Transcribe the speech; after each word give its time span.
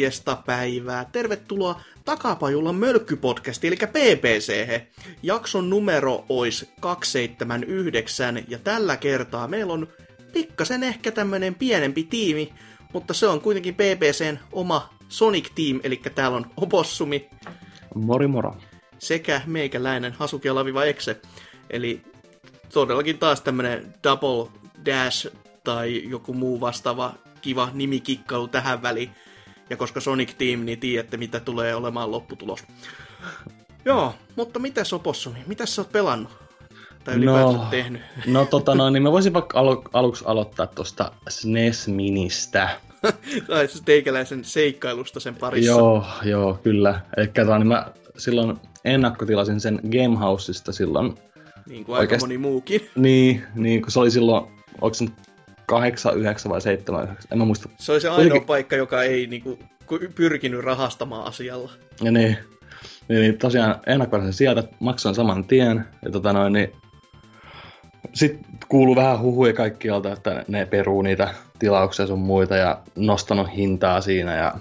Morjesta 0.00 0.42
päivää. 0.46 1.04
Tervetuloa 1.04 1.80
Takapajulla 2.04 2.72
Mölkkypodcasti, 2.72 3.68
eli 3.68 3.76
PPC. 3.76 4.80
Jakson 5.22 5.70
numero 5.70 6.24
olisi 6.28 6.68
279, 6.80 8.42
ja 8.48 8.58
tällä 8.58 8.96
kertaa 8.96 9.48
meillä 9.48 9.72
on 9.72 9.88
pikkasen 10.32 10.82
ehkä 10.82 11.12
tämmönen 11.12 11.54
pienempi 11.54 12.02
tiimi, 12.02 12.52
mutta 12.92 13.14
se 13.14 13.26
on 13.26 13.40
kuitenkin 13.40 13.74
PPCn 13.74 14.38
oma 14.52 14.94
Sonic 15.08 15.50
Team, 15.54 15.80
eli 15.82 16.00
täällä 16.14 16.36
on 16.36 16.46
Opossumi 16.56 17.30
Mori 17.94 18.26
moro. 18.26 18.56
sekä 18.98 19.40
meikäläinen 19.46 20.12
Hasuki 20.12 20.50
Laviva 20.50 20.84
Exe. 20.84 21.20
Eli 21.70 22.02
todellakin 22.72 23.18
taas 23.18 23.40
tämmönen 23.40 23.94
Double 24.04 24.50
Dash 24.84 25.28
tai 25.64 26.02
joku 26.08 26.34
muu 26.34 26.60
vastaava 26.60 27.14
kiva 27.42 27.68
nimikikkailu 27.72 28.48
tähän 28.48 28.82
väliin. 28.82 29.10
Ja 29.70 29.76
koska 29.76 30.00
Sonic 30.00 30.30
Team, 30.38 30.60
niin 30.64 30.80
tiedätte, 30.80 31.16
mitä 31.16 31.40
tulee 31.40 31.74
olemaan 31.74 32.10
lopputulos. 32.10 32.64
Joo, 33.84 34.14
mutta 34.36 34.58
mitä 34.58 34.82
Opossumi? 34.94 35.38
Mitä 35.46 35.66
sä 35.66 35.80
oot 35.82 35.92
pelannut? 35.92 36.30
Tai 37.04 37.14
ylipäätään 37.14 37.54
No. 37.54 37.66
tehnyt? 37.70 38.02
No 38.26 38.44
tota 38.44 38.74
noin, 38.74 38.92
niin 38.92 39.02
mä 39.02 39.12
voisin 39.12 39.32
vaikka 39.32 39.58
alu- 39.60 39.84
aluksi 39.92 40.24
aloittaa 40.26 40.66
tuosta 40.66 41.12
SNES 41.28 41.88
Ministä. 41.88 42.68
Tai 43.48 43.68
teikäläisen 43.84 44.44
seikkailusta 44.44 45.20
sen 45.20 45.34
parissa. 45.34 45.70
Joo, 45.70 46.04
joo, 46.22 46.58
kyllä. 46.62 47.00
Eli 47.16 47.26
tota, 47.26 47.58
niin 47.58 47.66
mä 47.68 47.86
silloin 48.18 48.56
ennakkotilasin 48.84 49.60
sen 49.60 49.80
Gamehouseista 49.92 50.72
silloin. 50.72 51.14
Niin 51.66 51.84
kuin 51.84 51.96
aika 51.96 52.00
Oikeasti- 52.02 52.24
moni 52.26 52.38
muukin. 52.38 52.88
Niin, 52.96 53.42
niin 53.54 53.82
kun 53.82 53.90
se 53.92 54.00
oli 54.00 54.10
silloin, 54.10 54.44
onko 54.80 54.94
se 54.94 55.04
nyt 55.04 55.14
8, 55.70 56.16
9 56.18 56.50
vai 56.52 56.60
7, 56.60 57.02
9, 57.04 57.24
en 57.32 57.38
mä 57.38 57.44
muista. 57.44 57.68
Se 57.78 57.92
oli 57.92 58.00
se 58.00 58.08
ainoa 58.08 58.22
Kuitenkin- 58.22 58.46
paikka, 58.46 58.76
joka 58.76 59.02
ei 59.02 59.26
niinku, 59.26 59.58
ku- 59.86 59.98
pyrkinyt 60.14 60.64
rahastamaan 60.64 61.26
asialla. 61.26 61.70
Ja 62.02 62.10
niin, 62.12 62.36
niin, 63.08 63.20
niin 63.20 63.38
tosiaan 63.38 63.74
ennakkotilasin 63.86 64.32
sieltä, 64.32 64.62
maksoin 64.80 65.14
saman 65.14 65.44
tien. 65.44 65.84
Ja 66.04 66.10
tota 66.10 66.32
noin, 66.32 66.52
niin 66.52 66.72
sitten 68.12 68.44
kuuluu 68.68 68.96
vähän 68.96 69.20
huhuja 69.20 69.52
kaikkialta, 69.52 70.12
että 70.12 70.44
ne 70.48 70.66
peruu 70.66 71.02
niitä 71.02 71.34
tilauksia 71.58 72.06
sun 72.06 72.18
muita 72.18 72.56
ja 72.56 72.78
nostanut 72.96 73.54
hintaa 73.56 74.00
siinä 74.00 74.36
ja 74.36 74.54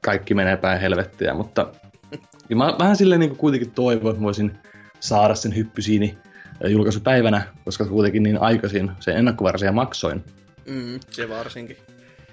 kaikki 0.00 0.34
menee 0.34 0.56
päin 0.56 0.80
helvettiä, 0.80 1.34
mutta 1.34 1.66
ja 2.50 2.56
mä 2.56 2.74
vähän 2.78 2.96
silleen 2.96 3.20
niin 3.20 3.36
kuitenkin 3.36 3.70
toivon, 3.70 4.10
että 4.10 4.22
voisin 4.22 4.52
saada 5.00 5.34
sen 5.34 5.56
hyppysiini 5.56 6.18
julkaisupäivänä, 6.68 7.42
koska 7.64 7.84
kuitenkin 7.84 8.22
niin 8.22 8.38
aikaisin 8.38 8.90
se 9.00 9.10
ennakkovarsia 9.12 9.72
maksoin. 9.72 10.24
Mm, 10.66 11.00
se 11.10 11.28
varsinkin. 11.28 11.76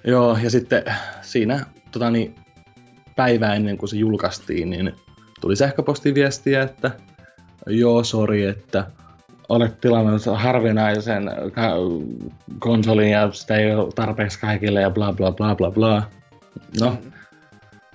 Joo, 0.08 0.38
ja 0.44 0.50
sitten 0.50 0.84
siinä 1.22 1.66
tota 1.92 2.12
niin, 2.12 2.36
päivää 3.16 3.56
ennen 3.56 3.78
kuin 3.78 3.90
se 3.90 3.98
julkaistiin, 3.98 4.70
niin 4.70 4.94
tuli 5.42 5.56
sähköpostiviestiä, 5.56 6.62
että 6.62 6.92
joo, 7.68 8.04
sori, 8.04 8.44
että 8.46 8.86
olet 9.50 9.82
tilannut 9.82 10.22
harvinaisen 10.36 11.24
konsolin 12.60 13.12
ja 13.12 13.32
sitä 13.32 13.56
ei 13.56 13.76
ole 13.76 13.92
tarpeeksi 13.96 14.40
kaikille 14.40 14.82
ja 14.82 14.90
bla 14.90 15.14
bla 15.14 15.32
bla 15.32 15.56
bla 15.56 15.72
bla. 15.72 16.04
No, 16.80 16.90
Mm. 16.90 17.12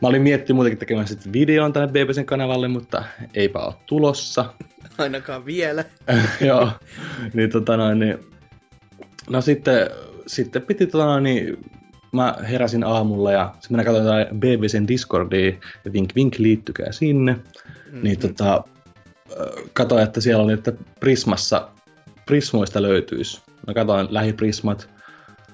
mä 0.03 0.08
olin 0.08 0.22
miettinyt 0.22 0.54
muutenkin 0.56 0.78
tekemään 0.78 1.08
sitten 1.08 1.32
videon 1.32 1.72
tänne 1.72 1.88
BBCn 1.88 2.24
kanavalle, 2.24 2.69
mutta 2.69 3.04
eipä 3.34 3.58
ole 3.58 3.74
tulossa. 3.86 4.54
Ainakaan 4.98 5.47
vielä. 5.47 5.84
Joo, 6.48 6.70
niin 7.34 7.50
tota 7.50 7.76
noin, 7.76 7.98
niin, 7.98 8.19
no 9.31 9.41
sitten, 9.41 9.91
sitten 10.26 10.62
piti 10.62 10.86
tota 10.86 11.04
noin, 11.04 11.25
niin, 11.25 11.70
mä 12.12 12.34
heräsin 12.50 12.84
aamulla 12.84 13.32
ja 13.32 13.54
sitten 13.60 13.72
minä 13.76 13.84
katsoin 13.84 14.26
BBCn 14.38 14.88
Discordia 14.88 15.53
ja 15.84 15.92
vink 15.92 16.14
vink 16.14 16.38
liittykää 16.38 16.92
sinne, 16.92 17.36
Mm. 17.92 18.03
niin 18.03 18.19
tota, 18.19 18.64
katsoin, 19.72 20.03
että 20.03 20.20
siellä 20.20 20.42
oli, 20.44 20.53
että 20.53 20.72
Prismassa, 21.00 21.69
Prismoista 22.26 22.82
löytyisi. 22.82 23.42
Mä 23.66 23.75
katsoin 23.75 24.06
lähiprismat, 24.10 24.88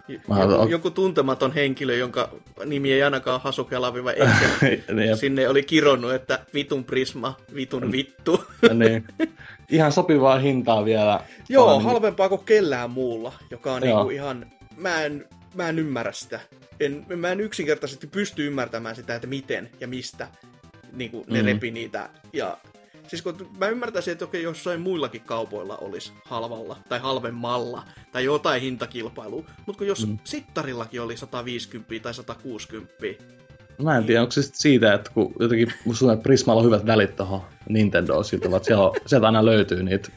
joku, 0.09 0.69
joku 0.69 0.91
tuntematon 0.91 1.53
henkilö, 1.53 1.97
jonka 1.97 2.29
nimi 2.65 2.93
ei 2.93 3.03
ainakaan 3.03 3.41
Hasuke 3.41 3.79
Laviva 3.79 4.13
Excel. 4.13 4.99
ja, 5.09 5.17
Sinne 5.17 5.49
oli 5.49 5.63
kironnut, 5.63 6.13
että 6.15 6.39
vitun 6.55 6.85
prisma, 6.85 7.37
vitun 7.55 7.93
vittu. 7.93 8.45
niin, 8.75 9.05
ihan 9.71 9.93
sopivaa 9.93 10.39
hintaa 10.39 10.85
vielä. 10.85 11.21
Joo, 11.49 11.67
Vaan- 11.67 11.83
halvempaa 11.83 12.29
kuin 12.29 12.45
kellään 12.45 12.91
muulla, 12.91 13.33
joka 13.51 13.73
on 13.73 13.85
Joo. 13.89 13.97
niinku 13.99 14.11
ihan... 14.11 14.47
Mä 14.77 15.03
en, 15.05 15.25
mä 15.55 15.69
en 15.69 15.79
ymmärrä 15.79 16.13
sitä. 16.13 16.41
En, 16.81 17.07
mä 17.17 17.29
en 17.33 17.41
yksinkertaisesti 17.41 18.07
pysty 18.07 18.47
ymmärtämään 18.47 18.97
sitä, 18.97 19.15
että 19.15 19.27
miten 19.27 19.71
ja 19.81 19.89
mistä 19.89 20.29
niinku 20.93 21.25
ne 21.31 21.41
Mm. 21.43 21.47
repi 21.47 21.71
niitä. 21.71 22.09
Ja 22.33 22.59
siis 23.09 23.23
kun 23.23 23.49
mä 23.59 23.69
ymmärtäisin, 23.69 24.13
että 24.13 24.25
okei, 24.25 24.43
jossain 24.43 24.81
muillakin 24.81 25.21
kaupoilla 25.21 25.77
olisi 25.77 26.13
halvalla 26.25 26.77
tai 26.89 26.99
halvemmalla 26.99 27.83
tai 28.13 28.25
jotain 28.25 28.63
hintakilpailua, 28.63 29.45
mutta 29.67 29.79
kun 29.79 29.87
jos 29.87 30.07
mm. 30.07 30.19
Sittarillakin 30.25 31.01
oli 31.01 31.17
150 31.17 31.95
tai 32.03 32.15
160, 32.15 32.95
Mä 33.83 33.97
en 33.97 34.05
tiedä, 34.05 34.21
onko 34.21 34.31
se 34.33 34.43
siitä, 34.43 34.95
että 34.95 35.11
kun 35.15 35.33
jotenkin 35.41 35.69
että 36.13 36.23
Prismalla 36.23 36.61
on 36.61 36.67
hyvät 36.67 36.87
välit 36.87 37.17
tuohon 37.17 37.41
Nintendoon 37.69 38.25
siltä, 38.25 38.49
että 38.57 38.67
siellä, 38.67 38.85
on- 38.89 38.97
sieltä 39.07 39.27
aina 39.27 39.45
löytyy 39.45 39.83
niitä 39.83 40.09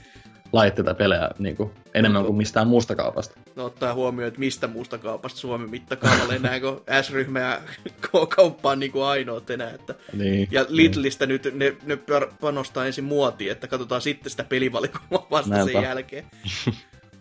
laitteita 0.51 0.93
pelejä 0.93 1.29
niin 1.39 1.55
kuin, 1.55 1.71
enemmän 1.93 2.25
kuin 2.25 2.35
mistään 2.35 2.67
muusta 2.67 2.95
kaupasta. 2.95 3.39
no 3.55 3.65
ottaa 3.65 3.93
huomioon, 3.93 4.27
että 4.27 4.39
mistä 4.39 4.67
muusta 4.67 4.97
kaupasta 4.97 5.39
Suomen 5.39 5.69
mittakaavalla 5.69 6.33
enää, 6.33 6.59
kun 6.59 6.83
S-ryhmä 7.01 7.39
ja 7.39 7.61
K-kauppa 8.01 8.71
on 8.71 8.79
niinku 8.79 9.01
ainoat 9.01 9.49
enää, 9.49 9.69
että 9.69 9.95
Niin, 10.13 10.47
Ja 10.51 10.65
Lidlistä 10.69 11.25
nyt 11.25 11.47
ne, 11.53 11.75
ne 11.85 11.97
panostaa 12.41 12.85
ensin 12.85 13.03
muotiin, 13.03 13.51
että 13.51 13.67
katsotaan 13.67 14.01
sitten 14.01 14.29
sitä 14.29 14.43
pelivalikoimaa 14.43 15.27
vasta 15.31 15.55
sen 15.55 15.65
Näinpä. 15.65 15.81
jälkeen. 15.81 16.25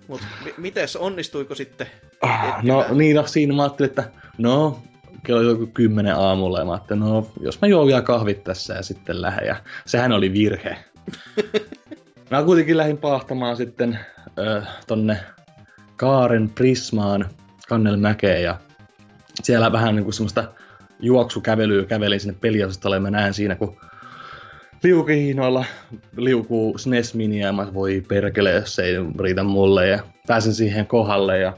Mutta 0.08 0.26
mites, 0.56 0.96
onnistuiko 0.96 1.54
sitten? 1.54 1.86
Ah, 2.22 2.64
no 2.64 2.84
niin, 2.94 3.16
no 3.16 3.26
siinä 3.26 3.54
mä 3.54 3.62
ajattelin, 3.62 3.88
että 3.90 4.04
no, 4.38 4.82
kello 5.24 5.40
oli 5.40 5.48
joku 5.48 5.66
kymmenen 5.66 6.16
aamulla 6.16 6.58
ja 6.58 6.64
mä 6.64 6.72
ajattelin, 6.72 7.00
no 7.00 7.26
jos 7.40 7.60
mä 7.60 7.68
juon 7.68 7.86
vielä 7.86 8.02
kahvit 8.02 8.44
tässä 8.44 8.74
ja 8.74 8.82
sitten 8.82 9.22
lähden. 9.22 9.46
Ja 9.46 9.56
sehän 9.86 10.12
oli 10.12 10.32
virhe. 10.32 10.76
mä 12.30 12.42
kuitenkin 12.42 12.76
lähdin 12.76 12.98
pahtamaan 12.98 13.56
sitten 13.56 13.98
ö, 14.38 14.62
tonne 14.86 15.20
Kaaren 15.96 16.50
Prismaan 16.50 17.28
Kannelmäkeen 17.68 18.42
ja 18.42 18.58
siellä 19.42 19.72
vähän 19.72 19.96
niin 19.96 20.04
kuin 20.04 20.14
semmoista 20.14 20.44
juoksukävelyä 21.00 21.84
kävelin 21.84 22.20
sinne 22.20 22.36
peliosastolle 22.40 22.96
ja 22.96 23.00
mä 23.00 23.10
näen 23.10 23.34
siinä, 23.34 23.54
kun 23.54 23.76
liukihiinoilla 24.82 25.64
liukuu 26.16 26.78
SNES 26.78 27.14
ja 27.40 27.52
mä, 27.52 27.74
voi 27.74 28.04
perkele, 28.08 28.52
jos 28.52 28.78
ei 28.78 28.94
riitä 29.20 29.42
mulle. 29.42 29.88
Ja 29.88 29.98
pääsen 30.26 30.54
siihen 30.54 30.86
kohdalle 30.86 31.38
ja 31.38 31.56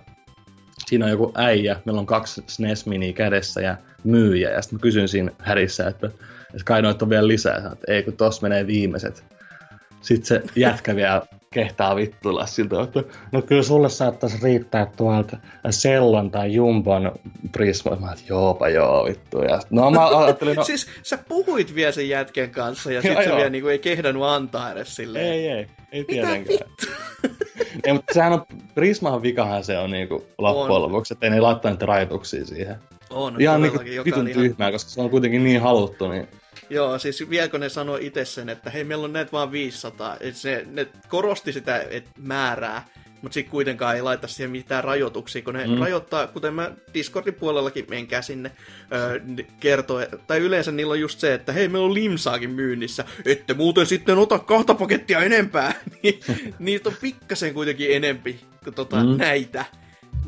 siinä 0.86 1.04
on 1.04 1.10
joku 1.10 1.32
äijä, 1.34 1.80
meillä 1.84 2.00
on 2.00 2.06
kaksi 2.06 2.44
SNES 2.46 2.84
kädessä 3.14 3.60
ja 3.60 3.76
myyjä. 4.04 4.50
Ja 4.50 4.62
sitten 4.62 4.76
mä 4.76 4.80
kysyn 4.82 5.08
siinä 5.08 5.30
härissä, 5.38 5.86
että, 5.86 6.06
että 6.06 6.64
kai 6.64 6.82
noita 6.82 7.04
on 7.04 7.10
vielä 7.10 7.28
lisää, 7.28 7.70
että 7.72 7.92
ei 7.92 8.02
kun 8.02 8.16
tossa 8.16 8.42
menee 8.42 8.66
viimeiset. 8.66 9.37
Sitten 10.00 10.26
se 10.26 10.42
jätkä 10.56 10.96
vielä 10.96 11.22
kehtaa 11.50 11.96
vittuilla 11.96 12.46
siltä, 12.46 12.82
että 12.82 13.02
no 13.32 13.42
kyllä 13.42 13.62
sulle 13.62 13.88
saattaisi 13.88 14.38
riittää 14.42 14.86
tuolta 14.96 15.36
Sellon 15.70 16.30
tai 16.30 16.54
Jumbon 16.54 17.12
Prisma. 17.52 17.96
Mä 17.96 18.12
että 18.12 18.24
joopa 18.28 18.68
joo 18.68 19.04
vittu. 19.04 19.42
Ja 19.42 19.60
no 19.70 19.90
mä 19.90 20.18
ajattelin, 20.18 20.56
no 20.56 20.64
Siis 20.64 20.86
sä 21.02 21.18
puhuit 21.28 21.74
vielä 21.74 21.92
sen 21.92 22.08
jätken 22.08 22.50
kanssa 22.50 22.92
ja 22.92 23.02
sitten 23.02 23.24
se 23.24 23.36
vielä 23.36 23.50
niinku 23.50 23.68
ei 23.68 23.78
kehdannut 23.78 24.24
antaa 24.24 24.72
edes 24.72 24.96
silleen. 24.96 25.24
ei 25.24 25.48
ei, 25.48 25.66
ei 25.92 26.00
Mitä 26.00 26.12
tietenkään. 26.12 26.70
Ei, 27.84 27.92
mutta 27.92 28.14
sehän 28.14 28.32
on, 28.32 28.42
Prismahan 28.74 29.22
vikahan 29.22 29.64
se 29.64 29.78
on 29.78 29.90
niinku 29.90 30.26
loppujen 30.38 30.70
On. 30.70 30.82
lopuksi, 30.82 31.14
että 31.14 31.26
ei 31.26 31.30
ne 31.30 31.40
laittaa 31.40 31.70
niitä 31.70 31.86
rajoituksia 31.86 32.46
siihen. 32.46 32.76
On 33.10 33.40
Ihan 33.40 33.62
niinku 33.62 33.78
vitun 34.04 34.20
on 34.20 34.28
ihan... 34.28 34.42
tyhmää, 34.42 34.72
koska 34.72 34.90
se 34.90 35.00
on 35.00 35.10
kuitenkin 35.10 35.44
niin 35.44 35.60
haluttu, 35.60 36.08
niin 36.08 36.28
Joo, 36.70 36.98
siis 36.98 37.30
vielä 37.30 37.48
kun 37.48 37.60
ne 37.60 37.68
sanoi 37.68 38.06
itse 38.06 38.24
sen, 38.24 38.48
että 38.48 38.70
hei, 38.70 38.84
meillä 38.84 39.04
on 39.04 39.12
näitä 39.12 39.32
vaan 39.32 39.52
500, 39.52 40.16
että 40.20 40.40
se, 40.40 40.64
ne 40.70 40.86
korosti 41.08 41.52
sitä 41.52 41.84
et 41.90 42.04
määrää, 42.18 42.84
mutta 43.22 43.34
sitten 43.34 43.50
kuitenkaan 43.50 43.96
ei 43.96 44.02
laita 44.02 44.28
siihen 44.28 44.50
mitään 44.50 44.84
rajoituksia, 44.84 45.42
kun 45.42 45.54
ne 45.54 45.66
mm. 45.66 45.78
rajoittaa, 45.78 46.26
kuten 46.26 46.54
mä 46.54 46.70
Discordin 46.94 47.34
puolellakin 47.34 47.86
menkää 47.88 48.22
sinne, 48.22 48.50
öö, 48.92 49.20
kertoo, 49.60 50.00
tai 50.26 50.38
yleensä 50.38 50.72
niillä 50.72 50.92
on 50.92 51.00
just 51.00 51.20
se, 51.20 51.34
että 51.34 51.52
hei, 51.52 51.68
meillä 51.68 51.86
on 51.86 51.94
limsaakin 51.94 52.50
myynnissä, 52.50 53.04
ette 53.24 53.54
muuten 53.54 53.86
sitten 53.86 54.18
ota 54.18 54.38
kahta 54.38 54.74
pakettia 54.74 55.20
enempää, 55.20 55.72
niin 56.02 56.20
niitä 56.58 56.88
on 56.88 56.94
pikkasen 57.00 57.54
kuitenkin 57.54 57.96
enempi 57.96 58.40
kuin 58.64 58.74
tota, 58.74 59.04
mm. 59.04 59.16
näitä. 59.16 59.64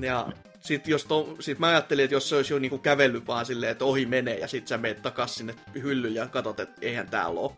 Ja 0.00 0.28
sitten 0.60 0.92
jos 0.92 1.04
to, 1.04 1.36
sit 1.40 1.58
mä 1.58 1.68
ajattelin, 1.68 2.04
että 2.04 2.14
jos 2.14 2.28
se 2.28 2.36
olisi 2.36 2.52
jo 2.52 2.58
niinku 2.58 2.78
kävellyt 2.78 3.26
vaan 3.26 3.46
silleen, 3.46 3.72
että 3.72 3.84
ohi 3.84 4.06
menee 4.06 4.38
ja 4.38 4.48
sitten 4.48 4.68
sä 4.68 4.78
menet 4.78 5.02
takas 5.02 5.34
sinne 5.34 5.54
hyllyyn 5.74 6.14
ja 6.14 6.26
katsot, 6.26 6.60
että 6.60 6.80
eihän 6.80 7.10
täällä 7.10 7.40
ole. 7.40 7.52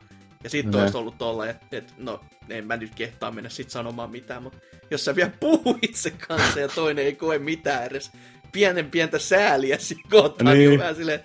Ja 0.45 0.51
sitten 0.51 0.81
olisi 0.81 0.97
ollut 0.97 1.19
tolla, 1.19 1.47
että 1.47 1.67
et, 1.73 1.95
no, 1.99 2.21
en 2.49 2.67
mä 2.67 2.77
nyt 2.77 2.95
kehtaa 2.95 3.31
mennä 3.31 3.51
sit 3.51 3.71
sanomaan 3.71 4.11
mitään, 4.11 4.43
mutta 4.43 4.59
jos 4.91 5.05
sä 5.05 5.17
vielä 5.17 5.31
puhuu 5.41 5.79
itse 5.83 6.11
kanssa 6.11 6.61
ja 6.61 6.69
toinen 6.69 7.05
ei 7.05 7.15
koe 7.15 7.39
mitään 7.39 7.85
edes 7.85 8.13
pienen 8.53 8.91
pientä 8.91 9.19
sääliä 9.19 9.79
siinä 9.79 10.03
kohtaa, 10.11 10.55
niin, 10.55 10.69
niin 10.69 10.81
vähän 10.81 10.95
silleen, 10.95 11.21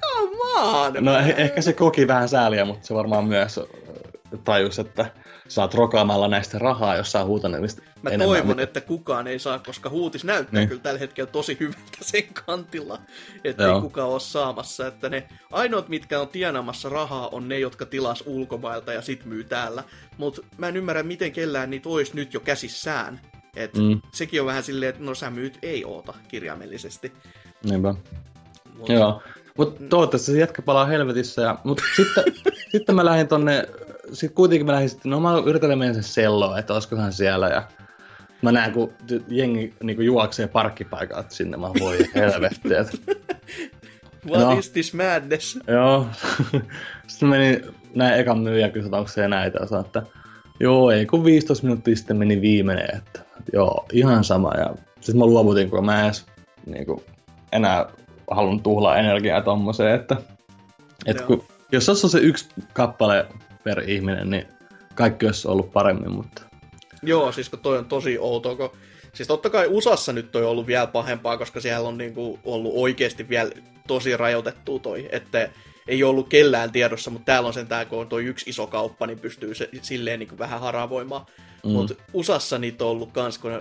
come 0.00 0.36
on! 0.56 0.94
No 0.94 1.12
man. 1.12 1.30
ehkä 1.30 1.62
se 1.62 1.72
koki 1.72 2.08
vähän 2.08 2.28
sääliä, 2.28 2.64
mutta 2.64 2.86
se 2.86 2.94
varmaan 2.94 3.24
myös 3.24 3.60
tajus, 4.44 4.78
että 4.78 5.10
saat 5.50 5.74
rokaamalla 5.74 6.28
näistä 6.28 6.58
rahaa, 6.58 6.96
jos 6.96 7.12
saa 7.12 7.24
huutanemista 7.24 7.82
Mä 8.02 8.10
enemmän. 8.10 8.28
toivon, 8.28 8.48
mitä... 8.48 8.62
että 8.62 8.80
kukaan 8.80 9.26
ei 9.26 9.38
saa, 9.38 9.58
koska 9.58 9.90
huutis 9.90 10.24
näyttää 10.24 10.60
niin. 10.60 10.68
kyllä 10.68 10.82
tällä 10.82 10.98
hetkellä 11.00 11.30
tosi 11.30 11.56
hyvältä 11.60 11.98
sen 12.00 12.24
kantilla, 12.46 12.98
että 13.44 13.74
ei 13.74 13.80
kukaan 13.80 14.08
ole 14.08 14.20
saamassa. 14.20 14.86
Että 14.86 15.08
ne 15.08 15.28
ainoat, 15.52 15.88
mitkä 15.88 16.20
on 16.20 16.28
tienaamassa 16.28 16.88
rahaa, 16.88 17.28
on 17.28 17.48
ne, 17.48 17.58
jotka 17.58 17.86
tilas 17.86 18.22
ulkomailta 18.26 18.92
ja 18.92 19.02
sit 19.02 19.24
myy 19.24 19.44
täällä. 19.44 19.84
Mutta 20.18 20.42
mä 20.58 20.68
en 20.68 20.76
ymmärrä, 20.76 21.02
miten 21.02 21.32
kellään 21.32 21.70
niitä 21.70 21.88
olisi 21.88 22.12
nyt 22.14 22.34
jo 22.34 22.40
käsissään. 22.40 23.20
Et 23.56 23.74
mm. 23.74 24.00
Sekin 24.12 24.40
on 24.40 24.46
vähän 24.46 24.62
silleen, 24.62 24.90
että 24.90 25.02
no 25.02 25.14
sä 25.14 25.30
myyt 25.30 25.58
ei 25.62 25.84
oota 25.84 26.14
kirjaimellisesti. 26.28 27.12
Niinpä. 27.64 27.94
Mut... 28.78 28.88
Joo. 28.88 29.22
Mutta 29.56 29.84
toivottavasti 29.88 30.32
se 30.32 30.38
jätkä 30.38 30.62
palaa 30.62 30.86
helvetissä. 30.86 31.42
Ja, 31.42 31.58
mutta 31.64 31.82
sitten, 31.96 32.24
sitten 32.72 32.94
mä 32.94 33.04
lähdin 33.04 33.28
tonne 33.28 33.68
sitten 34.12 34.34
kuitenkin 34.34 34.66
mä 34.66 34.72
lähdin 34.72 34.88
sitten, 34.88 35.10
no 35.10 35.20
mä 35.20 35.42
yritän 35.46 35.78
mennä 35.78 35.94
sen 35.94 36.02
selloon, 36.02 36.58
että 36.58 36.74
olisikohan 36.74 37.12
siellä 37.12 37.48
ja 37.48 37.62
mä 38.42 38.52
näen, 38.52 38.72
kun 38.72 38.92
jengi 39.28 39.74
niin 39.82 40.04
juoksee 40.04 40.46
parkkipaikalta 40.46 41.34
sinne, 41.34 41.56
mä 41.56 41.70
voi 41.80 41.98
helvetti. 42.14 42.74
Että... 42.74 42.96
What 44.30 44.40
no, 44.40 44.58
is 44.58 44.70
this 44.70 44.94
madness? 44.94 45.58
Joo. 45.66 46.06
sitten 47.06 47.28
menin 47.28 47.64
näin 47.94 48.20
ekan 48.20 48.38
myyjän 48.38 48.72
kysyä, 48.72 48.90
onko 48.92 49.08
se 49.08 49.28
näitä, 49.28 49.58
ja 49.60 49.66
sanoin, 49.66 49.86
että 49.86 50.02
joo, 50.60 50.90
ei 50.90 51.06
kun 51.06 51.24
15 51.24 51.66
minuuttia 51.66 51.96
sitten 51.96 52.16
meni 52.16 52.40
viimeinen, 52.40 52.96
että 52.96 53.20
joo, 53.52 53.86
ihan 53.92 54.24
sama. 54.24 54.52
Ja 54.58 54.74
sitten 55.00 55.18
mä 55.18 55.26
luovutin, 55.26 55.70
kun 55.70 55.84
mä 55.84 56.04
edes 56.04 56.26
niin 56.66 56.86
kuin, 56.86 57.00
enää 57.52 57.86
halunnut 58.30 58.62
tuhlaa 58.62 58.96
energiaa 58.96 59.42
tommoseen, 59.42 59.94
että, 59.94 60.16
että 61.06 61.22
kun, 61.22 61.44
jos 61.72 61.88
olisi 61.88 62.08
se 62.08 62.18
yksi 62.18 62.48
kappale 62.72 63.26
per 63.64 63.90
ihminen, 63.90 64.30
niin 64.30 64.46
kaikki 64.94 65.26
olisi 65.26 65.48
ollut 65.48 65.72
paremmin, 65.72 66.12
mutta... 66.12 66.42
Joo, 67.02 67.32
siis 67.32 67.48
kun 67.48 67.58
toi 67.58 67.78
on 67.78 67.86
tosi 67.86 68.18
outoa, 68.18 68.56
kun... 68.56 68.70
Siis 69.12 69.28
totta 69.28 69.50
kai 69.50 69.66
USAssa 69.68 70.12
nyt 70.12 70.32
toi 70.32 70.44
on 70.44 70.50
ollut 70.50 70.66
vielä 70.66 70.86
pahempaa, 70.86 71.38
koska 71.38 71.60
siellä 71.60 71.88
on 71.88 71.98
niinku 71.98 72.38
ollut 72.44 72.72
oikeasti 72.76 73.28
vielä 73.28 73.50
tosi 73.86 74.16
rajoitettu 74.16 74.78
toi, 74.78 75.08
että 75.12 75.50
ei 75.88 76.04
ollut 76.04 76.28
kellään 76.28 76.72
tiedossa, 76.72 77.10
mutta 77.10 77.24
täällä 77.24 77.46
on 77.46 77.54
sen 77.54 77.66
tää, 77.66 77.84
kun 77.84 77.98
on 78.00 78.08
toi 78.08 78.24
yksi 78.24 78.50
iso 78.50 78.66
kauppa, 78.66 79.06
niin 79.06 79.18
pystyy 79.18 79.54
se, 79.54 79.68
silleen 79.82 80.18
niin 80.18 80.38
vähän 80.38 80.60
haravoimaan. 80.60 81.26
Mm. 81.64 81.70
Mutta 81.70 81.94
USAssa 82.12 82.58
niitä 82.58 82.84
on 82.84 82.90
ollut 82.90 83.12
kans, 83.12 83.38
kun 83.38 83.50
ne, 83.50 83.60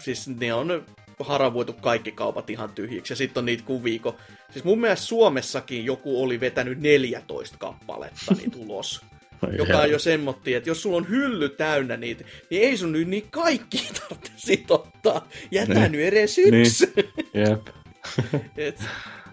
siis 0.00 0.28
ne 0.28 0.54
on 0.54 0.84
haravoitu 1.20 1.72
kaikki 1.72 2.12
kaupat 2.12 2.50
ihan 2.50 2.70
tyhjiksi. 2.74 3.12
Ja 3.12 3.16
sitten 3.16 3.40
on 3.40 3.46
niitä 3.46 3.62
kuvia, 3.66 4.00
kun, 4.00 4.14
siis 4.50 4.64
mun 4.64 4.80
mielestä 4.80 5.06
Suomessakin 5.06 5.84
joku 5.84 6.22
oli 6.22 6.40
vetänyt 6.40 6.80
14 6.80 7.58
kappaletta 7.58 8.34
niitä 8.34 8.56
ulos. 8.58 9.00
joka 9.58 9.78
on 9.78 9.90
jo 9.90 9.98
semmotti, 9.98 10.54
että 10.54 10.70
jos 10.70 10.82
sulla 10.82 10.96
on 10.96 11.08
hylly 11.08 11.48
täynnä 11.48 11.96
niitä, 11.96 12.24
niin 12.50 12.62
ei 12.62 12.76
sun 12.76 12.92
nyt 12.92 13.08
niin 13.08 13.30
kaikki 13.30 13.90
tarvitse 14.08 14.64
ottaa. 14.68 15.28
Jätä 15.50 15.74
niin. 15.74 15.92
nyt 15.92 16.00
edes 16.00 16.38
yksi. 16.38 16.92
Niin. 16.96 17.10
Jep. 17.34 17.68
Et 18.56 18.84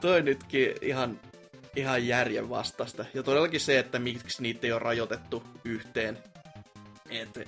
toi 0.01 0.21
nytkin 0.21 0.73
ihan, 0.81 1.19
ihan 1.75 2.07
järjen 2.07 2.49
vastasta. 2.49 3.05
Ja 3.13 3.23
todellakin 3.23 3.59
se, 3.59 3.79
että 3.79 3.99
miksi 3.99 4.41
niitä 4.41 4.67
ei 4.67 4.71
ole 4.71 4.79
rajoitettu 4.79 5.43
yhteen. 5.65 6.17
Et, 7.09 7.39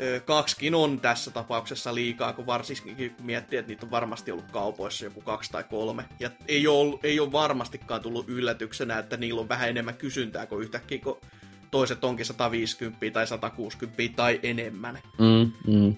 ö, 0.00 0.20
kaksikin 0.20 0.74
on 0.74 1.00
tässä 1.00 1.30
tapauksessa 1.30 1.94
liikaa, 1.94 2.32
kun 2.32 2.46
varsinkin 2.46 3.14
miettii, 3.22 3.58
että 3.58 3.68
niitä 3.68 3.86
on 3.86 3.90
varmasti 3.90 4.30
ollut 4.30 4.50
kaupoissa 4.50 5.04
joku 5.04 5.20
kaksi 5.20 5.52
tai 5.52 5.64
kolme. 5.64 6.04
Ja 6.20 6.30
ei 6.48 6.66
ole, 6.66 6.98
ei 7.02 7.20
ole 7.20 7.32
varmastikaan 7.32 8.02
tullut 8.02 8.28
yllätyksenä, 8.28 8.98
että 8.98 9.16
niillä 9.16 9.40
on 9.40 9.48
vähän 9.48 9.68
enemmän 9.68 9.96
kysyntää 9.96 10.46
kuin 10.46 10.62
yhtäkkiä, 10.62 10.98
kun 10.98 11.20
toiset 11.70 12.04
onkin 12.04 12.26
150 12.26 13.10
tai 13.12 13.26
160 13.26 14.02
tai 14.16 14.40
enemmän. 14.42 14.98
Mm, 15.18 15.52
mm. 15.66 15.96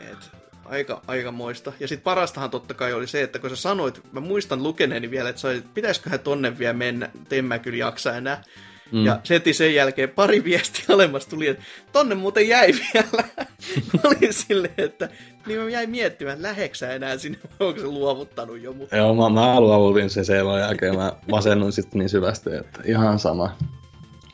Et, 0.00 0.30
aika, 0.64 1.02
aika 1.06 1.32
moista. 1.32 1.72
Ja 1.80 1.88
sitten 1.88 2.04
parastahan 2.04 2.50
totta 2.50 2.74
kai 2.74 2.92
oli 2.92 3.06
se, 3.06 3.22
että 3.22 3.38
kun 3.38 3.50
sä 3.50 3.56
sanoit, 3.56 4.12
mä 4.12 4.20
muistan 4.20 4.62
lukeneeni 4.62 5.10
vielä, 5.10 5.28
että 5.28 5.40
sä 5.40 5.48
pitäisiköhän 5.74 6.20
tonne 6.20 6.58
vielä 6.58 6.72
mennä, 6.72 7.10
en 7.30 7.44
mä 7.44 7.58
kyllä 7.58 7.78
jaksa 7.78 8.16
enää. 8.16 8.42
Mm. 8.92 9.06
Ja 9.06 9.20
heti 9.30 9.52
sen 9.52 9.74
jälkeen 9.74 10.08
pari 10.08 10.44
viestiä 10.44 10.84
alemmas 10.88 11.26
tuli, 11.26 11.46
että 11.46 11.64
tonne 11.92 12.14
muuten 12.14 12.48
jäi 12.48 12.72
vielä. 12.72 13.24
oli 14.04 14.32
silleen, 14.32 14.74
että 14.76 15.08
niin 15.46 15.60
mä 15.60 15.70
jäin 15.70 15.90
miettimään, 15.90 16.36
että 16.36 16.48
läheksä 16.48 16.92
enää 16.92 17.18
sinne, 17.18 17.38
onko 17.60 17.80
se 17.80 17.86
luovuttanut 17.86 18.60
jo. 18.60 18.72
Mutta... 18.72 18.96
Joo, 18.96 19.14
mä, 19.14 19.40
mä 19.40 19.60
luovutin 19.60 20.10
se 20.10 20.24
sen 20.24 20.46
jälkeen, 20.60 20.96
mä 20.96 21.12
masennun 21.30 21.72
sitten 21.72 21.98
niin 21.98 22.08
syvästi, 22.08 22.50
että 22.54 22.80
ihan 22.84 23.18
sama. 23.18 23.56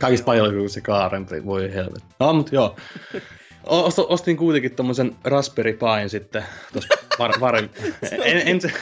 Kaikista 0.01 0.25
paljon 0.25 0.55
kuin 0.55 0.71
se 0.71 0.81
kaarempi, 0.81 1.45
voi 1.45 1.75
helvetti. 1.75 2.15
No, 2.21 2.33
mutta 2.33 2.55
joo. 2.55 2.77
Ostin 4.09 4.37
kuitenkin 4.37 4.75
tommosen 4.75 5.17
Raspberry 5.25 5.73
Pien 5.73 6.11
sitten 6.11 6.45
tuossa 6.73 6.95
par, 7.19 7.33
pari, 7.41 7.71
en, 8.25 8.49
en, 8.49 8.61
sen, 8.61 8.73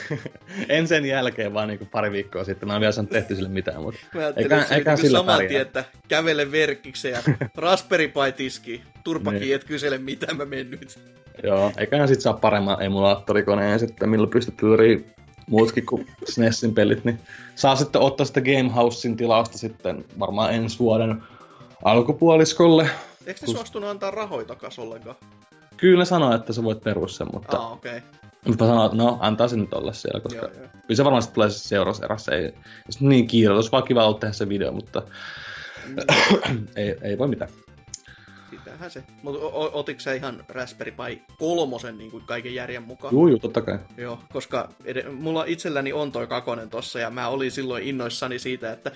en, 0.68 0.88
sen 0.88 1.04
jälkeen, 1.04 1.54
vaan 1.54 1.68
niinku 1.68 1.88
pari 1.90 2.12
viikkoa 2.12 2.44
sitten. 2.44 2.68
Mä 2.68 2.74
en 2.74 2.80
vielä 2.80 2.92
saanut 2.92 3.10
tehty 3.10 3.36
sille 3.36 3.48
mitään, 3.48 3.82
mutta 3.82 4.00
eikä, 4.36 4.66
eikä 4.70 4.90
niinku 4.90 5.06
sillä 5.06 5.18
saman 5.18 5.38
tien, 5.38 5.62
että 5.62 5.84
kävele 6.08 6.52
verkkikseen 6.52 7.14
ja 7.14 7.34
Raspberry 7.56 8.08
Pi 8.08 8.32
tiski. 8.36 8.82
Turpakin 9.04 9.40
niin. 9.40 9.54
et 9.54 9.64
kysele 9.64 9.98
mitä 9.98 10.34
mä 10.34 10.44
mennyt. 10.44 10.98
Joo, 11.42 11.72
eiköhän 11.76 12.08
sit 12.08 12.20
saa 12.20 12.32
paremman 12.32 12.82
emulaattorikoneen 12.82 13.78
sitten, 13.78 14.08
millä 14.08 14.26
pystyt 14.26 14.56
pyörii 14.56 15.06
muutkin 15.48 15.86
kuin 15.86 16.06
SNESin 16.28 16.74
pelit, 16.74 17.04
niin 17.04 17.18
saa 17.54 17.76
sitten 17.76 18.00
ottaa 18.00 18.26
sitä 18.26 18.40
Gamehousein 18.40 19.16
tilausta 19.16 19.58
sitten 19.58 20.04
varmaan 20.18 20.54
ensi 20.54 20.78
vuoden 20.78 21.22
alkupuoliskolle. 21.84 22.82
Eikö 23.26 23.40
ne 23.40 23.46
kun... 23.46 23.54
suostunut 23.54 23.90
antaa 23.90 24.10
rahoja 24.10 24.46
takas 24.46 24.78
ollenkaan? 24.78 25.16
Kyllä 25.76 26.04
sanoo, 26.04 26.34
että 26.34 26.52
sä 26.52 26.64
voit 26.64 26.80
perua 26.84 27.08
sen, 27.08 27.26
mutta... 27.32 27.56
Ah, 27.56 27.72
okei. 27.72 27.96
Okay. 27.96 28.10
Mutta 28.46 28.64
mä 28.64 28.70
sanoin, 28.70 28.86
että 28.86 28.98
no, 28.98 29.18
antaa 29.20 29.48
se 29.48 29.56
nyt 29.56 29.74
olla 29.74 29.92
siellä, 29.92 30.20
koska 30.20 30.38
joo, 30.38 30.54
joo. 30.54 30.68
kyllä 30.86 30.96
se 30.96 31.04
varmasti 31.04 31.34
tulee 31.34 31.50
siis 31.50 31.68
seuraavassa 31.68 32.04
erässä. 32.04 32.32
Ei, 32.32 32.54
niin 33.00 33.26
kiire, 33.26 33.54
olisi 33.54 33.72
vaan 33.72 33.84
kiva 33.84 34.04
ollut 34.04 34.20
tehdä 34.20 34.32
se 34.32 34.48
video, 34.48 34.72
mutta 34.72 35.02
mm. 35.86 36.66
ei, 36.76 36.96
ei 37.02 37.18
voi 37.18 37.28
mitään 37.28 37.50
sitähän 38.78 38.90
se. 38.90 39.02
Mutta 39.22 39.40
otitko 39.72 40.00
sä 40.00 40.12
ihan 40.12 40.44
Raspberry 40.48 40.92
Pi 40.92 41.22
kolmosen 41.38 41.98
niin 41.98 42.10
kuin 42.10 42.24
kaiken 42.26 42.54
järjen 42.54 42.82
mukaan? 42.82 43.14
Joo, 43.14 43.28
joo, 43.28 43.38
totta 43.38 43.62
kai. 43.62 43.78
Joo, 43.96 44.18
koska 44.32 44.68
ed- 44.84 45.10
mulla 45.10 45.44
itselläni 45.44 45.92
on 45.92 46.12
toi 46.12 46.26
kakonen 46.26 46.70
tossa, 46.70 46.98
ja 46.98 47.10
mä 47.10 47.28
olin 47.28 47.50
silloin 47.50 47.84
innoissani 47.84 48.38
siitä, 48.38 48.72
että 48.72 48.92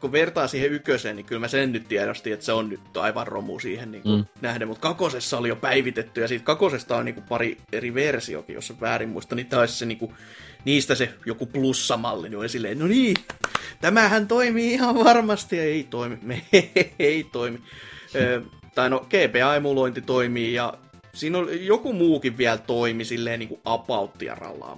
kun 0.00 0.12
vertaa 0.12 0.46
siihen 0.48 0.72
ykköseen, 0.72 1.16
niin 1.16 1.26
kyllä 1.26 1.40
mä 1.40 1.48
sen 1.48 1.72
nyt 1.72 1.88
tiedostin, 1.88 2.32
että 2.32 2.46
se 2.46 2.52
on 2.52 2.68
nyt 2.68 2.96
aivan 2.96 3.26
romu 3.26 3.58
siihen 3.58 3.92
niin 3.92 4.02
kuin 4.02 4.16
mm. 4.16 4.26
nähden, 4.40 4.68
mutta 4.68 4.88
kakosessa 4.88 5.38
oli 5.38 5.48
jo 5.48 5.56
päivitetty, 5.56 6.20
ja 6.20 6.28
siitä 6.28 6.44
kakosesta 6.44 6.96
on 6.96 7.04
niin 7.04 7.14
kuin 7.14 7.26
pari 7.28 7.56
eri 7.72 7.94
versiokin, 7.94 8.54
jos 8.54 8.80
väärin 8.80 9.08
muista, 9.08 9.34
niin 9.34 9.46
taisi 9.46 9.74
se 9.74 9.86
niin 9.86 9.98
kuin, 9.98 10.14
niistä 10.64 10.94
se 10.94 11.14
joku 11.26 11.46
plussamalli, 11.46 12.28
niin 12.28 12.38
oli 12.38 12.48
silleen, 12.48 12.78
no 12.78 12.86
niin, 12.86 13.16
tämähän 13.80 14.28
toimii 14.28 14.72
ihan 14.72 14.94
varmasti, 15.04 15.56
ja 15.56 15.62
ei 15.62 15.86
toimi, 15.90 16.18
me 16.22 16.42
ei 16.98 17.24
toimi 17.24 17.58
tai 18.74 18.90
no 18.90 19.06
GPA-emulointi 19.10 20.00
toimii 20.00 20.54
ja 20.54 20.74
siinä 21.14 21.38
on 21.38 21.66
joku 21.66 21.92
muukin 21.92 22.38
vielä 22.38 22.58
toimi 22.58 23.04
silleen 23.04 23.38
niin 23.38 23.48
kuin 23.48 23.60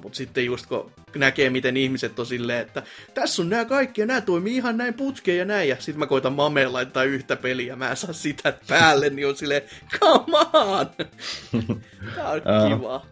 mutta 0.03 0.17
sitten 0.17 0.45
just 0.45 0.67
kun 0.67 0.93
näkee, 1.15 1.51
miten 1.51 1.77
ihmiset 1.77 2.19
on 2.19 2.27
silleen, 2.27 2.61
että 2.61 2.83
tässä 3.15 3.43
on 3.43 3.49
nämä 3.49 3.65
kaikki 3.65 4.01
ja 4.01 4.07
nämä 4.07 4.21
toimii 4.21 4.57
ihan 4.57 4.77
näin 4.77 4.95
putkeen 4.95 5.39
ja 5.39 5.45
näin, 5.45 5.69
ja 5.69 5.77
sitten 5.79 5.99
mä 5.99 6.07
koitan 6.07 6.33
mameen 6.33 6.73
laittaa 6.73 7.05
yhtä 7.05 7.37
peliä 7.37 7.67
ja 7.67 7.77
mä 7.77 7.91
en 7.91 7.97
saa 7.97 8.13
sitä 8.13 8.55
päälle, 8.69 9.11
niin 9.11 9.29
on 9.29 9.37
silleen, 9.37 9.63
come 10.01 10.39
on! 10.53 10.87
Tää 12.17 12.31
on 12.31 12.43
kiva. 12.69 13.07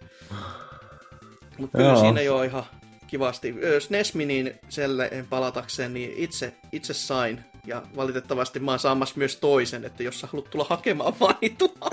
Mutta 1.58 1.78
kyllä 1.78 1.96
siinä 1.96 2.20
jo 2.20 2.42
ihan 2.42 2.64
kivasti. 3.06 3.54
SNES 3.78 4.14
Miniin 4.14 4.54
selle 4.68 5.10
palatakseen, 5.30 5.94
niin 5.94 6.12
itse, 6.16 6.52
itse 6.72 6.94
sain 6.94 7.44
Ja 7.66 7.82
valitettavasti 7.96 8.60
mä 8.60 8.70
oon 8.70 8.78
saamassa 8.78 9.14
myös 9.18 9.36
toisen, 9.36 9.84
että 9.84 10.02
jos 10.02 10.20
sä 10.20 10.28
haluat 10.32 10.50
tulla 10.50 10.66
hakemaan 10.70 11.20
vaan, 11.20 11.34
niin 11.40 11.56
tulla 11.56 11.90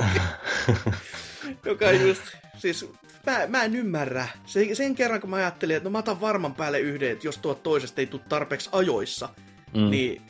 Joka 1.66 1.92
just, 1.92 2.22
siis 2.58 2.90
mä, 3.26 3.48
mä 3.48 3.64
en 3.64 3.76
ymmärrä. 3.76 4.28
Se, 4.46 4.76
sen 4.76 4.96
kerran 4.96 5.22
kun 5.22 5.30
mä 5.30 5.36
ajattelin, 5.36 5.76
että 5.76 5.90
no 5.90 5.92
mä 5.92 5.98
otan 5.98 6.22
varman 6.22 6.56
päälle 6.56 6.80
yhden, 6.80 7.12
että 7.12 7.28
jos 7.28 7.38
tuot 7.38 7.64
toisesta 7.64 8.02
ei 8.02 8.08
tule 8.08 8.22
tarpeeksi 8.30 8.70
ajoissa, 8.72 9.30
mm. 9.74 9.90
niin 9.90 10.22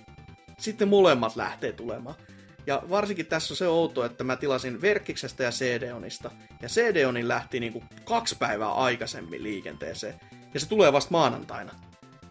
sitten 0.59 0.87
molemmat 0.87 1.35
lähtee 1.35 1.71
tulemaan. 1.71 2.15
Ja 2.67 2.83
varsinkin 2.89 3.25
tässä 3.25 3.53
on 3.53 3.57
se 3.57 3.67
outo, 3.67 4.05
että 4.05 4.23
mä 4.23 4.35
tilasin 4.35 4.81
Verkkiksestä 4.81 5.43
ja 5.43 5.51
CD-onista. 5.51 6.31
Ja 6.61 6.67
CD-onin 6.67 7.27
lähti 7.27 7.59
niinku 7.59 7.83
kaksi 8.05 8.35
päivää 8.39 8.71
aikaisemmin 8.71 9.43
liikenteeseen. 9.43 10.15
Ja 10.53 10.59
se 10.59 10.69
tulee 10.69 10.93
vasta 10.93 11.11
maanantaina. 11.11 11.71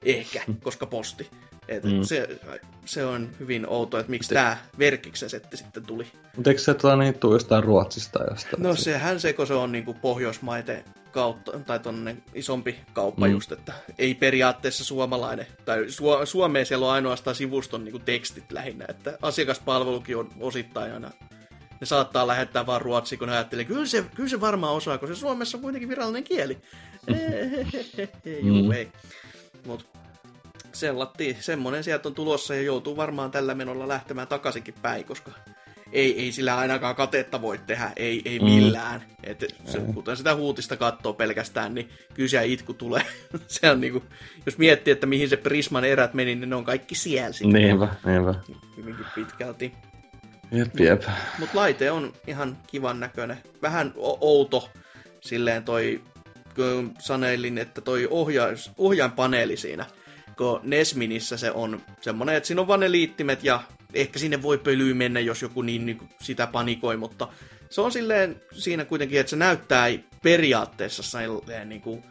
Ehkä, 0.02 0.42
koska 0.64 0.86
posti. 0.86 1.30
Et 1.68 1.84
mm. 1.84 2.02
se, 2.02 2.40
se 2.84 3.04
on 3.04 3.28
hyvin 3.40 3.68
outo, 3.68 3.98
että 3.98 4.10
miksi 4.10 4.34
tämä 4.34 4.56
Verkkiksen 4.78 5.30
setti 5.30 5.56
sitten 5.56 5.86
tuli. 5.86 6.06
Mutta 6.36 6.50
eikö 6.50 6.62
se 6.62 6.74
tuota, 6.74 6.96
niin, 6.96 7.14
tuu 7.14 7.32
jostain 7.32 7.64
Ruotsista? 7.64 8.24
Jostain? 8.30 8.62
No 8.62 8.76
sehän 8.76 9.20
se, 9.20 9.32
kun 9.32 9.46
se 9.46 9.54
on 9.54 9.72
niinku 9.72 9.94
Pohjoismaiden 9.94 10.84
kautta, 11.12 11.58
tai 11.58 11.78
tonne 11.78 12.16
isompi 12.34 12.76
kauppa 12.92 13.26
mm. 13.26 13.32
just, 13.32 13.52
että 13.52 13.72
ei 13.98 14.14
periaatteessa 14.14 14.84
suomalainen, 14.84 15.46
tai 15.64 15.84
Su- 15.84 16.26
Suomeen 16.26 16.66
siellä 16.66 16.86
on 16.86 16.92
ainoastaan 16.92 17.36
sivuston 17.36 17.84
niinku 17.84 17.98
tekstit 17.98 18.52
lähinnä, 18.52 18.84
että 18.88 19.18
asiakaspalvelukin 19.22 20.16
on 20.16 20.28
osittain 20.40 20.92
aina 20.92 21.10
ne 21.80 21.86
saattaa 21.86 22.26
lähettää 22.26 22.66
vaan 22.66 22.82
ruotsiin, 22.82 23.18
kun 23.18 23.28
ne 23.28 23.34
ajattelee, 23.34 23.64
kyllä 23.64 23.86
se, 23.86 24.04
kyllä 24.14 24.28
se 24.28 24.40
varmaan 24.40 24.74
osaa, 24.74 24.98
kun 24.98 25.08
se 25.08 25.14
Suomessa 25.14 25.58
on 25.58 25.62
kuitenkin 25.62 25.88
virallinen 25.88 26.24
kieli. 26.24 26.58
Juu, 28.42 28.62
mm. 28.62 28.72
ei. 28.72 28.88
Mut 29.66 29.95
sellattiin, 30.80 31.36
semmonen 31.40 31.84
sieltä 31.84 32.08
on 32.08 32.14
tulossa 32.14 32.54
ja 32.54 32.62
joutuu 32.62 32.96
varmaan 32.96 33.30
tällä 33.30 33.54
menolla 33.54 33.88
lähtemään 33.88 34.28
takaisinkin 34.28 34.74
päin, 34.82 35.04
koska 35.04 35.30
ei, 35.92 36.22
ei 36.22 36.32
sillä 36.32 36.58
ainakaan 36.58 36.96
katetta 36.96 37.42
voi 37.42 37.58
tehdä, 37.58 37.92
ei, 37.96 38.22
ei 38.24 38.38
mm. 38.38 38.44
millään. 38.44 39.00
Mm. 39.00 39.16
Et 39.22 39.44
se, 39.64 39.80
kuten 39.94 40.16
sitä 40.16 40.34
huutista 40.34 40.76
katsoo 40.76 41.12
pelkästään, 41.12 41.74
niin 41.74 41.90
kyllä 42.14 42.28
siellä 42.28 42.44
itku 42.44 42.74
tulee. 42.74 43.02
se 43.46 43.70
on 43.70 43.80
niinku, 43.80 44.02
jos 44.46 44.58
miettii, 44.58 44.92
että 44.92 45.06
mihin 45.06 45.28
se 45.28 45.36
Prisman 45.36 45.84
erät 45.84 46.14
meni, 46.14 46.34
niin 46.34 46.50
ne 46.50 46.56
on 46.56 46.64
kaikki 46.64 46.94
siellä 46.94 47.32
sitten. 47.32 47.62
Niinpä, 47.62 47.88
niinpä. 48.04 48.34
Hyvinkin 48.76 49.06
pitkälti. 49.14 49.72
Jep, 50.52 50.80
jep. 50.80 51.02
Mutta 51.02 51.12
mut 51.38 51.54
laite 51.54 51.90
on 51.90 52.12
ihan 52.26 52.58
kivan 52.66 53.00
näköinen. 53.00 53.36
Vähän 53.62 53.92
outo 54.20 54.70
silleen 55.20 55.64
toi, 55.64 56.02
kun 56.54 56.94
saneilin, 56.98 57.58
että 57.58 57.80
toi 57.80 58.08
ohjaus, 58.10 58.70
ohjainpaneeli 58.78 59.56
siinä, 59.56 59.86
kun 60.36 60.60
Nesminissä 60.62 61.36
se 61.36 61.50
on 61.50 61.82
semmonen, 62.00 62.34
että 62.34 62.46
siinä 62.46 62.60
on 62.60 62.68
vaan 62.68 62.80
ne 62.80 62.90
liittimet 62.90 63.44
ja 63.44 63.62
ehkä 63.94 64.18
sinne 64.18 64.42
voi 64.42 64.58
pölyy 64.58 64.94
mennä, 64.94 65.20
jos 65.20 65.42
joku 65.42 65.62
niin, 65.62 65.86
niin 65.86 66.08
sitä 66.20 66.46
panikoi, 66.46 66.96
mutta 66.96 67.28
se 67.70 67.80
on 67.80 67.92
silleen 67.92 68.40
siinä 68.52 68.84
kuitenkin, 68.84 69.20
että 69.20 69.30
se 69.30 69.36
näyttää 69.36 69.86
periaatteessa 70.22 71.02
silleen 71.02 71.68
niin 71.68 71.80
kuin, 71.80 72.04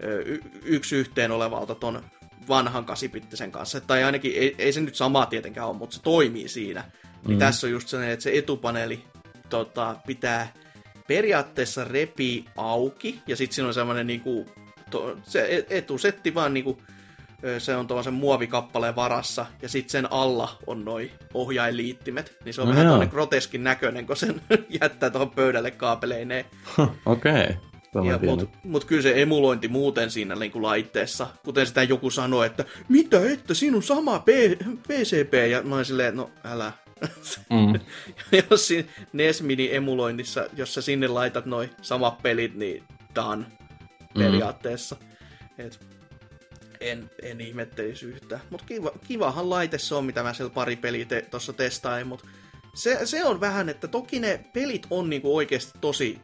y- 0.00 0.40
yksi 0.64 0.96
yhteen 0.96 1.30
olevalta 1.30 1.74
ton 1.74 2.04
vanhan 2.48 2.84
kasipittisen 2.84 3.52
kanssa. 3.52 3.80
Tai 3.80 4.04
ainakin, 4.04 4.32
ei, 4.34 4.54
ei 4.58 4.72
se 4.72 4.80
nyt 4.80 4.94
sama 4.94 5.26
tietenkään 5.26 5.68
ole, 5.68 5.76
mutta 5.76 5.96
se 5.96 6.02
toimii 6.02 6.48
siinä. 6.48 6.84
Niin 7.26 7.36
mm. 7.36 7.38
tässä 7.38 7.66
on 7.66 7.70
just 7.70 7.88
sellainen, 7.88 8.12
että 8.12 8.22
se 8.22 8.38
etupaneeli 8.38 9.04
tota, 9.48 9.96
pitää 10.06 10.52
periaatteessa 11.08 11.84
repi 11.84 12.44
auki, 12.56 13.20
ja 13.26 13.36
sitten 13.36 13.54
siinä 13.54 13.68
on 13.68 13.74
semmoinen 13.74 14.06
niinku, 14.06 14.46
to, 14.90 15.18
se 15.22 15.40
e, 15.40 15.78
etusetti 15.78 16.34
vaan 16.34 16.54
niinku, 16.54 16.82
se 17.58 17.76
on 17.76 17.86
tuollaisen 17.86 18.14
muovikappaleen 18.14 18.96
varassa, 18.96 19.46
ja 19.62 19.68
sitten 19.68 19.90
sen 19.90 20.12
alla 20.12 20.58
on 20.66 20.84
noi 20.84 21.10
ohjailiittimet. 21.34 22.36
Niin 22.44 22.54
se 22.54 22.60
on 22.60 22.68
no 22.68 22.74
vähän 22.74 22.86
tuonne 22.86 23.06
groteskin 23.06 23.64
näköinen, 23.64 24.06
kun 24.06 24.16
sen 24.16 24.40
jättää 24.80 25.10
tuohon 25.10 25.30
pöydälle 25.30 25.70
kaapeleineen. 25.70 26.44
Okei. 27.06 27.32
Okay. 27.42 28.26
Mutta 28.26 28.46
mut 28.64 28.84
kyllä 28.84 29.02
se 29.02 29.22
emulointi 29.22 29.68
muuten 29.68 30.10
siinä 30.10 30.34
niin 30.34 30.52
kuin 30.52 30.62
laitteessa, 30.62 31.26
kuten 31.44 31.66
sitä 31.66 31.82
joku 31.82 32.10
sanoi, 32.10 32.46
että 32.46 32.64
mitä 32.88 33.30
että, 33.30 33.54
siinä 33.54 33.76
on 33.76 33.82
sama 33.82 34.18
P- 34.18 34.82
PCP, 34.88 35.34
ja 35.50 35.62
mä 35.62 35.74
olin 35.74 35.84
silleen, 35.84 36.16
no 36.16 36.30
älä. 36.44 36.72
Mm. 37.50 37.80
jos 38.50 38.68
siinä 38.68 38.88
NES 39.12 39.42
Mini 39.42 39.74
emuloinnissa, 39.74 40.46
jos 40.56 40.74
sä 40.74 40.82
sinne 40.82 41.08
laitat 41.08 41.46
noin 41.46 41.70
samat 41.82 42.22
pelit, 42.22 42.54
niin 42.54 42.84
done 43.14 43.44
mm. 43.44 44.18
periaatteessa. 44.18 44.96
Mm. 45.00 45.66
Et 45.66 45.93
en, 46.90 47.10
en 47.22 47.40
ihmettelisi 47.40 48.06
yhtään. 48.06 48.40
Mutta 48.50 48.66
kiva, 48.66 48.92
kivahan 49.08 49.50
laite 49.50 49.78
se 49.78 49.94
on, 49.94 50.04
mitä 50.04 50.22
mä 50.22 50.34
siellä 50.34 50.54
pari 50.54 50.76
peliä 50.76 51.04
te, 51.04 51.22
tuossa 51.22 51.52
testain, 51.52 52.06
mutta 52.06 52.26
se, 52.74 52.98
se 53.04 53.24
on 53.24 53.40
vähän, 53.40 53.68
että 53.68 53.88
toki 53.88 54.20
ne 54.20 54.44
pelit 54.52 54.86
on 54.90 55.10
niinku 55.10 55.36
oikeasti 55.36 55.78
tosi 55.80 56.18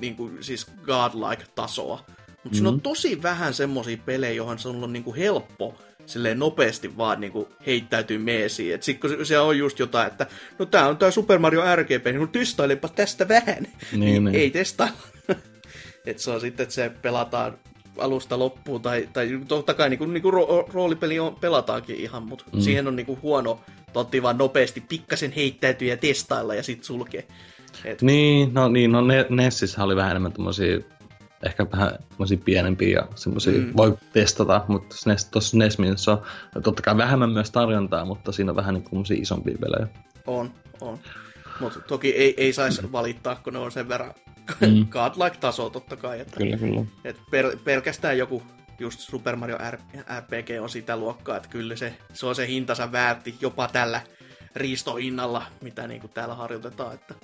niinku, 0.00 0.30
siis 0.40 0.66
godlike 0.86 1.44
tasoa, 1.54 1.96
mutta 1.96 2.12
mm-hmm. 2.16 2.54
siinä 2.54 2.68
on 2.68 2.80
tosi 2.80 3.22
vähän 3.22 3.54
semmosia 3.54 3.96
pelejä, 4.06 4.32
johon 4.32 4.58
se 4.58 4.68
on 4.68 4.92
niinku 4.92 5.14
helppo 5.14 5.78
silleen 6.06 6.38
nopeasti 6.38 6.96
vaan 6.96 7.20
niinku 7.20 7.48
heittäytyy 7.66 8.18
meesiin. 8.18 8.74
Et 8.74 8.82
sit 8.82 9.00
kun 9.00 9.26
se 9.26 9.38
on 9.38 9.58
just 9.58 9.78
jotain, 9.78 10.06
että 10.06 10.26
no 10.58 10.66
tää 10.66 10.88
on 10.88 10.96
tää 10.96 11.10
Super 11.10 11.38
Mario 11.38 11.76
RGP, 11.76 12.04
niin 12.04 12.20
no 12.20 12.26
testailepa 12.26 12.88
tästä 12.88 13.28
vähän. 13.28 13.62
Niin, 13.92 14.00
niin, 14.00 14.24
niin. 14.24 14.34
Ei 14.34 14.50
testailla. 14.50 14.98
Et 16.06 16.18
se 16.18 16.30
on 16.30 16.40
sitten, 16.40 16.64
että 16.64 16.74
se 16.74 16.90
pelataan 17.02 17.58
alusta 17.98 18.38
loppuun, 18.38 18.82
tai, 18.82 19.08
tai 19.12 19.40
totta 19.48 19.74
kai 19.74 19.90
niin 19.90 19.98
kuin, 19.98 20.12
niin 20.12 20.22
kuin 20.22 20.34
ro- 20.34 20.72
roolipeli 20.72 21.18
on, 21.18 21.36
pelataankin 21.40 21.96
ihan, 21.96 22.22
mutta 22.22 22.44
mm. 22.52 22.60
siihen 22.60 22.88
on 22.88 22.96
niin 22.96 23.06
kuin 23.06 23.22
huono 23.22 23.60
totti 23.92 24.22
vaan 24.22 24.38
nopeasti 24.38 24.80
pikkasen 24.88 25.32
heittäytyä 25.32 25.88
ja 25.88 25.96
testailla 25.96 26.54
ja 26.54 26.62
sitten 26.62 26.84
sulkee. 26.84 27.26
Et... 27.84 28.02
Niin, 28.02 28.54
no, 28.54 28.68
niin, 28.68 28.92
no 28.92 29.00
Nessissä 29.28 29.84
oli 29.84 29.96
vähän 29.96 30.10
enemmän 30.10 30.32
tommosia, 30.32 30.80
ehkä 31.42 31.66
vähän 31.72 31.98
tommosia 32.08 32.38
pienempiä 32.44 32.98
ja 32.98 33.08
semmosia 33.14 33.60
mm. 33.60 33.72
voi 33.76 33.98
testata, 34.12 34.64
mutta 34.68 34.96
tuossa 35.30 35.56
Nesminissä 35.56 36.12
on 36.12 36.62
totta 36.62 36.82
kai 36.82 36.96
vähemmän 36.96 37.30
myös 37.30 37.50
tarjontaa, 37.50 38.04
mutta 38.04 38.32
siinä 38.32 38.52
on 38.52 38.56
vähän 38.56 38.74
niin 38.74 38.84
kuin 38.84 39.04
isompia 39.10 39.58
pelejä. 39.60 39.88
On, 40.26 40.50
on. 40.80 40.98
Mutta 41.60 41.80
toki 41.80 42.10
ei, 42.10 42.34
ei 42.36 42.52
saisi 42.52 42.92
valittaa, 42.92 43.36
kun 43.36 43.52
ne 43.52 43.58
on 43.58 43.72
sen 43.72 43.88
verran 43.88 44.14
mm. 44.60 44.86
godlike-taso 44.96 45.70
totta 45.70 45.96
kai. 45.96 46.20
Että, 46.20 46.36
kyllä, 46.36 46.56
kyllä. 46.56 46.84
Että 47.04 47.22
per, 47.30 47.56
pelkästään 47.64 48.18
joku 48.18 48.42
just 48.78 49.00
Super 49.00 49.36
Mario 49.36 49.58
RPG 50.20 50.48
on 50.60 50.68
sitä 50.68 50.96
luokkaa, 50.96 51.36
että 51.36 51.48
kyllä 51.48 51.76
se, 51.76 51.94
se 52.12 52.26
on 52.26 52.34
se 52.34 52.46
hintansa 52.46 52.92
väärti 52.92 53.34
jopa 53.40 53.68
tällä 53.68 54.00
riistohinnalla, 54.56 55.42
mitä 55.60 55.88
niin 55.88 56.00
kuin 56.00 56.10
täällä 56.14 56.34
harjoitetaan, 56.34 56.94
että 56.94 57.14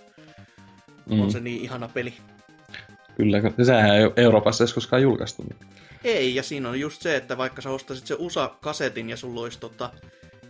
mm. 1.11 1.21
on 1.21 1.33
se 1.33 1.41
niin 1.41 1.63
ihana 1.63 1.89
peli. 1.89 2.15
Kyllä, 3.17 3.41
sehän 3.63 3.97
ei 3.97 4.11
Euroopassa 4.17 4.65
edes 4.65 4.75
koskaan 4.75 5.03
julkaistu. 5.03 5.43
Niin. 5.43 5.57
Ei, 6.05 6.35
ja 6.35 6.43
siinä 6.43 6.69
on 6.69 6.81
just 6.81 7.03
se, 7.03 7.17
että 7.17 7.39
vaikka 7.39 7.63
sä 7.63 7.71
ostasit 7.71 8.07
se 8.07 8.17
USA-kasetin 8.19 9.11
ja 9.11 9.17
sulla 9.17 9.41
olisi 9.41 9.61
tota 9.61 9.91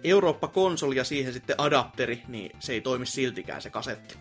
Eurooppa-konsoli 0.04 0.96
ja 0.96 1.04
siihen 1.04 1.32
sitten 1.32 1.60
adapteri, 1.60 2.22
niin 2.28 2.50
se 2.60 2.72
ei 2.72 2.80
toimi 2.80 3.06
siltikään 3.06 3.62
se 3.62 3.70
kasetti. 3.70 4.18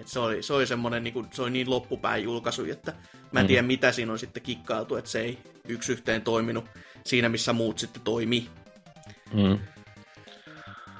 Et 0.00 0.08
se 0.08 0.18
oli, 0.18 0.42
se 0.42 0.52
oli 0.52 0.66
semmoinen, 0.66 1.04
niin 1.04 1.14
kuin, 1.14 1.26
se 1.32 1.42
oli 1.42 1.50
niin 1.50 1.70
loppupään 1.70 2.22
julkaisu, 2.22 2.64
että 2.64 2.92
mä 3.32 3.40
en 3.40 3.46
tiedä 3.46 3.62
mm. 3.62 3.66
mitä 3.66 3.92
siinä 3.92 4.12
on 4.12 4.18
sitten 4.18 4.42
kikkailtu, 4.42 4.96
että 4.96 5.10
se 5.10 5.20
ei 5.20 5.38
yksi 5.68 5.92
yhteen 5.92 6.22
toiminut 6.22 6.64
siinä, 7.04 7.28
missä 7.28 7.52
muut 7.52 7.78
sitten 7.78 8.02
toimii. 8.02 8.48
Mm. 9.34 9.58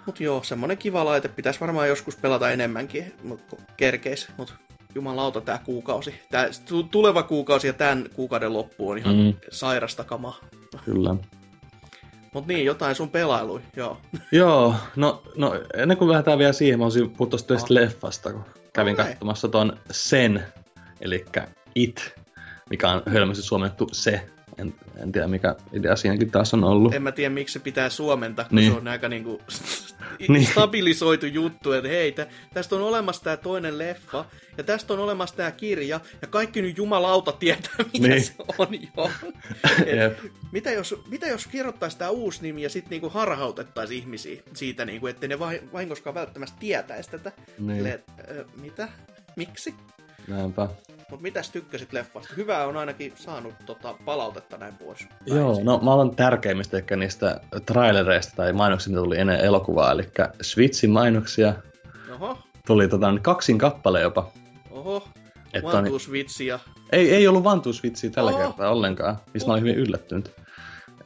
Mut 0.07 0.21
joo, 0.21 0.43
semmonen 0.43 0.79
kiva 0.79 1.05
laite. 1.05 1.29
Pitäisi 1.29 1.61
varmaan 1.61 1.89
joskus 1.89 2.17
pelata 2.17 2.51
enemmänkin, 2.51 3.13
mutta 3.23 3.57
kerkeis. 3.77 4.29
Mut 4.37 4.55
jumalauta 4.95 5.41
tää 5.41 5.59
kuukausi. 5.65 6.15
Tää 6.31 6.49
tuleva 6.91 7.23
kuukausi 7.23 7.67
ja 7.67 7.73
tämän 7.73 8.07
kuukauden 8.15 8.53
loppu 8.53 8.91
on 8.91 8.99
ihan 8.99 9.17
mm. 9.17 9.35
sairasta 9.51 10.05
kamaa. 10.05 10.39
Kyllä. 10.85 11.17
Mut 12.35 12.47
niin, 12.47 12.65
jotain 12.65 12.95
sun 12.95 13.11
pelailuja, 13.11 13.65
joo. 13.77 14.01
joo, 14.33 14.75
no, 14.97 15.23
no 15.37 15.55
ennen 15.75 15.97
kuin 15.97 16.11
lähdetään 16.11 16.39
vielä 16.39 16.53
siihen, 16.53 16.79
mä 16.79 16.85
olisin 16.85 17.11
puhuttu 17.11 17.37
tästä 17.37 17.75
leffasta, 17.75 18.33
kun 18.33 18.45
kävin 18.73 18.95
okay. 18.95 19.07
katsomassa 19.07 19.49
ton 19.49 19.79
Sen, 19.91 20.45
eli 21.01 21.25
It, 21.75 22.15
mikä 22.71 22.89
on 22.89 23.03
hölmästi 23.07 23.43
suomennettu 23.43 23.89
se. 23.93 24.31
En, 24.61 24.75
en 24.97 25.13
tiedä, 25.13 25.29
mikä 25.29 25.57
idea 25.73 25.97
siinäkin 25.97 26.31
taas 26.31 26.55
on 26.55 26.65
ollut. 26.65 26.95
En 26.95 27.03
mä 27.03 27.13
tiedä, 27.13 27.35
miksi 27.35 27.53
se 27.53 27.59
pitää 27.59 27.91
suomentaa, 27.91 28.45
kun 28.45 28.57
niin. 28.57 28.73
se 28.73 28.79
on 28.79 28.89
aika 28.89 29.09
niinku 29.09 29.41
niin. 30.29 30.47
stabilisoitu 30.47 31.27
juttu, 31.27 31.73
että 31.73 31.89
hei, 31.89 32.13
tä, 32.13 32.27
tästä 32.55 32.77
on 32.77 32.83
olemassa 32.83 33.23
tämä 33.23 33.37
toinen 33.37 33.79
leffa, 33.79 34.25
ja 34.59 34.65
tästä 34.65 34.93
on 34.93 34.99
olemassa 34.99 35.37
tämä 35.37 35.51
kirja, 35.51 36.01
ja 36.23 36.29
kaikki 36.29 36.63
nyt 36.63 36.79
jumalauta 36.79 37.33
tietää, 37.33 37.75
mikä 37.93 38.09
niin. 38.09 38.25
se 38.25 38.35
on 38.59 38.69
jo. 38.97 39.11
Et, 39.87 40.33
mitä, 40.53 40.71
jos, 40.71 40.95
mitä 41.09 41.27
jos 41.27 41.47
kirjoittaisi 41.47 41.99
tämä 41.99 42.11
uusi 42.11 42.43
nimi, 42.43 42.63
ja 42.63 42.71
sitten 42.71 42.91
niinku 42.91 43.09
harhautettaisiin 43.09 44.01
ihmisiä 44.01 44.43
siitä, 44.55 44.85
niinku, 44.85 45.07
että 45.07 45.29
ne 45.29 45.39
vahingoskaan 45.73 46.15
välttämättä 46.15 46.57
tietäisi 46.61 47.11
tätä. 47.11 47.33
Niin. 47.59 47.77
Sille, 47.77 48.03
äh, 48.21 48.47
mitä? 48.63 48.89
Miksi? 49.37 49.75
Näinpä. 50.29 50.69
Mutta 51.11 51.23
mitäs 51.23 51.51
tykkäsit 51.51 51.93
leffasta? 51.93 52.35
Hyvää 52.37 52.67
on 52.67 52.77
ainakin 52.77 53.13
saanut 53.17 53.55
tota, 53.67 53.95
palautetta 54.05 54.57
näin 54.57 54.75
pois. 54.75 55.07
Joo, 55.27 55.61
no 55.63 55.81
mä 55.83 55.93
olen 55.93 56.17
tärkeimmistä 56.17 56.77
ehkä 56.77 56.97
niistä 56.97 57.41
trailereista 57.67 58.33
tai 58.37 58.53
mainoksista, 58.53 58.91
mitä 58.91 59.03
tuli 59.03 59.19
ennen 59.19 59.41
elokuvaa, 59.41 59.93
eli 59.93 60.03
Switchin 60.43 60.91
mainoksia. 60.91 61.55
Oho, 62.15 62.39
Tuli 62.67 62.89
tota, 62.89 63.07
kaksin 63.23 63.59
kappale 63.59 64.01
jopa. 64.01 64.31
oho. 64.71 65.09
Että 65.55 65.69
on-. 65.69 65.87
Ei, 66.93 67.15
ei 67.15 67.29
ollut 67.29 67.45
Vantuusvitsiä 67.45 68.11
tällä 68.11 68.31
Oh. 68.31 68.39
kertaa 68.43 68.71
ollenkaan, 68.71 69.17
mistä 69.35 69.47
mä 69.49 69.53
olin 69.53 69.63
hyvin 69.65 69.77
yllättynyt. 69.79 70.33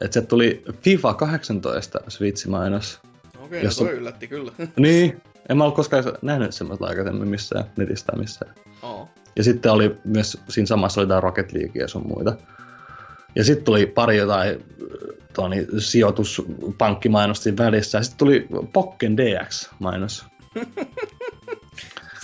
Et 0.01 0.13
se 0.13 0.21
tuli 0.21 0.63
FIFA 0.81 1.13
18 1.13 1.99
Switch-mainos. 2.07 2.99
Okei, 3.43 3.63
Jos 3.63 3.79
no 3.79 3.83
on- 3.85 3.89
toi 3.91 3.99
yllätti 3.99 4.27
kyllä. 4.27 4.51
Niin, 4.77 5.21
en 5.49 5.57
mä 5.57 5.63
ole 5.63 5.73
koskaan 5.73 6.03
nähnyt 6.21 6.53
semmoista 6.53 6.85
aikaisemmin 6.85 7.27
missään 7.27 7.65
netistä 7.77 8.15
missään. 8.15 8.55
Oo. 8.81 9.09
Ja 9.35 9.43
sitten 9.43 9.71
oli 9.71 9.97
myös, 10.03 10.41
siinä 10.49 10.65
samassa 10.65 11.01
oli 11.01 11.07
tää 11.07 11.19
Rocket 11.19 11.53
League 11.53 11.81
ja 11.81 11.87
sun 11.87 12.07
muita. 12.07 12.35
Ja 13.35 13.43
sitten 13.43 13.65
tuli 13.65 13.85
pari 13.85 14.17
jotain 14.17 14.63
toni, 15.33 15.67
sijoituspankkimainosta 15.77 17.43
siinä 17.43 17.65
välissä. 17.65 17.97
Ja 17.97 18.03
sitten 18.03 18.17
tuli 18.17 18.47
Pokken 18.73 19.17
DX-mainos. 19.17 20.25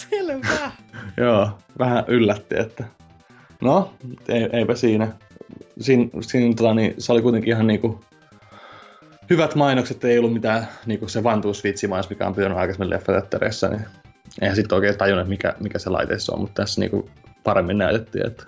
Selvä. 0.10 0.72
Joo, 1.18 1.50
vähän 1.80 2.03
yllätti, 2.08 2.56
että 2.60 2.84
no, 3.62 3.94
ei, 4.27 4.50
eipä 4.53 4.75
siinä. 4.75 5.08
Siin, 5.80 6.12
siinä 6.22 6.56
tota, 6.56 6.74
niin, 6.74 6.94
se 6.98 7.12
oli 7.12 7.22
kuitenkin 7.22 7.53
ihan 7.53 7.68
niinku 7.68 8.03
hyvät 9.30 9.56
mainokset, 9.56 10.03
ei 10.03 10.18
ollut 10.18 10.34
mitään 10.34 10.68
niinku 10.86 11.08
se 11.08 11.24
vantuusvitsi 11.24 11.88
mainos, 11.88 12.10
mikä 12.10 12.27
on 12.27 12.36
pyörinyt 12.36 12.58
aikaisemmin 12.58 12.89
leffateattereissa, 12.89 13.68
niin 13.68 13.86
eihän 14.41 14.55
sitten 14.55 14.75
oikein 14.75 14.97
tajunnut, 14.97 15.27
mikä, 15.27 15.55
mikä 15.59 15.79
se 15.79 15.89
laiteissa 15.89 16.33
on, 16.33 16.39
mutta 16.39 16.61
tässä 16.61 16.81
niinku 16.81 17.09
paremmin 17.43 17.77
näytettiin, 17.77 18.27
että 18.27 18.43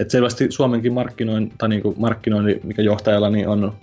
et 0.00 0.10
selvästi 0.10 0.46
Suomenkin 0.50 0.92
markkinoin, 0.92 1.52
tai 1.58 1.68
niinku 1.68 1.94
markkinointi, 1.98 2.60
mikä 2.64 2.82
johtajalla 2.82 3.30
niin 3.30 3.48
on, 3.48 3.76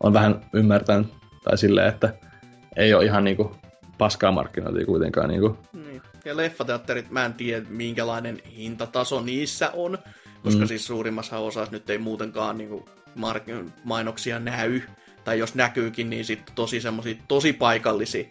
on 0.00 0.12
vähän 0.12 0.40
ymmärtänyt, 0.52 1.08
tai 1.44 1.58
silleen, 1.58 1.88
että 1.88 2.14
ei 2.76 2.94
ole 2.94 3.04
ihan 3.04 3.24
niinku 3.24 3.56
paskaa 3.98 4.32
markkinointia 4.32 4.86
kuitenkaan 4.86 5.28
niinku 5.28 5.58
Niin. 5.72 6.02
Ja 6.24 6.36
leffateatterit, 6.36 7.10
mä 7.10 7.24
en 7.24 7.34
tiedä 7.34 7.66
minkälainen 7.68 8.42
hintataso 8.56 9.20
niissä 9.20 9.70
on, 9.70 9.98
koska 10.42 10.60
Mm. 10.60 10.66
siis 10.66 10.86
suurimmassa 10.86 11.38
osassa 11.38 11.72
nyt 11.72 11.90
ei 11.90 11.98
muutenkaan 11.98 12.58
niin 12.58 12.84
mark- 13.14 13.70
mainoksia 13.84 14.38
näy, 14.38 14.80
tai 15.24 15.38
jos 15.38 15.54
näkyykin, 15.54 16.10
niin 16.10 16.24
sitten 16.24 16.54
tosi 16.54 16.80
semmosia 16.80 17.14
tosi 17.28 17.52
paikallisia, 17.52 18.24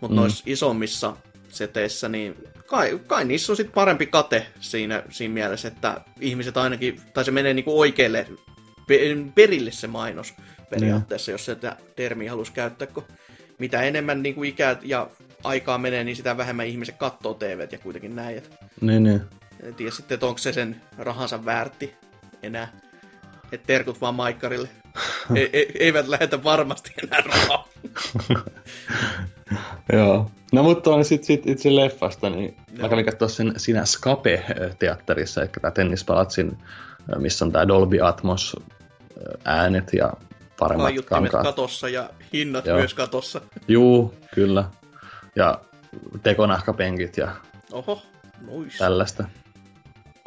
mutta 0.00 0.14
mm. 0.14 0.20
noissa 0.20 0.44
isommissa 0.46 1.16
seteissä, 1.58 2.08
niin 2.08 2.34
kai, 2.66 3.00
kai 3.06 3.24
niissä 3.24 3.52
on 3.52 3.56
sitten 3.56 3.74
parempi 3.74 4.06
kate 4.06 4.46
siinä, 4.60 5.02
siinä 5.10 5.34
mielessä, 5.34 5.68
että 5.68 6.00
ihmiset 6.20 6.56
ainakin, 6.56 7.00
tai 7.14 7.24
se 7.24 7.30
menee 7.30 7.54
niinku 7.54 7.80
oikealle 7.80 8.26
pe- 8.86 9.00
perille 9.34 9.70
se 9.70 9.86
mainos 9.86 10.34
periaatteessa, 10.70 11.30
jos 11.30 11.44
sitä 11.44 11.76
termiä 11.96 12.30
halusi 12.30 12.52
käyttää, 12.52 12.86
kun 12.88 13.04
mitä 13.58 13.82
enemmän 13.82 14.22
niin 14.22 14.34
kuin 14.34 14.48
ikää 14.48 14.76
ja 14.82 15.10
aikaa 15.44 15.78
menee, 15.78 16.04
niin 16.04 16.16
sitä 16.16 16.36
vähemmän 16.36 16.66
ihmiset 16.66 16.96
katsoo 16.96 17.34
TVt 17.34 17.72
ja 17.72 17.78
kuitenkin 17.78 18.16
näin. 18.16 18.38
Et 18.38 18.50
Niin, 18.80 19.02
niin. 19.02 19.20
en 19.62 19.74
tiedä 19.74 19.90
sitten, 19.92 20.14
että 20.14 20.26
onko 20.26 20.38
se 20.38 20.52
sen 20.52 20.80
rahansa 20.98 21.44
väärti 21.44 21.94
enää. 22.42 22.72
Et 23.52 23.62
terkut 23.66 24.00
vaan 24.00 24.14
maikkarille. 24.14 24.68
e- 25.36 25.50
e- 25.60 25.72
eivät 25.78 26.08
lähetä 26.08 26.44
varmasti 26.44 26.92
enää 27.02 27.20
rahaa. 27.20 27.68
Joo. 29.92 30.30
No 30.52 30.62
mutta 30.62 30.90
on 30.90 31.04
sit, 31.04 31.24
sit 31.24 31.46
itse 31.46 31.76
leffasta, 31.76 32.30
niin 32.30 32.56
mä 32.70 32.78
Joo. 32.78 32.88
kävin 32.88 33.04
katsoa 33.04 33.28
sen 33.28 33.52
siinä 33.56 33.84
Scape-teatterissa, 33.84 35.40
eli 35.40 35.50
tämä 35.62 35.70
tennispalatsin, 35.70 36.58
missä 37.18 37.44
on 37.44 37.52
tämä 37.52 37.68
Dolby 37.68 38.00
Atmos 38.02 38.56
äänet 39.44 39.92
ja 39.92 40.12
paremmat 40.58 40.84
Kaiuttimet 40.86 41.30
kankaat. 41.30 41.42
katossa 41.42 41.88
ja 41.88 42.10
hinnat 42.32 42.66
Joo. 42.66 42.78
myös 42.78 42.94
katossa. 42.94 43.40
Juu, 43.68 44.14
kyllä. 44.34 44.64
Ja 45.36 45.60
tekonahkapenkit 46.22 47.16
ja 47.16 47.28
Oho, 47.72 48.02
nois. 48.46 48.78
tällaista. 48.78 49.24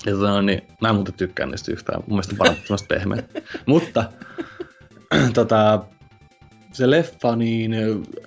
Ja 0.05 0.11
tota, 0.11 0.41
niin, 0.41 0.61
mä 0.81 0.89
en 0.89 0.95
muuten 0.95 1.13
tykkään 1.13 1.51
niistä 1.51 1.71
yhtään. 1.71 1.99
Mun 1.99 2.09
mielestä 2.09 2.33
on 2.33 2.37
parempi 2.37 2.61
semmoista 2.61 2.87
pehmeät. 2.87 3.25
Mutta 3.65 4.03
tota, 5.33 5.83
se 6.71 6.89
leffa, 6.89 7.35
niin 7.35 7.75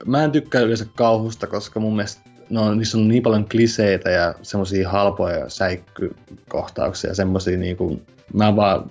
mä 0.06 0.24
en 0.24 0.32
tykkää 0.32 0.60
yleensä 0.60 0.86
kauhusta, 0.96 1.46
koska 1.46 1.80
mun 1.80 1.96
mielestä 1.96 2.30
no, 2.50 2.74
niissä 2.74 2.98
on 2.98 3.08
niin 3.08 3.22
paljon 3.22 3.48
kliseitä 3.48 4.10
ja 4.10 4.34
semmoisia 4.42 4.90
halpoja 4.90 5.48
säikkykohtauksia 5.48 7.10
ja 7.10 7.14
semmoisia 7.14 7.58
niinku, 7.58 8.02
mä 8.32 8.56
vaan, 8.56 8.90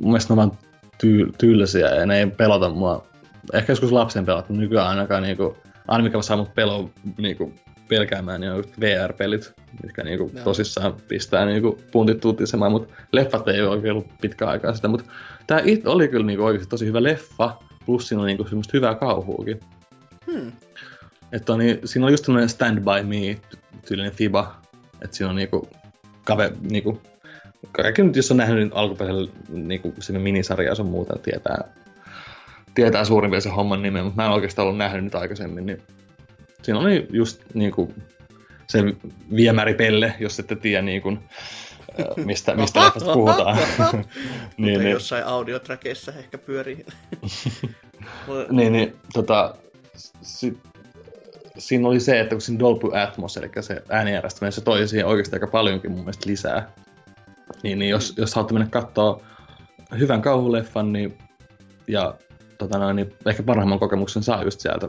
mun 0.00 0.10
mielestä 0.10 0.34
ne 0.34 0.40
on 0.40 0.48
vaan 0.48 0.58
tyy- 0.98 1.32
tylsiä 1.38 1.94
ja 1.94 2.06
ne 2.06 2.18
ei 2.18 2.26
pelota 2.26 2.68
mua. 2.68 3.06
Ehkä 3.52 3.72
joskus 3.72 3.92
lapsen 3.92 4.26
pelata, 4.26 4.46
mutta 4.48 4.60
nykyään 4.60 4.88
ainakaan 4.88 5.22
niinku, 5.22 5.56
aina 5.88 6.04
mikä 6.04 6.22
saa 6.22 6.36
mut 6.36 6.54
pelo, 6.54 6.90
niinku, 7.18 7.52
pelkäämään, 7.88 8.40
niin 8.40 8.52
on 8.52 8.64
VR-pelit, 8.80 9.54
mitkä 9.82 10.04
niinku 10.04 10.30
Joo. 10.34 10.44
tosissaan 10.44 10.94
pistää 11.08 11.46
niinku 11.46 11.78
puntit 11.92 12.20
tuttisemaan, 12.20 12.72
mutta 12.72 12.94
leffat 13.12 13.48
ei 13.48 13.62
ole 13.62 13.68
oikein 13.68 13.92
ollut 13.92 14.08
pitkään 14.20 14.50
aikaa 14.50 14.74
sitä, 14.74 14.88
mutta 14.88 15.10
tää 15.46 15.60
It 15.64 15.86
oli 15.86 16.08
kyllä 16.08 16.26
niinku 16.26 16.44
oikeasti 16.44 16.70
tosi 16.70 16.86
hyvä 16.86 17.02
leffa, 17.02 17.58
plus 17.88 18.08
siinä 18.08 18.20
on 18.20 18.26
niinku 18.26 18.44
semmoista 18.44 18.70
hyvää 18.74 18.94
kauhuukin. 18.94 19.60
Hmm. 20.32 20.52
Että 21.32 21.52
on, 21.52 21.58
niin, 21.58 21.78
siinä 21.84 22.06
on 22.06 22.12
just 22.12 22.24
tämmöinen 22.24 22.48
Stand 22.48 22.78
By 22.78 23.06
Me 23.06 23.40
tyylinen 23.88 24.12
fiba, 24.12 24.60
että 25.02 25.16
siinä 25.16 25.30
on 25.30 25.36
niinku, 25.36 25.68
kave, 26.24 26.52
niinku, 26.70 27.02
kaikki 27.72 28.02
nyt 28.02 28.16
jos 28.16 28.30
on 28.30 28.36
nähnyt 28.36 28.58
niin 28.58 28.70
alkuperäisen 28.74 29.28
niinku, 29.48 29.94
sinne 29.98 30.20
minisarjaa 30.20 30.74
sun 30.74 30.86
muuta, 30.86 31.18
tietää, 31.18 31.64
tietää 32.74 33.04
suurin 33.04 33.30
piirtein 33.30 33.52
se 33.52 33.56
homman 33.56 33.82
nimen, 33.82 34.04
mutta 34.04 34.22
mä 34.22 34.26
en 34.26 34.32
oikeastaan 34.32 34.66
ollut 34.66 34.78
nähnyt 34.78 35.04
nyt 35.04 35.14
aikaisemmin, 35.14 35.66
niin 35.66 35.82
siinä 36.62 36.80
oli 36.80 37.06
just 37.10 37.42
niinku, 37.54 37.94
se 38.66 38.84
viemäripelle, 39.36 40.14
jos 40.20 40.38
ette 40.38 40.56
tiedä 40.56 40.82
niinku, 40.82 41.18
mistä, 42.24 42.54
mistä 42.54 42.80
leffasta 42.80 43.12
puhutaan. 43.12 43.56
niin, 43.58 44.06
niin, 44.56 44.78
niin, 44.78 44.90
jossain 44.90 45.24
audiotrakeissa 45.24 46.12
ehkä 46.12 46.38
pyörii. 46.38 46.86
Niin, 48.50 48.72
niin 48.72 48.96
tota, 49.12 49.54
si, 50.22 50.58
siinä 51.58 51.88
oli 51.88 52.00
se, 52.00 52.20
että 52.20 52.34
kun 52.34 52.40
siinä 52.40 52.58
Dolby 52.58 52.98
Atmos, 52.98 53.36
eli 53.36 53.50
se 53.60 53.82
äänijärjestelmä, 53.88 54.50
se 54.50 54.60
toi 54.60 54.88
siihen 54.88 55.06
oikeasti 55.06 55.36
aika 55.36 55.46
paljonkin 55.46 55.90
mun 55.90 56.00
mielestä 56.00 56.30
lisää. 56.30 56.72
Niin, 57.62 57.78
niin 57.78 57.90
jos, 57.90 58.14
jos 58.16 58.34
haluatte 58.34 58.54
mennä 58.54 58.68
katsoa 58.70 59.20
hyvän 59.98 60.22
kauhuleffan, 60.22 60.92
niin, 60.92 61.18
ja 61.88 62.14
tota 62.58 62.78
noin, 62.78 62.96
niin 62.96 63.14
ehkä 63.26 63.42
parhaimman 63.42 63.78
kokemuksen 63.78 64.22
saa 64.22 64.44
just 64.44 64.60
sieltä 64.60 64.88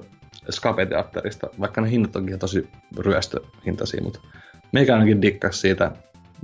Scape-teatterista, 0.52 1.48
vaikka 1.60 1.82
ne 1.82 1.92
hinnat 1.92 2.16
onkin 2.16 2.40
tosi 2.40 2.70
ryöstöhintaisia, 2.98 4.04
mutta 4.04 4.20
meikä 4.72 4.94
ainakin 4.94 5.22
dikkas 5.22 5.62
siitä, 5.62 5.92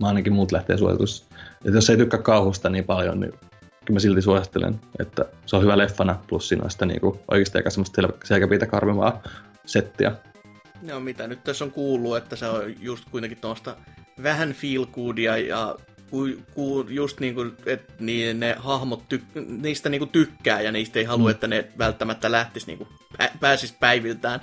mä 0.01 0.08
ainakin 0.08 0.34
muut 0.34 0.51
lähtee 0.51 0.77
suositus. 0.77 1.25
Että 1.65 1.77
jos 1.77 1.89
ei 1.89 1.97
tykkää 1.97 2.21
kauhusta 2.21 2.69
niin 2.69 2.84
paljon, 2.84 3.19
niin 3.19 3.31
kyllä 3.86 3.93
mä 3.93 3.99
silti 3.99 4.21
suosittelen, 4.21 4.79
että 4.99 5.25
se 5.45 5.55
on 5.55 5.62
hyvä 5.62 5.77
leffana, 5.77 6.19
plus 6.27 6.49
siinä 6.49 6.63
on 6.63 6.71
sitä 6.71 6.86
niinku 6.86 7.19
oikeasti 7.31 7.58
aika 7.58 7.69
semmoista 7.69 8.01
sel- 8.01 8.17
selkäpiitä 8.23 8.65
karmivaa 8.65 9.23
settiä. 9.65 10.12
Joo, 10.84 10.99
mitä 10.99 11.27
nyt 11.27 11.43
tässä 11.43 11.65
on 11.65 11.71
kuullut, 11.71 12.17
että 12.17 12.36
se 12.36 12.47
on 12.47 12.73
just 12.79 13.05
kuitenkin 13.12 13.41
tuosta 13.41 13.75
vähän 14.23 14.53
feel 14.53 14.86
goodia 14.86 15.38
ja 15.38 15.75
ku, 16.09 16.27
ku, 16.53 16.85
just 16.89 17.19
niin 17.19 17.35
kuin, 17.35 17.51
että 17.65 17.93
niin 17.99 18.39
ne 18.39 18.55
hahmot 18.59 19.03
tyk- 19.13 19.41
niistä 19.61 19.89
niin 19.89 19.99
kuin 19.99 20.09
tykkää 20.09 20.61
ja 20.61 20.71
niistä 20.71 20.99
ei 20.99 21.05
halua, 21.05 21.27
Mm. 21.29 21.31
että 21.31 21.47
ne 21.47 21.67
välttämättä 21.77 22.31
lähtisi 22.31 22.67
niin 22.67 22.77
kuin, 22.77 22.89
pä- 23.23 23.37
pääsis 23.39 23.71
päiviltään. 23.71 24.39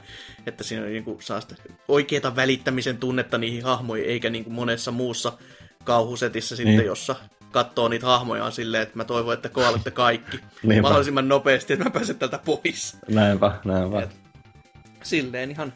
Että 0.46 0.64
siinä 0.64 0.86
niin 0.86 1.04
kuin, 1.04 1.22
saa 1.22 1.40
sitä 1.40 1.54
oikeata 1.88 2.36
välittämisen 2.36 2.96
tunnetta 2.98 3.38
niihin 3.38 3.64
hahmoihin, 3.64 4.06
eikä 4.06 4.30
niin 4.30 4.44
kuin 4.44 4.54
monessa 4.54 4.90
muussa 4.90 5.32
kauhusetissä 5.84 6.56
sitten, 6.56 6.76
Niin. 6.76 6.86
jossa 6.86 7.16
katsoo 7.50 7.88
niitä 7.88 8.06
hahmoja 8.06 8.44
on 8.44 8.52
silleen, 8.52 8.82
että 8.82 8.96
mä 8.96 9.04
toivon, 9.04 9.34
että 9.34 9.48
koalatte 9.48 9.90
kaikki 9.90 10.36
Niinpä. 10.62 10.82
mahdollisimman 10.82 11.28
nopeasti, 11.28 11.72
että 11.72 11.84
mä 11.84 11.90
pääsen 11.90 12.18
tältä 12.18 12.38
pois 12.44 12.96
Näinpä, 13.08 13.52
näinpä. 13.64 14.02
Et- 14.02 14.16
silleen 15.02 15.50
ihan 15.50 15.72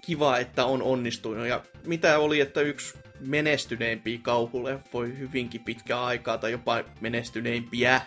kiva, 0.00 0.38
että 0.38 0.64
on 0.64 0.82
onnistunut. 0.82 1.46
Ja 1.46 1.62
mitä 1.86 2.18
oli, 2.18 2.40
että 2.40 2.60
yksi 2.60 2.94
menestyneimpiä 3.20 4.18
kauhuleffoja 4.22 5.14
hyvinkin 5.14 5.64
pitkä 5.64 6.02
aikaa, 6.02 6.38
tai 6.38 6.52
jopa 6.52 6.84
menestyneimpiä 7.00 8.00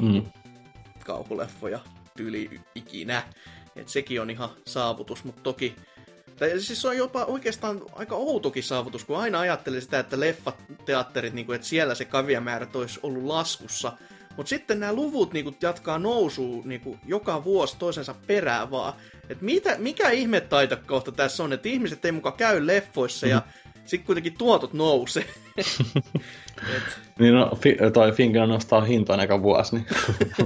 niin 0.00 0.14
Mm. 0.14 0.30
kauhuleffoja 1.04 1.80
tyyli 2.16 2.60
ikinä. 2.74 3.22
Et 3.76 3.88
sekin 3.88 4.20
on 4.20 4.30
ihan 4.30 4.50
saavutus, 4.66 5.24
mutta 5.24 5.42
toki 5.42 5.74
tai 6.38 6.60
siis 6.60 6.82
se 6.82 6.88
on 6.88 6.96
jopa 6.96 7.24
oikeastaan 7.24 7.80
aika 7.92 8.14
outokin 8.14 8.62
saavutus, 8.62 9.04
kun 9.04 9.18
aina 9.18 9.40
ajattelin 9.40 9.82
sitä, 9.82 9.98
että 9.98 10.20
leffateatterit, 10.20 11.34
niin 11.34 11.46
kuin, 11.46 11.56
että 11.56 11.68
siellä 11.68 11.94
se 11.94 12.04
kaviamäärät 12.04 12.76
olisi 12.76 13.00
ollut 13.02 13.24
laskussa. 13.24 13.92
Mutta 14.36 14.50
sitten 14.50 14.80
nämä 14.80 14.92
luvut 14.92 15.32
niin 15.32 15.44
kuin, 15.44 15.56
jatkaa 15.62 15.98
nousua 15.98 16.62
niin 16.64 16.80
kuin, 16.80 17.00
joka 17.06 17.44
vuosi 17.44 17.76
toisensa 17.78 18.14
perään 18.26 18.70
vaan. 18.70 18.92
Et 19.28 19.42
mitä, 19.42 19.76
mikä 19.78 20.10
ihme 20.10 20.42
kohta 20.86 21.12
tässä 21.12 21.44
on, 21.44 21.52
että 21.52 21.68
ihmiset 21.68 22.04
ei 22.04 22.12
muka 22.12 22.32
käy 22.32 22.66
leffoissa 22.66 23.26
ja 23.26 23.42
sitten 23.88 24.06
kuitenkin 24.06 24.38
tuotot 24.38 24.72
nousee. 24.72 25.26
Et... 26.76 26.98
Niin 27.18 27.34
no, 27.34 27.58
fi, 27.62 27.76
toi 27.92 28.12
Finger 28.12 28.46
nostaa 28.46 28.80
hintoa 28.80 29.16
aika 29.16 29.42
vuosi, 29.42 29.76
niin... 29.76 29.86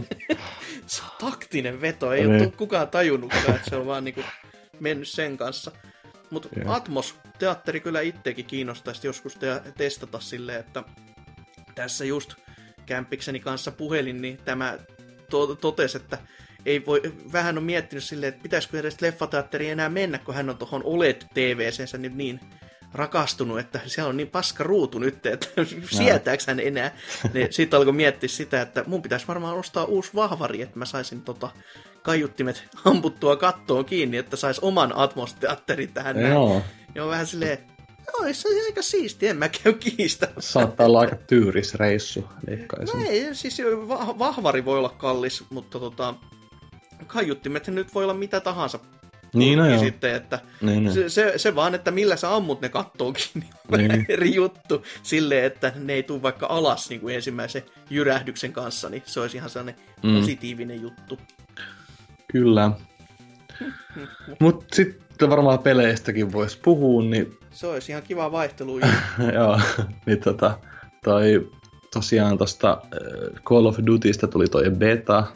se 0.87 1.03
on 1.03 1.31
taktinen 1.31 1.81
veto, 1.81 2.13
ei 2.13 2.27
niin. 2.27 2.43
ole 2.43 2.53
kukaan 2.57 2.89
tajunnut, 2.89 3.33
että 3.35 3.71
se 3.71 3.77
on 3.77 3.87
vaan 3.87 4.05
niinku 4.05 4.23
mennyt 4.81 5.09
sen 5.09 5.37
kanssa. 5.37 5.73
Mutta 6.31 6.49
Atmos-teatteri 6.67 7.81
kyllä 7.81 8.01
itsekin 8.01 8.45
kiinnostaisi 8.45 9.07
joskus 9.07 9.35
te- 9.37 9.63
testata 9.77 10.21
silleen, 10.21 10.61
että 10.61 10.83
tässä 11.75 12.05
just 12.05 12.35
kämpikseni 12.87 13.41
kanssa 13.41 13.71
puhelin, 13.71 14.23
niin 14.23 14.39
tämä 14.45 14.79
to- 15.31 15.55
totesi, 15.55 15.97
että 15.97 16.19
ei 16.67 16.87
voi, 16.87 17.03
vähän 17.33 17.59
on 17.59 17.65
miettinyt 17.65 18.05
silleen, 18.05 18.29
että 18.29 18.43
pitäisikö 18.43 18.81
edes 18.81 19.01
leffateatteriin 19.01 19.73
enää 19.73 19.89
mennä, 19.89 20.19
kun 20.19 20.35
hän 20.35 20.51
on 20.51 20.59
tuohon 20.59 20.85
OLED 20.85 21.23
TVCensä 21.35 21.99
nyt 21.99 22.15
niin 22.15 22.41
rakastunut, 22.95 23.59
että 23.59 23.81
siellä 23.87 24.09
on 24.09 24.17
niin 24.17 24.29
paska 24.29 24.65
ruutu 24.65 24.99
nyt, 24.99 25.27
että 25.27 25.47
sietääkö 25.97 26.43
hän 26.47 26.61
enää. 26.61 26.97
Niin 27.35 27.53
sitten 27.53 27.79
alkoi 27.79 27.93
miettiä 27.93 28.29
sitä, 28.29 28.63
että 28.63 28.85
mun 28.87 29.03
pitäisi 29.03 29.29
varmaan 29.29 29.57
ostaa 29.57 29.85
uusi 29.85 30.11
vahvari, 30.15 30.63
että 30.63 30.79
mä 30.79 30.85
saisin 30.85 31.23
tota 31.23 31.51
kaiuttimet 32.03 32.65
amputtua 32.85 33.37
kattoon 33.37 33.85
kiinni, 33.85 34.17
että 34.17 34.37
sais 34.37 34.59
oman 34.59 34.93
atmosteatterin 34.97 35.93
tähän 35.93 36.21
Joo. 36.21 36.49
näin. 36.49 36.63
On 37.01 37.11
vähän 37.11 37.27
silleen, 37.27 37.59
Oi, 38.21 38.35
se 38.35 38.49
on 38.49 38.55
aika 38.65 38.83
siisti, 38.83 39.29
en 39.29 39.37
mä 39.37 39.49
käy 39.49 39.73
kiistä. 39.73 40.29
Saattaa 40.39 40.87
olla 40.87 41.01
aika 41.01 41.17
tyyris 41.17 41.75
reissu, 41.75 42.29
No 42.69 43.05
ei, 43.09 43.35
siis 43.35 43.59
vahvari 44.19 44.65
voi 44.65 44.79
olla 44.79 44.89
kallis, 44.89 45.45
mutta 45.51 45.81
tota, 45.81 46.15
kaiuttimet 47.07 47.67
nyt 47.67 47.95
voi 47.95 48.05
olla 48.05 48.15
mitä 48.15 48.41
tahansa. 48.41 48.79
Niin, 49.35 49.59
no 49.59 49.68
joo. 49.68 49.79
Sitten, 49.79 50.14
että 50.14 50.38
niin, 50.61 50.85
niin. 50.85 50.95
Se, 50.95 51.09
se, 51.09 51.33
se, 51.37 51.55
vaan, 51.55 51.75
että 51.75 51.90
millä 51.90 52.16
sä 52.16 52.35
ammut 52.35 52.61
ne 52.61 52.68
kattookin, 52.68 53.25
niin, 53.35 53.88
niin. 53.88 54.07
eri 54.09 54.35
juttu. 54.35 54.85
Silleen, 55.03 55.45
että 55.45 55.73
ne 55.77 55.92
ei 55.92 56.03
tule 56.03 56.23
vaikka 56.23 56.47
alas 56.47 56.90
niin 56.90 57.01
kuin 57.01 57.14
ensimmäisen 57.14 57.62
jyrähdyksen 57.90 58.53
kanssa, 58.53 58.88
niin 58.88 59.03
se 59.07 59.21
olisi 59.21 59.37
ihan 59.37 59.51
sellainen 59.51 59.83
mm. 60.03 60.21
positiivinen 60.21 60.83
juttu. 60.83 61.18
Kyllä. 62.33 62.71
Mutta 64.40 64.66
sitten 64.77 65.31
varmaan 65.31 65.59
peleistäkin 65.59 66.33
voisi 66.33 66.59
puhua, 66.62 67.03
niin... 67.03 67.38
Se 67.51 67.66
olisi 67.66 67.92
ihan 67.92 68.03
kiva 68.03 68.33
vaihtelu. 68.33 68.81
Joo, 69.35 69.61
niin 70.07 70.21
tota, 70.21 70.59
toi, 71.05 71.51
tosiaan 71.92 72.38
tuosta 72.38 72.83
äh, 72.83 73.42
Call 73.45 73.66
of 73.66 73.79
Dutystä 73.87 74.27
tuli 74.27 74.47
toi 74.49 74.71
beta, 74.71 75.27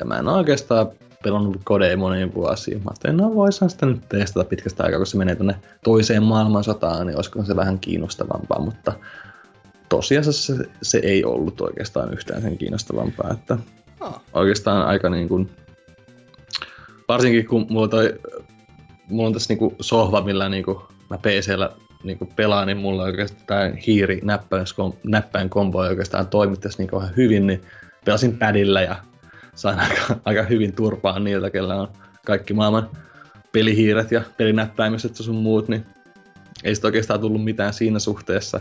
ja 0.00 0.06
mä 0.06 0.18
en 0.18 0.28
oikeastaan 0.28 0.90
pelannut 1.22 1.56
kodei 1.64 1.96
moniin 1.96 2.34
vuosiin. 2.34 2.78
Mä 2.78 2.84
ajattelin, 2.90 3.16
no 3.16 3.34
voisin 3.34 3.70
sitä 3.70 3.86
nyt 3.86 4.08
testata 4.08 4.48
pitkästä 4.48 4.84
aikaa, 4.84 4.98
kun 4.98 5.06
se 5.06 5.16
menee 5.16 5.36
tuonne 5.36 5.54
toiseen 5.84 6.22
maailmansotaan, 6.22 7.06
niin 7.06 7.16
olisiko 7.16 7.44
se 7.44 7.56
vähän 7.56 7.78
kiinnostavampaa, 7.78 8.60
mutta 8.60 8.92
tosiasiassa 9.88 10.56
se, 10.56 10.64
se 10.82 10.98
ei 10.98 11.24
ollut 11.24 11.60
oikeastaan 11.60 12.12
yhtään 12.12 12.42
sen 12.42 12.58
kiinnostavampaa, 12.58 13.30
että 13.30 13.58
oh. 14.00 14.20
oikeastaan 14.32 14.86
aika 14.86 15.10
niin 15.10 15.28
kuin, 15.28 15.50
varsinkin 17.08 17.46
kun 17.46 17.66
mulla, 17.70 17.88
toi, 17.88 18.20
mulla 19.08 19.26
on 19.26 19.32
tässä 19.32 19.52
niin 19.52 19.58
kuin 19.58 19.76
sohva, 19.80 20.20
millä 20.20 20.48
niin 20.48 20.64
kuin 20.64 20.78
mä 21.10 21.18
PCllä 21.18 21.70
niin 22.04 22.18
kuin 22.18 22.32
pelaan, 22.36 22.66
niin 22.66 22.76
mulla 22.76 23.02
oikeastaan 23.02 23.76
hiiri 23.76 24.20
näppäin 25.04 25.50
kombo 25.50 25.78
oikeastaan 25.78 26.26
toimittaisi 26.26 26.78
niin 26.78 26.90
kuin 26.90 27.06
hyvin, 27.16 27.46
niin 27.46 27.62
pelasin 28.04 28.38
padilla 28.38 28.80
ja 28.80 28.96
sain 29.58 29.78
aika, 29.78 30.20
aika 30.24 30.42
hyvin 30.42 30.72
turpaan 30.72 31.24
niiltä, 31.24 31.50
kellä 31.50 31.74
on 31.74 31.88
kaikki 32.26 32.54
maailman 32.54 32.90
pelihiiret 33.52 34.12
ja 34.12 34.22
pelinäppäimiset 34.36 35.18
ja 35.18 35.24
sun 35.24 35.36
muut, 35.36 35.68
niin 35.68 35.86
ei 36.64 36.74
sitä 36.74 36.86
oikeastaan 36.86 37.20
tullut 37.20 37.44
mitään 37.44 37.72
siinä 37.72 37.98
suhteessa. 37.98 38.60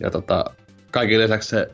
Ja 0.00 0.10
tota, 0.10 0.44
kaiken 0.90 1.20
lisäksi 1.20 1.48
se, 1.48 1.70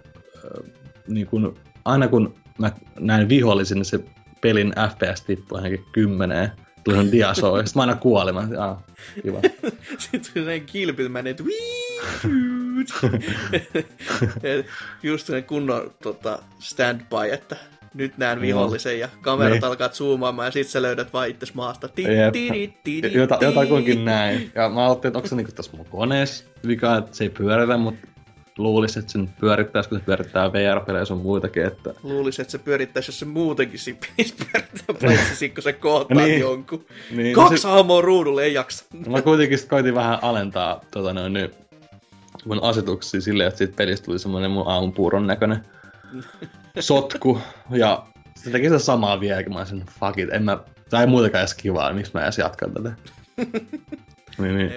niin 1.09 1.27
kun, 1.27 1.59
aina 1.85 2.09
kun 2.09 2.35
mä 2.59 2.73
näin 3.01 3.29
vihollisen, 3.29 3.79
niin 3.79 3.85
se 3.85 4.01
pelin 4.41 4.73
FPS 4.91 5.23
tippui 5.23 5.59
ainakin 5.59 5.85
kymmeneen. 5.93 6.51
Tuli 6.85 6.97
on 6.97 7.13
diaso, 7.13 7.59
ja 7.59 7.67
sitten 7.67 7.81
mä 7.81 7.83
aina 7.83 7.97
kuolin. 7.97 8.35
Mä 8.35 8.49
kiva. 9.23 9.41
sitten 9.99 10.33
tuli 10.35 10.45
näin 10.45 10.67
kilpilmäinen, 10.67 11.31
että 11.31 11.45
just 15.03 15.27
sellainen 15.27 15.49
kunnon 15.49 15.95
tota, 16.03 16.43
standby, 16.59 17.31
että 17.33 17.57
nyt 17.95 18.19
näen 18.19 18.41
vihollisen 18.41 18.99
ja 18.99 19.09
kamerat 19.21 19.53
niin. 19.53 19.65
alkaa 19.65 19.89
zoomaamaan 19.89 20.47
ja 20.47 20.53
sit 20.53 20.69
sä 20.69 20.83
löydät 20.83 21.13
vaan 21.13 21.29
itse 21.29 21.47
maasta. 21.55 21.89
Jota, 23.13 23.39
jotakuinkin 23.41 24.05
näin. 24.05 24.51
Ja 24.55 24.69
mä 24.69 24.85
ajattelin, 24.85 25.11
että 25.11 25.19
onko 25.19 25.29
se 25.29 25.37
niinku 25.37 25.53
tässä 25.53 25.77
mun 25.77 25.87
koneessa 25.87 26.45
vika, 26.67 26.97
että 26.97 27.17
se 27.17 27.25
ei 27.25 27.31
pyöritä, 27.31 27.77
mutta 27.77 28.09
luulisi, 28.59 28.99
että 28.99 29.13
sen 29.13 29.29
pyörittäisi, 29.41 29.89
kun 29.89 29.99
se 29.99 30.05
pyörittää 30.05 30.53
VR-pelejä 30.53 31.05
sun 31.05 31.19
muitakin. 31.19 31.65
Että... 31.65 31.95
Luulisi, 32.03 32.43
että 32.43 32.53
se 32.53 32.59
pyörittäisi, 32.59 33.09
jos 33.09 33.19
se 33.19 33.25
muutenkin 33.25 33.79
siinä 33.79 33.99
pyörittää, 34.17 34.95
paitsi 35.03 35.49
kun 35.49 35.63
se 35.63 35.73
kohtaa 35.73 36.17
niin. 36.17 36.41
jonkun. 36.41 36.87
Niin, 37.11 37.35
Kaksi 37.35 37.59
se... 37.59 37.69
hahmoa 37.69 38.01
ruudulle, 38.01 38.45
ei 38.45 38.55
jaksa. 38.55 38.85
Mä 39.09 39.23
kuitenkin 39.23 39.59
koitin 39.69 39.95
vähän 39.95 40.19
alentaa 40.23 40.81
tota, 40.91 41.13
noin, 41.13 41.33
niin, 41.33 41.51
mun 42.45 42.63
asetuksia 42.63 43.21
silleen, 43.21 43.49
että 43.49 43.59
siitä 43.59 43.77
pelistä 43.77 44.05
tuli 44.05 44.19
semmoinen 44.19 44.51
mun 44.51 44.69
aamupuuron 44.69 45.27
näköinen 45.27 45.65
sotku, 46.81 47.41
ja 47.71 48.07
se 48.37 48.51
teki 48.51 48.67
sitä 48.67 48.79
samaa 48.79 49.21
vieläkin, 49.21 49.53
mä 49.53 49.59
olisin, 49.59 49.87
fuck 50.01 50.19
it, 50.19 50.29
en 50.33 50.45
mä, 50.45 50.59
tää 50.91 51.01
ei 51.01 51.07
muutenkaan 51.07 51.41
edes 51.41 51.55
kivaa, 51.55 51.89
niin 51.89 51.97
miksi 51.97 52.13
mä 52.15 52.23
edes 52.23 52.39
jatkan 52.39 52.73
tätä. 52.73 52.93
niin, 54.39 54.57
niin. 54.59 54.73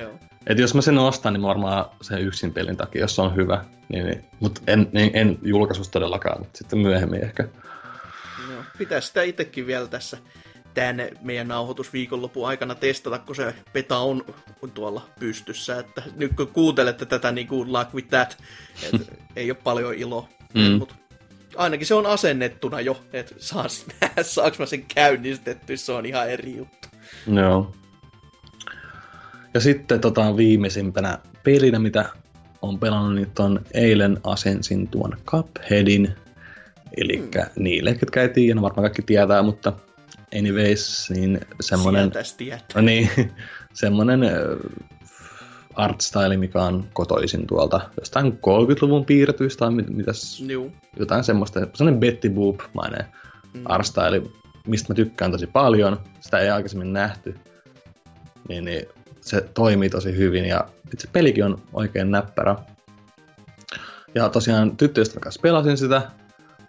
Et 0.48 0.60
jos 0.60 0.76
mä 0.76 0.82
sen 0.82 0.98
ostan, 0.98 1.34
niin 1.34 1.44
varmaan 1.44 1.86
sen 2.02 2.22
yksin 2.22 2.54
pelin 2.54 2.78
takia, 2.78 3.02
jos 3.02 3.16
se 3.16 3.22
on 3.22 3.36
hyvä. 3.36 3.66
Niin, 3.90 4.06
niin. 4.06 4.26
Mutta 4.40 4.62
en, 4.68 4.90
en, 4.94 5.12
en 5.14 5.40
julkaisusta 5.42 5.92
todellakaan, 5.92 6.40
mutta 6.40 6.58
sitten 6.58 6.80
myöhemmin 6.80 7.24
ehkä. 7.24 7.44
No, 8.50 8.64
pitäisi 8.78 9.08
sitä 9.08 9.22
itsekin 9.22 9.68
vielä 9.68 9.88
tässä 9.88 10.18
tämän 10.74 11.10
meidän 11.22 11.48
nauhoitusviikonlopun 11.48 12.48
aikana 12.48 12.76
testata, 12.76 13.20
kun 13.20 13.36
se 13.36 13.56
peta 13.74 13.98
on, 13.98 14.26
on 14.62 14.72
tuolla 14.72 15.10
pystyssä. 15.20 15.80
Että 15.80 16.04
nyt 16.16 16.34
kun 16.36 16.48
kuuntelette 16.48 17.06
tätä 17.06 17.32
niin 17.32 17.48
kuin 17.48 17.74
luck 17.74 17.94
with 17.94 18.10
that, 18.10 18.38
että 18.84 19.16
ei 19.36 19.52
ole 19.52 19.58
paljon 19.64 19.94
iloa. 19.94 20.30
Mm. 20.54 20.62
Mutta 20.62 20.96
ainakin 21.58 21.88
se 21.88 21.94
on 21.94 22.06
asennettuna 22.06 22.82
jo, 22.82 23.02
että 23.14 23.36
saas 23.38 23.86
nähdä, 24.02 24.24
saanko 24.34 24.58
mä 24.60 24.66
sen 24.66 24.86
käynnistetty, 24.96 25.78
se 25.78 25.92
on 25.92 26.06
ihan 26.06 26.30
eri 26.30 26.58
juttu. 26.58 26.88
Joo. 27.34 27.76
Ja 29.54 29.60
sitten 29.60 30.00
tota, 30.00 30.38
viimeisimpänä 30.38 31.20
pelinä, 31.44 31.80
mitä 31.80 32.06
on 32.62 32.80
pelannut, 32.80 33.16
niin 33.16 33.28
on 33.40 33.62
eilen 33.74 34.18
asensin 34.24 34.88
tuon 34.88 35.18
Cupheadin. 35.26 36.16
Eli 36.98 37.18
hmm. 37.18 37.30
niille, 37.56 37.96
ketkä 37.96 38.22
ei 38.22 38.30
tiedä, 38.30 38.56
no 38.56 38.62
varmaan 38.62 38.84
kaikki 38.84 39.02
tietää, 39.02 39.44
mutta 39.44 39.74
anyways, 40.38 41.10
niin 41.10 41.40
semmonen... 41.62 42.12
No 42.76 42.82
niin, 42.82 43.10
semmonen 43.74 44.20
artstyle, 45.78 46.38
mikä 46.38 46.62
on 46.62 46.88
kotoisin 46.94 47.48
tuolta 47.48 47.82
jostain 48.00 48.34
30-luvun 48.34 49.06
piirretyistä 49.06 49.60
tai 49.60 49.72
mit, 49.72 49.90
mitäs, 49.90 50.40
Juu. 50.40 50.72
jotain 51.00 51.24
semmoista, 51.24 51.60
semmoinen 51.74 52.00
Betty 52.00 52.30
Boop-mainen 52.30 53.06
mm. 53.54 53.62
artstyle, 53.66 54.22
mistä 54.68 54.94
mä 54.94 54.96
tykkään 54.96 55.32
tosi 55.32 55.48
paljon. 55.48 56.00
Sitä 56.20 56.40
ei 56.40 56.50
aikaisemmin 56.50 56.94
nähty. 56.94 57.36
Niin, 58.50 58.66
niin 58.66 58.86
se 59.22 59.42
toimii 59.54 59.90
tosi 59.90 60.18
hyvin 60.18 60.46
ja 60.46 60.68
itse 60.94 61.08
pelikin 61.14 61.44
on 61.44 61.62
oikein 61.74 62.12
näppärä. 62.12 62.56
Ja 64.16 64.30
tosiaan 64.30 64.78
tyttöystävän 64.78 65.22
kanssa 65.22 65.42
pelasin 65.42 65.78
sitä, 65.78 66.02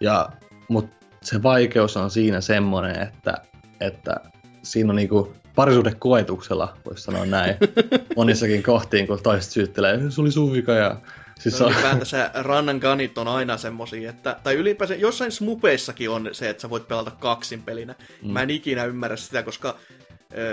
ja, 0.01 0.29
mutta 0.67 1.05
se 1.23 1.43
vaikeus 1.43 1.97
on 1.97 2.11
siinä 2.11 2.41
semmoinen, 2.41 3.01
että, 3.01 3.33
että 3.79 4.15
siinä 4.63 4.89
on 4.89 4.95
niinku 4.95 5.33
parisuhdekoetuksella, 5.59 6.77
voisi 6.85 7.03
sanoa 7.03 7.25
näin, 7.25 7.55
monissakin 8.15 8.63
kohtiin, 8.63 9.07
kun 9.07 9.23
toiset 9.23 9.51
syyttelee, 9.51 9.99
se 10.09 10.21
oli 10.21 10.31
sun 10.31 10.53
vika 10.53 10.71
ja 10.71 10.97
Siis 11.39 11.59
no, 11.59 11.65
on... 11.65 11.73
ylipäätänsä 11.73 12.31
rannan 12.33 12.77
ganit 12.77 13.17
on 13.17 13.27
aina 13.27 13.57
semmosia, 13.57 14.09
että, 14.09 14.39
tai 14.43 14.55
ylipäänsä 14.55 14.95
jossain 14.95 15.31
smupeissakin 15.31 16.09
on 16.09 16.29
se, 16.31 16.49
että 16.49 16.61
sä 16.61 16.69
voit 16.69 16.87
pelata 16.87 17.11
kaksin 17.11 17.61
pelinä. 17.63 17.95
Mm. 18.21 18.31
Mä 18.31 18.41
en 18.41 18.49
ikinä 18.49 18.85
ymmärrä 18.85 19.17
sitä, 19.17 19.43
koska 19.43 19.75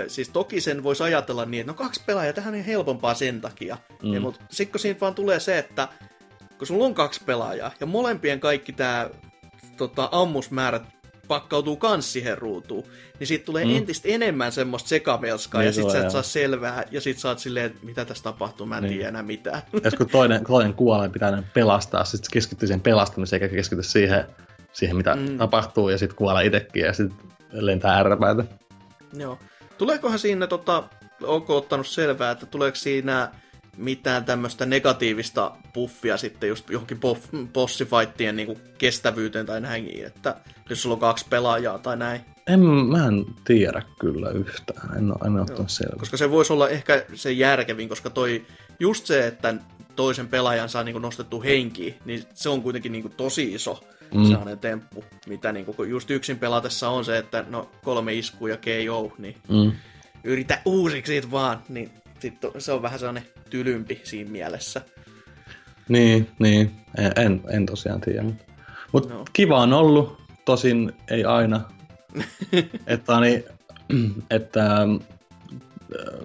siis 0.07 0.29
toki 0.29 0.61
sen 0.61 0.83
voisi 0.83 1.03
ajatella 1.03 1.45
niin, 1.45 1.61
että 1.61 1.71
no 1.71 1.77
kaksi 1.77 2.01
pelaajaa, 2.05 2.33
tähän 2.33 2.53
on 2.53 2.61
helpompaa 2.61 3.13
sen 3.13 3.41
takia. 3.41 3.77
Mm. 4.03 4.13
Ja, 4.13 4.21
mutta 4.21 4.39
sitten 4.49 4.71
kun 4.71 4.79
siinä 4.79 4.99
vaan 5.01 5.15
tulee 5.15 5.39
se, 5.39 5.57
että 5.57 5.87
kun 6.57 6.67
sulla 6.67 6.85
on 6.85 6.93
kaksi 6.93 7.21
pelaajaa 7.25 7.71
ja 7.79 7.85
molempien 7.85 8.39
kaikki 8.39 8.73
tämä 8.73 9.09
tota, 9.77 10.09
ammusmäärät 10.11 10.83
pakkautuu 11.27 11.77
kans 11.77 12.13
siihen 12.13 12.37
ruutuun, 12.37 12.83
niin 13.19 13.27
siitä 13.27 13.45
tulee 13.45 13.65
mm. 13.65 13.75
entistä 13.75 14.07
enemmän 14.11 14.51
semmoista 14.51 14.89
sekavelskaa, 14.89 15.61
niin 15.61 15.65
ja 15.65 15.73
sit 15.73 15.91
sä 15.91 15.99
et 15.99 16.11
saa 16.11 16.23
selvää, 16.23 16.83
ja 16.91 17.01
sit 17.01 17.19
sä 17.19 17.27
oot 17.27 17.39
silleen, 17.39 17.73
mitä 17.83 18.05
tässä 18.05 18.23
tapahtuu, 18.23 18.65
mä 18.65 18.77
en 18.77 18.83
niin. 18.83 18.93
tiedä 18.93 19.09
enää 19.09 19.23
mitään. 19.23 19.61
Ja 19.83 19.91
kun 19.91 20.09
toinen, 20.09 20.43
toinen 20.43 20.73
kuolee, 20.73 21.09
pitää 21.09 21.43
pelastaa, 21.53 22.05
sit 22.05 22.25
keskittyy 22.31 22.67
siihen 22.67 22.81
pelastamiseen, 22.81 23.43
eikä 23.43 23.55
keskity 23.55 23.83
siihen, 23.83 24.25
siihen 24.73 24.97
mitä 24.97 25.15
mm. 25.15 25.37
tapahtuu, 25.37 25.89
ja 25.89 25.97
sit 25.97 26.13
kuolee 26.13 26.45
itsekin, 26.45 26.85
ja 26.85 26.93
sit 26.93 27.11
lentää 27.51 27.97
ärräpäitä. 27.97 28.43
Joo. 29.13 29.39
Tuleekohan 29.77 30.19
siinä, 30.19 30.47
tota, 30.47 30.83
onko 31.23 31.57
ottanut 31.57 31.87
selvää, 31.87 32.31
että 32.31 32.45
tuleeko 32.45 32.75
siinä 32.75 33.31
mitään 33.77 34.25
tämmöistä 34.25 34.65
negatiivista 34.65 35.51
buffia 35.73 36.17
sitten 36.17 36.49
just 36.49 36.69
johonkin 36.69 36.99
bossifightien 37.53 38.35
niin 38.35 38.59
kestävyyteen 38.77 39.45
tai 39.45 39.61
näin, 39.61 40.05
että 40.05 40.35
jos 40.69 40.81
sulla 40.81 40.93
on 40.93 40.99
kaksi 40.99 41.25
pelaajaa 41.29 41.79
tai 41.79 41.97
näin. 41.97 42.21
En, 42.47 42.59
mä 42.59 43.07
en 43.07 43.25
tiedä 43.45 43.81
kyllä 43.99 44.29
yhtään, 44.29 44.97
en, 44.97 45.13
en 45.25 45.39
ottanut 45.39 45.69
selvä. 45.69 45.99
Koska 45.99 46.17
se 46.17 46.31
voisi 46.31 46.53
olla 46.53 46.69
ehkä 46.69 47.05
se 47.13 47.31
järkevin, 47.31 47.89
koska 47.89 48.09
toi 48.09 48.45
just 48.79 49.05
se, 49.05 49.27
että 49.27 49.53
toisen 49.95 50.27
pelaajan 50.27 50.69
saa 50.69 50.83
niin 50.83 51.01
nostettu 51.01 51.41
henki, 51.41 51.97
niin 52.05 52.23
se 52.33 52.49
on 52.49 52.61
kuitenkin 52.61 52.91
niin 52.91 53.13
tosi 53.17 53.53
iso 53.53 53.83
mm. 54.13 54.25
sellainen 54.25 54.59
temppu, 54.59 55.03
mitä 55.27 55.51
niin 55.51 55.65
kuin 55.65 55.89
just 55.89 56.11
yksin 56.11 56.39
pelatessa 56.39 56.89
on 56.89 57.05
se, 57.05 57.17
että 57.17 57.45
no 57.49 57.69
kolme 57.83 58.13
iskua 58.13 58.49
ja 58.49 58.57
KO, 58.57 59.13
niin 59.17 59.35
mm. 59.49 59.71
yritä 60.23 60.61
uusiksi 60.65 61.11
siitä 61.11 61.31
vaan, 61.31 61.61
niin 61.69 61.91
sit 62.19 62.33
se 62.57 62.71
on 62.71 62.81
vähän 62.81 62.99
sellainen 62.99 63.27
tylympi 63.49 64.01
siinä 64.03 64.31
mielessä. 64.31 64.81
Niin, 65.89 66.29
niin. 66.39 66.71
En, 67.15 67.41
en 67.49 67.65
tosiaan 67.65 68.01
tiedä. 68.01 68.23
Mutta 68.91 69.13
no. 69.13 69.25
kiva 69.33 69.59
on 69.59 69.73
ollut, 69.73 70.21
tosin 70.45 70.91
ei 71.09 71.25
aina. 71.25 71.61
että, 72.87 73.19
niin, 73.19 73.43
että 74.29 74.75
ähm, 74.75 74.95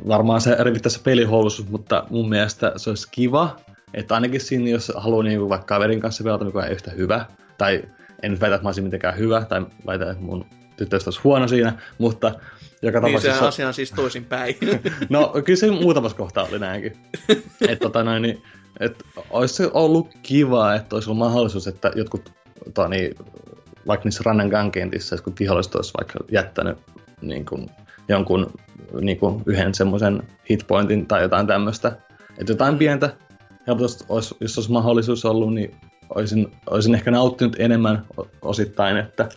varmaan 0.09 0.41
se 0.41 0.57
rivittäisi 0.61 1.01
pelihousu, 1.03 1.65
mutta 1.71 2.07
mun 2.11 2.29
mielestä 2.29 2.73
se 2.77 2.91
olisi 2.91 3.09
kiva, 3.11 3.57
että 3.95 4.15
ainakin 4.15 4.41
siinä, 4.41 4.71
jos 4.71 4.93
haluaa 4.97 5.23
niin 5.23 5.49
vaikka 5.49 5.67
kaverin 5.67 6.01
kanssa 6.01 6.25
pelata, 6.25 6.45
mikä 6.45 6.63
ei 6.63 6.73
yhtä 6.73 6.91
hyvä, 6.91 7.27
tai 7.59 7.83
en 8.23 8.31
nyt 8.31 8.41
väitä, 8.41 8.55
että 8.55 8.65
mä 8.65 8.69
olisin 8.69 8.85
mitenkään 8.85 9.19
hyvä, 9.19 9.45
tai 9.45 9.67
väitä, 9.87 10.11
että 10.11 10.25
mun 10.25 10.47
tyttöystä 10.77 11.09
olisi 11.09 11.21
huono 11.25 11.49
siinä, 11.49 11.73
mutta 11.99 12.35
joka 12.83 13.01
niin 13.01 13.07
tapauksessa... 13.07 13.39
se 13.39 13.47
asia 13.47 13.69
on 13.69 13.75
siis 13.75 13.91
toisin 13.91 14.25
päin. 14.25 14.55
no, 15.09 15.33
kyllä 15.45 15.57
se 15.57 15.71
muutamassa 15.71 16.19
kohtaa 16.19 16.45
oli 16.45 16.59
näinkin. 16.59 16.93
että 17.69 17.77
tota 17.77 18.05
noin, 18.05 18.23
niin, 18.23 18.43
et 18.81 19.05
olisi 19.31 19.55
se 19.55 19.71
ollut 19.75 20.15
kiva, 20.23 20.75
että 20.75 20.97
olisi 20.97 21.11
ollut 21.11 21.19
mahdollisuus, 21.19 21.67
että 21.67 21.91
jotkut 21.95 22.33
tota, 22.65 22.89
niin, 22.89 23.15
vaikka 23.87 24.05
niissä 24.05 24.23
rannan 24.27 24.49
gankentissä, 24.49 25.17
kun 25.25 25.33
viholliset 25.41 25.75
olisi 25.75 25.93
vaikka 25.99 26.19
jättänyt 26.31 26.79
niin 27.21 27.45
kuin, 27.45 27.71
jonkun 28.09 28.53
niin 29.01 29.19
kuin, 29.19 29.43
yhden 29.47 29.75
semmoisen 29.75 30.23
hitpointin 30.51 31.07
tai 31.07 31.23
jotain 31.23 31.47
tämmöistä. 31.47 31.97
Että 32.39 32.53
jotain 32.53 32.79
pientä 32.79 33.17
helpotusta, 33.67 34.05
olisi, 34.09 34.35
jos 34.41 34.59
olisi 34.59 34.73
mahdollisuus 34.73 35.25
ollut, 35.25 35.55
niin 35.55 35.75
olisin, 36.15 36.53
olisin 36.71 36.95
ehkä 36.95 37.11
nauttinut 37.11 37.57
enemmän 37.59 38.07
osittain, 38.43 38.97
että, 38.97 39.29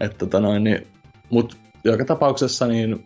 että 0.00 0.18
tota 0.18 0.40
noin, 0.40 0.64
niin, 0.64 0.86
mutta 1.30 1.56
joka 1.84 2.04
tapauksessa 2.04 2.66
niin 2.66 3.04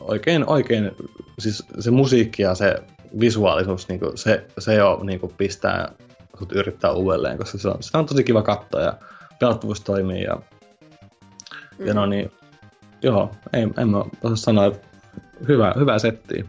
oikein, 0.00 0.44
oikein, 0.48 0.90
siis 1.38 1.66
se 1.78 1.90
musiikki 1.90 2.42
ja 2.42 2.54
se 2.54 2.76
visuaalisuus, 3.20 3.88
niin 3.88 4.00
kuin, 4.00 4.18
se, 4.18 4.46
se 4.58 4.74
jo 4.74 5.00
niin 5.02 5.20
kuin 5.20 5.32
pistää 5.36 5.92
sut 6.38 6.52
yrittää 6.52 6.92
uudelleen, 6.92 7.38
koska 7.38 7.58
se 7.58 7.68
on, 7.68 7.76
se 7.80 7.98
on 7.98 8.06
tosi 8.06 8.24
kiva 8.24 8.42
katsoa 8.42 8.80
ja 8.80 8.94
pelattavuus 9.38 9.80
toimii 9.80 10.22
ja, 10.22 10.36
mm. 11.78 11.86
ja 11.86 11.94
no 11.94 12.06
niin, 12.06 12.32
joo, 13.02 13.30
ei, 13.52 13.68
en 13.78 13.88
mä 13.88 14.04
osaa 14.22 14.36
sanoa, 14.36 14.66
että 14.66 14.88
hyvä, 15.48 15.74
hyvä 15.78 15.98
setti. 15.98 16.46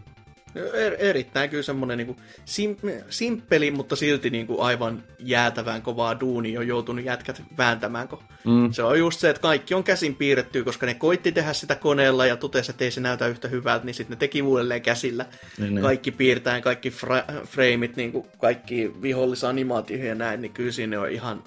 Er, 0.74 0.96
erittäin 0.98 1.50
kyllä 1.50 1.62
semmoinen 1.62 1.98
niin 1.98 2.16
sim, 2.44 2.76
simppeli, 3.10 3.70
mutta 3.70 3.96
silti 3.96 4.30
niin 4.30 4.46
kuin 4.46 4.60
aivan 4.60 5.04
jäätävään 5.18 5.82
kovaa 5.82 6.20
duuni 6.20 6.58
on 6.58 6.66
joutunut 6.68 7.04
jätkät 7.04 7.42
vääntämään. 7.58 8.08
Kun 8.08 8.18
mm. 8.44 8.72
Se 8.72 8.82
on 8.82 8.98
just 8.98 9.20
se, 9.20 9.30
että 9.30 9.42
kaikki 9.42 9.74
on 9.74 9.84
käsin 9.84 10.14
piirretty, 10.14 10.64
koska 10.64 10.86
ne 10.86 10.94
koitti 10.94 11.32
tehdä 11.32 11.52
sitä 11.52 11.74
koneella 11.74 12.26
ja 12.26 12.36
totesi, 12.36 12.70
että 12.70 12.84
ei 12.84 12.90
se 12.90 13.00
näytä 13.00 13.26
yhtä 13.26 13.48
hyvältä, 13.48 13.84
niin 13.84 13.94
sitten 13.94 14.14
ne 14.14 14.18
teki 14.18 14.42
uudelleen 14.42 14.82
käsillä. 14.82 15.26
Niin, 15.58 15.74
niin. 15.74 15.82
Kaikki 15.82 16.10
piirtäen, 16.10 16.62
kaikki 16.62 16.90
fra- 16.90 17.46
frameit, 17.46 17.96
niin 17.96 18.12
kuin 18.12 18.26
kaikki 18.38 18.92
vihollisanimaatioihin 19.02 20.08
ja 20.08 20.14
näin, 20.14 20.40
niin 20.40 20.52
kyllä 20.52 20.72
siinä 20.72 21.00
on 21.00 21.10
ihan 21.10 21.44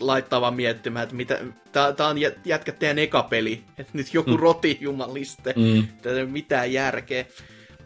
laittava 0.00 0.50
miettimään, 0.50 1.02
että 1.02 1.14
mitä, 1.14 1.38
tää, 1.72 1.92
tää 1.92 2.08
on 2.08 2.18
jätkät 2.44 2.78
teidän 2.78 2.98
eka 2.98 3.22
peli, 3.22 3.62
että 3.78 3.92
nyt 3.92 4.14
joku 4.14 4.30
mm. 4.30 4.36
roti 4.36 4.78
jumaliste, 4.80 5.54
mm. 5.56 6.30
mitään 6.30 6.72
järkeä. 6.72 7.24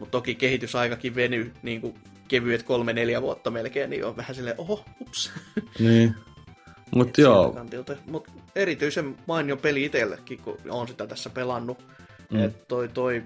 Mutta 0.01 0.11
toki 0.11 0.35
kehitysaikakin 0.35 1.15
veny 1.15 1.53
niin 1.61 1.81
kuin 1.81 1.95
kevyet 2.27 2.63
kolme-neljä 2.63 3.21
vuotta 3.21 3.51
melkein, 3.51 3.89
niin 3.89 4.05
on 4.05 4.17
vähän 4.17 4.35
silleen, 4.35 4.55
oho, 4.57 4.85
ups. 5.01 5.31
Niin. 5.79 6.15
Mutta 6.95 7.21
joo. 7.21 7.55
Mut 8.05 8.27
erityisen 8.55 9.15
mainio 9.27 9.57
peli 9.57 9.85
itsellekin, 9.85 10.37
kun 10.37 10.57
on 10.69 10.87
sitä 10.87 11.07
tässä 11.07 11.29
pelannut. 11.29 11.85
Mm. 12.29 12.43
Et 12.43 12.67
toi, 12.67 12.87
toi 12.87 13.23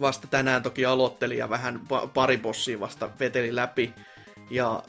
vasta 0.00 0.26
tänään 0.26 0.62
toki 0.62 0.86
aloittelin 0.86 1.38
ja 1.38 1.50
vähän 1.50 1.80
pari 2.14 2.38
bossia 2.38 2.80
vasta 2.80 3.10
veteli 3.20 3.54
läpi. 3.54 3.94
Ja 4.50 4.82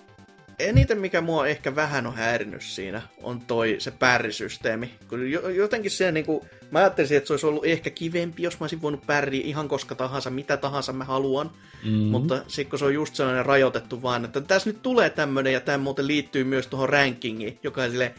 eniten 0.60 0.98
mikä 0.98 1.22
mua 1.22 1.48
ehkä 1.48 1.76
vähän 1.76 2.08
on 2.08 2.16
häirinyt 2.16 2.62
siinä, 2.62 3.02
on 3.24 3.42
toi 3.42 3.76
se 3.80 3.92
pärrisysteemi. 3.92 4.96
Kun 5.08 5.32
jotenkin 5.32 5.92
se 5.92 6.12
niinku, 6.12 6.46
mä 6.72 6.80
ajattelisin, 6.80 7.18
että 7.18 7.28
se 7.28 7.34
olisi 7.34 7.46
ollut 7.46 7.66
ehkä 7.66 7.90
kivempi, 7.90 8.44
jos 8.44 8.60
mä 8.60 8.64
olisin 8.64 8.82
voinut 8.82 9.06
pärriä 9.08 9.42
ihan 9.46 9.68
koska 9.68 9.96
tahansa, 9.96 10.30
mitä 10.30 10.58
tahansa 10.58 10.94
mä 10.94 11.04
haluan. 11.04 11.52
Mm-hmm. 11.84 11.98
Mutta 11.98 12.44
sitten 12.48 12.70
kun 12.70 12.80
se 12.80 12.86
on 12.86 12.94
just 12.94 13.16
sellainen 13.16 13.46
rajoitettu 13.46 14.02
vaan, 14.02 14.26
että 14.26 14.42
tässä 14.42 14.70
nyt 14.70 14.82
tulee 14.82 15.10
tämmönen 15.10 15.54
ja 15.54 15.60
tämä 15.60 15.78
muuten 15.78 16.08
liittyy 16.08 16.44
myös 16.44 16.68
tuohon 16.68 16.90
rankingiin, 16.90 17.60
joka 17.64 17.84
on 17.84 17.90
silleen, 17.90 18.16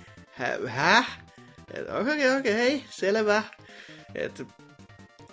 häh? 0.66 1.18
Okei, 2.00 2.00
okay, 2.00 2.38
okei, 2.38 2.74
okay, 2.74 2.88
selvä. 2.90 3.42
Et 4.14 4.42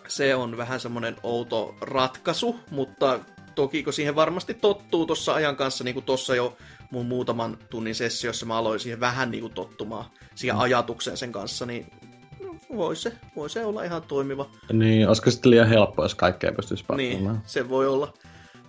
se 0.08 0.36
on 0.36 0.58
vähän 0.58 0.80
semmoinen 0.80 1.16
outo 1.24 1.76
ratkaisu, 1.82 2.60
mutta 2.72 3.20
toki 3.56 3.84
kun 3.84 3.94
siihen 3.94 4.16
varmasti 4.16 4.54
tottuu 4.54 5.06
tuossa 5.06 5.34
ajan 5.34 5.56
kanssa, 5.56 5.84
niin 5.84 5.94
kuin 5.94 6.06
tuossa 6.06 6.36
jo 6.36 6.58
mun 6.92 7.06
muutaman 7.06 7.58
tunnin 7.70 7.96
sessiossa 7.96 8.46
mä 8.46 8.58
aloin 8.58 8.80
siihen 8.80 9.00
vähän 9.00 9.32
niin 9.32 9.42
kuin 9.42 9.54
tottumaan 9.54 10.06
siihen 10.36 10.56
mm. 10.56 10.62
ajatukseen 10.62 11.18
sen 11.18 11.32
kanssa, 11.32 11.66
niin 11.66 11.86
voi 12.76 12.96
se, 12.96 13.14
voi 13.36 13.50
se 13.50 13.66
olla 13.66 13.84
ihan 13.84 14.02
toimiva. 14.02 14.50
Niin, 14.74 15.08
olisiko 15.08 15.32
sitten 15.32 15.52
liian 15.52 15.70
helppo, 15.70 16.04
jos 16.04 16.16
kaikkea 16.16 16.52
pystyisi 16.52 16.86
Niin, 16.96 17.30
se 17.46 17.70
voi 17.70 17.88
olla. 17.88 18.14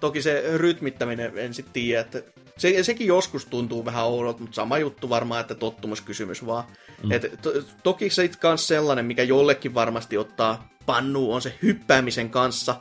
Toki 0.00 0.22
se 0.22 0.44
rytmittäminen, 0.57 1.38
en 1.38 1.55
sitten 1.55 1.72
tiedä, 1.72 2.00
että 2.00 2.22
se, 2.59 2.83
sekin 2.83 3.07
joskus 3.07 3.44
tuntuu 3.44 3.85
vähän 3.85 4.05
oudolta, 4.05 4.40
mutta 4.40 4.55
sama 4.55 4.79
juttu 4.79 5.09
varmaan, 5.09 5.40
että 5.40 5.55
tottumuskysymys 5.55 6.46
vaan. 6.46 6.64
Mm. 7.02 7.12
Et, 7.12 7.38
to, 7.42 7.52
toki 7.83 8.11
se 8.11 8.29
kans 8.29 8.68
sellainen, 8.68 9.05
mikä 9.05 9.22
jollekin 9.22 9.74
varmasti 9.74 10.18
ottaa 10.18 10.68
pannu, 10.87 11.33
on 11.33 11.42
se 11.42 11.55
hyppäämisen 11.62 12.31
kanssa, 12.31 12.76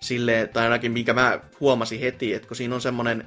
silleen, 0.00 0.48
tai 0.48 0.64
ainakin 0.64 0.92
mikä 0.92 1.12
mä 1.12 1.40
huomasin 1.60 2.00
heti, 2.00 2.34
että 2.34 2.48
kun 2.48 2.56
siinä 2.56 2.74
on 2.74 2.80
semmoinen 2.80 3.24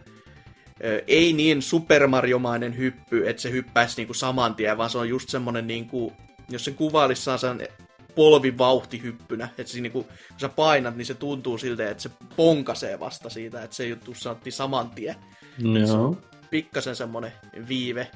ei 1.08 1.34
niin 1.34 1.62
Super 1.62 2.08
Mario-mainen 2.08 2.78
hyppy, 2.78 3.30
että 3.30 3.42
se 3.42 3.52
hyppäisi 3.52 3.98
niinku 3.98 4.13
saman 4.13 4.56
tien, 4.56 4.78
vaan 4.78 4.89
se 4.89 4.98
on 4.98 5.10
just 5.10 5.30
semmonen 5.30 5.68
niinku, 5.68 6.13
jos 6.50 6.65
sen 6.65 6.76
kuvailisi 6.76 7.24
saa 7.24 7.38
sen 7.38 7.68
polvivauhtihyppynä, 8.15 9.50
että 9.58 9.72
siinä 9.72 9.84
niinku, 9.84 10.04
kun 10.04 10.13
sä 10.38 10.50
painat, 10.50 10.96
niin 10.96 11.06
se 11.06 11.13
tuntuu 11.13 11.58
siltä, 11.58 11.89
että 11.89 12.04
se 12.04 12.10
ponkasee 12.36 13.00
vasta 13.00 13.30
siitä, 13.30 13.63
että 13.63 13.76
se 13.76 13.84
ei 13.84 13.89
juttu 13.89 14.13
sanottiin 14.13 14.54
saman 14.54 14.89
tien. 14.89 15.15
No. 15.63 16.18
pikkasen 16.50 16.96
semmonen 16.96 17.32
viive. 17.68 18.08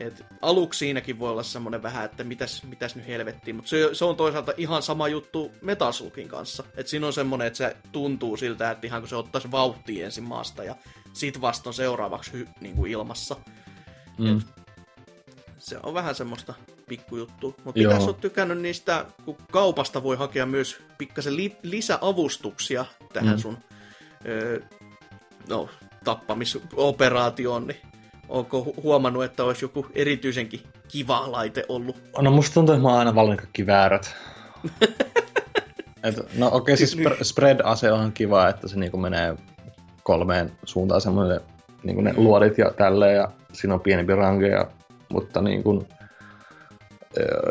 Et 0.00 0.24
aluksi 0.42 0.78
siinäkin 0.78 1.18
voi 1.18 1.30
olla 1.30 1.42
semmoinen 1.42 1.82
vähän, 1.82 2.04
että 2.04 2.24
mitäs, 2.24 2.64
mitäs 2.64 2.96
nyt 2.96 3.06
helvettiin, 3.06 3.56
mutta 3.56 3.68
se, 3.68 3.88
se, 3.92 4.04
on 4.04 4.16
toisaalta 4.16 4.52
ihan 4.56 4.82
sama 4.82 5.08
juttu 5.08 5.52
Metasulkin 5.62 6.28
kanssa. 6.28 6.64
Et 6.76 6.86
siinä 6.86 7.06
on 7.06 7.12
semmoinen, 7.12 7.46
että 7.46 7.56
se 7.56 7.76
tuntuu 7.92 8.36
siltä, 8.36 8.70
että 8.70 8.86
ihan 8.86 9.02
kun 9.02 9.08
se 9.08 9.16
ottaisi 9.16 9.50
vauhtia 9.50 10.04
ensin 10.04 10.24
maasta 10.24 10.64
ja 10.64 10.74
sit 11.16 11.40
vasta 11.40 11.72
seuraavaksi 11.72 12.32
hy, 12.32 12.48
niin 12.60 12.76
kuin 12.76 12.92
ilmassa. 12.92 13.36
Mm. 14.18 14.40
se 15.58 15.78
on 15.82 15.94
vähän 15.94 16.14
semmoista 16.14 16.54
pikkujuttu. 16.88 17.54
Mutta 17.64 17.80
mitä 17.80 18.00
sä 18.00 18.06
oot 18.06 18.20
tykännyt 18.20 18.58
niistä, 18.58 19.04
kun 19.24 19.36
kaupasta 19.52 20.02
voi 20.02 20.16
hakea 20.16 20.46
myös 20.46 20.78
pikkasen 20.98 21.36
li- 21.36 21.56
lisäavustuksia 21.62 22.84
tähän 23.12 23.36
mm. 23.36 23.40
sun 23.40 23.58
öö, 24.26 24.60
no, 25.48 25.68
tappamisoperaatioon, 26.04 27.66
niin 27.66 27.80
onko 28.28 28.74
huomannut, 28.82 29.24
että 29.24 29.44
olisi 29.44 29.64
joku 29.64 29.86
erityisenkin 29.94 30.60
kiva 30.88 31.32
laite 31.32 31.64
ollut? 31.68 31.96
No 32.20 32.30
musta 32.30 32.54
tuntuu, 32.54 32.74
että 32.74 32.82
mä 32.82 32.88
oon 32.88 32.98
aina 32.98 33.14
valinnut 33.14 33.40
kaikki 33.40 33.66
väärät. 33.66 34.14
Et, 36.02 36.16
no 36.38 36.46
okei, 36.46 36.74
okay, 36.74 36.76
siis 36.76 36.96
spread-ase 37.22 37.92
on 37.92 38.12
kiva, 38.12 38.48
että 38.48 38.68
se 38.68 38.78
niinku 38.78 38.96
menee 38.96 39.36
kolmeen 40.06 40.52
suuntaan 40.64 41.00
semmoinen 41.00 41.40
niin 41.82 42.04
ne 42.04 42.14
luodit 42.16 42.58
ja 42.58 42.70
tälleen, 42.70 43.16
ja 43.16 43.28
siinä 43.52 43.74
on 43.74 43.80
pienempi 43.80 44.14
range, 44.14 44.48
ja, 44.48 44.66
mutta 45.08 45.42
niin 45.42 45.62
kuin, 45.62 45.88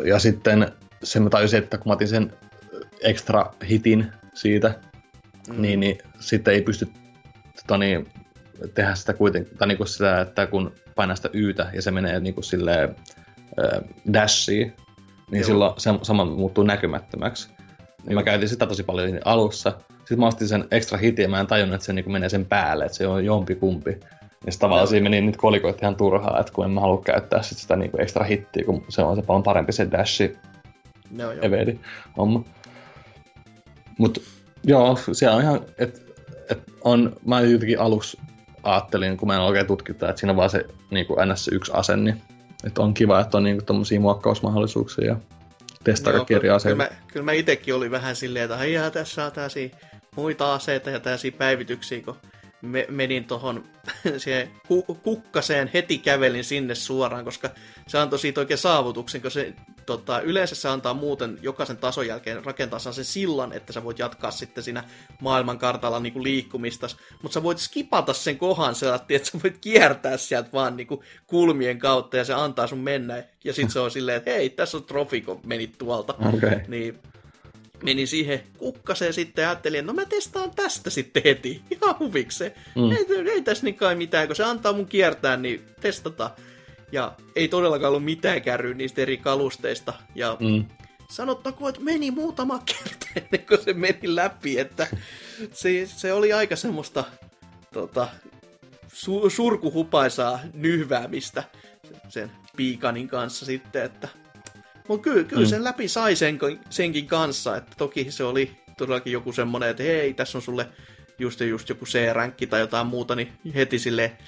ja 0.04 0.18
sitten 0.18 0.72
sen 1.02 1.22
mä 1.22 1.30
tajusin, 1.30 1.58
että 1.58 1.78
kun 1.78 1.90
mä 1.90 1.92
otin 1.92 2.08
sen 2.08 2.32
extra 3.02 3.46
hitin 3.68 4.12
siitä, 4.34 4.74
mm. 5.48 5.62
niin, 5.62 5.80
niin 5.80 5.98
sitten 6.20 6.54
ei 6.54 6.62
pysty 6.62 6.88
tota 7.56 7.78
niin, 7.78 8.08
tehdä 8.74 8.94
sitä 8.94 9.12
kuitenkin, 9.12 9.58
tai 9.58 9.68
niin 9.68 9.78
kuin 9.78 9.88
sitä, 9.88 10.20
että 10.20 10.46
kun 10.46 10.72
painaa 10.94 11.16
sitä 11.16 11.30
yytä 11.32 11.70
ja 11.72 11.82
se 11.82 11.90
menee 11.90 12.20
niin 12.20 12.34
kuin 12.34 12.44
silleen 12.44 12.96
äh, 13.64 13.80
dashiin, 14.12 14.76
niin 15.30 15.40
Joo. 15.40 15.46
silloin 15.46 15.80
se 15.80 15.90
sama 16.02 16.24
muuttuu 16.24 16.64
näkymättömäksi. 16.64 17.50
Niin 18.06 18.14
mä 18.14 18.22
käytin 18.22 18.48
sitä 18.48 18.66
tosi 18.66 18.82
paljon 18.82 19.20
alussa, 19.24 19.72
Sitten 20.06 20.20
mä 20.20 20.26
ostin 20.26 20.48
sen 20.48 20.68
extra 20.70 20.98
hitin 20.98 21.22
ja 21.22 21.28
mä 21.28 21.40
en 21.40 21.46
tajunnut, 21.46 21.74
että 21.74 21.84
se 21.84 21.92
niin 21.92 22.12
menee 22.12 22.28
sen 22.28 22.46
päälle, 22.46 22.84
että 22.84 22.96
se 22.98 23.06
on 23.06 23.24
jompi 23.24 23.54
kumpi. 23.54 23.90
Ja 23.90 24.52
sitten 24.52 24.58
tavallaan 24.58 24.88
siinä 24.88 25.10
meni 25.10 25.26
nyt 25.26 25.36
kolikoit 25.36 25.82
ihan 25.82 25.96
turhaa, 25.96 26.40
että 26.40 26.52
kun 26.52 26.64
en 26.64 26.70
mä 26.70 26.80
halua 26.80 27.02
käyttää 27.02 27.42
sit 27.42 27.58
sitä 27.58 27.76
niin 27.76 27.90
extra 27.98 28.24
hittiä, 28.24 28.64
kun 28.64 28.84
se 28.88 29.02
on 29.02 29.16
se 29.16 29.22
paljon 29.22 29.42
parempi 29.42 29.72
se 29.72 29.90
dashi 29.90 30.36
no, 31.10 31.32
evedi 31.42 31.78
homma. 32.16 32.44
Mut 33.98 34.22
joo, 34.64 34.98
se 35.12 35.30
on 35.30 35.42
ihan, 35.42 35.60
että 35.78 36.00
et 36.50 36.62
on, 36.80 37.16
mä 37.24 37.40
jotenkin 37.40 37.80
aluksi 37.80 38.18
ajattelin, 38.62 39.16
kun 39.16 39.28
mä 39.28 39.34
en 39.34 39.40
oikein 39.40 39.66
tutkita, 39.66 40.08
että 40.08 40.20
siinä 40.20 40.32
on 40.32 40.36
vaan 40.36 40.50
se 40.50 40.66
niin 40.90 41.06
kuin 41.06 41.28
NS 41.28 41.48
yksi 41.48 41.72
ase, 41.74 41.96
niin 41.96 42.22
että 42.64 42.82
on 42.82 42.94
kiva, 42.94 43.20
että 43.20 43.36
on 43.36 43.44
niin 43.44 43.56
kuin 43.56 43.66
tommosia 43.66 44.00
muokkausmahdollisuuksia 44.00 45.06
ja 45.06 45.16
testaa 45.84 46.12
kaikki 46.12 46.34
eri 46.34 46.50
aseita. 46.50 46.76
Kyllä 46.76 46.90
mä, 46.90 46.96
kyllä 47.12 47.24
mä 47.24 47.32
itekin 47.32 47.74
oli 47.74 47.90
vähän 47.90 48.16
silleen, 48.16 48.44
että 48.44 48.56
hei, 48.56 48.76
tässä 48.92 49.24
on 49.24 49.32
tällaisia 49.32 49.68
muita 50.16 50.54
aseita 50.54 50.90
ja 50.90 51.00
tällaisia 51.00 51.32
päivityksiä, 51.32 52.02
kun 52.02 52.16
me, 52.62 52.86
menin 52.88 53.24
tuohon 53.24 53.64
kukkaseen, 55.02 55.70
heti 55.74 55.98
kävelin 55.98 56.44
sinne 56.44 56.74
suoraan, 56.74 57.24
koska 57.24 57.50
se 57.86 57.98
antoi 57.98 58.18
siitä 58.18 58.40
oikein 58.40 58.58
saavutuksen, 58.58 59.22
kun 59.22 59.30
se 59.30 59.54
tota, 59.86 60.20
yleensä 60.20 60.54
se 60.54 60.68
antaa 60.68 60.94
muuten 60.94 61.38
jokaisen 61.42 61.76
tason 61.76 62.06
jälkeen 62.06 62.44
rakentaa 62.44 62.78
sen 62.78 63.04
sillan, 63.04 63.52
että 63.52 63.72
sä 63.72 63.84
voit 63.84 63.98
jatkaa 63.98 64.30
sitten 64.30 64.64
siinä 64.64 64.84
maailmankartalla 65.20 66.00
niin 66.00 66.22
liikkumista, 66.22 66.86
mutta 67.22 67.34
sä 67.34 67.42
voit 67.42 67.58
skipata 67.58 68.12
sen 68.12 68.38
kohan 68.38 68.74
sellaisesti, 68.74 69.14
että 69.14 69.30
sä 69.30 69.38
voit 69.42 69.58
kiertää 69.58 70.16
sieltä 70.16 70.48
vaan 70.52 70.76
niin 70.76 70.86
kuin 70.86 71.00
kulmien 71.26 71.78
kautta 71.78 72.16
ja 72.16 72.24
se 72.24 72.34
antaa 72.34 72.66
sun 72.66 72.78
mennä. 72.78 73.24
Ja 73.44 73.52
sitten 73.52 73.72
se 73.72 73.80
on 73.80 73.90
silleen, 73.90 74.16
että 74.16 74.30
hei, 74.30 74.50
tässä 74.50 74.76
on 74.76 74.84
trofi, 74.84 75.20
kun 75.20 75.40
menit 75.44 75.78
tuolta. 75.78 76.14
Okay. 76.34 76.60
Niin 76.68 76.98
menin 77.82 78.08
siihen 78.08 78.42
kukkaseen 78.58 79.12
sitten 79.12 79.42
ja 79.42 79.48
ajattelin, 79.48 79.78
että 79.78 79.92
no 79.92 79.94
mä 79.94 80.04
testaan 80.04 80.50
tästä 80.50 80.90
sitten 80.90 81.22
heti. 81.24 81.62
Ihan 81.70 81.98
huvikseen. 81.98 82.52
Mm. 82.74 82.90
Ei, 82.90 83.30
ei 83.30 83.42
tässä 83.42 83.64
niin 83.64 83.74
kai 83.74 83.94
mitään, 83.94 84.26
kun 84.26 84.36
se 84.36 84.44
antaa 84.44 84.72
mun 84.72 84.86
kiertää, 84.86 85.36
niin 85.36 85.62
testata. 85.80 86.30
Ja 86.92 87.14
ei 87.36 87.48
todellakaan 87.48 87.88
ollut 87.88 88.04
mitään 88.04 88.42
kärryä 88.42 88.74
niistä 88.74 89.02
eri 89.02 89.16
kalusteista. 89.16 89.92
Ja 90.14 90.36
mm. 90.40 90.64
sanottakoon, 91.10 91.68
että 91.68 91.80
meni 91.80 92.10
muutama 92.10 92.62
kerta 92.72 93.06
ennen 93.16 93.46
kuin 93.48 93.64
se 93.64 93.72
meni 93.72 94.16
läpi, 94.16 94.58
että 94.58 94.86
se, 95.52 95.86
se 95.86 96.12
oli 96.12 96.32
aika 96.32 96.56
semmoista 96.56 97.04
tota, 97.72 98.08
su, 98.92 99.30
surkuhupaisaa 99.30 100.40
nyhväämistä 100.52 101.44
sen 102.08 102.30
piikanin 102.56 103.08
kanssa 103.08 103.46
sitten, 103.46 103.82
että 103.82 104.08
mutta 104.88 105.04
kyllä, 105.04 105.24
kyllä 105.24 105.42
mm. 105.42 105.48
sen 105.48 105.64
läpi 105.64 105.88
sai 105.88 106.16
sen, 106.16 106.38
senkin 106.70 107.06
kanssa, 107.06 107.56
että 107.56 107.72
toki 107.78 108.06
se 108.10 108.24
oli 108.24 108.56
todellakin 108.78 109.12
joku 109.12 109.32
semmoinen, 109.32 109.68
että 109.68 109.82
hei, 109.82 110.14
tässä 110.14 110.38
on 110.38 110.42
sulle 110.42 110.68
just, 111.18 111.40
just 111.40 111.68
joku 111.68 111.84
C-ränkki 111.84 112.46
tai 112.46 112.60
jotain 112.60 112.86
muuta, 112.86 113.14
niin 113.14 113.32
heti 113.54 113.78
silleen, 113.78 114.18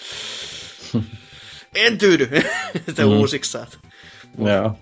en 1.74 1.98
tyydy, 1.98 2.28
että 2.88 3.02
mm. 3.02 3.08
uusiksi 3.08 3.50
saat. 3.50 3.78
Joo. 4.38 4.78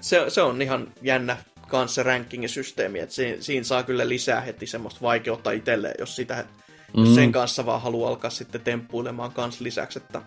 Se, 0.00 0.24
se 0.28 0.42
on 0.42 0.62
ihan 0.62 0.92
jännä 1.02 1.36
kanssa 1.68 1.94
se 1.94 2.02
ranking-systeemi, 2.02 2.98
että 2.98 3.14
siinä, 3.14 3.36
siinä 3.40 3.64
saa 3.64 3.82
kyllä 3.82 4.08
lisää 4.08 4.40
heti 4.40 4.66
semmoista 4.66 5.00
vaikeutta 5.02 5.50
itselleen, 5.50 5.94
jos 5.98 6.16
sitä 6.16 6.44
mm. 6.96 7.04
jos 7.04 7.14
sen 7.14 7.32
kanssa 7.32 7.66
vaan 7.66 7.82
haluaa 7.82 8.10
alkaa 8.10 8.30
sitten 8.30 8.60
temppuilemaan 8.60 9.32
kans 9.32 9.60
lisäksi, 9.60 9.98
että 9.98 10.22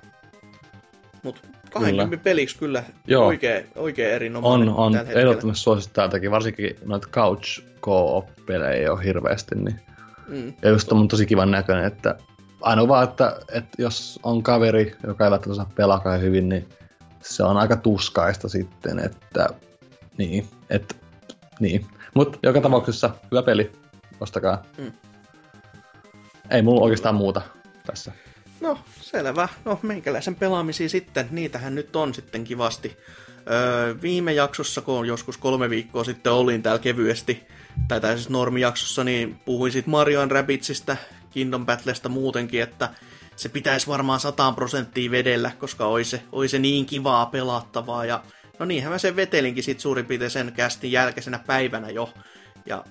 mutta 1.23 1.41
20 1.73 2.09
kyllä. 2.09 2.23
peliksi 2.23 2.57
kyllä 2.57 2.83
Joo. 3.07 3.27
Oikein, 3.27 3.67
oikein 3.75 4.13
erinomainen 4.13 4.69
On, 4.69 4.75
on. 4.75 4.95
Ehdottomasti 5.07 5.63
suosittaa 5.63 6.07
tätäkin, 6.07 6.31
varsinkin 6.31 6.75
noita 6.85 7.07
couch 7.11 7.61
co-op-pelejä 7.81 8.71
ei 8.71 8.89
ole 8.89 9.03
hirveästi. 9.03 9.55
Niin. 9.55 9.79
Mm. 10.27 10.53
Ja 10.61 10.69
just 10.69 10.91
on 10.91 11.07
tosi 11.07 11.25
kivan 11.25 11.51
näköinen, 11.51 11.85
että 11.85 12.15
ainoa 12.61 12.87
vaan, 12.87 13.03
että, 13.03 13.39
että 13.53 13.81
jos 13.81 14.19
on 14.23 14.43
kaveri, 14.43 14.95
joka 15.07 15.25
ei 15.25 15.31
välttämättä 15.31 15.61
osaa 15.61 15.73
pelaa 15.75 16.17
hyvin, 16.21 16.49
niin 16.49 16.69
se 17.21 17.43
on 17.43 17.57
aika 17.57 17.75
tuskaista 17.75 18.49
sitten, 18.49 18.99
että 18.99 19.47
niin, 20.17 20.47
että 20.69 20.95
niin. 21.59 21.85
Mutta 22.13 22.39
joka 22.43 22.61
tapauksessa 22.61 23.09
hyvä 23.31 23.43
peli, 23.43 23.71
ostakaa. 24.19 24.63
Mm. 24.77 24.91
Ei 26.49 26.61
mulla 26.61 26.81
oikeastaan 26.81 27.15
muuta 27.15 27.41
tässä. 27.85 28.11
No, 28.63 28.79
selvä. 29.01 29.49
No, 29.65 29.79
meikäläisen 29.81 30.35
pelaamisia 30.35 30.89
sitten, 30.89 31.27
niitähän 31.31 31.75
nyt 31.75 31.95
on 31.95 32.13
sitten 32.13 32.43
kivasti. 32.43 32.97
Öö, 33.51 33.95
viime 34.01 34.33
jaksossa, 34.33 34.81
kun 34.81 35.07
joskus 35.07 35.37
kolme 35.37 35.69
viikkoa 35.69 36.03
sitten 36.03 36.33
olin 36.33 36.63
täällä 36.63 36.79
kevyesti, 36.79 37.43
tai 37.87 38.01
siis 38.01 38.29
normijaksossa, 38.29 39.03
niin 39.03 39.35
puhuin 39.45 39.71
sitten 39.71 39.91
Mario 39.91 40.25
Rabbidsista, 40.25 40.97
Kingdom 41.29 41.65
Battlesta 41.65 42.09
muutenkin, 42.09 42.61
että 42.61 42.89
se 43.35 43.49
pitäisi 43.49 43.87
varmaan 43.87 44.19
100 44.19 44.51
prosenttia 44.51 45.11
vedellä, 45.11 45.51
koska 45.59 45.85
oi 45.85 46.03
se, 46.03 46.21
oi 46.31 46.47
se 46.47 46.59
niin 46.59 46.85
kivaa 46.85 47.25
pelattavaa. 47.25 48.05
Ja 48.05 48.23
no 48.59 48.65
niinhän 48.65 48.91
mä 48.91 48.97
sen 48.97 49.15
vetelinkin 49.15 49.63
sitten 49.63 49.81
suurin 49.81 50.05
piirtein 50.05 50.31
sen 50.31 50.53
kästin 50.55 50.91
jälkeisenä 50.91 51.39
päivänä 51.39 51.89
jo. 51.89 52.13
Ja 52.65 52.83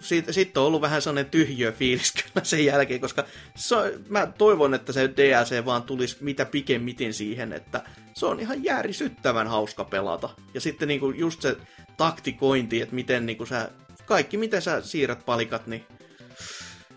siitä, 0.00 0.32
siitä 0.32 0.60
on 0.60 0.66
ollut 0.66 0.80
vähän 0.80 1.02
sellainen 1.02 1.30
tyhjö 1.30 1.72
fiilis 1.72 2.12
kyllä 2.22 2.44
sen 2.44 2.64
jälkeen, 2.64 3.00
koska 3.00 3.24
se, 3.56 3.76
mä 4.08 4.26
toivon, 4.26 4.74
että 4.74 4.92
se 4.92 5.10
DLC 5.16 5.64
vaan 5.64 5.82
tulisi 5.82 6.16
mitä 6.20 6.44
pikemmin 6.44 7.14
siihen, 7.14 7.52
että 7.52 7.82
se 8.14 8.26
on 8.26 8.40
ihan 8.40 8.64
jäärisyttävän 8.64 9.46
hauska 9.46 9.84
pelata. 9.84 10.28
Ja 10.54 10.60
sitten 10.60 10.88
niinku 10.88 11.10
just 11.10 11.42
se 11.42 11.56
taktikointi, 11.96 12.80
että 12.80 12.94
miten 12.94 13.26
niinku 13.26 13.46
sä, 13.46 13.70
kaikki 14.06 14.36
miten 14.36 14.62
sä 14.62 14.80
siirrät 14.80 15.26
palikat, 15.26 15.66
niin 15.66 15.84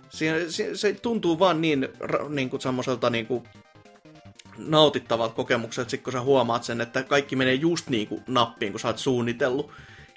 se, 0.10 0.52
se, 0.52 0.78
se 0.78 0.94
tuntuu 0.94 1.40
vaan 1.40 1.62
niin, 1.62 1.88
niin 2.30 2.50
kuin 2.50 2.62
semmoiselta 2.62 3.10
niin 3.10 3.26
kuin 3.26 3.44
nautittavalta 4.58 5.36
kokemukselta, 5.36 5.98
kun 5.98 6.14
sä 6.14 6.22
huomaat 6.22 6.64
sen, 6.64 6.82
että 6.82 7.04
kaikki 7.04 7.36
menee 7.36 7.54
just 7.54 7.90
niin 7.90 8.08
kuin 8.08 8.24
nappiin, 8.28 8.72
kun 8.74 8.80
sä 8.80 8.88
oot 8.88 8.98
suunnitellut. 8.98 9.72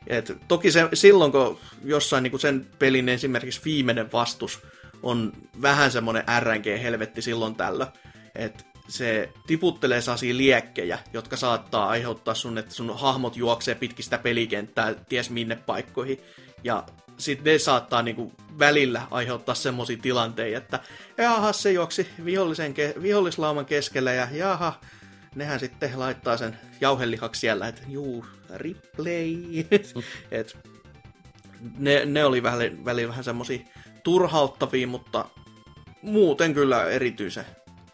Et 0.06 0.32
toki 0.48 0.70
se, 0.70 0.88
silloin, 0.94 1.32
kun 1.32 1.58
jossain 1.84 2.22
niin 2.22 2.30
kuin 2.30 2.40
sen 2.40 2.66
pelin 2.78 3.08
esimerkiksi 3.08 3.60
viimeinen 3.64 4.12
vastus 4.12 4.62
on 5.02 5.32
vähän 5.62 5.90
semmoinen 5.90 6.24
RNG-helvetti 6.40 7.22
silloin 7.22 7.54
tällä, 7.54 7.92
että 8.34 8.64
se 8.88 9.32
tiputtelee 9.46 10.00
sellaisia 10.00 10.36
liekkejä, 10.36 10.98
jotka 11.12 11.36
saattaa 11.36 11.88
aiheuttaa 11.88 12.34
sun, 12.34 12.58
että 12.58 12.74
sun 12.74 12.98
hahmot 12.98 13.36
juoksee 13.36 13.74
pitkistä 13.74 14.18
pelikenttää 14.18 14.94
ties 14.94 15.30
minne 15.30 15.56
paikkoihin. 15.56 16.20
Ja 16.64 16.84
sitten 17.18 17.52
ne 17.52 17.58
saattaa 17.58 18.02
niinku 18.02 18.32
välillä 18.58 19.02
aiheuttaa 19.10 19.54
semmoisia 19.54 19.96
tilanteita, 20.02 20.58
että 20.58 20.80
jaha, 21.18 21.52
se 21.52 21.72
juoksi 21.72 22.08
vihollisen 22.24 22.74
ke- 22.74 23.02
vihollislauman 23.02 23.66
keskellä 23.66 24.12
ja 24.12 24.28
jaha, 24.32 24.80
nehän 25.34 25.60
sitten 25.60 25.98
laittaa 25.98 26.36
sen 26.36 26.58
jauhelihaksi 26.80 27.40
siellä, 27.40 27.68
että 27.68 27.82
juu, 27.88 28.26
replay. 28.54 29.36
Et 30.30 30.56
ne, 31.78 32.04
ne 32.04 32.24
oli 32.24 32.42
välillä, 32.42 32.84
välillä 32.84 33.08
vähän 33.08 33.24
semmosia 33.24 33.58
turhauttavia, 34.04 34.86
mutta 34.86 35.24
muuten 36.02 36.54
kyllä 36.54 36.90
erityisen, 36.90 37.44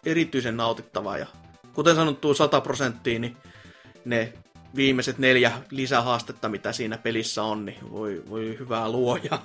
erityisen 0.06 0.56
nautittavaa. 0.56 1.18
Ja 1.18 1.26
kuten 1.74 1.94
sanottu, 1.94 2.34
100 2.34 2.60
prosenttia, 2.60 3.18
niin 3.18 3.36
ne 4.04 4.32
viimeiset 4.76 5.18
neljä 5.18 5.52
lisähaastetta, 5.70 6.48
mitä 6.48 6.72
siinä 6.72 6.98
pelissä 6.98 7.42
on, 7.42 7.64
niin 7.64 7.90
voi, 7.90 8.22
voi 8.30 8.56
hyvää 8.58 8.88
luoja. 8.88 9.38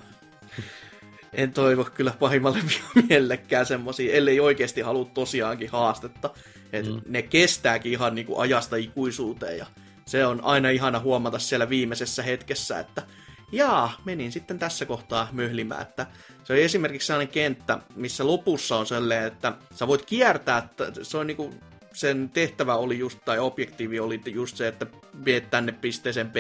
En 1.34 1.54
toivo 1.54 1.84
kyllä 1.84 2.14
pahimmalle 2.20 2.60
mielellekään 3.10 3.66
semmosia, 3.66 4.14
ellei 4.14 4.40
oikeasti 4.40 4.82
halua 4.82 5.06
tosiaankin 5.14 5.70
haastetta. 5.70 6.30
Et 6.74 6.86
mm. 6.86 7.02
Ne 7.08 7.22
kestääkin 7.22 7.92
ihan 7.92 8.16
niinku 8.16 8.40
ajasta 8.40 8.76
ikuisuuteen 8.76 9.58
ja 9.58 9.66
se 10.08 10.26
on 10.26 10.44
aina 10.44 10.70
ihana 10.70 11.00
huomata 11.00 11.40
siellä 11.40 11.70
viimeisessä 11.70 12.24
hetkessä, 12.24 12.80
että 12.80 13.04
jaa, 13.52 14.02
menin 14.06 14.32
sitten 14.32 14.60
tässä 14.60 14.86
kohtaa 14.86 15.30
möhlimään, 15.32 15.82
että 15.82 16.08
se 16.44 16.54
on 16.54 16.60
esimerkiksi 16.60 17.06
sellainen 17.06 17.34
kenttä, 17.34 17.80
missä 17.96 18.28
lopussa 18.28 18.76
on 18.76 18.86
sellainen, 18.86 19.28
että 19.28 19.54
sä 19.76 19.88
voit 19.88 20.06
kiertää, 20.06 20.58
että 20.58 21.04
se 21.04 21.18
on 21.18 21.28
niinku, 21.28 21.54
sen 21.94 22.30
tehtävä 22.30 22.76
oli 22.76 23.00
just, 23.00 23.20
tai 23.26 23.40
objektiivi 23.40 24.00
oli 24.00 24.22
just 24.26 24.58
se, 24.58 24.68
että 24.68 24.86
viet 25.26 25.50
tänne 25.50 25.72
pisteeseen 25.72 26.32
B, 26.32 26.36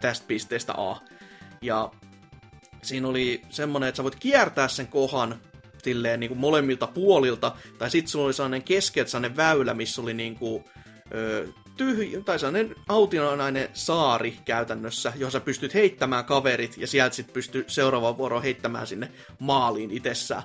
tästä 0.00 0.26
pisteestä 0.26 0.72
A. 0.76 0.96
Ja 1.62 1.90
siinä 2.82 3.08
oli 3.08 3.42
semmoinen, 3.50 3.88
että 3.88 3.96
sä 3.96 4.02
voit 4.04 4.16
kiertää 4.16 4.68
sen 4.68 4.86
kohan 4.86 5.40
silleen 5.82 6.20
niin 6.20 6.28
kuin 6.28 6.38
molemmilta 6.38 6.86
puolilta, 6.86 7.52
tai 7.78 7.90
sitten 7.90 8.10
sulla 8.10 8.24
oli 8.24 8.34
sellainen 8.34 8.62
keskeltä 8.62 9.10
sellainen 9.10 9.36
väylä, 9.36 9.74
missä 9.74 10.02
oli 10.02 10.14
niin 10.14 10.36
kuin, 10.36 10.64
ö, 11.14 11.48
tyhjä, 11.76 12.20
tai 12.20 12.38
sellainen 12.38 12.74
autionainen 12.88 13.68
saari 13.72 14.36
käytännössä, 14.44 15.12
johon 15.16 15.32
sä 15.32 15.40
pystyt 15.40 15.74
heittämään 15.74 16.24
kaverit, 16.24 16.78
ja 16.78 16.86
sieltä 16.86 17.16
sitten 17.16 17.34
pystyy 17.34 17.64
seuraavaan 17.66 18.18
vuoroon 18.18 18.42
heittämään 18.42 18.86
sinne 18.86 19.08
maaliin 19.38 19.90
itsessään. 19.90 20.42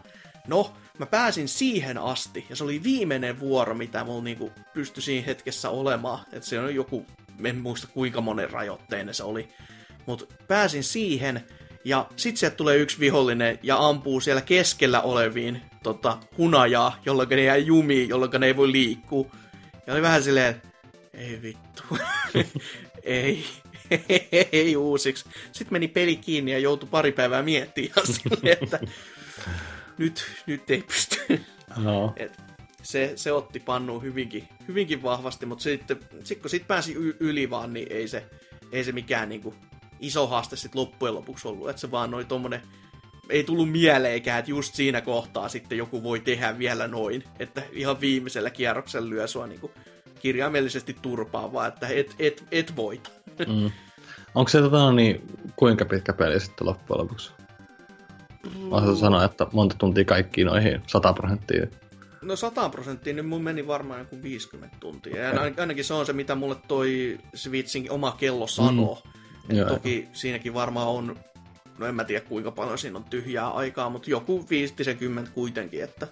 No, 0.47 0.73
mä 0.97 1.05
pääsin 1.05 1.47
siihen 1.47 1.97
asti, 1.97 2.45
ja 2.49 2.55
se 2.55 2.63
oli 2.63 2.83
viimeinen 2.83 3.39
vuoro, 3.39 3.73
mitä 3.73 4.03
mulla 4.03 4.23
niinku 4.23 4.51
pystyi 4.73 5.03
siinä 5.03 5.25
hetkessä 5.25 5.69
olemaan. 5.69 6.19
Että 6.33 6.49
se 6.49 6.59
on 6.59 6.75
joku, 6.75 7.05
en 7.43 7.57
muista 7.57 7.87
kuinka 7.87 8.21
monen 8.21 8.49
rajoitteinen 8.49 9.13
se 9.13 9.23
oli. 9.23 9.49
Mutta 10.05 10.25
pääsin 10.47 10.83
siihen, 10.83 11.43
Ja 11.85 12.07
sit 12.15 12.37
sieltä 12.37 12.55
tulee 12.55 12.77
yksi 12.77 12.99
vihollinen 12.99 13.59
ja 13.63 13.87
ampuu 13.87 14.21
siellä 14.21 14.41
keskellä 14.41 15.01
oleviin 15.01 15.61
tota, 15.83 16.17
hunajaa, 16.37 16.99
jolloin 17.05 17.29
ne 17.29 17.43
jää 17.43 17.57
jumiin, 17.57 18.09
jolloin 18.09 18.31
ne 18.39 18.47
ei 18.47 18.57
voi 18.57 18.71
liikkua. 18.71 19.27
Ja 19.87 19.93
oli 19.93 20.01
vähän 20.01 20.23
silleen, 20.23 20.61
ei 21.19 21.41
vittu, 21.41 21.83
ei, 23.03 23.45
ei 24.51 24.75
uusiksi. 24.75 25.25
Sitten 25.51 25.73
meni 25.75 25.87
peli 25.87 26.15
kiinni 26.15 26.51
ja 26.51 26.59
joutui 26.59 26.89
pari 26.89 27.11
päivää 27.11 27.43
miettimään 27.43 28.07
silleen, 28.07 28.57
että 28.61 28.79
nyt, 29.97 30.31
nyt 30.45 30.69
ei 30.69 30.81
pysty. 30.81 31.41
No. 31.77 32.13
Et 32.17 32.39
se, 32.83 33.13
se 33.15 33.31
otti 33.31 33.59
pannuun 33.59 34.03
hyvinkin, 34.03 34.47
hyvinkin 34.67 35.03
vahvasti, 35.03 35.45
mutta 35.45 35.63
sitten 35.63 35.99
sit 36.23 36.39
kun 36.39 36.49
sit 36.49 36.67
pääsi 36.67 36.93
yli 37.19 37.49
vaan, 37.49 37.73
niin 37.73 37.91
ei 37.91 38.07
se, 38.07 38.25
ei 38.71 38.83
se 38.83 38.91
mikään 38.91 39.29
niinku 39.29 39.53
iso 39.99 40.27
haaste 40.27 40.55
sit 40.55 40.75
loppujen 40.75 41.15
lopuksi 41.15 41.47
ollut. 41.47 41.69
Että 41.69 41.79
se 41.79 41.91
vaan 41.91 42.13
oli 42.13 42.25
tommonen, 42.25 42.61
ei 43.29 43.43
tullut 43.43 43.71
mieleenkään, 43.71 44.39
että 44.39 44.51
just 44.51 44.75
siinä 44.75 45.01
kohtaa 45.01 45.49
sitten 45.49 45.77
joku 45.77 46.03
voi 46.03 46.19
tehdä 46.19 46.59
vielä 46.59 46.87
noin. 46.87 47.23
Että 47.39 47.61
ihan 47.71 48.01
viimeisellä 48.01 48.49
kierroksella 48.49 49.09
lyö 49.09 49.27
sua 49.27 49.47
niinku 49.47 49.71
kirjaimellisesti 50.19 50.95
turpaa, 51.01 51.53
vaan 51.53 51.67
että 51.67 51.87
et, 51.87 52.15
et, 52.19 52.45
et 52.51 52.75
voita. 52.75 53.09
Mm. 53.47 53.71
Onko 54.35 54.49
se 54.49 54.61
tota, 54.61 54.91
niin, 54.91 55.21
kuinka 55.55 55.85
pitkä 55.85 56.13
peli 56.13 56.39
sitten 56.39 56.67
loppujen 56.67 57.01
lopuksi? 57.01 57.31
Mä 58.69 58.95
sanoa, 58.95 59.23
että 59.23 59.47
monta 59.53 59.75
tuntia 59.77 60.05
kaikkiin 60.05 60.47
noihin 60.47 60.81
100 60.87 61.13
prosenttia. 61.13 61.67
No 62.21 62.35
100 62.35 62.69
prosenttia, 62.69 63.13
niin 63.13 63.25
mun 63.25 63.43
meni 63.43 63.67
varmaan 63.67 63.99
joku 63.99 64.23
50 64.23 64.77
tuntia. 64.79 65.23
Ja 65.23 65.41
ainakin 65.57 65.85
se 65.85 65.93
on 65.93 66.05
se, 66.05 66.13
mitä 66.13 66.35
mulle 66.35 66.55
toi 66.67 67.17
Switchin 67.33 67.91
oma 67.91 68.11
kello 68.11 68.47
sanoo. 68.47 69.01
Mm. 69.03 69.19
Joo. 69.57 69.69
toki 69.69 70.07
siinäkin 70.13 70.53
varmaan 70.53 70.87
on, 70.87 71.15
no 71.77 71.85
en 71.85 71.95
mä 71.95 72.03
tiedä 72.03 72.25
kuinka 72.25 72.51
paljon 72.51 72.77
siinä 72.77 72.97
on 72.97 73.03
tyhjää 73.03 73.49
aikaa, 73.49 73.89
mutta 73.89 74.09
joku 74.09 74.45
50 74.49 75.31
kuitenkin, 75.31 75.83
että 75.83 76.07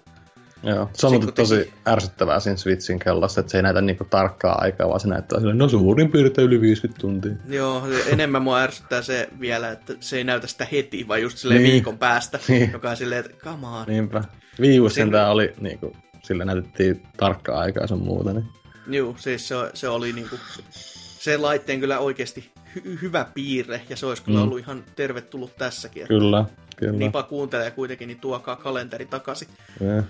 Joo, 0.62 0.90
se 0.94 1.06
on 1.06 1.20
kun 1.20 1.32
tosi 1.32 1.56
teki- 1.56 1.72
ärsyttävää 1.86 2.40
siinä 2.40 2.56
Switchin 2.56 2.98
kellossa, 2.98 3.40
että 3.40 3.50
se 3.52 3.58
ei 3.58 3.62
näytä 3.62 3.80
niinku 3.80 4.04
tarkkaa 4.04 4.58
aikaa, 4.60 4.88
vaan 4.88 5.00
se 5.00 5.08
näyttää 5.08 5.38
silleen, 5.38 5.58
no 5.58 5.68
suurin 5.68 6.10
piirtein 6.12 6.46
yli 6.46 6.60
50 6.60 7.00
tuntia. 7.00 7.32
joo, 7.48 7.82
enemmän 8.06 8.42
mua 8.42 8.58
ärsyttää 8.60 9.02
se 9.02 9.28
vielä, 9.40 9.70
että 9.70 9.92
se 10.00 10.16
ei 10.16 10.24
näytä 10.24 10.46
sitä 10.46 10.66
heti, 10.72 11.08
vaan 11.08 11.22
just 11.22 11.38
silleen 11.38 11.62
Niin. 11.62 11.72
viikon 11.72 11.98
päästä, 11.98 12.38
Niin. 12.48 12.72
joka 12.72 12.90
on 12.90 12.96
silleen, 12.96 13.24
että 13.24 13.44
come 13.44 13.66
on. 13.66 13.84
Niinpä. 13.86 14.24
Wii 14.60 14.80
U 14.80 14.88
Sin- 14.88 14.94
sentään 14.94 15.30
oli, 15.30 15.54
niinku, 15.60 15.96
sillä 16.22 16.44
näytettiin 16.44 17.02
tarkkaa 17.16 17.58
aikaa 17.60 17.86
sun 17.86 18.02
muuta, 18.02 18.32
niin 18.32 18.44
Joo, 18.90 19.14
siis 19.18 19.48
se, 19.48 19.54
se 19.74 19.88
oli 19.88 20.12
niinku, 20.12 20.36
se 21.18 21.36
laitteen 21.36 21.80
kyllä 21.80 21.98
oikeasti 21.98 22.50
hy- 22.76 22.98
hyvä 23.02 23.26
piirre, 23.34 23.80
ja 23.88 23.96
se 23.96 24.06
olisi 24.06 24.22
kyllä 24.22 24.38
Mm. 24.38 24.44
ollut 24.44 24.58
ihan 24.58 24.84
tervetullut 24.96 25.56
tässäkin. 25.56 26.02
että 26.02 26.08
kyllä, 26.14 26.44
kyllä. 26.78 26.98
Nipa 26.98 27.22
kuuntelee 27.22 27.70
kuitenkin, 27.70 28.08
niin 28.08 28.20
tuokaa 28.20 28.56
kalenteri 28.56 29.06
takaisin. 29.06 29.48
Yeah. 29.80 30.04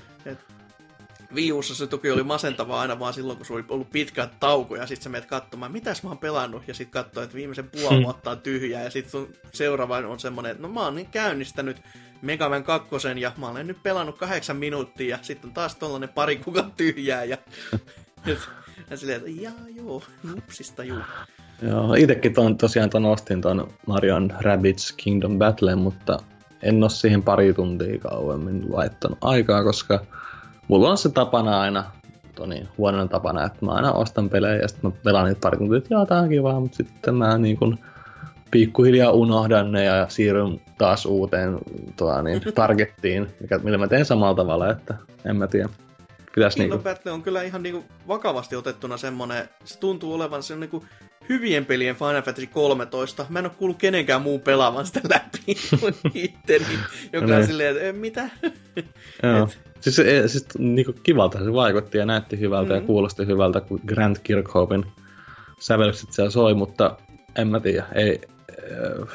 Viussa 1.35 1.75
se 1.75 1.87
toki 1.87 2.11
oli 2.11 2.23
masentavaa 2.23 2.81
aina 2.81 2.99
vaan 2.99 3.15
silloin, 3.15 3.37
kun 3.37 3.47
sulla 3.47 3.59
oli 3.61 3.67
ollut 3.69 3.91
pitkät 3.91 4.41
taukoja, 4.41 4.83
ja 4.83 4.87
sit 4.87 5.03
sä 5.03 5.09
menet 5.09 5.29
katsomaan, 5.29 5.73
mitäs 5.73 6.03
mä 6.03 6.09
oon 6.09 6.19
pelannut, 6.19 6.69
ja 6.69 6.75
sit 6.75 6.89
katsoo, 6.91 7.23
että 7.23 7.37
viimeisen 7.37 7.71
puoli 7.71 7.97
Hmm. 7.97 8.05
vuotta 8.05 8.31
on 8.31 8.41
tyhjää, 8.41 8.85
ja 8.85 8.91
sit 8.91 9.09
sun 9.11 9.29
seuraava 9.53 9.97
on 9.97 10.21
semmonen, 10.21 10.51
että 10.53 10.63
no 10.63 10.69
mä 10.69 10.81
oon 10.81 10.95
niin 10.95 11.07
käynnistänyt 11.07 11.77
Mega 12.23 12.49
Man 12.49 12.65
2, 12.65 12.89
ja 13.21 13.33
mä 13.37 13.49
olen 13.49 13.67
nyt 13.67 13.83
pelannut 13.83 14.19
kahdeksan 14.19 14.57
minuuttia, 14.57 15.17
ja 15.17 15.19
sitten 15.23 15.49
on 15.49 15.55
taas 15.55 15.75
tollanen 15.75 16.09
pari 16.09 16.37
kuukautta 16.37 16.75
tyhjää, 16.77 17.25
ja, 17.25 17.39
ja 18.91 18.97
silleen, 18.97 19.19
että 19.19 19.31
jaa 19.43 19.55
joo, 19.75 20.03
nupsista 20.35 20.85
juu. 20.85 20.99
Joo, 21.63 21.95
itekin 21.95 22.35
ton, 22.35 22.59
tosiaan 22.59 22.91
ton 22.91 23.05
ostin 23.05 23.41
ton 23.41 23.73
Marion 23.87 24.35
Rabbids 24.41 24.93
Kingdom 24.93 25.39
Battle, 25.39 25.75
mutta 25.75 26.19
en 26.63 26.83
oo 26.83 26.89
siihen 26.89 27.23
pari 27.23 27.55
tuntia 27.55 27.99
kauemmin 27.99 28.65
laittanut 28.73 29.19
aikaa, 29.21 29.65
koska 29.65 30.01
mulla 30.69 30.91
on 30.91 30.99
se 30.99 31.09
tapana 31.09 31.61
aina, 31.61 31.85
toni, 32.35 32.69
huonona 32.79 33.07
tapana, 33.07 33.45
että 33.45 33.65
mä 33.65 33.73
aina 33.73 33.93
ostan 33.93 34.29
pelejä 34.29 34.57
ja 34.57 34.69
sitten 34.69 34.91
mä 34.91 34.97
pelaan 35.05 35.27
niitä 35.27 35.41
pari 35.41 35.59
tuntia, 35.59 35.79
että 35.79 35.95
joo, 35.95 36.07
tää 36.07 36.21
on 36.21 36.29
kiva, 36.29 36.61
mutta 36.61 36.77
sitten 36.77 37.15
mä 37.15 37.39
niin 37.39 37.57
kun 37.57 37.79
pikkuhiljaa 38.51 39.13
unohdan 39.13 39.73
ne 39.73 39.85
ja 39.85 40.07
siirryn 40.09 40.61
taas 40.79 41.07
uuteen 41.07 41.59
tuota, 41.97 42.23
niin, 42.23 42.43
targettiin, 42.55 43.29
mikä, 43.41 43.59
millä 43.59 43.79
mä 43.79 43.89
teen 43.89 44.05
samalla 44.05 44.35
tavalla, 44.35 44.71
että 44.71 44.95
en 45.25 45.37
mä 45.37 45.47
tiedä. 45.47 45.69
Pitäis 46.35 46.55
Kingdom 46.55 46.79
niinku, 46.79 46.89
Battle 46.89 47.13
on 47.13 47.23
kyllä 47.23 47.43
ihan 47.43 47.63
niinku 47.63 47.85
vakavasti 48.09 48.57
otettuna 48.57 48.97
semmonen, 48.97 49.49
se 49.65 49.79
tuntuu 49.79 50.15
olevan 50.15 50.43
se 50.43 50.57
niinku 50.57 50.85
hyvien 51.29 51.67
pelien 51.67 51.97
Final 51.97 52.23
Fantasy 52.23 52.47
13. 52.47 53.27
Mä 53.29 53.39
en 53.39 53.45
oo 53.47 53.51
kuullut 53.59 53.79
kenenkään 53.79 54.23
muun 54.23 54.41
pelaavan 54.41 54.87
sitä 54.87 55.01
läpi 55.11 55.57
kuin 55.81 55.95
itteni, 56.15 56.65
joka 57.13 57.27
on 57.27 57.31
Niin. 57.33 57.47
silleen, 57.47 57.71
että 57.77 57.85
"Eh, 57.89 57.95
mitä? 57.95 58.31
Joo. 59.23 59.43
Et- 59.45 59.59
Siis, 59.81 59.97
se, 59.97 60.29
siis 60.29 60.47
niinku 60.59 60.93
kivalta 61.03 61.45
se 61.45 61.53
vaikutti 61.53 61.99
ja 61.99 62.07
näytti 62.07 62.41
hyvältä 62.41 62.69
mm. 62.69 62.75
ja 62.75 62.81
Mhm. 62.81 62.87
kuulosti 62.87 63.27
hyvältä, 63.27 63.61
kun 63.61 63.81
Grant 63.87 64.19
Kirkhopen 64.19 64.85
sävellykset 65.61 66.13
siellä 66.13 66.31
soi, 66.31 66.55
mutta 66.55 66.97
en 67.37 67.49
mä 67.49 67.61
tiedä, 67.61 67.87
ei, 67.95 68.21
äh, 68.51 69.09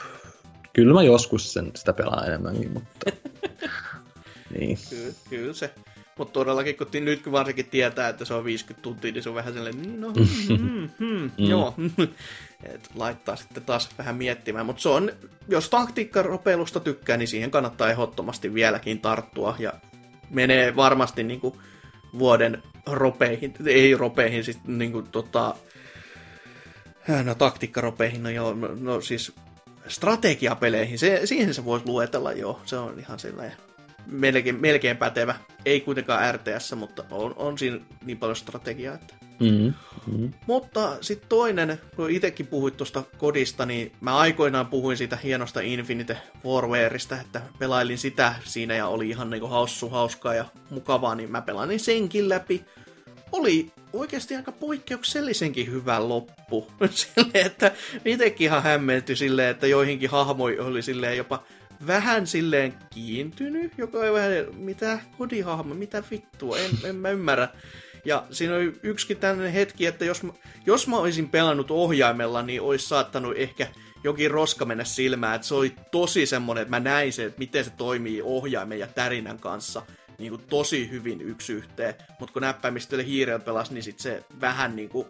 kyllä 0.74 0.93
mä 0.93 1.03
joskus 1.03 1.53
sen, 1.53 1.72
sitä 1.76 1.93
pelaan 1.93 2.28
enemmänkin, 2.28 2.72
mutta 2.74 3.11
niin. 4.59 4.78
Kyllä, 4.89 5.14
kyllä 5.30 5.53
se. 5.53 5.74
Mutta 6.18 6.34
todellakin, 6.34 6.78
kun 6.78 6.88
nyt 6.93 7.24
kun 7.24 7.32
varsinkin 7.32 7.66
tietää, 7.66 8.09
että 8.09 8.26
se 8.26 8.34
on 8.34 8.45
50 8.45 8.84
tuntia, 8.84 9.11
niin 9.11 9.24
se 9.24 9.30
on 9.30 9.36
vähän 9.36 9.53
sellainen, 9.53 10.01
no, 10.01 10.11
mm, 10.59 10.89
mm, 10.99 11.32
joo. 11.38 11.76
Et 12.74 12.89
laittaa 12.95 13.36
sitten 13.36 13.64
taas 13.64 13.89
vähän 13.97 14.16
miettimään. 14.16 14.66
Mutta 14.66 14.82
se 14.82 14.89
on, 14.89 15.11
jos 15.47 15.70
taktiikkaropeilusta 15.70 16.80
tykkää, 16.80 17.18
niin 17.18 17.28
siihen 17.28 17.51
kannattaa 17.51 17.89
ehdottomasti 17.89 18.53
vieläkin 18.53 18.99
tarttua. 18.99 19.55
Ja 19.59 19.74
menee 20.30 20.76
varmasti 20.76 21.24
niinku 21.24 21.57
vuoden 22.20 22.64
ropeihin, 22.86 23.53
ei 23.66 23.95
ropeihin, 23.95 24.43
siis 24.43 24.59
niinku 24.68 25.01
tota, 25.01 25.55
no 27.24 27.36
taktiikkaropeihin, 27.36 28.24
no 28.24 28.30
joo, 28.30 28.53
no, 28.53 28.70
no 28.80 29.01
siis 29.01 29.34
strategiapeleihin, 29.88 30.99
se, 30.99 31.22
siihen 31.26 31.53
se 31.53 31.66
voisi 31.66 31.86
luetella 31.86 32.32
joo, 32.32 32.61
se 32.66 32.78
on 32.78 32.99
ihan 32.99 33.20
sellainen 33.20 33.57
melkein, 34.08 34.62
melkein 34.62 34.97
pätevä. 34.97 35.36
Ei 35.66 35.82
kuitenkaan 35.82 36.36
RTS, 36.36 36.76
mutta 36.76 37.04
on, 37.12 37.34
on 37.36 37.58
siinä 37.58 37.80
niin 38.06 38.18
paljon 38.18 38.36
strategiaa, 38.36 38.95
että 38.95 39.16
Mm, 39.39 39.74
mm. 40.08 40.34
mutta 40.47 40.97
sitten 41.01 41.30
toinen, 41.30 41.82
kun 41.95 42.10
itsekin 42.10 42.47
puhuit 42.47 42.78
tuosta 42.78 43.04
kodista, 43.18 43.66
niin 43.66 43.91
mä 44.01 44.18
aikoinaan 44.18 44.68
puhuin 44.68 44.97
siitä 44.97 45.18
hienosta 45.24 45.62
Infinite 45.62 46.18
Warwareista, 46.45 47.22
että 47.22 47.41
pelailin 47.60 47.97
sitä 47.97 48.36
siinä 48.43 48.76
ja 48.76 48.88
oli 48.88 49.10
ihan 49.10 49.30
niinku 49.30 49.47
haussu, 49.47 49.89
hauskaa 49.89 50.34
ja 50.34 50.45
mukavaa, 50.70 51.16
niin 51.16 51.32
mä 51.32 51.41
pelasin 51.41 51.80
senkin 51.80 52.30
läpi. 52.30 52.66
Oli 53.32 53.72
oikeasti 53.93 54.36
aika 54.36 54.51
poikkeuksellisenkin 54.51 55.72
hyvä 55.72 56.10
loppu. 56.10 56.68
Silleen, 56.89 57.45
että 57.45 57.72
itsekin 58.06 58.45
ihan 58.45 58.64
hämmentyi 58.64 59.16
silleen, 59.16 59.49
että 59.49 59.68
joihinkin 59.68 60.10
hahmoihin 60.10 60.62
oli 60.62 60.82
silleen 60.82 61.18
jopa 61.18 61.43
vähän 61.88 62.28
silleen 62.28 62.74
kiintynyt, 62.90 63.72
joka 63.78 63.98
oli 63.98 64.14
vähän, 64.14 64.32
mitä 64.56 65.00
kodihahmo, 65.18 65.74
mitä 65.74 66.04
vittua, 66.12 66.58
en, 66.58 66.72
en 66.84 66.96
mä 66.96 67.10
ymmärrä. 67.10 67.48
Ja 68.06 68.26
siinä 68.32 68.56
oli 68.56 68.74
yksikin 68.84 69.18
tämmöinen 69.18 69.54
hetki, 69.54 69.86
että 69.86 70.06
jos 70.06 70.24
mä, 70.24 70.34
jos 70.66 70.88
mä 70.88 70.98
olisin 70.98 71.30
pelannut 71.30 71.72
ohjaimella, 71.72 72.42
niin 72.42 72.62
olisi 72.62 72.88
saattanut 72.88 73.38
ehkä 73.38 73.68
jokin 74.04 74.32
roska 74.32 74.66
mennä 74.66 74.84
silmään. 74.84 75.36
Että 75.36 75.48
se 75.48 75.56
oli 75.56 75.76
tosi 75.92 76.26
semmonen, 76.26 76.62
että 76.62 76.70
mä 76.70 76.80
näin 76.80 77.14
se, 77.14 77.26
että 77.26 77.40
miten 77.40 77.66
se 77.66 77.72
toimii 77.78 78.22
ohjaimen 78.22 78.80
ja 78.80 78.88
tärinän 78.88 79.40
kanssa 79.40 79.82
niin 80.18 80.30
kuin 80.30 80.42
tosi 80.50 80.90
hyvin 80.92 81.22
yksi 81.22 81.54
yhteen. 81.54 81.94
Mutta 82.20 82.34
kun 82.34 82.42
näppäimistölle 82.42 83.06
hiirellä 83.06 83.40
pelasi, 83.40 83.74
niin 83.74 83.84
sit 83.84 84.00
se 84.00 84.24
vähän 84.42 84.76
niin 84.76 84.90
kuin 84.90 85.08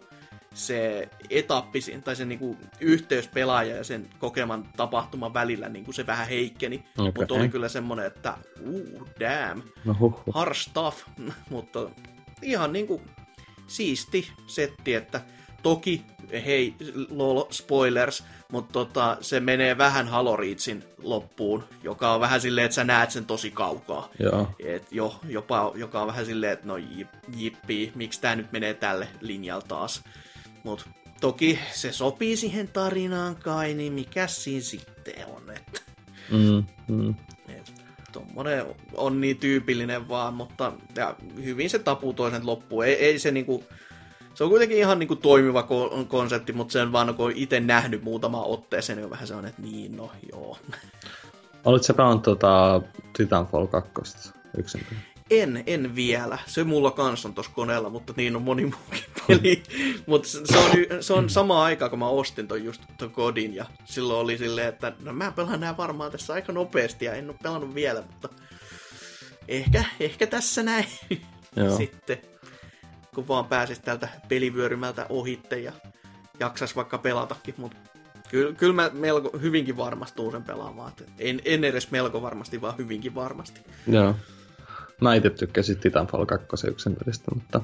se 0.54 1.08
etappi 1.30 1.80
tai 2.04 2.16
se 2.16 2.24
niinku 2.24 2.56
yhteys 2.80 3.28
pelaaja 3.28 3.76
ja 3.76 3.84
sen 3.84 4.08
kokeman 4.18 4.68
tapahtuman 4.76 5.34
välillä 5.34 5.68
niinku 5.68 5.92
se 5.92 6.06
vähän 6.06 6.28
heikkeni. 6.28 6.84
Okei. 6.98 7.12
Mutta 7.16 7.34
oli 7.34 7.48
kyllä 7.48 7.68
semmonen, 7.68 8.06
että 8.06 8.34
uh, 8.60 9.06
damn, 9.20 9.62
No 9.84 9.96
huh, 10.00 10.26
huh. 10.26 10.34
hard 10.34 10.54
stuff, 10.54 11.02
mutta 11.50 11.90
ihan 12.42 12.72
niinku 12.72 13.02
siisti 13.66 14.32
setti, 14.46 14.94
että 14.94 15.20
toki, 15.62 16.04
hei, 16.32 16.74
lol, 17.10 17.44
spoilers, 17.50 18.24
mutta 18.52 18.72
tota, 18.72 19.16
se 19.20 19.40
menee 19.40 19.78
vähän 19.78 20.08
Halo 20.08 20.36
Reachin 20.36 20.84
loppuun, 21.02 21.64
joka 21.82 22.14
on 22.14 22.20
vähän 22.20 22.40
silleen, 22.40 22.64
että 22.64 22.74
sä 22.74 22.84
näet 22.84 23.10
sen 23.10 23.26
tosi 23.26 23.50
kaukaa. 23.50 24.08
Joo. 24.18 24.48
Et 24.64 24.92
jo, 24.92 25.20
jopa, 25.28 25.72
joka 25.74 26.00
on 26.00 26.06
vähän 26.06 26.26
silleen, 26.26 26.52
että 26.52 26.66
no 26.66 26.76
jip, 26.76 27.08
jippi, 27.36 27.92
miksi 27.94 28.20
tää 28.20 28.36
nyt 28.36 28.52
menee 28.52 28.74
tälle 28.74 29.08
linjalle 29.20 29.64
taas. 29.68 30.04
Mut 30.64 30.88
toki 31.20 31.58
se 31.72 31.92
sopii 31.92 32.36
siihen 32.36 32.68
tarinaan 32.68 33.36
kai, 33.36 33.74
niin 33.74 33.92
mikä 33.92 34.26
siinä 34.26 34.60
sitten 34.60 35.26
on, 35.26 35.50
että 35.50 35.80
Mm, 36.30 36.64
mm. 36.88 37.14
et, 37.48 37.72
tommonen 38.12 38.66
on 38.94 39.20
niin 39.20 39.38
tyypillinen 39.38 40.08
vaan, 40.08 40.34
mutta 40.34 40.72
ja 40.96 41.16
hyvin 41.44 41.70
se 41.70 41.78
tapuu 41.78 42.12
toisen 42.12 42.46
loppuun. 42.46 42.84
Ei, 42.84 42.94
ei 42.94 43.18
se 43.18 43.30
niinku, 43.30 43.64
se 44.34 44.44
on 44.44 44.50
kuitenkin 44.50 44.78
ihan 44.78 44.98
niinku 44.98 45.16
toimiva 45.16 45.60
ko- 45.62 46.04
konsepti, 46.04 46.52
mutta 46.52 46.72
sen 46.72 46.92
vaan 46.92 47.14
kun 47.14 47.32
itse 47.34 47.60
nähnyt 47.60 48.02
muutama 48.02 48.42
otteeseen, 48.42 48.96
niin 48.96 49.04
on 49.04 49.10
vähän 49.10 49.26
sellainen, 49.26 49.50
että 49.50 49.62
niin, 49.62 49.96
no 49.96 50.12
joo. 50.32 50.58
Olitko 51.64 51.86
sä 51.86 51.94
pelannut 51.94 52.22
tota 52.22 52.82
Titanfall 53.16 53.66
2 53.66 53.90
yksin? 54.58 54.86
En, 55.30 55.62
en 55.66 55.94
vielä. 55.94 56.38
Se 56.46 56.64
mulla 56.64 56.90
kans 56.90 57.26
on 57.26 57.34
tossa 57.34 57.52
koneella, 57.54 57.90
mutta 57.90 58.12
niin 58.16 58.36
on 58.36 58.42
moni 58.42 58.62
muukin 58.64 59.03
peli. 59.28 59.62
mutta 60.06 60.28
se 60.28 60.58
on, 60.58 60.70
se 61.00 61.12
on 61.12 61.30
sama 61.30 61.64
aika, 61.64 61.88
kun 61.88 61.98
mä 61.98 62.08
ostin 62.08 62.48
ton 62.48 62.64
just 62.64 62.82
ton 62.98 63.10
kodin, 63.10 63.54
ja 63.54 63.66
silloin 63.84 64.20
oli 64.20 64.38
silleen, 64.38 64.68
että 64.68 64.92
no 65.00 65.12
mä 65.12 65.32
pelaan 65.32 65.60
nää 65.60 65.76
varmaan 65.76 66.12
tässä 66.12 66.32
aika 66.32 66.52
nopeasti, 66.52 67.04
ja 67.04 67.14
en 67.14 67.30
oo 67.30 67.36
pelannut 67.42 67.74
vielä, 67.74 68.02
mutta 68.02 68.28
ehkä, 69.48 69.84
ehkä 70.00 70.26
tässä 70.26 70.62
näin 70.62 70.86
Joo. 71.56 71.76
sitten. 71.76 72.18
Kun 73.14 73.28
vaan 73.28 73.44
pääsis 73.44 73.78
täältä 73.78 74.08
pelivyörymältä 74.28 75.06
ohitte 75.08 75.58
ja 75.58 75.72
jaksas 76.40 76.76
vaikka 76.76 76.98
pelatakin, 76.98 77.54
mutta 77.56 77.76
kyllä, 78.28 78.52
kyllä 78.52 78.72
mä 78.72 78.90
melko 78.92 79.38
hyvinkin 79.38 79.76
varmasti 79.76 80.16
tuun 80.16 80.32
sen 80.32 80.42
pelaamaan. 80.42 80.92
En, 81.18 81.40
en 81.44 81.64
edes 81.64 81.90
melko 81.90 82.22
varmasti, 82.22 82.60
vaan 82.60 82.78
hyvinkin 82.78 83.14
varmasti. 83.14 83.60
Joo. 83.86 84.14
Mä 85.00 85.14
itse 85.14 85.30
tykkäsin 85.30 85.78
Titanfall 85.78 86.24
2 86.24 86.66
yksin 86.68 86.96
pelistä, 86.96 87.30
mutta 87.34 87.60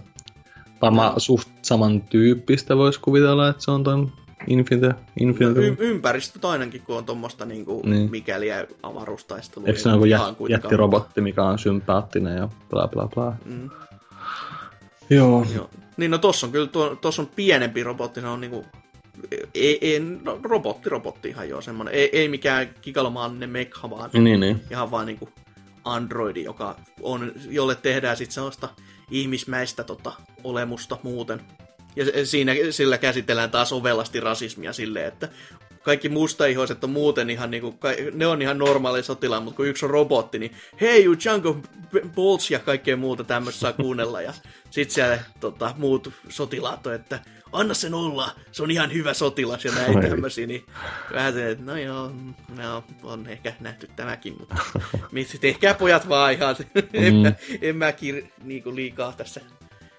varmaan 0.83 1.21
suht 1.21 1.49
samantyyppistä 1.63 2.77
voisi 2.77 3.01
kuvitella, 3.01 3.49
että 3.49 3.63
se 3.65 3.71
on 3.71 3.85
ton 3.85 4.13
Infinite. 4.47 4.87
No, 4.89 4.95
Infinite. 5.21 5.61
y- 5.61 5.77
ympäristöt 5.79 6.45
ainakin, 6.45 6.83
kun 6.83 6.97
on 6.97 7.05
tuommoista 7.05 7.45
niinku 7.45 7.83
Niin. 7.87 8.11
mikäliä 8.11 8.67
avaruustaistelua. 8.83 9.69
Eikö 9.69 9.81
se 9.81 9.89
ole 9.89 10.09
joku 10.09 10.25
kuitenkaan- 10.25 10.51
jättirobotti, 10.51 11.21
mikä 11.21 11.43
on 11.45 11.59
sympaattinen 11.59 12.37
ja 12.37 12.49
bla 12.71 12.89
bla 12.89 13.09
bla. 13.15 13.33
Mm, 13.45 13.71
Joo. 15.11 15.47
joo. 15.55 15.71
Niin 15.97 16.11
no 16.11 16.19
tossa 16.19 16.47
on 16.47 16.53
kyllä, 16.53 16.67
tuo, 16.67 16.97
tossa 16.97 17.23
on 17.23 17.29
pienempi 17.37 17.83
robotti, 17.83 18.21
se 18.21 18.27
on 18.27 18.41
niinku, 18.41 18.65
ei, 19.55 19.79
ei, 19.81 20.01
no, 20.25 20.39
robotti, 20.43 20.89
robotti 20.89 21.29
ihan 21.29 21.49
joo 21.49 21.61
semmonen, 21.61 21.95
ei, 21.95 22.09
ei 22.13 22.29
mikään 22.29 22.69
kikalomaallinen 22.81 23.51
mekha, 23.51 23.91
vaan 23.91 24.11
Niin, 24.13 24.41
niin. 24.41 24.61
ihan 24.71 24.91
vaan 24.91 25.07
niinku 25.07 25.29
androidi, 25.85 26.43
joka 26.45 26.77
on, 27.03 27.33
jolle 27.51 27.75
tehdään 27.75 28.17
sitten 28.17 28.35
sellaista 28.35 28.69
ihmismäistä 29.11 29.85
tota, 29.85 30.13
olemusta 30.45 30.99
muuten. 31.03 31.41
Ja 31.97 32.27
siinä, 32.27 32.53
sillä 32.71 32.99
käsitellään 32.99 33.51
taas 33.51 33.73
ovelasti 33.73 34.21
rasismia 34.21 34.73
silleen, 34.73 35.07
että 35.07 35.29
kaikki 35.83 36.09
mustaihoiset 36.09 36.85
on 36.85 36.91
muuten 36.91 37.31
ihan 37.31 37.51
niinku, 37.51 37.79
ne 38.15 38.27
on 38.27 38.43
ihan 38.43 38.59
normaali 38.59 39.03
sotilaan, 39.03 39.43
mutta 39.43 39.57
kun 39.57 39.67
yksi 39.67 39.85
on 39.85 39.91
robotti, 39.91 40.39
niin 40.39 40.57
hei 40.81 41.05
you 41.05 41.17
Django 41.25 41.59
Bolts 42.15 42.51
ja 42.51 42.59
kaikkea 42.59 42.97
muuta 42.97 43.25
tämmöistä 43.25 43.61
saa 43.61 43.73
kuunnella. 43.73 44.23
Ja 44.23 44.35
sit 44.71 44.91
siellä 44.91 45.19
tota, 45.41 45.75
muut 45.79 46.13
sotilaat 46.29 46.87
on, 46.87 46.95
että 46.95 47.21
anna 47.53 47.75
sen 47.75 47.95
olla, 47.95 48.31
se 48.53 48.63
on 48.63 48.71
ihan 48.71 48.93
hyvä 48.93 49.15
sotilas 49.15 49.65
ja 49.65 49.73
näin 49.73 50.01
tämmöisiä. 50.01 50.47
Niin 50.47 50.65
vähän 51.13 51.33
se, 51.33 51.51
että 51.51 51.65
no 51.65 51.77
joo, 51.77 52.13
no, 52.57 52.85
on 53.03 53.27
ehkä 53.27 53.53
nähty 53.61 53.89
tämäkin, 53.97 54.37
mutta 54.41 54.57
tehkää 55.41 55.75
pojat 55.75 56.09
vaan 56.09 56.33
ihan. 56.33 56.57
en, 56.93 57.15
mä, 57.15 57.33
en 57.63 57.77
mä 57.77 57.93
kir, 57.93 58.25
niinku 58.45 58.75
liikaa 58.75 59.13
tässä 59.13 59.41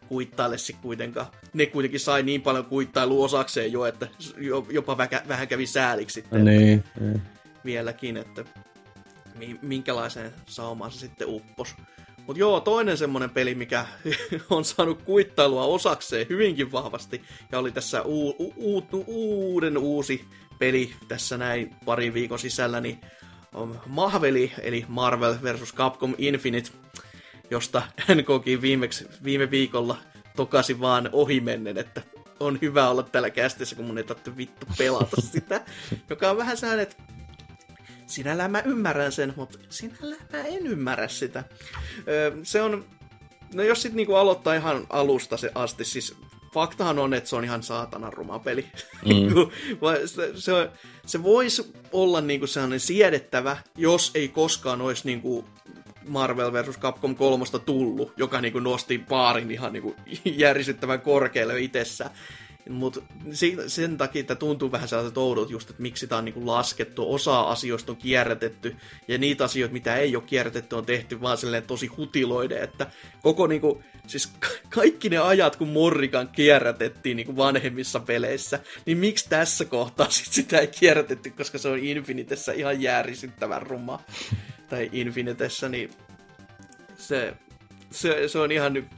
kuittaile 0.07 0.57
sit 0.57 0.75
kuitenkaan. 0.81 1.27
Ne 1.53 1.65
kuitenkin 1.65 1.99
sai 1.99 2.23
niin 2.23 2.41
paljon 2.41 2.65
kuittailua 2.65 3.25
osakseen 3.25 3.71
jo, 3.71 3.85
että 3.85 4.07
jo- 4.37 4.67
jopa 4.69 4.97
väkä, 4.97 5.23
vähän 5.27 5.47
kävi 5.47 5.65
sääliksi 5.67 6.13
sitten 6.13 6.45
Niin, 6.45 6.83
niin. 6.99 7.21
vieläkin, 7.65 8.17
että 8.17 8.45
mi- 9.35 9.59
minkälaiseen 9.61 10.33
saumaan 10.45 10.91
se 10.91 10.99
sitten 10.99 11.27
uppos. 11.27 11.75
Mutta 12.31 12.39
joo, 12.39 12.59
toinen 12.59 12.97
semmonen 12.97 13.29
peli, 13.29 13.55
mikä 13.55 13.85
on 14.49 14.65
saanut 14.65 15.01
kuittailua 15.01 15.63
osakseen 15.63 16.29
hyvinkin 16.29 16.71
vahvasti, 16.71 17.21
ja 17.51 17.59
oli 17.59 17.71
tässä 17.71 18.01
u- 18.05 18.35
u- 18.39 18.53
u- 18.57 19.03
uuden 19.07 19.77
uusi 19.77 20.25
peli 20.59 20.93
tässä 21.07 21.37
näin 21.37 21.75
parin 21.85 22.13
viikon 22.13 22.39
sisällä, 22.39 22.81
niin 22.81 23.01
on 23.53 23.81
Mahveli, 23.85 24.51
eli 24.61 24.85
Marvel 24.87 25.35
vs. 25.43 25.73
Capcom 25.73 26.15
Infinite, 26.17 26.71
josta 27.49 27.81
NKkin 28.15 28.61
viimeksi, 28.61 29.07
viime 29.23 29.51
viikolla 29.51 29.97
tokasi 30.35 30.79
vaan 30.79 31.09
ohimennen, 31.11 31.77
että 31.77 32.01
on 32.39 32.59
hyvä 32.61 32.89
olla 32.89 33.03
täällä 33.03 33.29
kästissä, 33.29 33.75
kun 33.75 33.85
mun 33.85 33.97
ei 33.97 34.03
tarvitse 34.03 34.37
vittu 34.37 34.65
pelata 34.77 35.21
sitä, 35.21 35.61
joka 36.09 36.29
on 36.29 36.37
vähän 36.37 36.57
sellainen, 36.57 36.83
että 36.83 37.03
sinällään 38.11 38.51
mä 38.51 38.61
ymmärrän 38.65 39.11
sen, 39.11 39.33
mutta 39.35 39.59
sinällään 39.69 40.21
mä 40.31 40.39
en 40.39 40.67
ymmärrä 40.67 41.07
sitä. 41.07 41.43
Öö, 42.07 42.31
se 42.43 42.61
on, 42.61 42.85
no 43.53 43.63
jos 43.63 43.81
sit 43.81 43.93
niinku 43.93 44.15
aloittaa 44.15 44.53
ihan 44.53 44.87
alusta 44.89 45.37
se 45.37 45.51
asti, 45.55 45.85
siis 45.85 46.15
faktahan 46.53 46.99
on, 46.99 47.13
että 47.13 47.29
se 47.29 47.35
on 47.35 47.43
ihan 47.43 47.63
saatanan 47.63 48.13
ruma 48.13 48.39
peli. 48.39 48.65
Niinku, 49.05 49.51
vai 49.81 50.07
se, 50.07 50.31
se, 50.35 50.69
se 51.05 51.23
voisi 51.23 51.73
olla 51.91 52.21
niinku 52.21 52.47
sellainen 52.47 52.79
siedettävä, 52.79 53.57
jos 53.77 54.11
ei 54.15 54.27
koskaan 54.27 54.81
olisi 54.81 55.05
niinku 55.05 55.45
Marvel 56.07 56.53
vs. 56.53 56.79
Capcom 56.79 57.15
3 57.15 57.45
tullut, 57.65 58.13
joka 58.17 58.41
niinku 58.41 58.59
nosti 58.59 58.97
paarin 58.97 59.51
ihan 59.51 59.73
niinku 59.73 59.95
järisyttävän 60.25 61.01
korkealle 61.01 61.59
itsessä. 61.59 62.09
Mutta 62.69 63.01
sen 63.67 63.97
takia 63.97 64.19
että 64.19 64.35
tuntuu 64.35 64.71
vähän 64.71 64.87
sellaiset 64.87 65.17
oudot 65.17 65.49
just, 65.49 65.69
että 65.69 65.81
miksi 65.81 66.07
tämä 66.07 66.19
on 66.19 66.25
niinku 66.25 66.45
laskettu. 66.45 67.13
Osa 67.13 67.41
asioista 67.41 67.91
on 67.91 67.97
kierrätetty, 67.97 68.75
ja 69.07 69.17
niitä 69.17 69.43
asioita, 69.43 69.73
mitä 69.73 69.95
ei 69.95 70.15
ole 70.15 70.23
kierrätetty, 70.23 70.75
on 70.75 70.85
tehty 70.85 71.21
vaan 71.21 71.37
silleen 71.37 71.63
tosi 71.63 71.87
hutiloiden, 71.87 72.63
että 72.63 72.91
koko 73.21 73.47
niinku, 73.47 73.83
siis 74.07 74.27
ka- 74.27 74.47
kaikki 74.69 75.09
ne 75.09 75.17
ajat, 75.17 75.55
kun 75.55 75.67
Morrigan 75.67 76.27
kierrätettiin 76.27 77.17
niinku 77.17 77.35
vanhemmissa 77.37 77.99
peleissä, 77.99 78.59
niin 78.85 78.97
miksi 78.97 79.29
tässä 79.29 79.65
kohtaa 79.65 80.09
sit 80.09 80.33
sitä 80.33 80.59
ei 80.59 80.67
kierrätetty, 80.67 81.29
koska 81.29 81.57
se 81.57 81.69
on 81.69 81.79
Infinitessä 81.79 82.51
ihan 82.51 82.81
jäärisyttävän 82.81 83.61
ruma. 83.61 83.99
tai 84.69 84.89
Infinitessä, 84.93 85.69
niin 85.69 85.89
se, 86.97 87.33
se, 87.91 88.27
se 88.27 88.39
on 88.39 88.51
ihan 88.51 88.89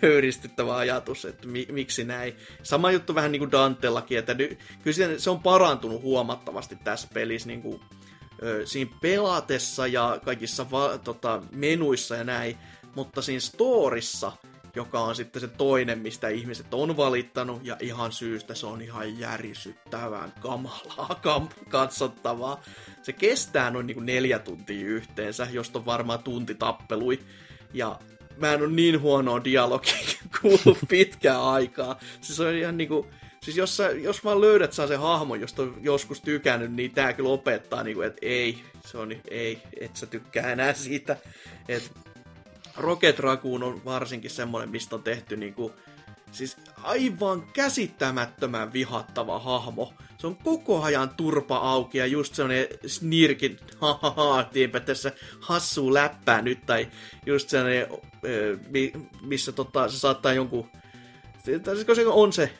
pöyristyttävä 0.00 0.76
ajatus, 0.76 1.24
että 1.24 1.48
mi, 1.48 1.66
miksi 1.70 2.04
näin. 2.04 2.36
Sama 2.62 2.90
juttu 2.92 3.14
vähän 3.14 3.32
niin 3.32 3.40
kuin 3.40 3.52
Dantellakin, 3.52 4.18
että 4.18 4.34
ny, 4.34 4.58
kyllä 4.82 5.18
se 5.18 5.30
on 5.30 5.42
parantunut 5.42 6.02
huomattavasti 6.02 6.76
tässä 6.76 7.08
pelissä 7.14 7.48
niin 7.48 7.62
kuin, 7.62 7.80
ö, 8.42 8.66
siinä 8.66 8.90
pelatessa 9.00 9.86
ja 9.86 10.20
kaikissa 10.24 10.70
va, 10.70 10.98
tota, 10.98 11.42
menuissa 11.52 12.16
ja 12.16 12.24
näin, 12.24 12.58
mutta 12.94 13.22
siinä 13.22 13.40
storissa, 13.40 14.32
joka 14.76 15.00
on 15.00 15.14
sitten 15.14 15.40
se 15.40 15.48
toinen, 15.48 15.98
mistä 15.98 16.28
ihmiset 16.28 16.74
on 16.74 16.96
valittanut, 16.96 17.64
ja 17.64 17.76
ihan 17.80 18.12
syystä 18.12 18.54
se 18.54 18.66
on 18.66 18.82
ihan 18.82 19.18
järisyttävän 19.18 20.32
kamalaa 20.40 21.20
kam- 21.26 21.68
katsottavaa. 21.68 22.62
Se 23.02 23.12
kestää 23.12 23.70
noin 23.70 23.86
niin 23.86 23.94
kuin 23.94 24.06
neljä 24.06 24.38
tuntia 24.38 24.86
yhteensä, 24.86 25.46
josta 25.50 25.78
on 25.78 25.86
varmaan 25.86 26.22
tunti 26.22 26.54
tappelui, 26.54 27.18
ja 27.74 27.98
mä 28.40 28.52
en 28.52 28.62
ole 28.62 28.72
niin 28.72 29.00
huonoa 29.00 29.44
dialogia 29.44 29.94
kuullut 30.40 30.78
pitkään 30.88 31.42
aikaa. 31.42 31.98
Siis 32.20 32.40
on 32.40 32.54
ihan 32.54 32.76
niinku, 32.76 33.06
siis 33.42 33.56
jos, 33.56 33.76
sä, 33.76 33.90
jos 33.90 34.24
vaan 34.24 34.40
löydät 34.40 34.72
saa 34.72 34.86
se 34.86 34.96
hahmo, 34.96 35.34
josta 35.34 35.62
on 35.62 35.76
joskus 35.80 36.20
tykännyt, 36.20 36.72
niin 36.72 36.90
tää 36.90 37.12
kyllä 37.12 37.30
opettaa 37.30 37.82
niinku, 37.82 38.02
että 38.02 38.18
ei, 38.22 38.58
se 38.86 38.98
on, 38.98 39.12
ei, 39.30 39.62
et 39.80 39.96
sä 39.96 40.06
tykkää 40.06 40.52
enää 40.52 40.74
siitä. 40.74 41.16
Et 41.68 41.92
Rocket 42.76 43.18
Raccoon 43.18 43.62
on 43.62 43.84
varsinkin 43.84 44.30
semmonen, 44.30 44.68
mistä 44.68 44.96
on 44.96 45.02
tehty 45.02 45.36
niinku, 45.36 45.72
siis 46.32 46.56
aivan 46.82 47.42
käsittämättömän 47.52 48.72
vihattava 48.72 49.38
hahmo. 49.38 49.94
Se 50.18 50.26
on 50.26 50.36
koko 50.36 50.82
ajan 50.82 51.08
turpa 51.08 51.56
auki 51.56 51.98
ja 51.98 52.06
just 52.06 52.34
sellainen 52.34 52.66
snirkin, 52.86 53.58
ha 53.80 53.98
ha 54.02 54.10
ha, 54.10 54.44
tiipä 54.44 54.80
tässä 54.80 55.12
hassuu 55.40 55.94
läppää 55.94 56.42
nyt, 56.42 56.66
tai 56.66 56.88
just 57.26 57.50
mi- 58.68 58.92
missä 59.22 59.52
tota, 59.52 59.88
se 59.88 59.98
saattaa 59.98 60.32
jonkun 60.32 60.68
tai 61.64 61.74
koska 61.74 61.94
se 61.94 62.06
on 62.06 62.32
se 62.32 62.50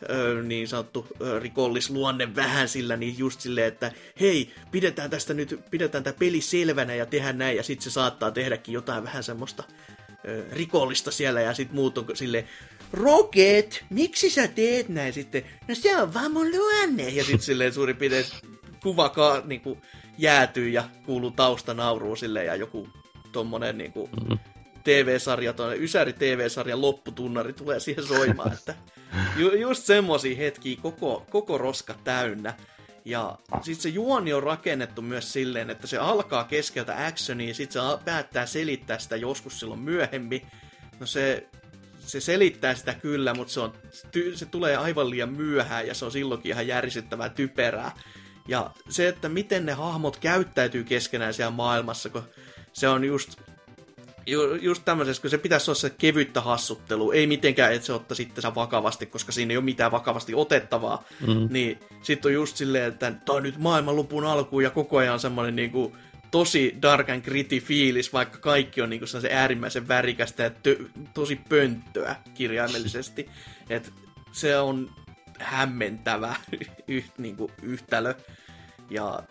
niin 0.43 0.69
sanottu 0.69 1.07
rikollisluonne 1.41 2.35
vähän 2.35 2.69
sillä, 2.69 2.97
niin 2.97 3.19
just 3.19 3.41
silleen, 3.41 3.67
että 3.67 3.93
hei, 4.21 4.53
pidetään 4.71 5.11
tästä 5.11 5.35
nyt, 5.35 5.61
pidetään 5.71 6.05
tämä 6.05 6.17
peli 6.19 6.41
selvänä 6.41 6.95
ja 6.95 7.07
tehdään 7.07 7.39
näin, 7.39 7.57
ja 7.57 7.63
sitten 7.63 7.85
se 7.85 7.91
saattaa 7.91 8.31
tehdäkin 8.31 8.73
jotain 8.73 9.05
vähän 9.05 9.25
semmoista 9.25 9.65
rikollista 10.53 11.11
siellä, 11.11 11.41
ja 11.41 11.55
sitten 11.55 11.77
muut 11.77 11.99
on 11.99 12.07
silleen, 12.15 12.49
Rocket, 12.93 13.85
miksi 13.91 14.31
sä 14.31 14.49
teet 14.49 14.89
näin 14.89 15.13
sitten? 15.13 15.43
No 15.69 15.75
se 15.75 15.97
on 15.97 16.15
vaan 16.15 16.33
mun 16.33 16.51
luonne. 16.51 17.09
Ja 17.09 17.25
sitten 17.25 17.43
silleen 17.43 17.73
suurin 17.73 17.97
piirtein 17.97 18.25
kuva 18.83 19.09
ka, 19.09 19.43
niinku, 19.47 19.79
jäätyy 20.19 20.69
ja 20.69 20.85
kuuluu 21.07 21.31
taustanauruu 21.31 22.17
silleen 22.17 22.47
ja 22.47 22.55
joku 22.55 22.89
tommonen 23.33 23.79
niinku, 23.79 24.11
TV-sarja, 24.85 25.53
tuonne 25.53 25.77
Ysäri 25.77 26.13
TV-sarjan 26.13 26.81
lopputunnari 26.81 27.53
tulee 27.53 27.81
siihen 27.81 28.05
soimaan, 28.05 28.53
että 28.53 28.75
ju, 29.37 29.55
just 29.55 29.85
semmosia 29.85 30.37
hetkiä 30.37 30.77
koko, 30.83 31.27
koko 31.31 31.59
roska 31.59 31.95
täynnä. 32.05 32.55
Ja 33.05 33.39
sitten 33.63 33.83
se 33.83 33.89
juoni 33.89 34.33
on 34.33 34.43
rakennettu 34.43 35.03
myös 35.03 35.33
silleen, 35.33 35.71
että 35.71 35.87
se 35.87 35.99
alkaa 35.99 36.45
keskeltä 36.45 37.07
actionia, 37.07 37.55
sitten 37.55 37.83
se 37.83 38.05
päättää 38.05 38.47
selittää 38.47 38.99
sitä 38.99 39.17
joskus 39.17 39.61
silloin 39.61 39.81
myöhemmin. 39.81 40.47
No 41.01 41.07
se, 41.07 41.49
se 42.09 42.21
selittää 42.21 42.75
sitä 42.75 42.95
kyllä, 42.95 43.35
mutta 43.35 43.53
se, 43.53 43.61
on, 43.61 43.73
se 44.35 44.47
tulee 44.47 44.77
aivan 44.77 45.11
liian 45.11 45.33
myöhään 45.33 45.87
ja 45.87 45.95
se 45.95 46.05
on 46.05 46.13
silloinkin 46.13 46.53
ihan 46.53 46.67
järisyttävää 46.67 47.29
typerää. 47.29 47.93
Ja 48.49 48.71
se, 48.89 49.09
että 49.09 49.29
miten 49.29 49.67
ne 49.67 49.73
hahmot 49.73 50.17
käyttäytyy 50.17 50.85
keskenään 50.85 51.35
siellä 51.35 51.51
maailmassa, 51.51 52.09
kun 52.09 52.23
se 52.73 52.89
on 52.89 53.05
just, 53.05 53.41
ju, 54.27 54.55
just 54.55 54.85
tämmöisessä, 54.85 55.21
kun 55.21 55.31
se 55.31 55.39
pitäisi 55.39 55.71
olla 55.71 55.81
se 55.81 55.91
kevyttä 55.91 56.41
hassuttelu, 56.41 57.11
ei 57.11 57.27
mitenkään, 57.27 57.73
että 57.73 57.87
se 57.87 57.93
ottaisi 57.93 58.23
itsensä 58.23 58.55
vakavasti, 58.55 59.07
koska 59.07 59.33
siinä 59.33 59.53
ei 59.53 59.57
ole 59.57 59.65
mitään 59.65 59.93
vakavasti 59.93 60.35
otettavaa, 60.35 61.05
mm. 61.27 61.49
niin 61.51 61.79
sitten 62.03 62.29
on 62.29 62.35
just 62.35 62.57
silleen, 62.57 62.85
että 62.85 63.13
tämä 63.25 63.37
on 63.37 63.43
nyt 63.43 63.59
maailmanlopun 63.59 64.25
alku 64.25 64.61
ja 64.61 64.71
koko 64.71 64.97
ajan 64.97 65.21
semmoinen 65.21 65.57
niin 65.57 65.71
kuin, 65.71 65.93
tosi 66.31 66.77
dark 66.83 67.11
and 67.11 67.23
gritty 67.23 67.61
fiilis, 67.61 68.13
vaikka 68.13 68.39
kaikki 68.39 68.83
on 68.83 68.91
niinku 68.91 69.07
se 69.07 69.33
äärimmäisen 69.33 69.89
värikästä 69.89 70.43
ja 70.43 70.51
tö- 70.51 70.89
tosi 71.15 71.41
pönttöä 71.49 72.17
kirjaimellisesti. 72.35 73.29
Et 73.71 73.93
se 74.33 74.59
on 74.59 74.91
hämmentävä 75.39 76.37
yht, 76.89 77.19
niinku, 77.19 77.51
yhtälö. 77.63 78.15
Ja 78.91 79.23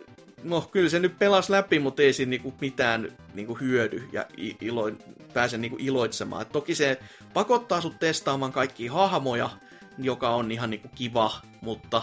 no 0.43 0.61
kyllä 0.61 0.89
se 0.89 0.99
nyt 0.99 1.19
pelasi 1.19 1.51
läpi, 1.51 1.79
mutta 1.79 2.01
ei 2.01 2.13
siinä 2.13 2.29
niinku 2.29 2.53
mitään 2.61 3.11
niinku 3.33 3.53
hyödy 3.53 4.09
ja 4.11 4.25
ilo, 4.61 4.91
pääse 5.33 5.57
niinku 5.57 5.77
iloitsemaan. 5.79 6.41
Et 6.41 6.51
toki 6.51 6.75
se 6.75 6.99
pakottaa 7.33 7.81
sut 7.81 7.99
testaamaan 7.99 8.51
kaikki 8.51 8.87
hahmoja, 8.87 9.49
joka 9.97 10.29
on 10.29 10.51
ihan 10.51 10.69
niinku 10.69 10.89
kiva, 10.95 11.41
mutta 11.61 12.01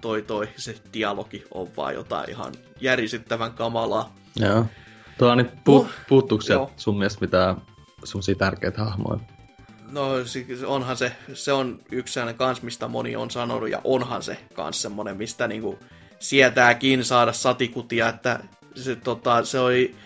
toi 0.00 0.22
toi 0.22 0.48
se 0.56 0.74
dialogi 0.92 1.44
on 1.54 1.68
vaan 1.76 1.94
jotain 1.94 2.30
ihan 2.30 2.52
järisyttävän 2.80 3.52
kamalaa. 3.52 4.14
Joo. 4.36 4.66
Tuo 5.18 5.30
on 5.30 5.38
nyt 5.38 5.50
pu- 5.50 5.72
no, 5.72 5.86
puuttuuko 6.08 6.70
sun 6.76 6.98
mielestä 6.98 7.20
mitään 7.20 7.56
semmoisia 8.04 8.34
tärkeitä 8.34 8.84
hahmoja? 8.84 9.20
No 9.90 10.08
onhan 10.66 10.96
se, 10.96 11.12
se 11.34 11.52
on 11.52 11.78
yksi 11.92 12.14
sellainen 12.14 12.38
kans, 12.38 12.62
mistä 12.62 12.88
moni 12.88 13.16
on 13.16 13.30
sanonut, 13.30 13.70
ja 13.70 13.80
onhan 13.84 14.22
se 14.22 14.38
kans 14.54 14.82
semmonen, 14.82 15.16
mistä 15.16 15.48
niinku 15.48 15.78
sietääkin 16.18 17.04
saada 17.04 17.32
satikutia, 17.32 18.08
että 18.08 18.40
se, 18.74 18.96
tota, 18.96 19.44
se 19.44 19.58
oli, 19.60 19.96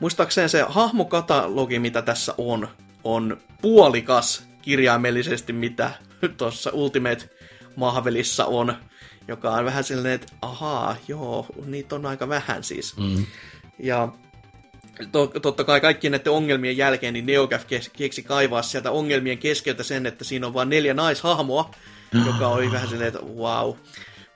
muistaakseni 0.00 0.48
se 0.48 0.64
hahmokatalogi, 0.68 1.78
mitä 1.78 2.02
tässä 2.02 2.34
on, 2.38 2.68
on 3.04 3.36
puolikas 3.62 4.48
kirjaimellisesti, 4.62 5.52
mitä 5.52 5.90
tuossa 6.38 6.70
Ultimate 6.72 7.30
Mahvelissa 7.76 8.44
on 8.44 8.74
joka 9.28 9.50
on 9.50 9.64
vähän 9.64 9.84
silleen, 9.84 10.14
että 10.14 10.32
ahaa, 10.42 10.96
joo, 11.08 11.46
niitä 11.66 11.94
on 11.94 12.06
aika 12.06 12.28
vähän 12.28 12.64
siis. 12.64 12.96
Mm. 12.96 13.26
Ja 13.78 14.08
to, 15.12 15.26
totta 15.26 15.64
kai 15.64 15.80
kaikkien 15.80 16.10
näiden 16.10 16.32
ongelmien 16.32 16.76
jälkeen, 16.76 17.14
niin 17.14 17.26
Neogaf 17.26 17.64
keksi 17.96 18.22
kaivaa 18.22 18.62
sieltä 18.62 18.90
ongelmien 18.90 19.38
keskeltä 19.38 19.82
sen, 19.82 20.06
että 20.06 20.24
siinä 20.24 20.46
on 20.46 20.54
vain 20.54 20.68
neljä 20.68 20.94
naishahmoa, 20.94 21.70
joka 22.26 22.48
oli 22.48 22.72
vähän 22.72 22.88
silleen, 22.88 23.08
että 23.08 23.26
wow. 23.36 23.74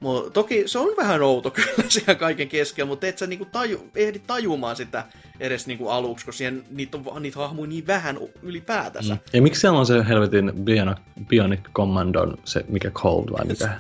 Mut, 0.01 0.33
toki 0.33 0.63
se 0.67 0.79
on 0.79 0.89
vähän 0.97 1.23
outo 1.23 1.51
kyllä 1.57 1.85
siellä 1.89 2.15
kaiken 2.15 2.49
keskellä, 2.49 2.89
mutta 2.89 3.07
et 3.07 3.19
sä 3.19 3.27
niinku 3.27 3.45
taju, 3.45 3.91
ehdi 3.95 4.19
tajumaan 4.19 4.77
sitä 4.77 5.05
edes 5.41 5.67
niinku 5.67 5.89
aluksi, 5.89 6.27
koska 6.27 6.39
siihen, 6.39 6.65
niitä 6.71 6.99
on 7.07 7.23
niitä 7.23 7.39
hahmoja 7.39 7.69
niin 7.69 7.87
vähän 7.87 8.19
ylipäätänsä. 8.43 9.15
Mm. 9.15 9.21
Ja 9.33 9.43
miksi 9.43 9.61
siellä 9.61 9.79
on 9.79 9.87
se 9.87 10.05
helvetin 10.09 10.53
Bionic, 10.65 10.99
Bionic 11.29 11.61
Commandon, 11.75 12.39
se 12.45 12.65
mikä 12.69 12.91
Cold 12.91 13.33
vai 13.33 13.45
mikä? 13.45 13.79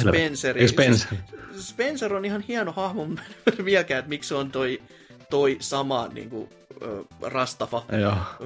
Spencer. 0.00 0.68
Spencer. 0.68 1.18
Spencer 1.58 2.14
on 2.14 2.24
ihan 2.24 2.40
hieno 2.40 2.72
hahmo 2.72 3.06
vieläkään, 3.64 3.98
että 3.98 4.08
miksi 4.08 4.28
se 4.28 4.34
on 4.34 4.50
toi, 4.50 4.82
toi 5.30 5.56
sama 5.60 6.08
niin 6.08 6.30
kuin, 6.30 6.48
Rastafa. 7.22 7.82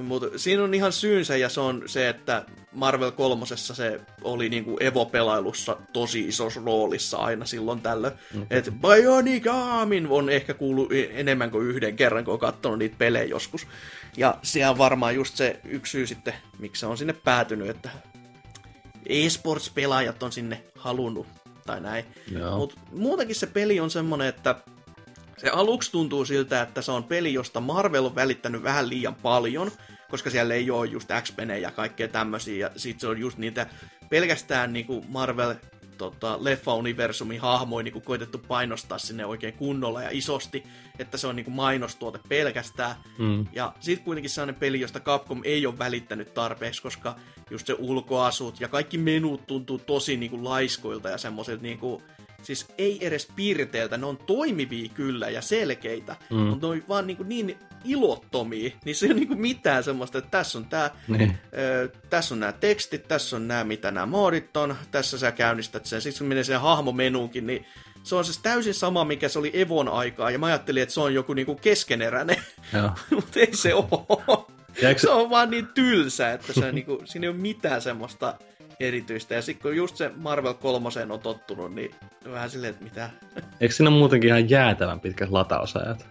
Mutta 0.01 0.27
siinä 0.35 0.63
on 0.63 0.73
ihan 0.73 0.91
syynsä 0.91 1.37
ja 1.37 1.49
se 1.49 1.59
on 1.59 1.83
se, 1.85 2.09
että 2.09 2.45
Marvel 2.71 3.11
kolmosessa 3.11 3.75
se 3.75 4.01
oli 4.21 4.49
niinku 4.49 4.77
Evo-pelailussa 4.79 5.77
tosi 5.93 6.27
isossa 6.27 6.61
roolissa 6.65 7.17
aina 7.17 7.45
silloin 7.45 7.81
tällöin. 7.81 8.13
Okay. 8.13 8.45
Että 8.49 8.71
Bionic 8.71 9.47
Armin 9.47 10.07
on 10.07 10.29
ehkä 10.29 10.53
kuullut 10.53 10.89
enemmän 11.13 11.51
kuin 11.51 11.67
yhden 11.67 11.95
kerran, 11.95 12.25
kun 12.25 12.33
on 12.33 12.39
katsonut 12.39 12.79
niitä 12.79 12.95
pelejä 12.97 13.23
joskus. 13.23 13.67
Ja 14.17 14.37
se 14.43 14.67
on 14.67 14.77
varmaan 14.77 15.15
just 15.15 15.35
se 15.35 15.59
yksi 15.65 15.91
syy 15.91 16.07
sitten, 16.07 16.33
miksi 16.59 16.79
se 16.79 16.85
on 16.85 16.97
sinne 16.97 17.13
päätynyt, 17.13 17.69
että 17.69 17.89
e-sports-pelaajat 19.05 20.23
on 20.23 20.31
sinne 20.31 20.63
halunnut, 20.75 21.27
tai 21.65 21.81
näin. 21.81 22.05
Mutta 22.57 22.79
muutenkin 22.91 23.35
se 23.35 23.47
peli 23.47 23.79
on 23.79 23.91
semmonen, 23.91 24.27
että 24.27 24.55
se 25.37 25.49
aluksi 25.49 25.91
tuntuu 25.91 26.25
siltä, 26.25 26.61
että 26.61 26.81
se 26.81 26.91
on 26.91 27.03
peli, 27.03 27.33
josta 27.33 27.61
Marvel 27.61 28.05
on 28.05 28.15
välittänyt 28.15 28.63
vähän 28.63 28.89
liian 28.89 29.15
paljon, 29.15 29.71
koska 30.09 30.29
siellä 30.29 30.53
ei 30.53 30.71
ole 30.71 30.87
just 30.87 31.09
x 31.21 31.33
ja 31.61 31.71
kaikkea 31.71 32.07
tämmöisiä, 32.07 32.67
ja 32.67 32.71
sit 32.75 32.99
se 32.99 33.07
on 33.07 33.19
just 33.19 33.37
niitä 33.37 33.67
pelkästään 34.09 34.73
niinku 34.73 35.05
Marvel 35.07 35.55
tota, 36.01 36.37
leffa-universumin 36.41 37.39
hahmoja 37.39 37.83
niin 37.83 38.01
koitettu 38.01 38.37
painostaa 38.37 38.97
sinne 38.97 39.25
oikein 39.25 39.53
kunnolla 39.53 40.03
ja 40.03 40.09
isosti, 40.11 40.63
että 40.99 41.17
se 41.17 41.27
on 41.27 41.35
niin 41.35 41.43
kuin 41.43 41.55
mainostuote 41.55 42.19
pelkästään. 42.29 42.95
Mm. 43.17 43.45
Ja 43.53 43.73
sitten 43.79 44.05
kuitenkin 44.05 44.29
sellainen 44.29 44.59
peli, 44.59 44.79
josta 44.79 44.99
Capcom 44.99 45.41
ei 45.43 45.65
ole 45.65 45.77
välittänyt 45.77 46.33
tarpeeksi, 46.33 46.81
koska 46.81 47.15
just 47.49 47.67
se 47.67 47.75
ulkoasut 47.79 48.59
ja 48.59 48.67
kaikki 48.67 48.97
menut 48.97 49.47
tuntuu 49.47 49.77
tosi 49.77 50.17
niin 50.17 50.31
kuin 50.31 50.43
laiskoilta 50.43 51.09
ja 51.09 51.17
semmoisilta 51.17 51.63
niin 51.63 51.77
kuin, 51.77 52.03
siis 52.41 52.67
ei 52.77 53.07
edes 53.07 53.27
piirteiltä, 53.35 53.97
ne 53.97 54.05
on 54.05 54.17
toimivia 54.17 54.89
kyllä 54.93 55.29
ja 55.29 55.41
selkeitä, 55.41 56.15
mm. 56.29 56.37
mutta 56.37 56.67
ne 56.67 56.73
on 56.73 56.83
vaan 56.89 57.07
niin, 57.07 57.17
kuin 57.17 57.29
niin 57.29 57.57
ilottomia, 57.83 58.71
niin 58.85 58.95
se 58.95 59.05
ei 59.05 59.11
ole 59.11 59.19
niin 59.19 59.41
mitään 59.41 59.83
semmoista, 59.83 60.17
että 60.17 60.31
tässä 60.31 60.57
on 60.57 60.65
tää, 60.65 60.91
niin. 61.07 61.37
ö, 61.57 61.89
tässä 62.09 62.35
on 62.35 62.39
nämä 62.39 62.51
tekstit, 62.51 63.07
tässä 63.07 63.35
on 63.35 63.47
nämä, 63.47 63.63
mitä 63.63 63.91
nämä 63.91 64.05
moodit 64.05 64.57
on, 64.57 64.75
tässä 64.91 65.17
sä 65.17 65.31
käynnistät 65.31 65.85
sen, 65.85 66.01
sitten 66.01 66.27
menee 66.27 66.43
sen 66.43 66.61
hahmomenuunkin, 66.61 67.47
niin 67.47 67.65
se 68.03 68.15
on 68.15 68.25
siis 68.25 68.37
täysin 68.37 68.73
sama, 68.73 69.05
mikä 69.05 69.29
se 69.29 69.39
oli 69.39 69.51
Evon 69.53 69.89
aikaa, 69.89 70.31
ja 70.31 70.39
mä 70.39 70.45
ajattelin, 70.45 70.83
että 70.83 70.93
se 70.93 71.01
on 71.01 71.13
joku 71.13 71.33
niinku 71.33 71.55
keskeneräinen, 71.55 72.37
mutta 73.15 73.39
ei 73.39 73.55
se 73.55 73.73
ole. 73.73 74.45
Se 74.97 75.09
on 75.09 75.29
vaan 75.29 75.49
niin 75.49 75.67
tylsä, 75.67 76.33
että 76.33 76.53
se 76.53 76.71
niinku, 76.71 77.01
siinä 77.05 77.25
ei 77.25 77.29
ole 77.29 77.37
mitään 77.37 77.81
semmoista 77.81 78.35
erityistä. 78.81 79.35
Ja 79.35 79.41
sitten 79.41 79.61
kun 79.61 79.75
just 79.75 79.95
se 79.95 80.11
Marvel 80.15 80.53
3 80.53 80.89
on 81.09 81.19
tottunut, 81.19 81.73
niin 81.73 81.91
vähän 82.31 82.49
silleen, 82.49 82.71
että 82.71 82.83
mitä. 82.83 83.09
Eikö 83.61 83.73
siinä 83.73 83.89
muutenkin 83.89 84.27
ihan 84.27 84.49
jäätävän 84.49 84.99
pitkät 84.99 85.29
latausajat? 85.29 86.07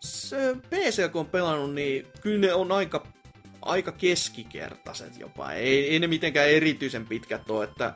Se 0.00 0.56
PC, 0.70 1.12
kun 1.12 1.20
on 1.20 1.26
pelannut, 1.26 1.74
niin 1.74 2.06
kyllä 2.20 2.46
ne 2.46 2.54
on 2.54 2.72
aika, 2.72 3.06
aika 3.62 3.92
keskikertaiset 3.92 5.18
jopa. 5.18 5.52
Ei, 5.52 5.90
ei 5.90 5.98
ne 5.98 6.06
mitenkään 6.06 6.48
erityisen 6.48 7.06
pitkät 7.06 7.50
ole, 7.50 7.64
että 7.64 7.94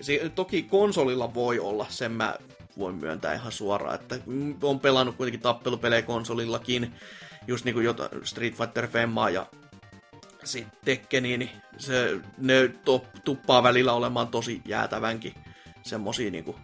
se, 0.00 0.30
toki 0.34 0.62
konsolilla 0.62 1.34
voi 1.34 1.58
olla, 1.58 1.86
sen 1.88 2.12
mä 2.12 2.34
voin 2.78 2.94
myöntää 2.94 3.34
ihan 3.34 3.52
suoraan, 3.52 3.94
että 3.94 4.18
on 4.62 4.80
pelannut 4.80 5.16
kuitenkin 5.16 5.40
tappelupelejä 5.40 6.02
konsolillakin, 6.02 6.94
just 7.46 7.64
niin 7.64 7.74
kuin 7.74 7.86
Street 8.24 8.54
Fighter 8.54 8.86
Femmaa 8.86 9.30
ja 9.30 9.46
sitten 10.44 10.78
Tekkeni, 10.84 11.38
niin 11.38 11.50
se, 11.78 12.20
ne 12.38 12.68
to, 12.84 13.04
tuppaa 13.24 13.62
välillä 13.62 13.92
olemaan 13.92 14.28
tosi 14.28 14.62
jäätävänkin 14.66 15.34
semmosia 15.82 16.30
niinku 16.30 16.56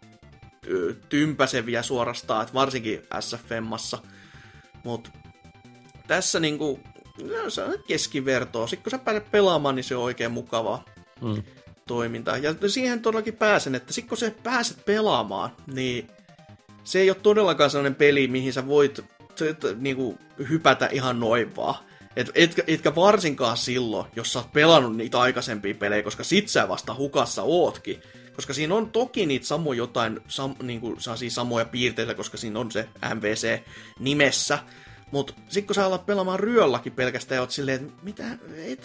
tympäseviä 1.09 1.83
suorastaan, 1.83 2.43
että 2.43 2.55
varsinkin 2.55 3.03
SFMassa. 3.21 3.99
Mut 4.85 5.11
tässä 6.07 6.41
niinku, 6.41 6.81
no, 7.23 7.51
se 7.51 7.63
on 7.63 7.75
keskivertoa. 7.87 8.67
Sitten 8.67 8.85
kun 8.85 8.91
sä 8.91 8.99
pääset 8.99 9.31
pelaamaan, 9.31 9.75
niin 9.77 9.85
se 9.85 9.97
on 9.97 10.03
oikein 10.03 10.33
mukavaa 10.33 10.85
mm. 11.21 11.43
toimintaa. 11.87 12.37
Ja 12.37 12.55
siihen 12.67 13.03
todellakin 13.03 13.37
pääsen, 13.37 13.75
että 13.75 13.93
sitten 13.93 14.09
kun 14.09 14.19
sä 14.19 14.33
pääset 14.43 14.85
pelaamaan, 14.85 15.51
niin 15.67 16.09
se 16.85 17.01
ei 17.01 17.11
ole 17.11 17.17
todellakaan 17.23 17.71
sellainen 17.71 17.95
peli, 17.95 18.29
mihin 18.29 18.53
sä 18.53 18.67
voit 18.67 19.05
niinku, 19.77 20.19
hypätä 20.49 20.89
ihan 20.93 21.21
noin 21.21 21.57
vaan. 21.57 21.88
Et, 22.19 22.31
etkä, 22.35 22.63
etkä 22.67 22.95
varsinkaan 22.95 23.57
silloin, 23.57 24.07
jos 24.17 24.33
sä 24.33 24.39
oot 24.39 24.53
pelannut 24.53 24.97
niitä 24.97 25.21
aikaisempia 25.21 25.75
pelejä, 25.75 26.03
koska 26.03 26.25
sit 26.25 26.49
sä 26.49 26.69
vasta 26.69 26.95
hukassa 26.95 27.43
ootkin. 27.43 28.03
Koska 28.37 28.53
siinä 28.53 28.75
on 28.75 28.91
toki 28.91 29.27
niitä 29.27 29.47
samoja 29.47 29.79
jotain, 29.79 30.21
sam, 30.29 30.55
niinku, 30.63 30.97
samoja 31.29 31.65
piirteitä, 31.65 32.15
koska 32.15 32.37
siinä 32.37 32.61
on 32.61 32.71
se 32.71 32.89
MVC 33.15 33.61
nimessä. 33.99 34.59
Mutta 35.11 35.33
sitten 35.49 35.67
kun 35.67 35.75
sä 35.75 35.87
alat 35.87 36.07
pelaamaan 36.07 36.41
ryölläkin 36.41 36.93
pelkästään 36.93 37.37
ja 37.37 37.41
oot 37.41 37.51
silleen, 37.51 37.81
että 37.81 38.03
mitä, 38.03 38.25
ei, 38.57 38.79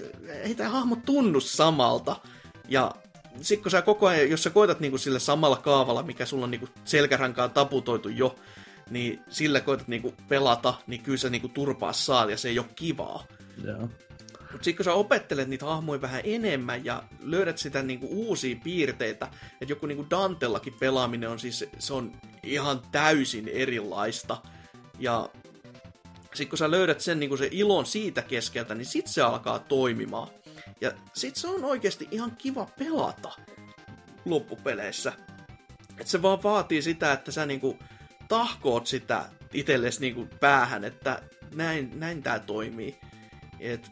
ei 0.43 0.55
tämä 0.55 0.69
hahmo 0.69 0.97
tunnu 1.05 1.39
samalta. 1.39 2.15
Ja 2.69 2.91
sitten 3.41 3.63
kun 3.63 3.71
sä 3.71 3.81
koko 3.81 4.07
ajan, 4.07 4.29
jos 4.29 4.43
sä 4.43 4.49
koetat 4.49 4.79
niinku 4.79 4.97
sille 4.97 5.19
samalla 5.19 5.57
kaavalla, 5.57 6.03
mikä 6.03 6.25
sulla 6.25 6.43
on 6.43 6.51
niinku 6.51 6.69
selkärankaan 6.86 7.51
taputoitu 7.51 8.09
jo, 8.09 8.36
niin 8.89 9.21
sillä 9.29 9.61
koetat 9.61 9.88
niinku 9.88 10.13
pelata, 10.27 10.73
niin 10.88 11.01
kyllä 11.01 11.17
sä 11.17 11.29
niinku 11.29 11.47
turpaa 11.47 11.93
saat 11.93 12.29
ja 12.29 12.38
se 12.38 12.49
ei 12.49 12.59
ole 12.59 12.67
kivaa. 12.75 13.25
Joo. 13.63 13.89
Mutta 14.53 14.65
sitten 14.65 14.75
kun 14.75 14.86
sä 14.86 14.93
opettelet 14.93 15.47
niitä 15.47 15.65
hahmoja 15.65 16.01
vähän 16.01 16.21
enemmän 16.23 16.86
ja 16.86 17.03
löydät 17.19 17.57
sitä 17.57 17.84
niinku 17.84 18.07
uusia 18.09 18.55
piirteitä, 18.63 19.27
että 19.61 19.71
joku 19.71 19.86
niinku 19.86 20.05
Dantellakin 20.09 20.73
pelaaminen 20.79 21.29
on 21.29 21.39
siis, 21.39 21.65
se 21.79 21.93
on 21.93 22.11
ihan 22.43 22.81
täysin 22.91 23.47
erilaista. 23.47 24.38
Ja 24.99 25.29
sitten 26.25 26.49
kun 26.49 26.57
sä 26.57 26.71
löydät 26.71 27.01
sen 27.01 27.19
niinku 27.19 27.38
se 27.38 27.47
ilon 27.51 27.86
siitä 27.86 28.21
keskeltä, 28.21 28.75
niin 28.75 28.86
sit 28.86 29.07
se 29.07 29.21
alkaa 29.21 29.59
toimimaan. 29.59 30.27
Ja 30.81 30.91
sit 31.13 31.36
se 31.36 31.47
on 31.47 31.65
oikeasti 31.65 32.07
ihan 32.11 32.36
kiva 32.38 32.67
pelata 32.79 33.31
loppupeleissä. 34.25 35.13
että 35.89 36.11
se 36.11 36.21
vaan 36.21 36.43
vaatii 36.43 36.81
sitä, 36.81 37.11
että 37.11 37.31
sä 37.31 37.45
niinku 37.45 37.79
tahkoot 38.28 38.88
sitä 38.88 39.26
itsellesi 39.53 40.01
niinku 40.01 40.28
päähän, 40.39 40.84
että 40.84 41.21
näin, 41.55 41.99
näin 41.99 42.24
tää 42.24 42.39
toimii. 42.39 42.99
Et 43.59 43.91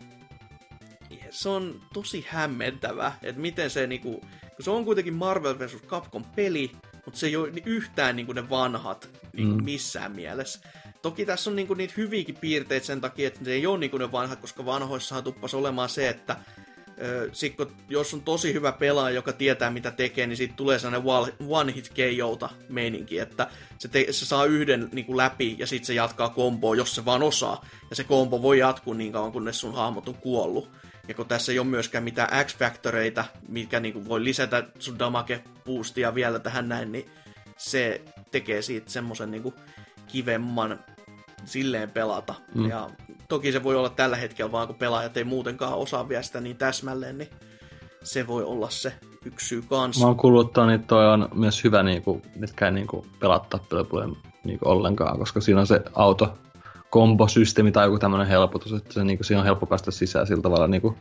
se 1.30 1.50
on 1.50 1.82
tosi 1.94 2.26
hämmentävä, 2.30 3.14
että 3.24 3.42
miten 3.42 3.70
se 3.70 3.88
niinku, 3.88 4.20
kun 4.56 4.66
se 4.66 4.72
on 4.72 4.86
kuitenkin 4.86 5.14
Marvel 5.14 5.60
vs. 5.60 5.76
Capcom 5.88 6.26
peli, 6.36 6.72
mutta 7.06 7.20
se 7.20 7.28
ei 7.28 7.36
ole 7.36 7.52
yhtään 7.66 8.16
niinku 8.16 8.34
ne 8.34 8.50
vanhat 8.50 9.10
niinku 9.34 9.56
mm. 9.56 9.64
missään 9.64 10.12
mielessä. 10.12 10.60
Toki 11.02 11.26
tässä 11.26 11.50
on 11.50 11.56
niinku 11.56 11.74
niitä 11.74 11.94
hyviäkin 11.98 12.38
piirteitä 12.38 12.86
sen 12.86 13.02
takia, 13.02 13.28
että 13.28 13.46
se 13.46 13.52
ei 13.52 13.68
ole 13.68 13.78
niinku 13.78 13.98
ne 13.98 14.12
vanhat, 14.12 14.40
koska 14.40 14.66
vanhoissahan 14.66 15.24
tuppas 15.24 15.54
olemaan 15.54 15.90
se, 15.90 16.10
että 16.10 16.36
sit 17.32 17.56
kun, 17.56 17.72
jos 17.90 18.14
on 18.14 18.22
tosi 18.22 18.54
hyvä 18.54 18.72
pelaaja, 18.72 19.16
joka 19.16 19.34
tietää 19.34 19.72
mitä 19.72 19.92
tekee, 19.92 20.28
niin 20.28 20.38
siitä 20.38 20.54
tulee 20.58 20.80
sellainen 20.80 21.12
one 21.48 21.74
hit 21.76 21.90
KOta 21.90 22.50
meininki, 22.70 23.20
että 23.20 23.48
se, 23.78 23.88
te, 23.88 24.06
se 24.12 24.26
saa 24.26 24.46
yhden 24.46 24.90
niin 24.92 25.06
kuin 25.06 25.18
läpi 25.18 25.56
ja 25.60 25.68
sitten 25.68 25.88
se 25.88 25.94
jatkaa 25.94 26.30
komboa, 26.30 26.76
jos 26.76 26.96
se 26.96 27.06
vaan 27.06 27.24
osaa. 27.24 27.66
Ja 27.90 27.96
se 27.96 28.04
kombo 28.04 28.42
voi 28.42 28.60
jatkuu 28.60 28.94
niin 28.94 29.12
kauan, 29.12 29.32
kunnes 29.32 29.60
sun 29.60 29.76
hahmot 29.76 30.08
on 30.08 30.16
kuollut. 30.16 30.70
Ja 31.08 31.14
kun 31.14 31.26
tässä 31.26 31.52
ei 31.52 31.60
ole 31.60 31.68
myöskään 31.68 32.04
mitään 32.04 32.46
X-Factoreita, 32.46 33.26
mikä 33.48 33.80
niin 33.80 33.94
kuin 33.94 34.10
voi 34.10 34.24
lisätä 34.24 34.64
sun 34.80 35.00
damage 35.00 35.44
boostia 35.66 36.16
vielä 36.16 36.40
tähän 36.40 36.70
näin, 36.70 36.92
niin 36.92 37.10
se 37.58 38.02
tekee 38.32 38.62
siitä 38.62 38.92
semmoisen 38.92 39.32
niin 39.32 39.54
kivemman 40.08 40.80
silleen 41.46 41.92
pelata. 41.92 42.36
Mm. 42.56 42.70
Ja 42.70 42.90
toki 43.32 43.52
se 43.52 43.64
voi 43.64 43.76
olla 43.76 43.90
tällä 43.90 44.16
hetkellä 44.16 44.52
vaan, 44.52 44.68
kun 44.68 44.76
pelaajat 44.76 45.18
ei 45.18 45.24
muutenkaan 45.24 45.74
osaa 45.74 46.10
vielä 46.10 46.24
sitä 46.24 46.42
niin 46.42 46.58
täsmälleen, 46.58 47.18
niin 47.18 47.30
se 48.04 48.28
voi 48.28 48.44
olla 48.44 48.70
se 48.70 48.94
yksi 49.26 49.48
syy 49.48 49.64
kanssa. 49.70 50.02
Mä 50.02 50.08
oon 50.08 50.18
kuullut, 50.18 50.48
että 50.48 50.88
toi 50.88 51.14
on 51.14 51.30
myös 51.34 51.64
hyvä, 51.64 51.84
niin 51.84 52.02
kuin, 52.02 52.22
mitkä 52.36 52.66
ei 52.66 52.72
niin 52.72 52.88
kuin, 52.88 53.06
pelaa 53.20 53.46
tappelupuolen 53.50 54.18
niin 54.44 54.60
ollenkaan, 54.66 55.20
koska 55.20 55.42
siinä 55.42 55.60
on 55.60 55.68
se 55.68 55.82
auto 55.94 56.38
kombosysteemi 56.90 57.72
tai 57.72 57.86
joku 57.88 58.00
tämmöinen 58.00 58.28
helpotus, 58.28 58.74
että 58.74 58.94
se, 58.94 59.04
niin 59.04 59.18
kuin, 59.18 59.26
siinä 59.26 59.40
on 59.40 59.46
helppo 59.46 59.66
päästä 59.66 59.92
sisään 59.92 60.28
sillä 60.28 60.42
tavalla 60.42 60.68
niin 60.68 60.82
kuin, 60.82 60.96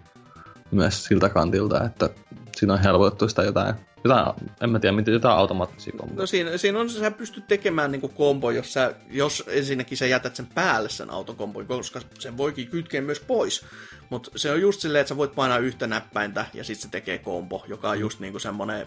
myös 0.71 1.05
siltä 1.05 1.29
kantilta, 1.29 1.85
että 1.85 2.11
siinä 2.57 2.73
on 2.73 2.81
helpotettu 2.81 3.29
sitä 3.29 3.43
jotain 3.43 3.75
jotain, 4.05 4.51
en 4.61 4.71
mä 4.71 4.79
tiedä, 4.79 4.97
mitä 4.97 5.11
jotain 5.11 5.39
automaattisia 5.39 5.93
komboja. 5.97 6.21
No 6.21 6.27
siinä, 6.27 6.57
siinä 6.57 6.81
on, 6.81 6.91
sä 6.91 7.11
pystyt 7.11 7.47
tekemään 7.49 7.93
niinku 7.93 8.09
kombo, 8.09 8.51
jos, 8.51 8.73
sä, 8.73 8.95
jos 9.11 9.45
ensinnäkin 9.47 9.99
sä 9.99 10.07
jätät 10.07 10.37
sen 10.37 10.47
päälle 10.47 10.89
sen 10.89 11.11
autokombon, 11.11 11.67
koska 11.67 12.01
sen 12.19 12.37
voikin 12.37 12.69
kytkeä 12.69 13.01
myös 13.01 13.21
pois. 13.21 13.67
Mutta 14.11 14.31
se 14.37 14.51
on 14.51 14.61
just 14.61 14.81
silleen, 14.81 15.01
että 15.01 15.09
sä 15.09 15.17
voit 15.17 15.35
painaa 15.35 15.59
yhtä 15.59 15.87
näppäintä 15.87 16.47
ja 16.55 16.65
sitten 16.65 16.83
se 16.83 16.89
tekee 16.89 17.19
kombo, 17.19 17.65
joka 17.69 17.91
on 17.91 18.01
just 18.01 18.21
niinku 18.21 18.39
semmonen... 18.39 18.87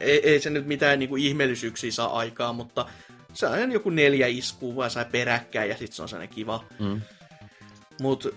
Ei, 0.00 0.30
ei 0.30 0.40
se 0.40 0.50
nyt 0.50 0.66
mitään 0.66 0.98
niinku 0.98 1.16
ihmeellisyyksiä 1.16 1.92
saa 1.92 2.18
aikaa, 2.18 2.52
mutta 2.52 2.86
se 3.32 3.46
on 3.46 3.72
joku 3.72 3.90
neljä 3.90 4.26
iskua 4.26 4.76
vai 4.76 4.90
sai 4.90 5.04
peräkkäin 5.12 5.70
ja 5.70 5.76
sitten 5.76 5.96
se 5.96 6.02
on 6.02 6.08
sellainen 6.08 6.34
kiva. 6.34 6.64
Mm. 6.78 7.00
Mutta 8.00 8.28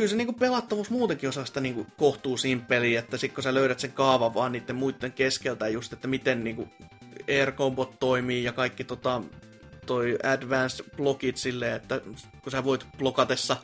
kyllä 0.00 0.10
se 0.10 0.16
niinku 0.16 0.32
pelattavuus 0.32 0.90
muutenkin 0.90 1.28
osaa 1.28 1.44
sitä 1.44 1.60
niinku 1.60 1.86
kohtuu 1.96 2.36
peliä, 2.68 2.98
että 2.98 3.16
sit 3.16 3.32
kun 3.32 3.42
sä 3.42 3.54
löydät 3.54 3.80
sen 3.80 3.92
kaavan 3.92 4.34
vaan 4.34 4.52
niiden 4.52 4.76
muiden 4.76 5.12
keskeltä 5.12 5.68
just, 5.68 5.92
että 5.92 6.08
miten 6.08 6.44
niinku 6.44 6.68
air 7.28 7.52
combot 7.52 8.00
toimii 8.00 8.44
ja 8.44 8.52
kaikki 8.52 8.84
tota, 8.84 9.22
toi 9.86 10.18
advanced 10.22 10.86
blokit 10.96 11.36
silleen, 11.36 11.76
että 11.76 12.00
kun 12.42 12.52
sä 12.52 12.64
voit 12.64 12.86
blokatessa 12.98 13.56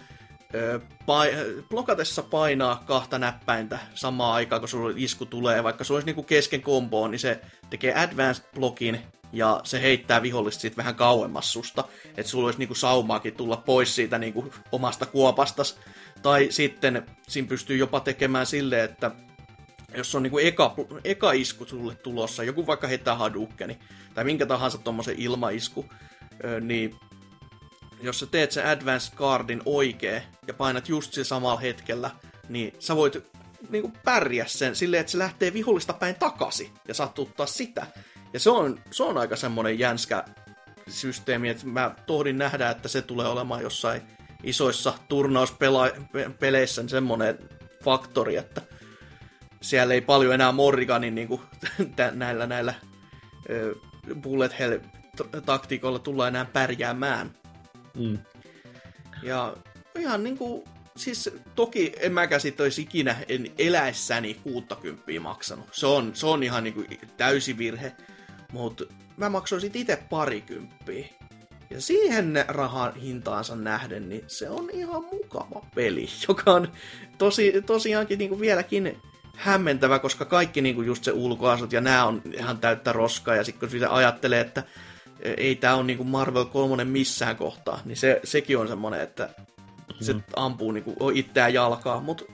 pai, 1.07 1.33
blokatessa 1.69 2.23
painaa 2.23 2.85
kahta 2.87 3.19
näppäintä 3.19 3.79
samaan 3.95 4.35
aikaan, 4.35 4.61
kun 4.61 4.69
sulla 4.69 4.95
isku 4.97 5.27
tulee, 5.27 5.65
vaikka 5.65 5.85
se 5.85 5.93
olisi 5.93 6.07
niinku 6.07 6.23
kesken 6.23 6.63
komboon, 6.63 7.11
niin 7.11 7.19
se 7.19 7.41
tekee 7.71 7.95
advanced 7.95 8.45
blokin 8.55 9.01
ja 9.33 9.61
se 9.65 9.83
heittää 9.83 10.23
vihollista 10.23 10.61
siitä 10.61 10.77
vähän 10.77 10.95
kauemmas 10.95 11.53
susta, 11.53 11.85
että 12.17 12.31
sulla 12.31 12.47
olisi 12.47 12.59
niinku 12.59 12.75
saumaakin 12.75 13.35
tulla 13.35 13.57
pois 13.57 13.95
siitä 13.95 14.19
niinku 14.19 14.53
omasta 14.73 15.07
kuopastas. 15.07 15.79
Tai 16.23 16.47
sitten 16.51 17.07
siinä 17.29 17.49
pystyy 17.49 17.77
jopa 17.77 18.01
tekemään 18.01 18.47
silleen, 18.47 18.85
että 18.85 19.11
jos 19.97 20.15
on 20.15 20.23
niinku 20.23 20.39
eka, 20.39 20.75
eka 21.05 21.33
isku 21.33 21.65
sulle 21.65 21.95
tulossa, 21.95 22.45
joku 22.45 22.67
vaikka 22.67 22.87
heittää 22.87 23.15
Hadoukeni, 23.15 23.79
tai 24.15 24.25
minkä 24.25 24.47
tahansa 24.47 24.79
tuommoisen 24.79 25.15
ilmaisku, 25.19 25.87
niin 26.61 26.95
jos 28.03 28.21
sä 28.21 28.27
teet 28.27 28.53
sen 28.53 28.67
Advanced 28.67 29.15
Cardin 29.15 29.63
oikein 29.65 30.23
ja 30.47 30.55
painat 30.55 30.89
just 30.89 31.13
sillä 31.13 31.25
samalla 31.25 31.61
hetkellä, 31.61 32.11
niin 32.49 32.73
sä 32.79 32.97
voit 32.97 33.31
niinku 33.71 33.93
pärjää 34.05 34.47
sen 34.47 34.77
silleen, 34.77 35.01
että 35.01 35.13
se 35.13 35.19
lähtee 35.19 35.53
vihollista 35.53 35.93
päin 35.93 36.15
takaisin 36.15 36.71
ja 36.89 36.95
satuttaa 36.95 37.47
sitä. 37.47 37.87
Ja 38.33 38.41
se 38.41 38.51
on, 38.51 38.81
se 38.91 39.03
on 39.03 39.19
aika 39.19 39.37
semmonen 39.37 39.79
jänskä 39.79 40.25
systeemi, 40.89 41.49
että 41.49 41.67
mä 41.67 41.95
tohdin 42.07 42.39
nähdä, 42.39 42.71
että 42.71 42.89
se 42.89 43.03
tulee 43.03 43.27
olemaan 43.27 43.63
jossain 43.63 44.03
isoissa 44.47 44.95
turnauspeleissä 45.09 46.83
niin 46.83 46.89
semmoinen 46.89 47.39
faktori, 47.85 48.37
että 48.37 48.63
siellä 49.63 49.95
ei 49.95 50.01
paljon 50.01 50.35
enää 50.35 50.53
Morriganin 50.53 51.15
niin 51.15 51.29
kuin, 51.29 51.41
näillä, 52.13 52.47
näillä 52.47 52.75
bullet 54.23 54.59
hell 54.59 54.79
taktiikoilla 55.47 55.99
tulla 55.99 56.29
enää 56.29 56.45
pärjäämään. 56.45 57.31
Mm. 57.99 58.19
Ja 59.23 59.57
ihan 59.99 60.25
niin 60.25 60.39
kuin, 60.39 60.65
siis 60.97 61.31
toki 61.55 61.93
en 62.01 62.13
mäkään 62.13 62.41
sit 62.41 62.61
olisi 62.61 62.83
ikinä 62.83 63.17
en 63.29 63.53
eläessäni 63.59 64.35
60 64.35 65.21
maksanut. 65.21 65.69
Se 65.73 65.87
on, 65.87 66.11
se 66.15 66.27
on 66.27 66.43
ihan 66.43 66.65
niin 66.65 66.75
kuin 66.75 66.87
täysi 67.17 67.59
virhe. 67.59 67.93
Mutta 68.53 68.85
mä 69.17 69.29
maksoisin 69.29 69.71
itse 69.75 69.97
parikymppiä. 70.11 71.07
Ja 71.71 71.81
siihen 71.81 72.45
rahan 72.49 72.95
hintaansa 72.95 73.57
nähden, 73.57 74.09
niin 74.09 74.25
se 74.27 74.51
on 74.51 74.71
ihan 74.73 75.05
mukava 75.13 75.67
peli, 75.75 76.09
joka 76.29 76.53
on 76.53 76.69
tosi, 77.19 77.63
tosiaankin 77.67 78.19
niin 78.19 78.29
kuin 78.29 78.41
vieläkin 78.41 78.99
hämmentävä, 79.37 79.99
koska 79.99 80.25
kaikki 80.25 80.63
niin 80.63 80.75
kuin 80.75 80.87
just 80.87 81.05
se 81.05 81.13
ulkoasut 81.13 81.73
ja 81.73 81.81
nämä 81.81 82.05
on 82.05 82.23
ihan 82.33 82.59
täyttä 82.59 82.93
roskaa, 82.93 83.37
ja 83.37 83.45
sitten 83.45 83.61
kun 83.61 83.71
sitä 83.71 83.95
ajattelee, 83.95 84.41
että 84.41 84.63
ei 85.37 85.57
tämä 85.57 85.75
ole 85.75 85.85
niin 85.85 85.97
kuin 85.97 86.09
Marvel 86.09 86.45
3 86.45 86.85
missään 86.85 87.37
kohtaa, 87.37 87.81
niin 87.85 87.97
se, 87.97 88.21
sekin 88.25 88.59
on 88.59 88.69
semmoinen, 88.69 89.01
että 89.01 89.29
se 90.01 90.13
mm. 90.13 90.23
ampuu 90.37 90.73
niin 90.73 90.85
kuin 90.85 91.17
itseään 91.17 91.55
jalkaa, 91.55 92.01
mutta 92.01 92.25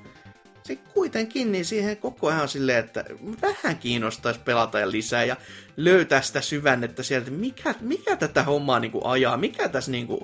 se 0.65 0.77
kuitenkin, 0.77 1.53
niin 1.53 1.65
siihen 1.65 1.97
koko 1.97 2.29
ajan 2.29 2.49
silleen, 2.49 2.79
että 2.79 3.05
vähän 3.43 3.79
kiinnostaisi 3.79 4.41
pelata 4.41 4.79
ja 4.79 4.91
lisää 4.91 5.25
ja 5.25 5.37
löytää 5.77 6.23
sitä 6.23 6.41
syvännettä 6.41 7.03
sieltä, 7.03 7.31
mikä, 7.31 7.75
mikä 7.81 8.17
tätä 8.17 8.43
hommaa 8.43 8.81
niin 8.81 8.93
kuin 8.93 9.07
ajaa, 9.07 9.37
mikä 9.37 9.69
tässä 9.69 9.91
niin 9.91 10.07
kuin, 10.07 10.21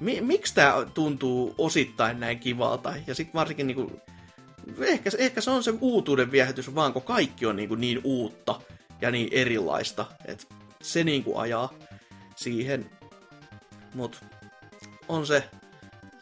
mi, 0.00 0.20
miksi 0.20 0.54
tämä 0.54 0.74
tuntuu 0.94 1.54
osittain 1.58 2.20
näin 2.20 2.38
kivalta. 2.38 2.94
Ja 3.06 3.14
sitten 3.14 3.34
varsinkin 3.34 3.66
niin 3.66 3.74
kuin, 3.74 4.00
ehkä, 4.80 5.10
ehkä 5.18 5.40
se 5.40 5.50
on 5.50 5.64
se 5.64 5.74
uutuuden 5.80 6.30
viehätys 6.30 6.74
vaan, 6.74 6.92
kun 6.92 7.02
kaikki 7.02 7.46
on 7.46 7.56
niin, 7.56 7.68
kuin 7.68 7.80
niin 7.80 8.00
uutta 8.04 8.60
ja 9.00 9.10
niin 9.10 9.28
erilaista, 9.32 10.06
että 10.24 10.44
se 10.82 11.04
niin 11.04 11.24
kuin 11.24 11.36
ajaa 11.36 11.74
siihen. 12.36 12.90
Mutta 13.94 14.18
on 15.08 15.26
se 15.26 15.44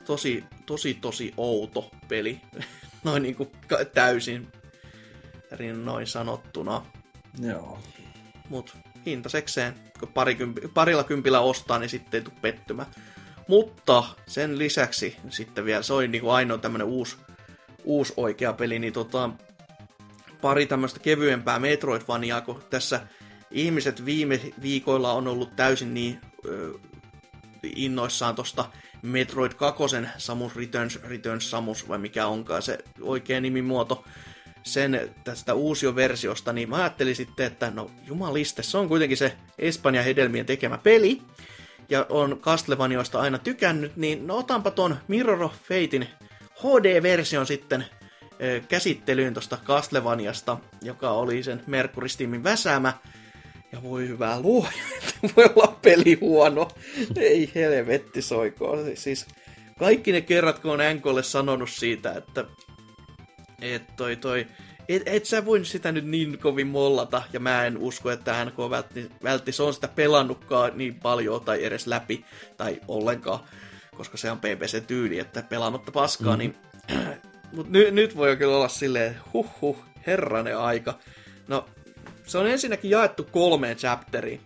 tosi, 0.05 0.45
tosi, 0.67 0.95
tosi 0.95 1.35
outo 1.37 1.91
peli. 2.09 2.41
noin 3.07 3.23
niin 3.23 3.35
kuin 3.35 3.51
täysin 3.95 4.49
noin 5.85 6.07
sanottuna. 6.07 6.87
Joo. 7.41 7.79
Mut 8.49 8.77
hintasekseen, 9.07 9.75
kun 10.01 10.09
parikympi, 10.09 10.61
parilla 10.75 11.05
kympillä 11.05 11.41
ostaa, 11.41 11.79
niin 11.79 11.91
sitten 11.91 12.19
ei 12.19 12.25
tule 12.25 12.35
pettymä. 12.41 12.87
Mutta 13.49 14.05
sen 14.27 14.59
lisäksi 14.59 15.17
sitten 15.29 15.65
vielä, 15.65 15.83
se 15.83 15.93
oli 15.93 16.09
niin 16.09 16.23
kuin 16.23 16.33
ainoa 16.33 16.59
tämmönen 16.59 16.87
uusi, 16.87 17.17
uusi 17.85 18.13
oikea 18.17 18.53
peli, 18.53 18.79
niin 18.79 18.93
tota, 18.93 19.31
pari 20.43 20.67
tämmöistä 20.67 21.01
kevyempää 21.01 21.59
Metroidvaniaa, 21.59 22.41
kun 22.41 22.63
tässä 22.71 23.01
ihmiset 23.51 24.05
viime 24.05 24.41
viikoilla 24.63 25.13
on 25.13 25.29
ollut 25.29 25.57
täysin 25.57 25.95
niin 25.95 26.21
ö, 26.47 26.73
innoissaan 27.63 28.35
tosta 28.35 28.65
Metroid 29.07 29.53
2 29.53 29.83
Samus 30.19 30.57
Returns, 30.57 30.99
Returns 31.03 31.51
Samus, 31.51 31.89
vai 31.89 31.99
mikä 31.99 32.27
onkaan 32.27 32.63
se 32.63 32.79
oikea 33.01 33.41
nimimuoto, 33.41 34.05
sen 34.63 35.11
tästä 35.25 35.55
uusioversiosta, 35.55 36.53
niin 36.53 36.69
mä 36.69 36.77
ajattelin 36.77 37.17
sitten, 37.17 37.47
että 37.47 37.71
no 37.71 37.91
jumaliste, 38.07 38.63
se 38.63 38.79
on 38.79 38.89
kuitenkin 38.89 39.17
se 39.17 39.37
Espanja 39.59 40.03
hedelmien 40.03 40.47
tekemä 40.47 40.79
peli, 40.79 41.23
ja 41.89 42.07
on 42.09 42.39
Castlevanioista 42.41 43.21
aina 43.21 43.39
tykännyt, 43.39 43.97
niin 43.97 44.27
no 44.27 44.37
otanpa 44.37 44.71
ton 44.71 44.97
Mirror 45.09 45.43
of 45.43 45.53
Fatein 45.63 46.09
HD-version 46.55 47.47
sitten 47.47 47.85
käsittelyyn 48.69 49.35
tosta 49.35 49.59
Castlevaniasta, 49.65 50.59
joka 50.83 51.11
oli 51.11 51.43
sen 51.43 51.63
Mercury 51.67 52.09
väsäämä, 52.45 52.93
ja 53.73 53.83
voi 53.83 54.09
hyvää 54.09 54.41
luo, 54.41 54.67
voi 55.37 55.45
olla 55.57 55.79
peli 55.83 56.19
huono. 56.21 56.69
Ei 57.17 57.51
helvetti 57.55 58.23
soikoon. 58.23 58.79
Siis 58.95 59.27
kaikki 59.79 60.13
ne 60.13 60.21
kerrat, 60.21 60.59
kun 60.59 60.71
on 60.71 60.95
NKlle 60.95 61.23
sanonut 61.23 61.71
siitä, 61.71 62.13
että, 62.13 62.45
että 63.63 63.93
toi, 63.97 64.17
toi 64.17 64.47
et, 64.89 65.03
et 65.07 65.25
sä 65.25 65.45
voi 65.45 65.65
sitä 65.65 65.93
nyt 65.93 66.05
niin 66.05 66.39
kovin 66.39 66.67
mollata, 66.67 67.23
ja 67.33 67.41
mä 67.41 67.67
en 67.67 67.79
usko, 67.79 68.11
että 68.11 68.45
NK 68.45 68.59
vältti, 68.71 69.11
vältti 69.23 69.53
se 69.53 69.63
on 69.63 69.75
sitä 69.75 69.89
pelannutkaan 69.89 70.73
niin 70.75 70.95
paljon 70.95 71.45
tai 71.45 71.65
edes 71.65 71.87
läpi, 71.87 72.25
tai 72.57 72.81
ollenkaan, 72.89 73.41
koska 73.97 74.17
se 74.17 74.31
on 74.31 74.39
PPC-tyyli, 74.39 75.19
että 75.19 75.43
pelannutta 75.43 75.93
paskaa, 75.93 76.33
mm. 76.33 76.39
niin 76.39 76.57
mutta 77.53 77.73
ny, 77.73 77.91
nyt 77.91 78.17
voi 78.17 78.37
kyllä 78.37 78.57
olla 78.57 78.69
silleen, 78.69 79.17
huh 79.33 79.51
huh, 79.61 79.85
herranen 80.07 80.59
aika. 80.59 80.99
No, 81.49 81.67
se 82.27 82.39
on 82.39 82.47
ensinnäkin 82.47 82.91
jaettu 82.91 83.25
kolmeen 83.25 83.77
chapteriin. 83.77 84.41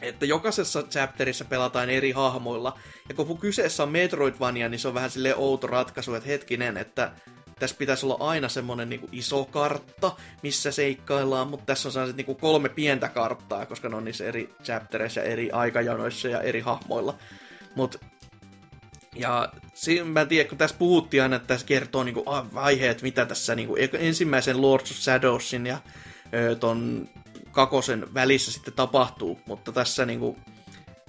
Että 0.00 0.26
jokaisessa 0.26 0.82
chapterissa 0.82 1.44
pelataan 1.44 1.90
eri 1.90 2.10
hahmoilla. 2.10 2.78
Ja 3.08 3.14
kun 3.14 3.38
kyseessä 3.38 3.82
on 3.82 3.88
Metroidvania, 3.88 4.68
niin 4.68 4.78
se 4.78 4.88
on 4.88 4.94
vähän 4.94 5.10
silleen 5.10 5.38
outo 5.38 5.66
ratkaisu, 5.66 6.14
että 6.14 6.28
hetkinen, 6.28 6.76
että 6.76 7.12
tässä 7.58 7.76
pitäisi 7.76 8.06
olla 8.06 8.16
aina 8.20 8.48
semmonen 8.48 8.88
niinku 8.88 9.08
iso 9.12 9.44
kartta, 9.44 10.16
missä 10.42 10.70
seikkaillaan, 10.70 11.48
mutta 11.48 11.66
tässä 11.66 11.88
on 11.88 11.92
sellaiset 11.92 12.16
niinku 12.16 12.34
kolme 12.34 12.68
pientä 12.68 13.08
karttaa, 13.08 13.66
koska 13.66 13.88
ne 13.88 13.96
on 13.96 14.04
niissä 14.04 14.24
eri 14.24 14.54
chaptereissa, 14.64 15.22
eri 15.22 15.50
aikajanoissa 15.50 16.28
ja 16.28 16.40
eri 16.40 16.60
hahmoilla. 16.60 17.18
Mutta 17.74 17.98
ja 19.14 19.52
siinä, 19.74 20.04
mä 20.04 20.20
en 20.20 20.28
tiedä, 20.28 20.48
kun 20.48 20.58
tässä 20.58 20.76
puhuttiin 20.78 21.22
aina, 21.22 21.36
että 21.36 21.48
tässä 21.48 21.66
kertoo 21.66 22.04
niinku 22.04 22.24
vaiheet, 22.54 23.02
mitä 23.02 23.26
tässä 23.26 23.54
niinku, 23.54 23.76
ensimmäisen 23.98 24.62
Lords 24.62 24.90
of 24.90 24.96
Shadowsin 24.96 25.66
ja 25.66 25.78
ton 26.60 27.08
kakosen 27.50 28.14
välissä 28.14 28.52
sitten 28.52 28.74
tapahtuu, 28.74 29.40
mutta 29.46 29.72
tässä 29.72 30.06
niinku, 30.06 30.38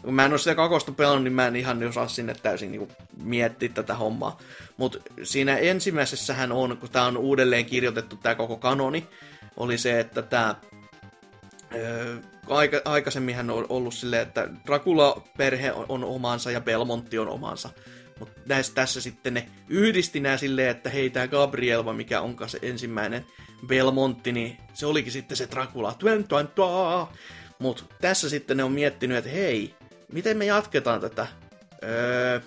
kun 0.02 0.14
mä 0.14 0.26
en 0.26 0.32
ole 0.32 0.40
sitä 0.40 0.56
kakosta 0.56 0.92
pelannut, 0.92 1.24
niin 1.24 1.34
mä 1.34 1.48
en 1.48 1.56
ihan 1.56 1.84
osaa 1.84 2.08
sinne 2.08 2.36
täysin 2.44 2.72
niinku 2.72 2.88
miettiä 3.24 3.70
tätä 3.70 3.96
hommaa. 3.96 4.38
Mutta 4.78 5.00
siinä 5.24 5.58
ensimmäisessähän 5.58 6.52
on, 6.52 6.78
kun 6.78 6.90
tämä 6.90 7.06
on 7.06 7.18
uudelleen 7.18 7.66
kirjoitettu 7.66 8.16
tämä 8.16 8.36
koko 8.36 8.58
kanoni, 8.58 9.08
oli 9.58 9.78
se, 9.78 10.00
että 10.00 10.22
tämä 10.22 10.56
aika, 12.50 12.82
aikaisemminhan 12.86 13.50
on 13.50 13.66
ollut 13.70 13.94
silleen, 13.94 14.22
että 14.22 14.50
Dracula-perhe 14.66 15.72
on, 15.72 15.86
on 15.90 16.04
omansa 16.04 16.52
ja 16.52 16.62
Belmontti 16.62 17.20
on 17.20 17.28
omansa. 17.28 17.70
Mutta 18.20 18.42
tässä 18.76 19.02
sitten 19.02 19.34
ne 19.34 19.50
yhdisti 19.70 20.20
nää 20.20 20.38
silleen, 20.38 20.70
että 20.70 20.90
hei, 20.90 21.10
tää 21.10 21.28
Gabrielva, 21.28 21.94
mikä 21.94 22.22
onkaan 22.22 22.50
se 22.50 22.60
ensimmäinen 22.62 23.26
Belmontti, 23.68 24.32
niin 24.32 24.58
se 24.74 24.86
olikin 24.86 25.12
sitten 25.12 25.38
se 25.38 25.48
Dracula. 25.52 25.98
Mutta 27.60 27.84
tässä 28.02 28.30
sitten 28.30 28.58
ne 28.58 28.64
on 28.64 28.72
miettinyt, 28.72 29.18
että 29.18 29.30
hei, 29.30 29.76
miten 30.12 30.38
me 30.38 30.46
jatketaan 30.46 31.02
tätä? 31.02 31.28
Öö, 31.84 32.40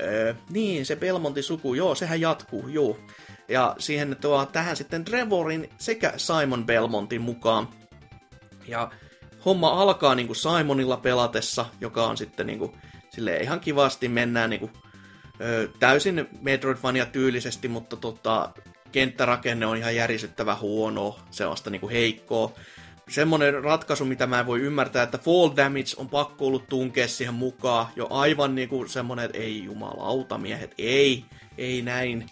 öö, 0.00 0.34
niin, 0.50 0.86
se 0.86 0.96
Belmontin 0.96 1.42
suku, 1.42 1.74
joo, 1.74 1.94
sehän 1.94 2.20
jatkuu, 2.20 2.68
joo. 2.68 2.98
Ja 3.48 3.76
siihen 3.78 4.16
tuo 4.20 4.46
tähän 4.46 4.76
sitten 4.76 5.04
Trevorin 5.04 5.70
sekä 5.78 6.12
Simon 6.16 6.66
Belmontin 6.66 7.20
mukaan. 7.20 7.68
Ja 8.66 8.90
homma 9.44 9.68
alkaa 9.68 10.14
niin 10.14 10.26
kuin 10.26 10.36
Simonilla 10.36 10.96
pelatessa, 10.96 11.66
joka 11.80 12.06
on 12.06 12.16
sitten 12.16 12.46
niin 12.46 12.58
kuin, 12.58 12.72
silleen 13.10 13.42
ihan 13.42 13.60
kivasti 13.60 14.08
mennään 14.08 14.50
niin 14.50 14.60
kuin, 14.60 14.72
ö, 15.40 15.68
täysin 15.78 16.28
Metroidvania 16.40 17.06
tyylisesti, 17.06 17.68
mutta 17.68 17.96
tota, 17.96 18.52
kenttärakenne 18.92 19.66
on 19.66 19.76
ihan 19.76 19.96
järisyttävä 19.96 20.54
huono, 20.54 21.18
sellaista 21.30 21.70
niin 21.70 21.80
kuin 21.80 21.92
heikkoa. 21.92 22.52
Semmoinen 23.08 23.64
ratkaisu, 23.64 24.04
mitä 24.04 24.26
mä 24.26 24.40
en 24.40 24.46
voi 24.46 24.60
ymmärtää, 24.60 25.02
että 25.02 25.18
fall 25.18 25.56
damage 25.56 25.94
on 25.96 26.08
pakko 26.08 26.46
ollut 26.46 26.68
tunkea 26.68 27.08
siihen 27.08 27.34
mukaan. 27.34 27.86
Jo 27.96 28.06
aivan 28.10 28.54
niin 28.54 28.68
kuin 28.68 28.88
semmoinen, 28.88 29.24
että 29.24 29.38
ei 29.38 29.64
jumalauta 29.64 30.38
miehet, 30.38 30.74
ei, 30.78 31.24
ei 31.58 31.82
näin 31.82 32.30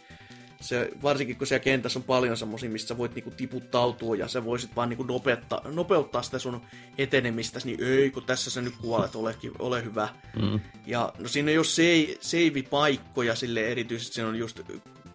se, 0.61 0.91
varsinkin 1.03 1.37
kun 1.37 1.47
siellä 1.47 1.65
kentässä 1.65 1.99
on 1.99 2.03
paljon 2.03 2.37
semmoisia, 2.37 2.71
missä 2.71 2.99
voit 2.99 3.15
niinku 3.15 3.31
tiputtautua 3.31 4.17
ja 4.17 4.29
sä 4.29 4.45
voisit 4.45 4.77
vaan 4.77 4.89
niinku 4.89 5.03
nopeuttaa, 5.05 5.63
nopeuttaa 5.65 6.23
sitä 6.23 6.39
sun 6.39 6.63
etenemistä, 6.99 7.61
niin 7.65 7.85
ei, 7.85 8.11
kun 8.11 8.23
tässä 8.23 8.51
sä 8.51 8.61
nyt 8.63 8.75
kuolet, 8.81 9.15
olekin, 9.15 9.53
ole 9.59 9.85
hyvä. 9.85 10.09
Mm. 10.43 10.61
Ja 10.87 11.13
no 11.19 11.29
siinä 11.29 11.51
ei 11.51 11.59
ole 11.59 11.65
save, 11.65 12.17
save-paikkoja 12.21 13.35
sille 13.35 13.69
erityisesti, 13.69 14.15
siinä 14.15 14.29
on 14.29 14.39
just 14.39 14.61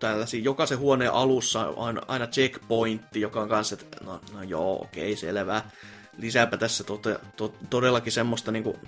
tällaisia, 0.01 0.43
jokaisen 0.43 0.77
huoneen 0.77 1.13
alussa 1.13 1.67
on 1.67 2.01
aina 2.07 2.27
checkpointti, 2.27 3.21
joka 3.21 3.41
on 3.41 3.49
kanssa, 3.49 3.77
että 3.81 4.05
no, 4.05 4.21
no 4.33 4.43
joo, 4.43 4.81
okei, 4.81 5.15
selvä. 5.15 5.63
Lisääpä 6.17 6.57
tässä 6.57 6.83
tote, 6.83 7.19
to, 7.37 7.55
todellakin 7.69 8.11
semmoista 8.11 8.51
niinku, 8.51 8.79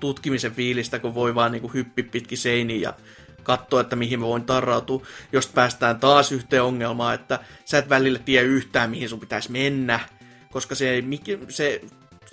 tutkimisen 0.00 0.52
fiilistä, 0.52 0.98
kun 0.98 1.14
voi 1.14 1.34
vaan 1.34 1.52
niinku 1.52 1.68
hyppi 1.68 2.02
pitkin 2.02 2.38
seiniä 2.38 2.80
ja 2.80 2.94
katsoa, 3.42 3.80
että 3.80 3.96
mihin 3.96 4.20
mä 4.20 4.26
voin 4.26 4.44
tarrautua, 4.44 5.06
jos 5.32 5.46
päästään 5.46 6.00
taas 6.00 6.32
yhteen 6.32 6.62
ongelmaan, 6.62 7.14
että 7.14 7.38
sä 7.64 7.78
et 7.78 7.88
välillä 7.88 8.18
tiedä 8.18 8.46
yhtään, 8.46 8.90
mihin 8.90 9.08
sun 9.08 9.20
pitäisi 9.20 9.52
mennä, 9.52 10.00
koska 10.50 10.74
se, 10.74 11.02
se 11.48 11.80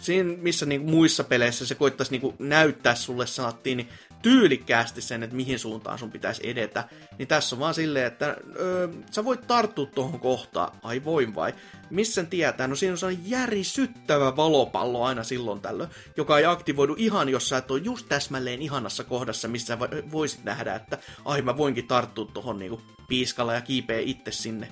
siinä, 0.02 0.34
missä 0.42 0.66
niinku 0.66 0.90
muissa 0.90 1.24
peleissä 1.24 1.66
se 1.66 1.76
koittaisi 1.76 2.12
niinku 2.12 2.36
näyttää 2.40 2.96
sulle, 2.96 3.28
sanottiin, 3.28 3.78
niin 3.78 3.90
tyylikkäästi 4.22 5.02
sen, 5.02 5.24
että 5.24 5.36
mihin 5.36 5.60
suuntaan 5.60 6.00
sun 6.00 6.12
pitäisi 6.12 6.50
edetä, 6.50 6.84
niin 7.18 7.28
tässä 7.28 7.56
on 7.56 7.60
vaan 7.60 7.74
silleen, 7.74 8.06
että 8.06 8.38
öö, 8.60 8.88
sä 9.12 9.26
voit 9.26 9.48
tarttua 9.48 9.86
tuohon 9.86 10.20
kohtaan. 10.20 10.78
Ai 10.84 11.04
voin 11.04 11.36
vai? 11.36 11.54
Missä 11.90 12.24
tietää? 12.24 12.68
No 12.68 12.76
siinä 12.76 12.94
on 12.94 12.98
sellainen 12.98 13.30
järisyttävä 13.30 14.36
valopallo 14.36 15.04
aina 15.04 15.24
silloin 15.24 15.62
tällöin, 15.62 15.90
joka 16.18 16.38
ei 16.40 16.46
aktivoidu 16.46 16.96
ihan, 16.98 17.30
jos 17.30 17.50
sä 17.50 17.58
et 17.58 17.72
ole 17.72 17.82
just 17.84 18.06
täsmälleen 18.10 18.62
ihanassa 18.62 19.04
kohdassa, 19.04 19.48
missä 19.48 19.78
voisit 20.12 20.44
nähdä, 20.44 20.76
että 20.76 20.98
ai 21.26 21.42
mä 21.42 21.58
voinkin 21.58 21.88
tarttua 21.88 22.26
tuohon 22.34 22.60
niinku 22.60 22.82
piiskalla 23.08 23.54
ja 23.54 23.62
kiipeä 23.62 24.00
itse 24.00 24.32
sinne 24.32 24.72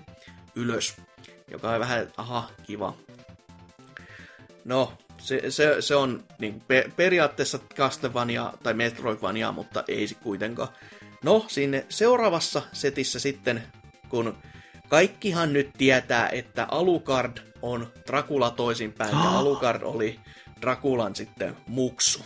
ylös. 0.55 0.95
Joka 1.51 1.71
on 1.71 1.79
vähän, 1.79 2.07
aha, 2.17 2.49
kiva. 2.63 2.93
No, 4.65 4.93
se, 5.17 5.51
se, 5.51 5.75
se 5.79 5.95
on 5.95 6.23
niin, 6.39 6.61
pe, 6.67 6.91
periaatteessa 6.95 7.59
Castlevania 7.75 8.53
tai 8.63 8.73
Metroidvania, 8.73 9.51
mutta 9.51 9.83
ei 9.87 10.07
kuitenkaan. 10.23 10.69
No, 11.23 11.45
sinne 11.47 11.85
seuraavassa 11.89 12.61
setissä 12.73 13.19
sitten, 13.19 13.63
kun 14.09 14.37
kaikkihan 14.89 15.53
nyt 15.53 15.69
tietää, 15.77 16.29
että 16.29 16.67
Alucard 16.71 17.37
on 17.61 17.87
Dracula 18.07 18.51
toisinpäin, 18.51 19.11
ja 19.11 19.29
Alucard 19.39 19.81
oli 19.81 20.19
Draculan 20.61 21.15
sitten 21.15 21.55
muksu. 21.67 22.23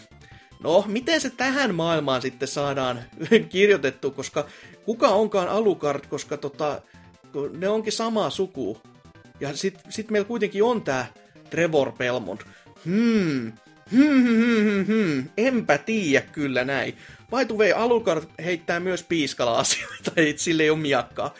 No, 0.59 0.83
miten 0.87 1.21
se 1.21 1.29
tähän 1.29 1.75
maailmaan 1.75 2.21
sitten 2.21 2.47
saadaan 2.47 2.99
kirjoitettu, 3.49 4.11
koska 4.11 4.45
kuka 4.85 5.07
onkaan 5.07 5.47
Alucard, 5.47 6.07
koska 6.09 6.37
tota, 6.37 6.81
ne 7.57 7.69
onkin 7.69 7.93
samaa 7.93 8.29
suku. 8.29 8.81
Ja 9.39 9.57
sitten 9.57 9.91
sit 9.91 10.11
meillä 10.11 10.27
kuitenkin 10.27 10.63
on 10.63 10.81
tämä 10.81 11.05
Trevor 11.49 11.91
Belmont. 11.91 12.45
Hmm, 12.85 13.51
hmm, 13.91 14.23
hmm, 14.23 14.63
hmm, 14.63 14.85
hmm. 14.85 15.29
enpä 15.37 15.77
tiedä 15.77 16.25
kyllä 16.31 16.63
näin. 16.63 16.97
Way, 17.31 17.71
Alucard 17.71 18.23
heittää 18.43 18.79
myös 18.79 19.03
piiskala 19.03 19.59
asioita, 19.59 20.11
ei 20.21 20.37
sille 20.37 20.63
ei 20.63 20.69
ole 20.69 20.79
miakkaa. 20.79 21.33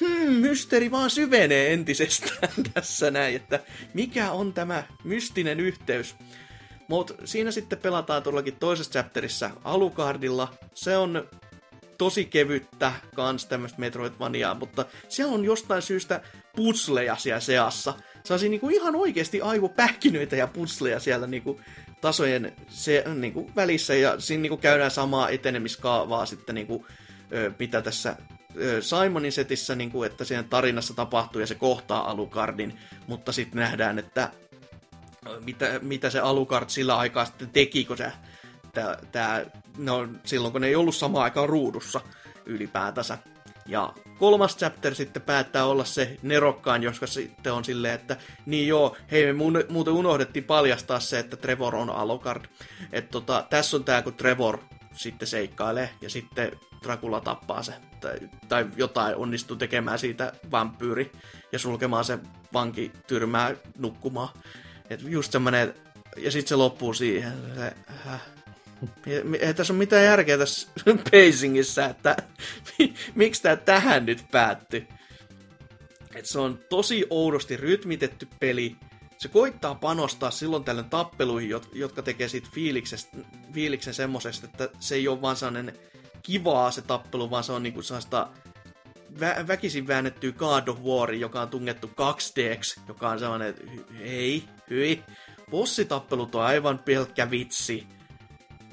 Hmm, 0.00 0.32
mysteeri 0.32 0.90
vaan 0.90 1.10
syvenee 1.10 1.72
entisestään 1.72 2.52
tässä 2.74 3.10
näin, 3.10 3.36
että 3.36 3.60
mikä 3.94 4.30
on 4.30 4.52
tämä 4.52 4.84
mystinen 5.04 5.60
yhteys. 5.60 6.16
Mutta 6.88 7.14
siinä 7.24 7.50
sitten 7.50 7.78
pelataan 7.78 8.22
todellakin 8.22 8.56
toisessa 8.56 8.92
chapterissa 8.92 9.50
Alucardilla. 9.64 10.54
Se 10.74 10.96
on 10.96 11.28
tosi 11.98 12.24
kevyttä 12.24 12.92
kans 13.14 13.46
tämmöistä 13.46 13.80
Metroidvaniaa, 13.80 14.54
mutta 14.54 14.84
siellä 15.08 15.34
on 15.34 15.44
jostain 15.44 15.82
syystä 15.82 16.20
putsleja 16.56 17.16
siellä 17.16 17.40
seassa 17.40 17.94
sellaisia 18.24 18.50
niin 18.50 18.60
kuin 18.60 18.74
ihan 18.74 18.96
oikeasti 18.96 19.40
aivopähkinöitä 19.40 20.36
ja 20.36 20.46
putsleja 20.46 21.00
siellä 21.00 21.26
niin 21.26 21.42
kuin 21.42 21.60
tasojen 22.00 22.52
se, 22.68 23.04
niin 23.14 23.32
kuin 23.32 23.52
välissä, 23.56 23.94
ja 23.94 24.20
siinä 24.20 24.42
niin 24.42 24.50
kuin 24.50 24.60
käydään 24.60 24.90
samaa 24.90 25.28
etenemiskaavaa 25.28 26.26
sitten, 26.26 26.54
niin 26.54 26.66
kuin, 26.66 26.84
mitä 27.58 27.82
tässä 27.82 28.16
Simonin 28.80 29.32
setissä, 29.32 29.74
niin 29.74 29.90
kuin, 29.90 30.10
että 30.10 30.24
siinä 30.24 30.42
tarinassa 30.42 30.94
tapahtuu 30.94 31.40
ja 31.40 31.46
se 31.46 31.54
kohtaa 31.54 32.10
Alucardin, 32.10 32.78
mutta 33.06 33.32
sitten 33.32 33.60
nähdään, 33.60 33.98
että 33.98 34.30
mitä, 35.44 35.80
mitä 35.82 36.10
se 36.10 36.20
Alucard 36.20 36.68
sillä 36.68 36.96
aikaa 36.96 37.24
sitten 37.24 37.50
teki, 37.50 37.84
kun 37.84 37.96
se, 37.96 38.12
tää, 38.72 38.98
tää, 39.12 39.46
no, 39.76 40.08
silloin 40.24 40.52
kun 40.52 40.60
ne 40.60 40.66
ei 40.66 40.76
ollut 40.76 40.94
samaan 40.94 41.24
aikaan 41.24 41.48
ruudussa 41.48 42.00
ylipäätänsä. 42.46 43.18
Ja 43.68 43.92
kolmas 44.18 44.56
chapter 44.56 44.94
sitten 44.94 45.22
päättää 45.22 45.64
olla 45.64 45.84
se 45.84 46.16
nerokkaan, 46.22 46.82
joska 46.82 47.06
sitten 47.06 47.52
on 47.52 47.64
silleen, 47.64 47.94
että 47.94 48.16
niin 48.46 48.68
joo, 48.68 48.96
hei 49.10 49.32
me 49.32 49.32
muuten 49.68 49.94
unohdettiin 49.94 50.44
paljastaa 50.44 51.00
se, 51.00 51.18
että 51.18 51.36
Trevor 51.36 51.74
on 51.76 51.90
Alucard. 51.90 52.44
Että 52.92 53.10
tota, 53.10 53.46
tässä 53.50 53.76
on 53.76 53.84
tää, 53.84 54.02
kun 54.02 54.14
Trevor 54.14 54.58
sitten 54.92 55.28
seikkailee 55.28 55.90
ja 56.00 56.10
sitten 56.10 56.52
Dracula 56.82 57.20
tappaa 57.20 57.62
se. 57.62 57.72
Tai, 58.00 58.18
tai 58.48 58.66
jotain 58.76 59.16
onnistuu 59.16 59.56
tekemään 59.56 59.98
siitä 59.98 60.32
vampyyri 60.50 61.12
ja 61.52 61.58
sulkemaan 61.58 62.04
se 62.04 62.18
vanki 62.52 62.92
tyrmää 63.06 63.54
nukkumaan. 63.78 64.28
Et 64.90 65.02
just 65.02 65.32
semmonen, 65.32 65.74
ja 66.16 66.30
sitten 66.30 66.48
se 66.48 66.56
loppuu 66.56 66.94
siihen. 66.94 67.32
Se, 67.54 67.72
äh, 68.06 68.20
ei 69.40 69.54
tässä 69.54 69.72
ole 69.72 69.78
mitään 69.78 70.04
järkeä 70.04 70.38
tässä 70.38 70.68
pacingissä, 71.10 71.86
että 71.86 72.16
miksi 73.14 73.42
tämä 73.42 73.56
tähän 73.56 74.06
nyt 74.06 74.24
päättyi. 74.30 74.88
Et 76.14 76.26
se 76.26 76.38
on 76.38 76.58
tosi 76.68 77.06
oudosti 77.10 77.56
rytmitetty 77.56 78.28
peli. 78.40 78.76
Se 79.18 79.28
koittaa 79.28 79.74
panostaa 79.74 80.30
silloin 80.30 80.64
tällöin 80.64 80.90
tappeluihin, 80.90 81.50
jotka 81.72 82.02
tekee 82.02 82.28
siitä 82.28 82.48
fiiliksen 83.52 83.94
semmosesta, 83.94 84.46
että 84.46 84.68
se 84.80 84.94
ei 84.94 85.08
ole 85.08 85.22
vaan 85.22 85.36
sellainen 85.36 85.78
kivaa 86.22 86.70
se 86.70 86.82
tappelu, 86.82 87.30
vaan 87.30 87.44
se 87.44 87.52
on 87.52 87.62
niinku 87.62 87.82
sellaista 87.82 88.28
vä- 89.14 89.46
väkisin 89.48 89.86
väännettyä 89.86 90.32
God 90.32 90.68
of 90.68 90.78
War, 90.80 91.12
joka 91.12 91.40
on 91.40 91.48
tungettu 91.48 91.88
2 91.88 92.32
d 92.36 92.60
joka 92.88 93.08
on 93.08 93.18
sellainen, 93.18 93.48
että 93.48 93.64
hei, 93.98 94.44
hyi, 94.70 95.02
bossitappelut 95.50 96.34
on 96.34 96.42
aivan 96.42 96.78
pelkkä 96.78 97.30
vitsi. 97.30 97.86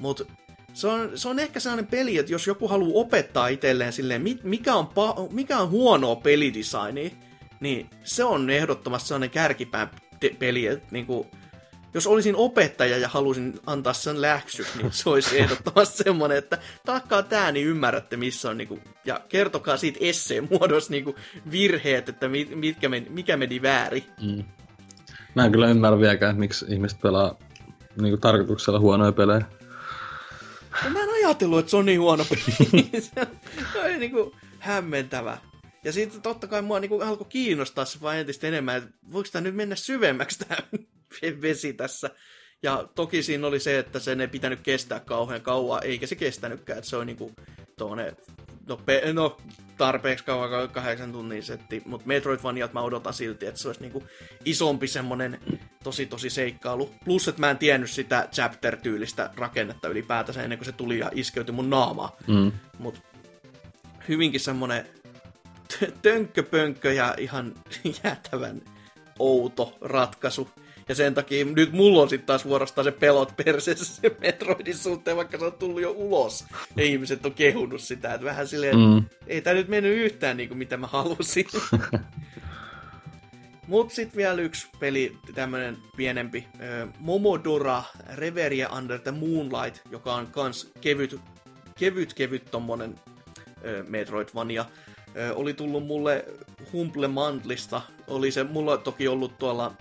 Mutta 0.00 0.24
se 0.72 0.88
on, 0.88 1.10
se 1.14 1.28
on 1.28 1.38
ehkä 1.38 1.60
sellainen 1.60 1.86
peli, 1.86 2.18
että 2.18 2.32
jos 2.32 2.46
joku 2.46 2.68
haluaa 2.68 3.00
opettaa 3.00 3.48
itselleen 3.48 3.92
silleen, 3.92 4.22
mikä 4.42 4.74
on, 4.74 4.86
pa- 4.86 5.32
mikä 5.34 5.58
on 5.58 5.70
huonoa 5.70 6.16
pelidesignia, 6.16 7.10
niin 7.60 7.90
se 8.04 8.24
on 8.24 8.50
ehdottomasti 8.50 9.08
sellainen 9.08 9.30
kärkipään 9.30 9.90
te- 10.20 10.36
peli, 10.38 10.66
että 10.66 10.88
niinku, 10.90 11.26
jos 11.94 12.06
olisin 12.06 12.36
opettaja 12.36 12.98
ja 12.98 13.08
halusin 13.08 13.60
antaa 13.66 13.92
sen 13.92 14.22
läksyt, 14.22 14.66
niin 14.76 14.92
se 14.92 15.10
olisi 15.10 15.38
ehdottomasti 15.40 16.04
semmoinen, 16.04 16.38
että 16.38 16.58
taakkaa 16.84 17.22
tää, 17.22 17.52
niin 17.52 17.66
ymmärrätte 17.66 18.16
missä 18.16 18.50
on, 18.50 18.58
niinku, 18.58 18.78
ja 19.04 19.20
kertokaa 19.28 19.76
siitä 19.76 19.98
esseen 20.02 20.48
muodossa 20.50 20.90
niinku, 20.90 21.14
virheet, 21.50 22.08
että 22.08 22.28
mitkä 22.54 22.88
meni, 22.88 23.06
mikä 23.10 23.36
meni 23.36 23.62
väärin. 23.62 24.04
Mm. 24.22 24.44
Mä 25.34 25.44
en 25.44 25.52
kyllä 25.52 25.70
ymmärrä 25.70 26.00
vieläkään, 26.00 26.36
miksi 26.36 26.66
ihmiset 26.68 27.00
pelaa 27.00 27.38
niinku, 28.00 28.16
tarkoituksella 28.16 28.80
huonoja 28.80 29.12
pelejä. 29.12 29.44
No, 30.84 30.90
mä 30.90 31.02
en 31.02 31.10
ajatellut, 31.10 31.58
että 31.58 31.70
se 31.70 31.76
on 31.76 31.86
niin 31.86 32.00
huono 32.00 32.24
peli. 32.24 32.42
se 33.00 33.10
on 33.84 34.00
niinku 34.00 34.36
hämmentävä. 34.58 35.38
Ja 35.84 35.92
sitten 35.92 36.22
totta 36.22 36.46
kai 36.46 36.62
mua 36.62 36.80
niinku 36.80 37.00
alkoi 37.00 37.26
kiinnostaa 37.28 37.84
se 37.84 38.00
vaan 38.00 38.16
entistä 38.16 38.46
enemmän, 38.46 38.76
että 38.76 38.90
voiko 39.12 39.28
tämä 39.32 39.42
nyt 39.42 39.54
mennä 39.54 39.76
syvemmäksi 39.76 40.38
tämä 40.38 40.58
vesi 41.42 41.72
tässä. 41.72 42.10
Ja 42.62 42.88
toki 42.94 43.22
siinä 43.22 43.46
oli 43.46 43.60
se, 43.60 43.78
että 43.78 43.98
sen 43.98 44.20
ei 44.20 44.28
pitänyt 44.28 44.60
kestää 44.60 45.00
kauhean 45.00 45.40
kauan, 45.40 45.84
eikä 45.84 46.06
se 46.06 46.14
kestänytkään, 46.14 46.78
että 46.78 46.90
se 46.90 46.96
on 46.96 47.06
niinku 47.06 47.32
tuonne, 47.78 48.16
no, 48.68 48.76
pe- 48.76 49.12
no 49.12 49.36
tarpeeksi 49.78 50.24
kauan, 50.24 50.68
kahdeksan 50.68 51.12
tunnin 51.12 51.42
setti, 51.42 51.82
mutta 51.86 52.06
Metroidvaniat 52.06 52.72
mä 52.72 52.80
odotan 52.80 53.14
silti, 53.14 53.46
että 53.46 53.60
se 53.60 53.68
olisi 53.68 53.80
niinku 53.80 54.04
isompi 54.44 54.88
semmonen 54.88 55.40
tosi 55.84 56.06
tosi 56.06 56.30
seikkailu. 56.30 56.94
Plus, 57.04 57.28
että 57.28 57.40
mä 57.40 57.50
en 57.50 57.58
tiennyt 57.58 57.90
sitä 57.90 58.28
chapter-tyylistä 58.32 59.30
rakennetta 59.36 59.88
ylipäätänsä 59.88 60.42
ennen 60.42 60.58
kuin 60.58 60.66
se 60.66 60.72
tuli 60.72 60.98
ja 60.98 61.10
iskeytyi 61.14 61.54
mun 61.54 61.70
naamaan. 61.70 62.12
Mm. 62.26 62.52
Mutta 62.78 63.00
hyvinkin 64.08 64.40
semmonen 64.40 64.86
tönkköpönkkö 66.02 66.92
ja 66.92 67.14
ihan 67.18 67.54
jäätävän 68.04 68.62
outo 69.18 69.78
ratkaisu. 69.80 70.50
Ja 70.88 70.94
sen 70.94 71.14
takia 71.14 71.44
nyt 71.44 71.72
mulla 71.72 72.02
on 72.02 72.08
sitten 72.08 72.26
taas 72.26 72.44
vuorostaan 72.44 72.84
se 72.84 72.92
pelot 72.92 73.36
perseessä 73.44 73.84
se 73.84 74.16
Metroidin 74.20 74.76
suhteen, 74.76 75.16
vaikka 75.16 75.38
se 75.38 75.44
on 75.44 75.52
tullut 75.52 75.82
jo 75.82 75.90
ulos. 75.90 76.44
Ja 76.76 76.84
ihmiset 76.84 77.26
on 77.26 77.34
kehunut 77.34 77.80
sitä, 77.80 78.14
että 78.14 78.24
vähän 78.24 78.48
silleen, 78.48 78.76
mm. 78.76 79.04
ei 79.26 79.40
tämä 79.40 79.54
nyt 79.54 79.68
mennyt 79.68 79.98
yhtään 79.98 80.36
niin 80.36 80.48
kuin 80.48 80.58
mitä 80.58 80.76
mä 80.76 80.86
halusin. 80.86 81.46
Mut 83.68 83.92
sit 83.92 84.16
vielä 84.16 84.42
yksi 84.42 84.66
peli, 84.80 85.18
tämmönen 85.34 85.76
pienempi, 85.96 86.46
Momodora 86.98 87.82
Reverie 88.14 88.66
Under 88.78 88.98
the 88.98 89.10
Moonlight, 89.10 89.80
joka 89.90 90.14
on 90.14 90.26
kans 90.26 90.70
kevyt, 90.80 91.20
kevyt, 91.78 92.14
kevyt 92.14 92.50
tommonen 92.50 92.94
Metroidvania. 93.88 94.64
Oli 95.34 95.54
tullut 95.54 95.86
mulle 95.86 96.24
Humble 96.72 97.08
Mandlista, 97.08 97.82
oli 98.08 98.30
se 98.30 98.44
mulla 98.44 98.76
toki 98.76 99.08
ollut 99.08 99.38
tuolla 99.38 99.72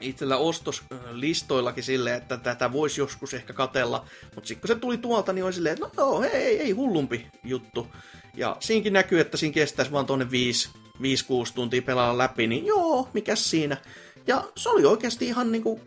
itsellä 0.00 0.36
ostoslistoillakin 0.36 1.84
silleen, 1.84 2.16
että 2.16 2.36
tätä 2.36 2.72
voisi 2.72 3.00
joskus 3.00 3.34
ehkä 3.34 3.52
katella, 3.52 4.06
mutta 4.34 4.48
sitten 4.48 4.60
kun 4.60 4.68
se 4.68 4.80
tuli 4.80 4.98
tuolta, 4.98 5.32
niin 5.32 5.44
oli 5.44 5.52
silleen, 5.52 5.72
että 5.72 5.86
no 5.86 5.92
joo, 5.96 6.22
ei, 6.22 6.60
ei 6.60 6.70
hullumpi 6.70 7.26
juttu. 7.44 7.86
Ja 8.34 8.56
siinkin 8.60 8.92
näkyy, 8.92 9.20
että 9.20 9.36
siinä 9.36 9.54
kestäisi 9.54 9.92
vaan 9.92 10.06
tuonne 10.06 10.24
5-6 10.24 10.28
tuntia 11.54 11.82
pelaa 11.82 12.18
läpi, 12.18 12.46
niin 12.46 12.66
joo, 12.66 13.08
mikä 13.12 13.36
siinä. 13.36 13.76
Ja 14.26 14.44
se 14.56 14.68
oli 14.68 14.84
oikeasti 14.84 15.26
ihan 15.26 15.52
niinku 15.52 15.80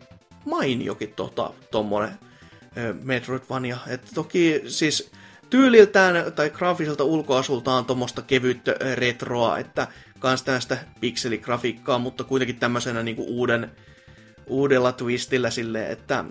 mainiokin 0.44 1.12
tota, 1.12 1.52
tommonen 1.70 2.18
Metroidvania. 3.02 3.78
Et 3.86 4.10
toki 4.14 4.62
siis 4.66 5.10
tyyliltään 5.50 6.32
tai 6.32 6.50
graafiselta 6.50 7.04
ulkoasultaan 7.04 7.84
tuommoista 7.84 8.22
kevyttä 8.22 8.74
retroa, 8.94 9.58
että 9.58 9.86
kans 10.18 10.42
tästä 10.42 10.78
pikseligrafiikkaa, 11.00 11.98
mutta 11.98 12.24
kuitenkin 12.24 12.56
tämmöisenä 12.56 13.02
niinku 13.02 13.24
uuden 13.28 13.70
uudella 14.50 14.92
twistillä 14.92 15.50
silleen, 15.50 15.90
että 15.90 16.24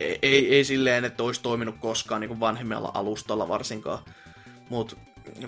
ei, 0.00 0.54
ei 0.54 0.64
silleen, 0.64 1.04
että 1.04 1.22
olisi 1.22 1.42
toiminut 1.42 1.76
koskaan 1.80 2.20
niin 2.20 2.40
vanhemmalla 2.40 2.90
alustalla 2.94 3.48
varsinkaan. 3.48 3.98
Mutta 4.70 4.96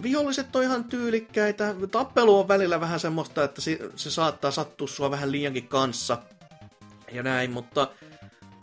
viholliset 0.03 0.57
on 0.57 0.63
ihan 0.63 0.85
tyylikkäitä. 0.85 1.75
Tappelu 1.91 2.39
on 2.39 2.49
välillä 2.49 2.81
vähän 2.81 3.01
semmoista, 3.01 3.45
että 3.45 3.61
se, 3.61 3.79
se 3.97 4.11
saattaa 4.11 4.51
sattua 4.51 4.89
sua 4.89 5.11
vähän 5.11 5.33
liiankin 5.33 5.69
kanssa. 5.69 6.19
Ja 7.13 7.23
näin, 7.23 7.51
mutta 7.51 7.89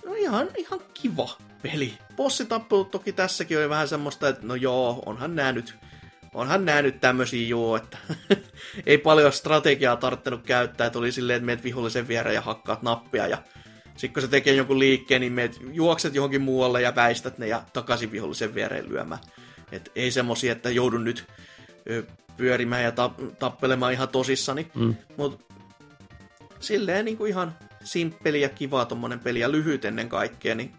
no 0.05 0.13
ihan, 0.13 0.47
ihan 0.57 0.79
kiva 0.93 1.29
peli. 1.61 1.97
Bossitappelut 2.15 2.91
toki 2.91 3.11
tässäkin 3.11 3.57
oli 3.57 3.69
vähän 3.69 3.87
semmoista, 3.87 4.29
että 4.29 4.47
no 4.47 4.55
joo, 4.55 5.03
onhan 5.05 5.35
nää 5.35 5.51
nyt 5.51 5.75
onhan 6.35 6.65
nää 6.65 6.81
nyt 6.81 7.01
tämmösiä 7.01 7.47
joo, 7.47 7.75
että 7.75 7.97
ei 8.85 8.97
paljon 8.97 9.33
strategiaa 9.33 9.95
tarttenut 9.95 10.43
käyttää, 10.43 10.87
että 10.87 10.99
oli 10.99 11.11
silleen, 11.11 11.37
että 11.37 11.45
meet 11.45 11.63
vihollisen 11.63 12.07
viereen 12.07 12.35
ja 12.35 12.41
hakkaat 12.41 12.81
nappia 12.81 13.27
ja 13.27 13.37
sitten 13.95 14.13
kun 14.13 14.21
se 14.21 14.27
tekee 14.27 14.53
jonkun 14.53 14.79
liikkeen, 14.79 15.21
niin 15.21 15.33
meet 15.33 15.59
juokset 15.73 16.15
johonkin 16.15 16.41
muualle 16.41 16.81
ja 16.81 16.95
väistät 16.95 17.37
ne 17.37 17.47
ja 17.47 17.63
takaisin 17.73 18.11
vihollisen 18.11 18.55
viereen 18.55 18.89
lyömään. 18.89 19.21
Et 19.71 19.91
ei 19.95 20.11
semmosia, 20.11 20.51
että 20.51 20.69
joudun 20.69 21.03
nyt 21.03 21.27
pyörimään 22.37 22.83
ja 22.83 22.91
ta- 22.91 23.13
tappelemaan 23.39 23.93
ihan 23.93 24.09
tosissani. 24.09 24.67
Mm. 24.75 24.95
Mut 25.17 25.45
silleen 26.59 27.05
niin 27.05 27.17
kuin 27.17 27.29
ihan 27.29 27.55
simppeli 27.83 28.41
ja 28.41 28.49
kiva 28.49 28.85
tommonen 28.85 29.19
peli 29.19 29.39
ja 29.39 29.51
lyhyt 29.51 29.85
ennen 29.85 30.09
kaikkea, 30.09 30.55
niin 30.55 30.73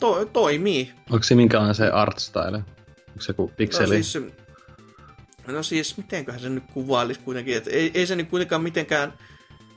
to- 0.00 0.24
toimii. 0.24 0.92
Onko 1.10 1.22
se 1.22 1.34
minkälainen 1.34 1.74
se 1.74 1.88
art 1.88 2.18
style? 2.18 2.56
Onko 3.08 3.20
se 3.20 3.32
kuin 3.32 3.52
pikseli? 3.56 3.96
No 3.96 4.02
siis, 4.02 4.18
No 5.52 5.62
siis, 5.62 5.96
mitenköhän 5.96 6.40
se 6.40 6.48
nyt 6.48 6.64
kuvailisi 6.72 7.20
kuitenkin, 7.20 7.56
että 7.56 7.70
ei, 7.70 7.90
ei 7.94 8.06
se 8.06 8.16
nyt 8.16 8.28
kuitenkaan 8.28 8.62
mitenkään, 8.62 9.12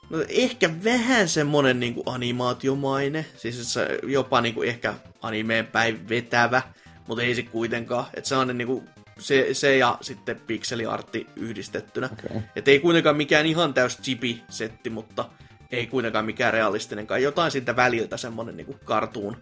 no 0.09 0.17
ehkä 0.29 0.69
vähän 0.83 1.29
semmonen 1.29 1.79
niinku 1.79 2.03
animaatiomaine, 2.05 3.25
siis 3.37 3.73
se 3.73 3.99
jopa 4.03 4.41
niinku 4.41 4.61
ehkä 4.61 4.93
animeen 5.21 5.67
päin 5.67 6.09
vetävä, 6.09 6.61
mutta 7.07 7.23
ei 7.23 7.35
se 7.35 7.43
kuitenkaan, 7.43 8.05
että 8.13 8.27
se 8.27 8.35
on 8.35 8.57
niinku 8.57 8.83
se, 9.19 9.47
se 9.53 9.77
ja 9.77 9.97
sitten 10.01 10.41
pikseliartti 10.47 11.27
yhdistettynä. 11.35 12.09
Okay. 12.11 12.41
Että 12.55 12.71
ei 12.71 12.79
kuitenkaan 12.79 13.17
mikään 13.17 13.45
ihan 13.45 13.73
täys 13.73 13.97
chibi-setti, 13.97 14.89
mutta 14.89 15.29
ei 15.71 15.87
kuitenkaan 15.87 16.25
mikään 16.25 16.53
realistinenkaan. 16.53 17.21
Jotain 17.21 17.51
siitä 17.51 17.75
väliltä 17.75 18.17
semmonen 18.17 18.57
niinku 18.57 18.79
cartoon 18.85 19.37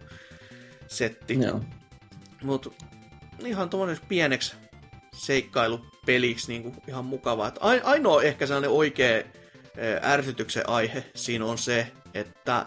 setti. 0.86 1.38
Joo. 1.40 1.60
Mut 2.42 2.74
ihan 3.44 3.70
tuommoinen 3.70 4.04
pieneksi 4.08 4.56
seikkailupeliksi 6.06 6.52
niin 6.52 6.62
kuin 6.62 6.76
ihan 6.88 7.04
mukavaa. 7.04 7.48
Että 7.48 7.60
ainoa 7.84 8.22
ehkä 8.22 8.46
sellainen 8.46 8.70
oikea 8.70 9.22
ärsytyksen 10.02 10.68
aihe 10.68 11.04
siinä 11.14 11.44
on 11.44 11.58
se, 11.58 11.92
että 12.14 12.66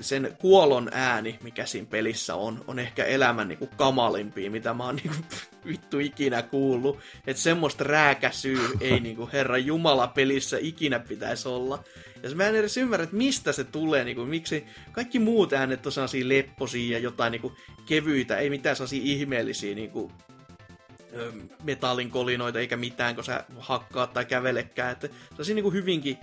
sen 0.00 0.36
kuolon 0.38 0.88
ääni, 0.92 1.38
mikä 1.42 1.66
siinä 1.66 1.86
pelissä 1.90 2.34
on, 2.34 2.64
on 2.66 2.78
ehkä 2.78 3.04
elämän 3.04 3.48
niin 3.48 3.58
kuin 3.58 3.70
kamalimpia, 3.76 4.50
mitä 4.50 4.74
mä 4.74 4.84
oon 4.84 4.96
niin 4.96 5.08
kuin, 5.08 5.24
vittu 5.72 5.98
ikinä 5.98 6.42
kuullut. 6.42 6.98
Että 7.26 7.42
semmoista 7.42 7.84
rääkäsyä 7.84 8.68
ei 8.80 9.00
niin 9.00 9.16
kuin, 9.16 9.30
Herra 9.32 9.58
Jumala 9.58 10.06
pelissä 10.06 10.56
ikinä 10.60 10.98
pitäisi 10.98 11.48
olla. 11.48 11.84
Ja 12.22 12.34
mä 12.34 12.46
en 12.46 12.56
edes 12.56 12.76
ymmärrä, 12.76 13.04
että 13.04 13.16
mistä 13.16 13.52
se 13.52 13.64
tulee, 13.64 14.04
niin 14.04 14.16
kuin, 14.16 14.28
miksi 14.28 14.64
kaikki 14.92 15.18
muut 15.18 15.52
äänet 15.52 15.86
on 15.86 15.92
sellaisia 15.92 16.28
lepposia 16.28 16.98
ja 16.98 17.02
jotain 17.02 17.30
niin 17.30 17.42
kuin, 17.42 17.54
kevyitä, 17.86 18.36
ei 18.36 18.50
mitään 18.50 18.76
sellaisia 18.76 19.02
ihmeellisiä 19.04 19.74
niin 19.74 19.90
kuin, 19.90 20.12
metallin 21.62 22.10
kolinoita 22.10 22.58
eikä 22.58 22.76
mitään, 22.76 23.14
kun 23.14 23.24
sä 23.24 23.44
hakkaat 23.58 24.12
tai 24.12 24.24
kävelekään. 24.24 24.92
Että 24.92 25.08
se 25.42 25.52
on 25.52 25.56
niin 25.56 25.72
hyvinkin 25.72 26.18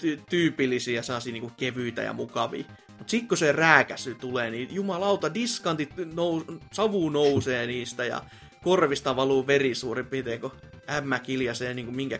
ty- 0.00 0.22
tyypillisiä, 0.30 1.02
sellaisia 1.02 1.32
niin 1.32 1.52
kevyitä 1.56 2.02
ja 2.02 2.12
mukavia. 2.12 2.64
Mutta 2.88 3.10
sitten 3.10 3.28
kun 3.28 3.38
se 3.38 3.52
rääkäsy 3.52 4.14
tulee, 4.14 4.50
niin 4.50 4.74
jumalauta, 4.74 5.34
diskantit 5.34 5.90
nous- 5.96 6.58
savu 6.72 7.08
nousee 7.08 7.66
niistä 7.66 8.04
ja 8.04 8.22
korvista 8.62 9.16
valuu 9.16 9.46
veri 9.46 9.74
suurin 9.74 10.06
piirtein, 10.06 10.40
kun 10.40 10.52
ämmä 10.90 11.18
kiljaisee 11.18 11.74
niin 11.74 11.86
kuin 11.86 11.96
minkä 11.96 12.18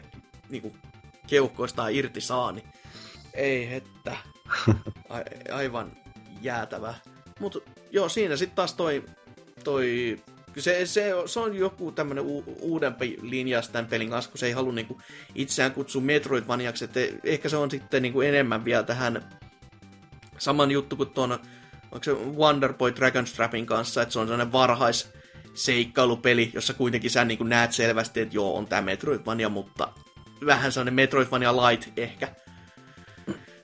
niin 0.48 0.62
kuin 0.62 0.74
keuhkoistaan 1.26 1.94
irti 1.94 2.20
saa, 2.20 2.52
niin 2.52 2.64
ei 3.34 3.74
että. 3.74 4.16
A- 5.08 5.54
aivan 5.54 5.92
jäätävä. 6.42 6.94
Mutta 7.40 7.58
joo, 7.90 8.08
siinä 8.08 8.36
sitten 8.36 8.56
taas 8.56 8.74
toi, 8.74 9.04
toi 9.64 10.18
se, 10.58 10.86
se, 10.86 11.12
se 11.26 11.40
on 11.40 11.56
joku 11.56 11.92
tämmönen 11.92 12.24
u, 12.24 12.44
uudempi 12.60 13.18
linja 13.22 13.62
tämän 13.72 13.86
pelin 13.86 14.10
kanssa, 14.10 14.30
kun 14.30 14.38
se 14.38 14.46
ei 14.46 14.52
halua 14.52 14.72
niinku 14.72 15.00
itseään 15.34 15.72
kutsua 15.72 16.02
Metroidvaniaksi, 16.02 16.84
että 16.84 17.00
ehkä 17.24 17.48
se 17.48 17.56
on 17.56 17.70
sitten 17.70 18.02
niinku 18.02 18.20
enemmän 18.20 18.64
vielä 18.64 18.82
tähän 18.82 19.40
saman 20.38 20.70
juttu 20.70 20.96
kuin 20.96 21.10
tuon, 21.10 21.32
onko 21.82 22.04
se 22.04 22.12
Wonder 22.12 22.72
Boy 22.72 22.92
Dragonstrapin 22.96 23.66
kanssa, 23.66 24.02
että 24.02 24.12
se 24.12 24.18
on 24.18 24.26
sellainen 24.26 24.52
varhais 24.52 25.12
seikkailupeli, 25.54 26.50
jossa 26.54 26.74
kuitenkin 26.74 27.10
sä 27.10 27.24
niin 27.24 27.48
näet 27.48 27.72
selvästi, 27.72 28.20
että 28.20 28.36
joo, 28.36 28.56
on 28.56 28.66
tämä 28.66 28.82
Metroidvania, 28.82 29.48
mutta 29.48 29.88
vähän 30.46 30.72
sellainen 30.72 30.94
Metroidvania 30.94 31.56
light 31.56 31.98
ehkä. 31.98 32.28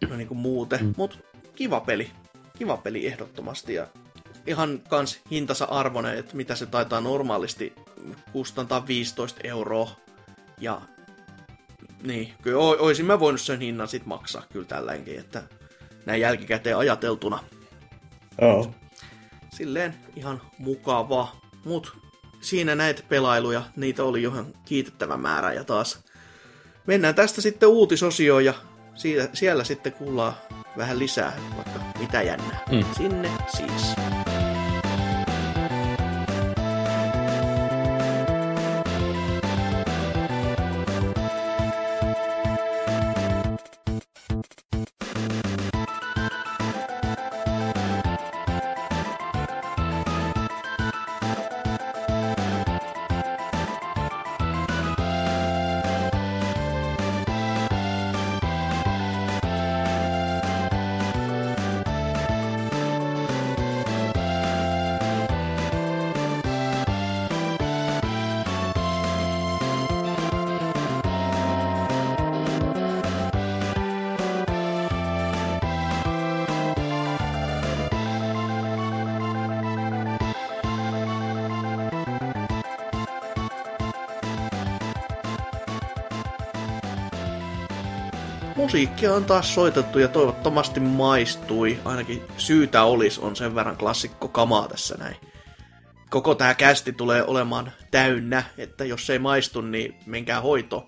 No 0.09 0.17
niin 0.17 0.29
kuin 0.29 0.39
muuten. 0.39 0.85
Mm. 0.85 0.95
Mut 0.97 1.19
kiva 1.55 1.81
peli. 1.81 2.11
Kiva 2.59 2.77
peli 2.77 3.07
ehdottomasti. 3.07 3.75
Ja 3.75 3.87
ihan 4.47 4.81
kans 4.89 5.21
hintansa 5.31 5.65
arvoinen, 5.65 6.19
että 6.19 6.37
mitä 6.37 6.55
se 6.55 6.67
taitaa 6.67 7.01
normaalisti 7.01 7.73
kustantaa 8.33 8.87
15 8.87 9.41
euroa. 9.45 9.91
Ja 10.61 10.81
niin, 12.03 12.33
kyllä 12.43 12.59
oisin 12.59 13.07
mä 13.07 13.21
voinut 13.21 13.41
sen 13.41 13.61
hinnan 13.61 13.89
sit 13.89 14.07
maksaa 14.07 14.43
kyllä 14.53 14.67
tälläinkin, 14.67 15.19
että 15.19 15.43
näin 16.07 16.21
jälkikäteen 16.21 16.77
ajateltuna. 16.77 17.39
Joo. 18.41 18.75
Silleen 19.53 19.95
ihan 20.17 20.43
mukava. 20.59 21.37
Mut 21.65 21.97
siinä 22.41 22.75
näitä 22.75 23.03
pelailuja, 23.09 23.63
niitä 23.77 24.05
oli 24.05 24.23
jo 24.23 24.31
ihan 24.31 24.47
kiitettävä 24.65 25.17
määrä 25.17 25.53
ja 25.53 25.65
taas 25.65 25.99
mennään 26.87 27.15
tästä 27.15 27.41
sitten 27.41 27.69
uutisosioon 27.69 28.45
ja 28.45 28.55
siitä, 28.95 29.29
siellä 29.33 29.65
sitten 29.65 29.93
kuullaan 29.93 30.35
vähän 30.77 30.99
lisää, 30.99 31.33
vaikka 31.57 31.81
mitä 32.01 32.23
jännää. 32.23 32.61
Mm. 32.71 32.85
Sinne 32.97 33.31
siis. 33.57 34.06
Musiikkia 88.57 89.15
on 89.15 89.25
taas 89.25 89.55
soitettu 89.55 89.99
ja 89.99 90.09
toivottavasti 90.09 90.81
maistui. 90.81 91.79
Ainakin 91.85 92.23
syytä 92.37 92.83
olisi, 92.83 93.21
on 93.21 93.37
sen 93.37 93.55
verran 93.55 93.77
klassikko 93.77 94.29
kamaa 94.29 94.69
tässä 94.69 94.97
näin. 94.99 95.17
Koko 96.11 96.35
tämä 96.35 96.55
kästi 96.55 96.93
tulee 96.93 97.25
olemaan 97.25 97.73
täynnä, 97.91 98.43
että 98.59 98.85
jos 98.85 99.11
ei 99.11 99.19
maistu, 99.19 99.61
niin 99.61 99.95
menkää 100.07 100.41
hoito. 100.41 100.87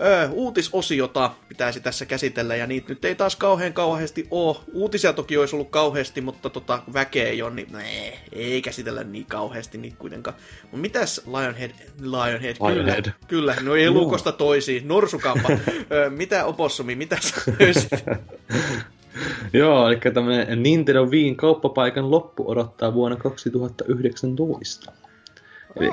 Öö, 0.00 0.28
uutisosiota 0.32 1.30
pitäisi 1.48 1.80
tässä 1.80 2.06
käsitellä, 2.06 2.56
ja 2.56 2.66
niitä 2.66 2.88
nyt 2.88 3.04
ei 3.04 3.14
taas 3.14 3.36
kauhean 3.36 3.72
kauheasti 3.72 4.28
ole. 4.30 4.56
Uutisia 4.72 5.12
toki 5.12 5.36
olisi 5.36 5.56
ollut 5.56 5.70
kauheasti, 5.70 6.20
mutta 6.20 6.50
tota, 6.50 6.82
väkeä 6.94 7.28
ei 7.28 7.42
ole, 7.42 7.54
niin 7.54 7.72
nee, 7.72 8.20
ei 8.32 8.62
käsitellä 8.62 9.04
niin 9.04 9.26
kauheasti 9.26 9.78
niin 9.78 9.96
kuitenkaan. 9.98 10.36
Mutta 10.62 10.76
mitäs 10.76 11.22
Lionhead? 11.26 11.70
Lionhead, 12.00 12.56
Lionhead. 12.60 13.04
kyllä. 13.04 13.54
Kyllä, 13.54 13.56
no 13.62 13.74
ei 13.74 13.90
lukosta 13.90 14.32
toisiin. 14.32 14.88
Norsukampa. 14.88 15.48
öö, 15.92 16.10
mitä 16.10 16.44
opossumi, 16.44 16.94
mitä 16.94 17.16
sä 17.20 17.34
Joo, 19.52 19.88
eli 19.88 20.00
tämmöinen 20.14 20.62
Nintendo 20.62 21.10
Viin 21.10 21.36
kauppapaikan 21.36 22.10
loppu 22.10 22.50
odottaa 22.50 22.94
vuonna 22.94 23.16
2019. 23.16 24.92
Eli 25.76 25.88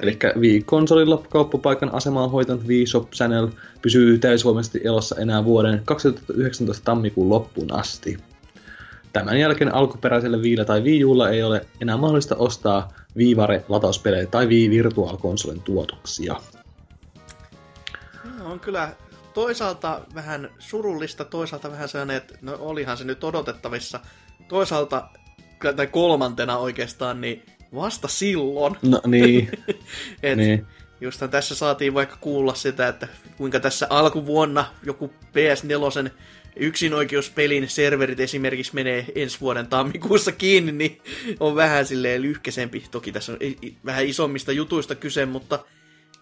Eli 0.00 0.18
Wii-konsolilla 0.40 1.22
kauppapaikan 1.30 1.94
asemaa 1.94 2.28
hoitanut 2.28 2.66
Wii 2.66 2.86
Shop 2.86 3.10
Channel 3.10 3.48
pysyy 3.82 4.18
täysvoimasti 4.18 4.80
elossa 4.84 5.16
enää 5.16 5.44
vuoden 5.44 5.82
2019 5.84 6.84
tammikuun 6.84 7.28
loppuun 7.28 7.72
asti. 7.72 8.18
Tämän 9.12 9.38
jälkeen 9.38 9.74
alkuperäiselle 9.74 10.42
Viillä 10.42 10.64
tai 10.64 10.80
Wii 10.80 11.04
Ulla 11.04 11.30
ei 11.30 11.42
ole 11.42 11.66
enää 11.80 11.96
mahdollista 11.96 12.36
ostaa 12.36 12.92
Viivare 13.16 13.64
latauspelejä 13.68 14.26
tai 14.26 14.46
Wii 14.46 14.70
Virtual 14.70 15.16
Consolen 15.16 15.60
tuotoksia. 15.60 16.36
No, 18.38 18.52
on 18.52 18.60
kyllä 18.60 18.92
toisaalta 19.34 20.00
vähän 20.14 20.50
surullista, 20.58 21.24
toisaalta 21.24 21.70
vähän 21.70 21.88
sellainen, 21.88 22.16
että 22.16 22.34
no 22.42 22.56
olihan 22.60 22.96
se 22.96 23.04
nyt 23.04 23.24
odotettavissa. 23.24 24.00
Toisaalta, 24.48 25.08
tai 25.76 25.86
kolmantena 25.86 26.58
oikeastaan, 26.58 27.20
niin 27.20 27.42
vasta 27.74 28.08
silloin. 28.08 28.76
No 28.82 29.00
niin. 29.06 29.50
Et 30.22 30.38
niin. 30.38 30.66
Justhan 31.00 31.30
tässä 31.30 31.54
saatiin 31.54 31.94
vaikka 31.94 32.16
kuulla 32.20 32.54
sitä, 32.54 32.88
että 32.88 33.08
kuinka 33.36 33.60
tässä 33.60 33.86
alkuvuonna 33.90 34.64
joku 34.82 35.06
PS4 35.06 36.10
yksinoikeuspelin 36.56 37.68
serverit 37.68 38.20
esimerkiksi 38.20 38.74
menee 38.74 39.06
ensi 39.14 39.40
vuoden 39.40 39.66
tammikuussa 39.66 40.32
kiinni, 40.32 40.72
niin 40.72 41.00
on 41.40 41.56
vähän 41.56 41.86
silleen 41.86 42.22
lyhkäsempi. 42.22 42.84
Toki 42.90 43.12
tässä 43.12 43.32
on 43.32 43.38
vähän 43.84 44.06
isommista 44.06 44.52
jutuista 44.52 44.94
kyse, 44.94 45.26
mutta 45.26 45.58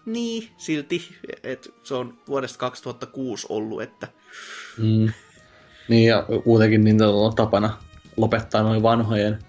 niin, 0.05 0.49
silti, 0.57 1.15
että 1.43 1.69
se 1.83 1.93
on 1.95 2.17
vuodesta 2.27 2.57
2006 2.57 3.47
ollut, 3.49 3.81
että... 3.81 4.07
Mm. 4.77 5.09
Niin, 5.87 6.09
ja 6.09 6.25
kuitenkin 6.43 6.83
niin 6.83 7.01
on 7.01 7.35
tapana 7.35 7.77
lopettaa 8.17 8.63
noin 8.63 8.83
vanhojen 8.83 9.39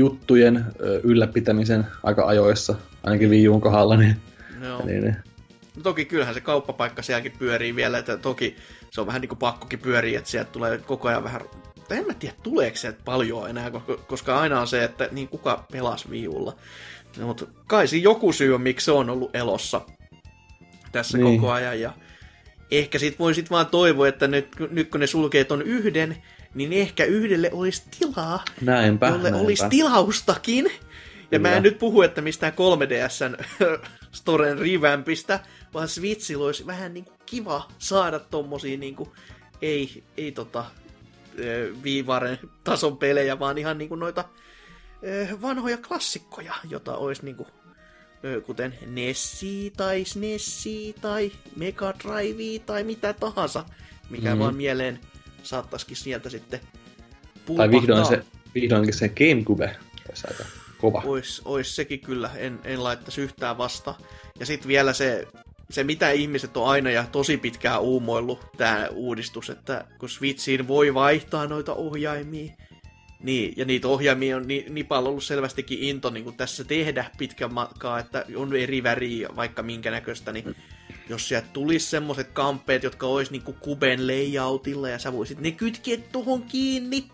juttujen 0.00 0.64
ylläpitämisen 1.02 1.86
aika 2.02 2.26
ajoissa, 2.26 2.74
ainakin 3.02 3.30
Wii 3.30 3.48
Uun 3.48 3.60
kohdalla. 3.60 3.96
Niin, 3.96 4.16
Joo. 4.62 4.86
Niin, 4.86 5.02
niin. 5.02 5.16
No 5.76 5.82
toki 5.82 6.04
kyllähän 6.04 6.34
se 6.34 6.40
kauppapaikka 6.40 7.02
sielläkin 7.02 7.32
pyörii 7.38 7.76
vielä, 7.76 7.98
että 7.98 8.16
toki 8.16 8.56
se 8.90 9.00
on 9.00 9.06
vähän 9.06 9.20
niin 9.20 9.28
kuin 9.28 9.38
pakkokin 9.38 9.78
pyörii, 9.78 10.16
että 10.16 10.30
sieltä 10.30 10.50
tulee 10.52 10.78
koko 10.78 11.08
ajan 11.08 11.24
vähän... 11.24 11.40
Tai 11.88 11.98
en 11.98 12.06
mä 12.06 12.14
tiedä, 12.14 12.34
tuleeko 12.42 12.76
se 12.76 12.94
paljon 13.04 13.50
enää, 13.50 13.70
koska 14.06 14.40
aina 14.40 14.60
on 14.60 14.68
se, 14.68 14.84
että 14.84 15.08
niin 15.12 15.28
kuka 15.28 15.64
pelasi 15.72 16.10
viulla. 16.10 16.56
No, 17.18 17.26
mutta 17.26 17.46
kai 17.66 17.88
siinä 17.88 18.04
joku 18.04 18.32
syy 18.32 18.54
on, 18.54 18.60
miksi 18.60 18.84
se 18.84 18.92
on 18.92 19.10
ollut 19.10 19.36
elossa 19.36 19.80
tässä 20.92 21.18
niin. 21.18 21.40
koko 21.40 21.52
ajan. 21.52 21.80
Ja 21.80 21.92
ehkä 22.70 22.98
sit 22.98 23.18
voi 23.18 23.34
sit 23.34 23.50
vaan 23.50 23.66
toivoa, 23.66 24.08
että 24.08 24.28
nyt, 24.28 24.48
nyt 24.70 24.90
kun 24.90 25.00
ne 25.00 25.06
sulkee 25.06 25.44
ton 25.44 25.62
yhden, 25.62 26.16
niin 26.54 26.72
ehkä 26.72 27.04
yhdelle 27.04 27.50
olisi 27.52 27.82
tilaa, 27.98 28.44
näinpä, 28.60 29.08
jolle 29.08 29.30
näinpä. 29.30 29.46
olisi 29.46 29.64
tilaustakin. 29.70 30.64
Ja 30.64 31.38
Kyllä. 31.38 31.48
mä 31.48 31.56
en 31.56 31.62
nyt 31.62 31.78
puhu, 31.78 32.02
että 32.02 32.20
mistään 32.20 32.52
3DSn 32.52 33.44
Storen 34.12 34.58
revampista, 34.58 35.40
vaan 35.74 35.88
Switchillä 35.88 36.44
olisi 36.44 36.66
vähän 36.66 36.94
niin 36.94 37.04
kuin 37.04 37.18
kiva 37.26 37.68
saada 37.78 38.18
tommosia 38.18 38.78
niin 38.78 38.96
kuin, 38.96 39.10
ei, 39.62 40.04
ei 40.16 40.32
tota, 40.32 40.64
viivaren 41.84 42.38
tason 42.64 42.96
pelejä, 42.96 43.38
vaan 43.38 43.58
ihan 43.58 43.78
niin 43.78 43.88
kuin 43.88 43.98
noita 43.98 44.24
vanhoja 45.42 45.78
klassikkoja, 45.88 46.54
jota 46.70 46.96
olisi 46.96 47.24
niin 47.24 47.36
kuin, 47.36 47.48
kuten 48.46 48.78
Nessi 48.86 49.72
tai 49.76 50.04
Snessi 50.04 50.94
tai 51.00 51.32
Mega 51.56 51.94
Drive 52.04 52.58
tai 52.66 52.84
mitä 52.84 53.12
tahansa, 53.12 53.64
mikä 54.10 54.28
mm-hmm. 54.28 54.38
vaan 54.38 54.54
mieleen 54.54 55.00
saattaisikin 55.42 55.96
sieltä 55.96 56.30
sitten 56.30 56.60
pulpahtaa. 57.46 57.70
Tai 57.72 57.80
vihdoin 57.80 58.06
se, 58.06 58.22
vihdoinkin 58.54 58.94
se 58.94 59.08
Gamecube 59.08 59.76
olisi 60.08 60.26
aika 60.30 60.44
kova. 60.78 61.02
Ois, 61.06 61.42
ois 61.44 61.76
sekin 61.76 62.00
kyllä, 62.00 62.30
en, 62.36 62.60
en 62.64 62.84
laittaisi 62.84 63.20
yhtään 63.20 63.58
vasta. 63.58 63.94
Ja 64.40 64.46
sitten 64.46 64.68
vielä 64.68 64.92
se, 64.92 65.28
se, 65.70 65.84
mitä 65.84 66.10
ihmiset 66.10 66.56
on 66.56 66.68
aina 66.68 66.90
ja 66.90 67.04
tosi 67.12 67.36
pitkään 67.36 67.80
uumoillut, 67.80 68.46
tämä 68.56 68.88
uudistus, 68.92 69.50
että 69.50 69.84
kun 69.98 70.08
Switchiin 70.08 70.68
voi 70.68 70.94
vaihtaa 70.94 71.46
noita 71.46 71.74
ohjaimia, 71.74 72.52
niin, 73.22 73.54
ja 73.56 73.64
niitä 73.64 73.88
ohjaimia 73.88 74.36
on 74.36 74.48
niin, 74.48 74.74
niin 74.74 74.86
paljon 74.86 75.08
ollut 75.08 75.24
selvästikin 75.24 75.78
into 75.78 76.10
niin 76.10 76.36
tässä 76.36 76.64
tehdä 76.64 77.10
pitkän 77.18 77.54
matkaa, 77.54 77.98
että 77.98 78.24
on 78.36 78.56
eri 78.56 78.82
väriä 78.82 79.28
vaikka 79.36 79.62
minkä 79.62 79.90
näköistä, 79.90 80.32
niin 80.32 80.56
jos 81.10 81.28
sieltä 81.28 81.48
tulisi 81.52 81.86
semmoset 81.86 82.30
kampeet, 82.32 82.82
jotka 82.82 83.06
olisi 83.06 83.32
niinku 83.32 83.52
kuben 83.52 84.06
layoutilla 84.06 84.88
ja 84.88 84.98
sä 84.98 85.12
voisit 85.12 85.40
ne 85.40 85.50
kytkeä 85.50 85.96
tuohon 86.12 86.42
kiinni, 86.42 87.04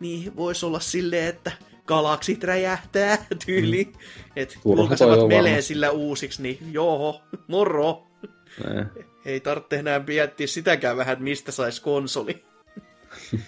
niin 0.00 0.36
voisi 0.36 0.66
olla 0.66 0.80
silleen, 0.80 1.28
että 1.28 1.52
galaksit 1.86 2.44
räjähtää 2.44 3.18
tyyli. 3.46 3.84
Mm. 3.84 3.92
Että 4.36 4.54
julkaisevat 4.64 5.28
meleen 5.28 5.62
sillä 5.62 5.90
uusiksi, 5.90 6.42
niin 6.42 6.58
joo, 6.72 7.22
moro. 7.48 8.06
Ei 9.24 9.40
tarvitse 9.40 9.76
enää 9.76 10.00
miettiä 10.06 10.46
sitäkään 10.46 10.96
vähän, 10.96 11.12
että 11.12 11.24
mistä 11.24 11.52
sais 11.52 11.80
konsoli. 11.80 12.44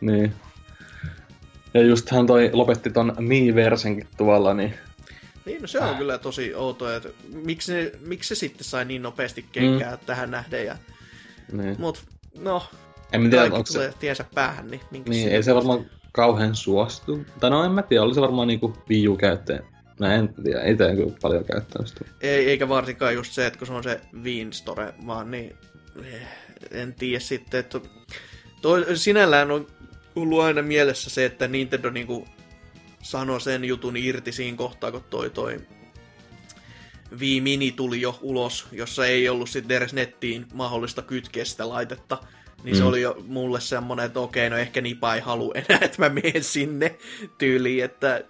Niin. 0.00 0.32
Ja 1.74 1.82
just 1.82 2.10
hän 2.10 2.26
toi 2.26 2.50
lopetti 2.52 2.90
ton 2.90 3.16
Miiversenkin 3.18 4.08
tuolla, 4.16 4.54
niin 4.54 4.74
Niin, 5.44 5.62
no 5.62 5.68
se 5.68 5.80
on 5.80 5.96
kyllä 5.96 6.18
tosi 6.18 6.54
outoa, 6.54 6.94
että 6.94 7.08
miksi, 7.32 7.72
ne, 7.72 7.92
miksi 8.00 8.28
se 8.28 8.38
sitten 8.38 8.64
sai 8.64 8.84
niin 8.84 9.02
nopeasti 9.02 9.44
kenkää 9.52 9.96
mm. 9.96 10.06
tähän 10.06 10.30
nähden. 10.30 10.66
Ja, 10.66 10.76
niin. 11.52 11.76
mut 11.78 12.04
no, 12.38 12.62
En 13.12 13.22
mä 13.22 13.28
tiedä, 13.28 13.44
onko 13.44 13.62
tulee 13.72 13.90
se... 13.90 13.96
tiensä 13.98 14.24
päähän, 14.34 14.70
niin 14.70 14.80
minkä 14.90 15.10
Niin, 15.10 15.28
ei 15.28 15.42
se 15.42 15.54
varmaan 15.54 15.86
kauhean 16.12 16.54
suostu. 16.54 17.24
Tai 17.40 17.50
no 17.50 17.64
en 17.64 17.72
mä 17.72 17.82
tiedä, 17.82 18.02
oli 18.02 18.14
se 18.14 18.20
varmaan 18.20 18.48
niinku 18.48 18.76
Wii 18.90 19.08
U-käyttäjä. 19.08 19.62
No 20.00 20.06
en 20.06 20.34
tiedä, 20.44 20.62
ei 20.62 20.76
tee 20.76 20.96
kyllä 20.96 21.12
paljon 21.22 21.44
käyttänyt 21.44 21.88
sitä. 21.88 22.04
Ei, 22.20 22.50
eikä 22.50 22.68
varsinkaan 22.68 23.14
just 23.14 23.32
se, 23.32 23.46
että 23.46 23.58
kun 23.58 23.66
se 23.66 23.72
on 23.72 23.82
se 23.82 24.00
Wien 24.22 24.52
Store, 24.52 24.94
vaan 25.06 25.30
niin 25.30 25.56
eh, 26.04 26.28
en 26.70 26.94
tiedä 26.94 27.20
sitten, 27.20 27.60
että 27.60 27.80
toi, 28.62 28.96
sinällään 28.96 29.50
on 29.50 29.66
ollut 30.16 30.40
aina 30.40 30.62
mielessä 30.62 31.10
se, 31.10 31.24
että 31.24 31.48
Nintendo 31.48 31.90
niinku 31.90 32.26
sanoi 33.04 33.40
sen 33.40 33.64
jutun 33.64 33.96
irti 33.96 34.32
siinä 34.32 34.56
kohtaa, 34.56 34.90
kun 34.90 35.04
toi 35.10 35.30
toi 35.30 35.60
Wii 37.20 37.40
Mini 37.40 37.72
tuli 37.72 38.00
jo 38.00 38.18
ulos, 38.22 38.66
jossa 38.72 39.06
ei 39.06 39.28
ollut 39.28 39.50
sitten 39.50 39.76
edes 39.76 39.92
nettiin 39.92 40.46
mahdollista 40.54 41.02
kytkeä 41.02 41.44
sitä 41.44 41.68
laitetta. 41.68 42.18
Niin 42.64 42.74
mm. 42.74 42.78
se 42.78 42.84
oli 42.84 43.00
jo 43.00 43.16
mulle 43.26 43.60
semmonen, 43.60 44.06
että 44.06 44.20
okei, 44.20 44.50
no 44.50 44.56
ehkä 44.56 44.80
Nipa 44.80 45.14
ei 45.14 45.20
halua 45.20 45.54
enää, 45.54 45.78
että 45.84 45.98
mä 45.98 46.08
menen 46.08 46.44
sinne 46.44 46.98
tyyliin, 47.38 47.84
että... 47.84 48.24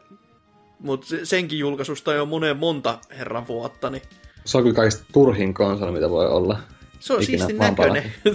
Mutta 0.78 1.06
senkin 1.24 1.58
julkaisusta 1.58 2.10
on 2.10 2.16
jo 2.16 2.26
moneen 2.26 2.56
monta 2.56 2.98
herran 3.18 3.46
vuotta, 3.48 3.90
niin 3.90 4.02
Se 4.44 4.56
on 4.56 4.62
kyllä 4.62 4.76
kaikista 4.76 5.04
turhin 5.12 5.54
konsoli, 5.54 5.92
mitä 5.92 6.10
voi 6.10 6.28
olla. 6.28 6.60
se 7.00 7.12
on 7.12 7.22
Ikinä 7.22 7.38
siisti 7.38 7.52
näköinen. 7.52 8.02
No 8.24 8.34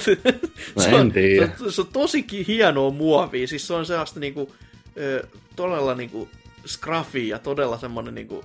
se, 0.83 0.95
on, 0.95 1.11
se, 1.13 1.63
on, 1.65 1.71
se 1.71 1.81
on 1.81 1.87
tosikin 1.93 2.45
hienoa 2.45 2.91
muovia. 2.91 3.47
Siis 3.47 3.67
se 3.67 3.73
on 3.73 3.85
sellaista 3.85 4.19
niinku, 4.19 4.55
ö, 4.97 5.27
todella 5.59 5.95
niinku 5.95 6.29
scruffy 6.67 7.19
ja 7.19 7.39
todella 7.39 7.77
semmonen 7.77 8.15
niinku, 8.15 8.43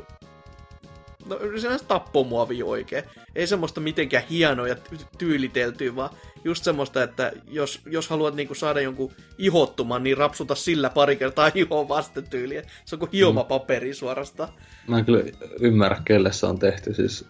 no 1.26 1.38
sellaista 1.60 1.88
tappomuovi 1.88 2.62
oikein. 2.62 3.04
Ei 3.34 3.46
semmoista 3.46 3.80
mitenkään 3.80 4.24
hienoa 4.30 4.68
ja 4.68 4.74
ty- 4.74 5.06
tyyliteltyä, 5.18 5.96
vaan 5.96 6.10
just 6.44 6.64
semmoista, 6.64 7.02
että 7.02 7.32
jos, 7.48 7.80
jos 7.86 8.08
haluat 8.08 8.34
niinku 8.34 8.54
saada 8.54 8.80
jonkun 8.80 9.12
ihottuman, 9.38 10.02
niin 10.02 10.16
rapsuta 10.16 10.54
sillä 10.54 10.90
pari 10.90 11.16
kertaa 11.16 11.50
ihoa 11.54 11.88
vasten 11.88 12.24
tyyliä. 12.30 12.62
Se 12.84 12.94
on 12.94 12.98
kuin 12.98 13.10
hiomapaperi 13.12 13.94
suorastaan. 13.94 14.48
Mä 14.88 14.98
en 14.98 15.04
kyllä 15.04 15.24
ymmärrä, 15.60 16.02
kelle 16.04 16.32
se 16.32 16.46
on 16.46 16.58
tehty. 16.58 16.94
Siis, 16.94 17.26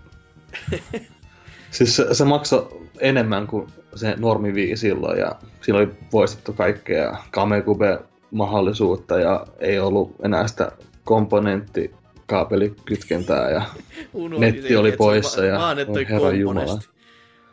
siis 1.70 1.96
se, 1.96 2.14
se 2.14 2.24
maksoi 2.24 2.88
enemmän 3.00 3.46
kuin 3.46 3.68
se 3.94 4.14
normi 4.18 4.52
Wii 4.52 4.76
silloin 4.76 5.18
ja 5.18 5.36
siinä 5.60 5.78
oli 5.78 5.88
poistettu 6.10 6.52
kaikkea 6.52 7.16
Kamekube 7.30 7.98
mahdollisuutta 8.30 9.18
ja 9.18 9.46
ei 9.58 9.78
ollut 9.78 10.14
enää 10.24 10.46
sitä 10.48 10.72
komponenttikaapelikytkentää 11.04 13.50
ja 13.50 13.62
Unohdin 14.12 14.54
Netti 14.54 14.76
oli 14.76 14.92
poissa 14.92 15.40
va- 15.40 15.46
ja- 15.46 15.58
vaan, 15.58 15.78
että 15.78 15.92
herran 16.10 16.40
jumala. 16.40 16.78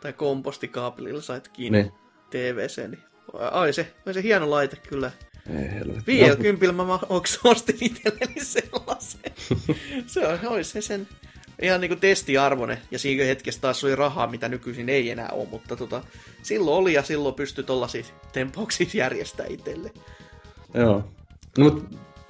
Tai 0.00 0.12
kompostikaapelilla 0.12 1.20
sait 1.20 1.48
kiinni 1.48 1.82
Niin. 1.82 1.92
TVC. 2.30 2.88
Niin. 2.88 3.02
Ai 3.50 3.72
se, 3.72 3.92
ai 4.06 4.14
se 4.14 4.22
hieno 4.22 4.50
laite 4.50 4.76
kyllä. 4.88 5.10
ei 5.60 5.70
helvetti. 5.70 6.02
Vielä 6.06 6.36
kympillä 6.36 6.72
mä 6.72 6.98
onks 7.08 7.40
ostin 7.44 7.76
itselleni 7.80 8.44
sellaisen. 8.44 9.20
se 10.06 10.26
on, 10.26 10.38
ois 10.48 10.70
se 10.70 10.80
sen 10.80 11.08
ihan 11.62 11.80
niinku 11.80 11.96
testiarvoinen. 11.96 12.78
Ja 12.90 12.98
siinä 12.98 13.24
hetkessä 13.24 13.60
taas 13.60 13.84
oli 13.84 13.96
rahaa, 13.96 14.26
mitä 14.26 14.48
nykyisin 14.48 14.88
ei 14.88 15.10
enää 15.10 15.28
ole. 15.32 15.48
Mutta 15.50 15.76
tota, 15.76 16.02
silloin 16.42 16.76
oli 16.76 16.92
ja 16.92 17.02
silloin 17.02 17.34
pystyi 17.34 17.64
tollasia 17.64 18.04
tempauksia 18.32 18.86
järjestää 18.94 19.46
itselle. 19.48 19.90
Joo. 20.74 21.04
No, 21.58 21.64
mut 21.64 21.84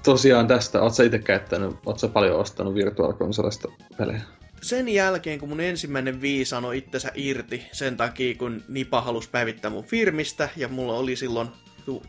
tosiaan 0.05 0.49
tästä, 0.49 0.83
oot 0.83 0.95
sä 0.95 1.05
itse 1.05 1.19
käyttänyt, 1.19 1.77
oot 1.87 1.99
sä 1.99 2.09
paljon 2.09 2.39
ostanut 2.39 2.75
Virtual 2.75 3.13
Consolesta 3.13 3.69
pelejä? 3.99 4.23
sen 4.63 4.89
jälkeen, 4.89 5.39
kun 5.39 5.49
mun 5.49 5.61
ensimmäinen 5.61 6.21
Wii 6.21 6.45
sanoi 6.45 6.79
itsensä 6.79 7.13
irti 7.15 7.67
sen 7.73 7.97
takia, 7.97 8.35
kun 8.35 8.63
Nipa 8.69 9.01
halusi 9.01 9.29
päivittää 9.31 9.71
mun 9.71 9.85
firmistä, 9.85 10.49
ja 10.57 10.69
mulla 10.69 10.95
oli 10.95 11.17
silloin 11.17 11.49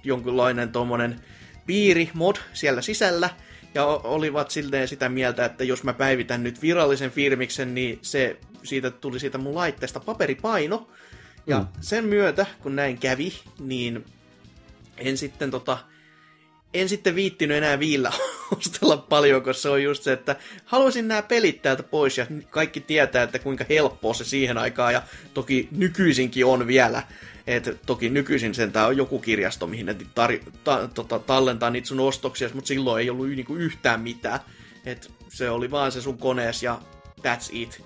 jonkunlainen 0.03 0.71
tommonen 0.71 1.19
piiri, 1.65 2.09
mod 2.13 2.35
siellä 2.53 2.81
sisällä, 2.81 3.29
ja 3.73 3.85
olivat 3.85 4.51
silleen 4.51 4.87
sitä 4.87 5.09
mieltä, 5.09 5.45
että 5.45 5.63
jos 5.63 5.83
mä 5.83 5.93
päivitän 5.93 6.43
nyt 6.43 6.61
virallisen 6.61 7.11
firmiksen, 7.11 7.75
niin 7.75 7.99
se, 8.01 8.37
siitä 8.63 8.91
tuli 8.91 9.19
siitä 9.19 9.37
mun 9.37 9.55
laitteesta 9.55 9.99
paperipaino, 9.99 10.87
ja 11.47 11.59
mm. 11.59 11.67
sen 11.81 12.05
myötä, 12.05 12.45
kun 12.63 12.75
näin 12.75 12.97
kävi, 12.97 13.33
niin 13.59 14.05
en 14.97 15.17
sitten 15.17 15.51
tota, 15.51 15.77
en 16.73 16.89
sitten 16.89 17.15
viittinyt 17.15 17.57
enää 17.57 17.79
viillä 17.79 18.11
ostella 18.57 18.97
paljon, 18.97 19.43
koska 19.43 19.61
se 19.61 19.69
on 19.69 19.83
just 19.83 20.03
se, 20.03 20.13
että 20.13 20.35
haluaisin 20.65 21.07
nämä 21.07 21.21
pelit 21.21 21.61
täältä 21.61 21.83
pois 21.83 22.17
ja 22.17 22.27
kaikki 22.49 22.81
tietää, 22.81 23.23
että 23.23 23.39
kuinka 23.39 23.65
helppoa 23.69 24.13
se 24.13 24.23
siihen 24.23 24.57
aikaan 24.57 24.93
ja 24.93 25.01
toki 25.33 25.67
nykyisinkin 25.71 26.45
on 26.45 26.67
vielä. 26.67 27.03
Et 27.47 27.77
toki 27.85 28.09
nykyisin 28.09 28.55
sentään 28.55 28.87
on 28.87 28.97
joku 28.97 29.19
kirjasto, 29.19 29.67
mihin 29.67 29.85
ne 29.85 29.93
tar- 29.93 30.51
ta- 30.63 30.89
tota, 30.93 31.19
tallentaa 31.19 31.69
niitä 31.69 31.87
sun 31.87 31.99
ostoksia, 31.99 32.49
mutta 32.53 32.67
silloin 32.67 33.01
ei 33.01 33.09
ollut 33.09 33.27
niinku 33.27 33.55
yhtään 33.55 33.99
mitään. 33.99 34.39
Et 34.85 35.11
se 35.29 35.49
oli 35.49 35.71
vaan 35.71 35.91
se 35.91 36.01
sun 36.01 36.17
konees 36.17 36.63
ja 36.63 36.81
that's 37.19 37.49
it. 37.51 37.83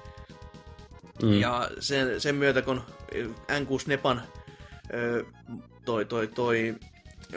Mm. 1.23 1.33
Ja 1.33 1.69
sen, 1.79 2.21
sen 2.21 2.35
myötä, 2.35 2.61
kun 2.61 2.81
N6 3.51 3.83
Nepan 3.87 4.21
ö, 4.93 5.25
toi, 5.85 6.05
toi, 6.05 6.27
toi 6.27 6.75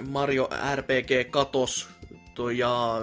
Mario 0.08 0.48
RPG 0.76 1.30
katos 1.30 1.88
toi 2.34 2.58
ja 2.58 3.00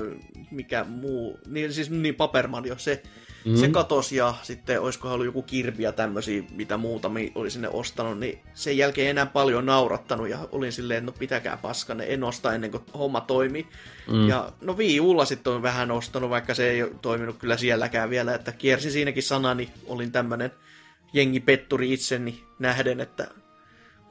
mikä 0.52 0.84
muu, 0.84 1.40
niin 1.48 1.74
siis 1.74 1.90
niin 1.90 2.16
Paper 2.16 2.48
Mario, 2.48 2.78
se, 2.78 3.04
mm. 3.46 3.56
se 3.56 3.70
katos 3.70 4.12
ja 4.12 4.34
sitten 4.42 4.82
olisiko 4.82 5.12
ollut 5.12 5.26
joku 5.26 5.42
Kirby 5.42 5.84
ja 5.84 5.92
tämmöisiä, 5.92 6.44
mitä 6.52 6.78
muutamia 6.78 7.32
oli 7.36 7.52
sinne 7.52 7.70
ostanut, 7.70 8.20
niin 8.20 8.40
sen 8.54 8.78
jälkeen 8.78 9.10
enää 9.10 9.26
paljon 9.26 9.66
naurattanut 9.66 10.30
ja 10.30 10.40
olin 10.52 10.72
silleen, 10.72 10.98
että 10.98 11.12
no 11.12 11.18
pitäkää 11.20 11.58
paskanne, 11.58 12.06
en 12.10 12.24
osta 12.24 12.54
ennen 12.54 12.72
kuin 12.72 12.84
homma 12.94 13.22
toimii. 13.22 13.68
Mm. 14.12 14.28
Ja 14.28 14.52
no 14.62 14.78
Wii 14.78 15.00
Ulla 15.00 15.26
sitten 15.26 15.54
on 15.54 15.62
vähän 15.62 15.92
ostanut, 15.92 16.30
vaikka 16.30 16.54
se 16.54 16.70
ei 16.70 16.92
toiminut 17.02 17.38
kyllä 17.38 17.58
sielläkään 17.58 18.10
vielä, 18.10 18.34
että 18.34 18.52
kiersin 18.52 18.92
siinäkin 18.92 19.24
sanani, 19.24 19.70
olin 19.86 20.12
tämmönen 20.12 20.52
jengipetturi 21.14 21.94
itseni 21.94 22.44
nähden, 22.60 23.00
että 23.00 23.28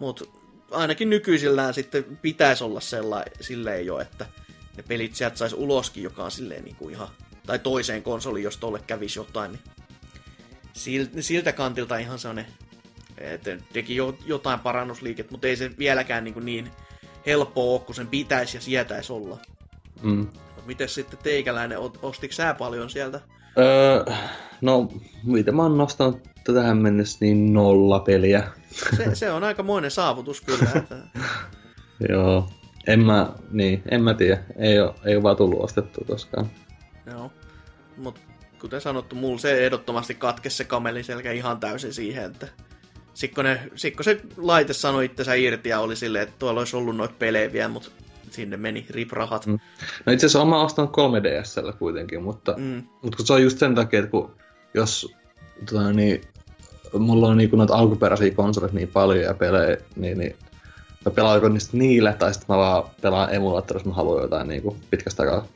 mut 0.00 0.45
ainakin 0.70 1.10
nykyisillään 1.10 1.74
sitten 1.74 2.18
pitäisi 2.22 2.64
olla 2.64 2.80
sellainen, 2.80 3.32
silleen 3.40 3.86
jo, 3.86 3.98
että 3.98 4.26
ne 4.76 4.82
pelit 4.82 5.14
sieltä 5.14 5.36
saisi 5.36 5.56
uloskin, 5.56 6.02
joka 6.02 6.24
on 6.24 6.30
silleen 6.30 6.64
niin 6.64 6.76
kuin 6.76 6.94
ihan, 6.94 7.08
tai 7.46 7.58
toiseen 7.58 8.02
konsoliin, 8.02 8.44
jos 8.44 8.56
tolle 8.56 8.80
kävisi 8.86 9.18
jotain, 9.18 9.52
niin 9.52 9.62
sil- 10.82 11.20
siltä 11.22 11.52
kantilta 11.52 11.96
ihan 11.96 12.18
sellainen, 12.18 12.46
että 13.18 13.58
teki 13.72 13.96
jo, 13.96 14.18
jotain 14.26 14.60
parannusliiket, 14.60 15.30
mutta 15.30 15.46
ei 15.46 15.56
se 15.56 15.70
vieläkään 15.78 16.24
niin, 16.24 16.34
kuin 16.34 16.46
niin 16.46 16.70
helppoa 17.26 17.72
ole, 17.72 17.80
kun 17.80 17.94
sen 17.94 18.08
pitäisi 18.08 18.56
ja 18.56 18.60
sietäisi 18.60 19.12
olla. 19.12 19.38
Mm. 20.02 20.28
Miten 20.66 20.88
sitten 20.88 21.18
teikäläinen, 21.22 21.78
ostiko 22.02 22.32
sä 22.32 22.54
paljon 22.54 22.90
sieltä? 22.90 23.20
Öö, 23.58 24.04
no, 24.60 24.92
mitä 25.24 25.52
mä 25.52 25.62
oon 25.62 25.78
nostanut 25.78 26.35
tähän 26.52 26.76
mennessä, 26.76 27.18
niin 27.20 27.52
nolla 27.52 28.00
peliä. 28.00 28.48
Se, 28.96 29.14
se 29.14 29.32
on 29.32 29.44
aikamoinen 29.44 29.90
saavutus 29.90 30.40
kyllä. 30.40 30.70
Että... 30.74 30.96
Joo. 32.12 32.48
En 32.86 33.00
mä, 33.00 33.32
niin, 33.50 33.82
en 33.90 34.02
mä 34.02 34.14
tiedä. 34.14 34.38
Ei 34.56 34.80
oo, 34.80 34.94
ei 35.04 35.16
oo 35.16 35.22
vaan 35.22 35.36
tullut 35.36 35.64
ostettua 35.64 36.04
koskaan. 36.06 36.50
Joo. 37.06 37.32
Mutta 37.96 38.20
kuten 38.60 38.80
sanottu, 38.80 39.16
mulla 39.16 39.38
se 39.38 39.64
ehdottomasti 39.64 40.14
katkesi 40.14 40.56
se 40.56 40.64
kameliselkä 40.64 41.32
ihan 41.32 41.60
täysin 41.60 41.94
siihen, 41.94 42.24
että 42.24 42.48
Sikko, 43.16 43.42
ne, 43.42 43.60
sikko 43.74 44.02
se 44.02 44.20
laite 44.36 44.72
sanoi 44.72 45.04
itsensä 45.04 45.34
irti 45.34 45.68
ja 45.68 45.80
oli 45.80 45.96
silleen, 45.96 46.22
että 46.22 46.34
tuolla 46.38 46.60
olisi 46.60 46.76
ollut 46.76 46.96
noita 46.96 47.14
pelejä 47.18 47.52
vielä, 47.52 47.68
mutta 47.68 47.90
sinne 48.30 48.56
meni 48.56 48.86
riprahat. 48.90 49.46
Mm. 49.46 49.58
No 50.06 50.12
itse 50.12 50.26
asiassa 50.26 50.44
mä 50.44 50.56
oon 50.56 50.66
ostanut 50.66 50.90
3DSllä 50.90 51.72
kuitenkin, 51.78 52.22
mutta. 52.22 52.54
Mm. 52.56 52.82
mutta 53.02 53.16
kun 53.16 53.26
se 53.26 53.32
on 53.32 53.42
just 53.42 53.58
sen 53.58 53.74
takia, 53.74 53.98
että 53.98 54.10
kun 54.10 54.36
jos 54.74 55.14
tota, 55.70 55.92
niin, 55.92 56.20
mulla 56.98 57.28
on 57.28 57.36
niin 57.36 57.50
noita 57.52 57.74
alkuperäisiä 57.74 58.30
konsoleita 58.30 58.76
niin 58.76 58.88
paljon 58.88 59.24
ja 59.24 59.34
pelejä, 59.34 59.76
niin, 59.96 60.18
niin 60.18 60.36
mä 61.04 61.10
pelaan 61.10 61.52
niistä 61.52 61.76
niillä, 61.76 62.12
tai 62.12 62.34
sitten 62.34 62.56
mä 62.56 62.58
vaan 62.58 62.84
pelaan 63.02 63.34
emulaattorissa, 63.34 63.88
jos 63.88 63.92
mä 63.92 63.96
haluan 63.96 64.22
jotain 64.22 64.48
niin 64.48 64.62
kuin, 64.62 64.76
pitkästä 64.90 65.22
aikaa 65.22 65.46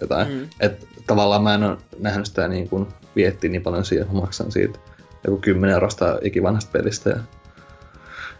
jotain. 0.00 0.28
Mm. 0.28 0.48
Et 0.60 0.88
tavallaan 1.06 1.42
mä 1.42 1.54
en 1.54 1.64
ole 1.64 1.78
nähnyt 1.98 2.26
sitä 2.26 2.48
niin 2.48 2.68
kuin, 2.68 2.86
viettiä 3.16 3.50
niin 3.50 3.62
paljon 3.62 3.84
siihen, 3.84 4.02
että 4.02 4.14
mä 4.14 4.20
maksan 4.20 4.52
siitä 4.52 4.78
joku 5.24 5.38
10 5.38 5.74
eurosta 5.74 6.18
ikivanhasta 6.22 6.70
pelistä. 6.72 7.10
Ja, 7.10 7.18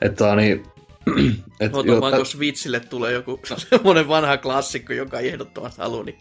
että 0.00 0.28
on 0.28 0.36
niin, 0.36 0.66
Et 1.60 1.74
Ota 1.74 1.88
jotta- 1.88 2.00
vaan, 2.00 2.16
kun 2.16 2.26
Switchille 2.26 2.80
tulee 2.80 3.12
joku 3.12 3.40
semmoinen 3.70 4.08
vanha 4.08 4.36
klassikko, 4.36 4.92
joka 4.92 5.18
ei 5.18 5.28
ehdottomasti 5.28 5.82
halu, 5.82 6.02
niin 6.02 6.18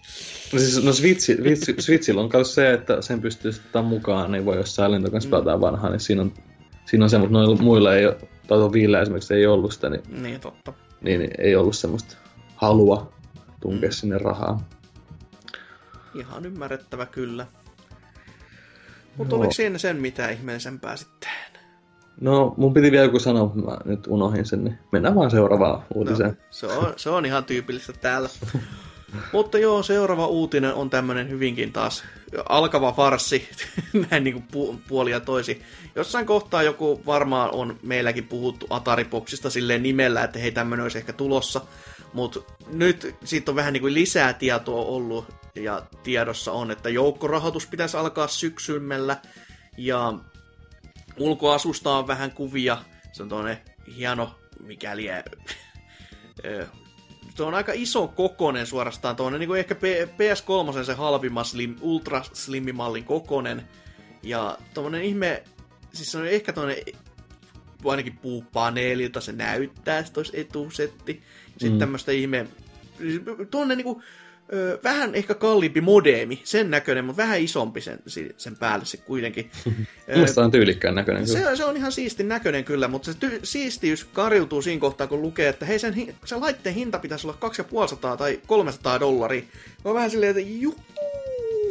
No 0.53 0.59
siis, 0.59 0.83
no 0.83 0.93
Switchi, 0.93 1.35
Switchi, 1.35 1.75
Switchillä 1.81 2.21
on 2.21 2.29
myös 2.33 2.55
se, 2.55 2.73
että 2.73 3.01
sen 3.01 3.21
pystyy 3.21 3.51
sitten 3.51 3.85
mukaan, 3.85 4.31
niin 4.31 4.45
voi 4.45 4.57
jossain 4.57 4.91
lentokanssa 4.91 5.29
pelata 5.29 5.61
vanhaa, 5.61 5.89
niin 5.89 5.99
siinä 5.99 6.21
on, 6.21 6.33
siinä 6.85 7.05
on 7.05 7.09
se, 7.09 7.17
mutta 7.17 7.33
noilla 7.33 7.55
muilla 7.55 7.95
ei 7.95 8.05
ole, 8.05 8.17
tai 8.47 8.57
Viillä 8.73 9.01
esimerkiksi 9.01 9.33
ei 9.33 9.45
ollut 9.47 9.73
sitä, 9.73 9.89
niin, 9.89 10.01
niin 10.23 10.39
totta. 10.39 10.73
niin, 11.01 11.19
niin 11.19 11.31
ei 11.37 11.55
ollut 11.55 11.75
semmoista 11.75 12.15
halua 12.55 13.13
tunkea 13.61 13.91
sinne 13.91 14.17
rahaa. 14.17 14.67
Ihan 16.15 16.45
ymmärrettävä 16.45 17.05
kyllä. 17.05 17.47
Mutta 19.17 19.35
oliko 19.35 19.53
siinä 19.53 19.77
sen 19.77 19.97
mitään 19.97 20.33
ihmeellisempää 20.33 20.95
sitten? 20.95 21.29
No, 22.21 22.53
mun 22.57 22.73
piti 22.73 22.91
vielä 22.91 23.05
joku 23.05 23.19
sanoa, 23.19 23.51
mutta 23.55 23.71
mä 23.71 23.77
nyt 23.85 24.07
unohin 24.07 24.45
sen, 24.45 24.63
niin 24.63 24.77
mennään 24.91 25.15
vaan 25.15 25.31
seuraavaan 25.31 25.83
uutiseen. 25.95 26.29
No, 26.29 26.37
se, 26.49 26.67
on, 26.67 26.93
se 26.95 27.09
on 27.09 27.25
ihan 27.25 27.45
tyypillistä 27.45 27.93
täällä. 27.93 28.29
Mutta 29.33 29.57
joo, 29.57 29.83
seuraava 29.83 30.27
uutinen 30.27 30.73
on 30.73 30.89
tämmönen 30.89 31.29
hyvinkin 31.29 31.73
taas 31.73 32.03
alkava 32.49 32.91
farssi, 32.91 33.49
näin 34.11 34.23
niinku 34.23 34.43
pu- 34.53 34.77
puoli 34.87 35.11
ja 35.11 35.19
toisi. 35.19 35.61
Jossain 35.95 36.25
kohtaa 36.25 36.63
joku 36.63 37.01
varmaan 37.05 37.51
on 37.51 37.77
meilläkin 37.83 38.27
puhuttu 38.27 38.67
Atari-boksista 38.69 39.49
silleen 39.49 39.83
nimellä, 39.83 40.23
että 40.23 40.39
hei 40.39 40.51
tämmönen 40.51 40.83
olisi 40.83 40.97
ehkä 40.97 41.13
tulossa. 41.13 41.61
Mutta 42.13 42.39
nyt 42.67 43.15
siitä 43.23 43.51
on 43.51 43.55
vähän 43.55 43.73
niinku 43.73 43.87
lisää 43.87 44.33
tietoa 44.33 44.85
ollut 44.85 45.25
ja 45.55 45.81
tiedossa 46.03 46.51
on, 46.51 46.71
että 46.71 46.89
joukkorahoitus 46.89 47.67
pitäisi 47.67 47.97
alkaa 47.97 48.27
syksymällä 48.27 49.17
ja 49.77 50.13
ulkoasusta 51.19 51.95
on 51.97 52.07
vähän 52.07 52.31
kuvia. 52.31 52.77
Se 53.11 53.23
on 53.23 53.29
tuonne 53.29 53.61
hieno, 53.95 54.35
mikäli 54.63 55.09
ö, 55.09 55.23
se 57.35 57.43
on 57.43 57.53
aika 57.53 57.71
iso 57.75 58.07
kokonen 58.07 58.67
suorastaan 58.67 59.15
tuonne, 59.15 59.39
niin 59.39 59.47
kuin 59.47 59.59
ehkä 59.59 59.75
P- 59.75 60.09
PS3 60.11 60.83
se 60.83 60.93
halvimman 60.93 61.45
slim, 61.45 61.75
ultra 61.81 62.23
slimmimallin 62.33 63.03
kokonen. 63.03 63.67
Ja 64.23 64.57
tuommoinen 64.73 65.01
ihme, 65.01 65.43
siis 65.93 66.11
se 66.11 66.17
on 66.17 66.27
ehkä 66.27 66.53
tuonne 66.53 66.83
ainakin 67.85 68.17
puupaneelilta 68.17 69.21
se 69.21 69.31
näyttää, 69.31 70.03
se 70.03 70.11
olisi 70.17 70.39
etusetti. 70.39 71.23
Sitten 71.47 71.69
Mm. 71.69 71.75
mm. 71.75 71.79
tämmöistä 71.79 72.11
ihme, 72.11 72.47
tuonne 73.51 73.75
niinku, 73.75 74.01
ö, 74.53 74.79
vähän 74.83 75.15
ehkä 75.15 75.33
kalliimpi 75.33 75.81
modeemi, 75.81 76.41
sen 76.43 76.71
näköinen, 76.71 77.05
mutta 77.05 77.23
vähän 77.23 77.39
isompi 77.39 77.81
sen, 77.81 77.99
sen 78.37 78.55
päälle 78.57 78.85
se 78.85 78.97
kuitenkin. 78.97 79.51
Mielestäni 80.07 80.45
on 80.45 80.51
tyylikkään 80.51 80.95
näköinen 80.95 81.25
kyllä. 81.25 81.49
se, 81.49 81.55
se 81.55 81.65
on 81.65 81.77
ihan 81.77 81.91
siistin 81.91 82.27
näköinen 82.27 82.63
kyllä, 82.63 82.87
mutta 82.87 83.13
se 83.13 83.19
ty- 83.27 83.39
siistiys 83.43 84.03
karjutuu 84.03 84.61
siinä 84.61 84.79
kohtaa, 84.81 85.07
kun 85.07 85.21
lukee, 85.21 85.49
että 85.49 85.65
hei, 85.65 85.79
sen, 85.79 85.93
hi- 85.93 86.15
sen 86.25 86.41
laitteen 86.41 86.75
hinta 86.75 86.99
pitäisi 86.99 87.27
olla 87.27 87.37
250 87.39 88.17
tai 88.17 88.39
300 88.47 88.99
dollaria. 88.99 89.41
Mä 89.85 89.93
vähän 89.93 90.11
silleen, 90.11 90.37
että 90.37 90.51
juu, 90.51 90.75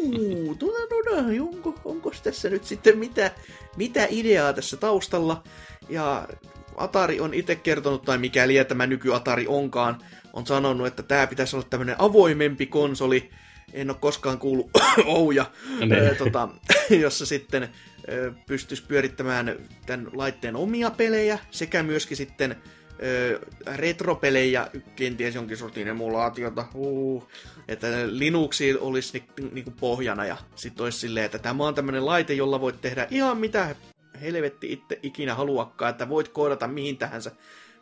tuota, 0.59 0.78
tuota, 0.89 1.23
onko, 1.40 1.74
onko 1.85 2.12
tässä 2.23 2.51
nyt 2.51 2.65
sitten 2.65 2.98
mitä, 2.98 3.31
mitä 3.77 4.07
ideaa 4.11 4.53
tässä 4.53 4.77
taustalla? 4.77 5.43
Ja 5.89 6.28
Atari 6.77 7.20
on 7.20 7.35
itse 7.35 7.57
kertonut, 7.57 8.03
tai 8.05 8.19
mikäli 8.19 8.65
tämä 8.65 8.86
nyky-Atari 8.86 9.47
onkaan, 9.48 9.98
on 10.37 10.47
sanonut, 10.47 10.87
että 10.87 11.03
tämä 11.03 11.27
pitäisi 11.27 11.57
olla 11.57 11.67
tämmöinen 11.71 11.97
avoimempi 11.99 12.67
konsoli. 12.67 13.31
En 13.73 13.91
ole 13.91 13.97
koskaan 14.01 14.39
kuullut 14.39 14.71
ouja, 15.05 15.47
Niin. 15.81 15.93
ö, 15.93 16.15
tota, 16.15 16.49
jossa 17.03 17.27
sitten 17.27 17.69
ö, 18.09 18.33
pystyisi 18.47 18.85
pyörittämään 18.89 19.57
tämän 19.87 20.09
laitteen 20.13 20.57
omia 20.57 20.91
pelejä, 20.91 21.39
sekä 21.51 21.83
myöskin 21.83 22.17
sitten 22.17 22.57
ö, 23.03 23.41
retropelejä, 23.77 24.71
kenties 24.97 25.35
jonkin 25.35 25.57
sortin 25.57 25.89
emulaatiota, 25.89 26.65
uh, 26.75 27.29
että 27.69 27.87
Linuxiin 28.07 28.79
olisi 28.79 29.25
ni, 29.41 29.49
niinku 29.53 29.71
pohjana, 29.81 30.25
ja 30.25 30.37
sitten 30.55 30.85
olisi 30.85 30.99
silleen, 30.99 31.27
että 31.27 31.39
tämä 31.39 31.67
on 31.67 31.75
tämmöinen 31.75 32.07
laite, 32.07 32.35
jolla 32.35 32.61
voit 32.61 32.81
tehdä 32.81 33.07
ihan 33.11 33.39
mitä 33.39 33.75
helvetti 34.21 34.73
itse 34.73 34.99
ikinä 35.03 35.35
haluakaan, 35.35 35.91
että 35.91 36.09
voit 36.09 36.29
koodata 36.29 36.69
mihin 36.69 36.97
tahansa 36.99 37.31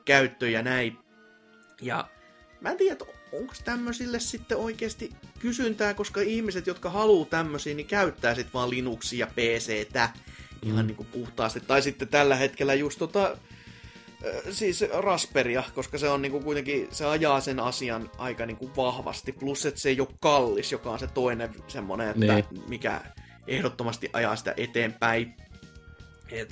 käyttöön 0.05 0.53
ja 0.53 0.63
näin. 0.63 0.99
Ja 1.83 2.09
mä 2.65 2.71
en 2.71 2.77
tiedä, 2.77 2.97
onko 3.33 3.55
tämmöisille 3.65 4.21
sitten 4.21 4.59
oikeasti 4.59 5.11
kysyntää, 5.39 5.95
koska 5.95 6.21
ihmiset, 6.21 6.67
jotka 6.67 6.91
haluaa 6.91 7.27
tämmöisiä, 7.27 7.75
niin 7.75 7.87
käyttää 7.87 8.35
sitten 8.35 8.53
vaan 8.55 8.71
Linuxia 8.71 9.27
ja 9.27 9.27
PCtä 9.27 10.09
ihan 10.63 10.85
Mm. 10.85 10.87
niin 10.87 10.97
kuin 10.97 11.07
puhtaasti. 11.07 11.61
Tai 11.61 11.83
sitten 11.83 12.09
tällä 12.09 12.37
hetkellä 12.37 12.75
just 12.75 12.99
tota, 12.99 13.37
siis 14.51 14.85
Rasperia, 14.99 15.63
koska 15.75 15.99
se 15.99 16.09
on 16.09 16.23
niinku 16.23 16.41
kuitenkin, 16.41 16.89
se 16.91 17.07
ajaa 17.07 17.41
sen 17.41 17.61
asian 17.61 18.11
aika 18.19 18.47
niinku 18.47 18.71
vahvasti. 18.77 19.33
Plus, 19.33 19.67
että 19.67 19.81
se 19.81 19.89
ei 19.89 20.01
ole 20.01 20.09
kallis, 20.21 20.73
joka 20.73 20.91
on 20.91 20.99
se 20.99 21.07
toinen 21.07 21.55
semmonen, 21.69 22.09
että 22.09 22.35
Niin. 22.35 22.69
mikä 22.69 23.01
ehdottomasti 23.47 24.11
ajaa 24.13 24.37
sitä 24.37 24.55
eteenpäin. 24.57 25.35
Et, 26.31 26.51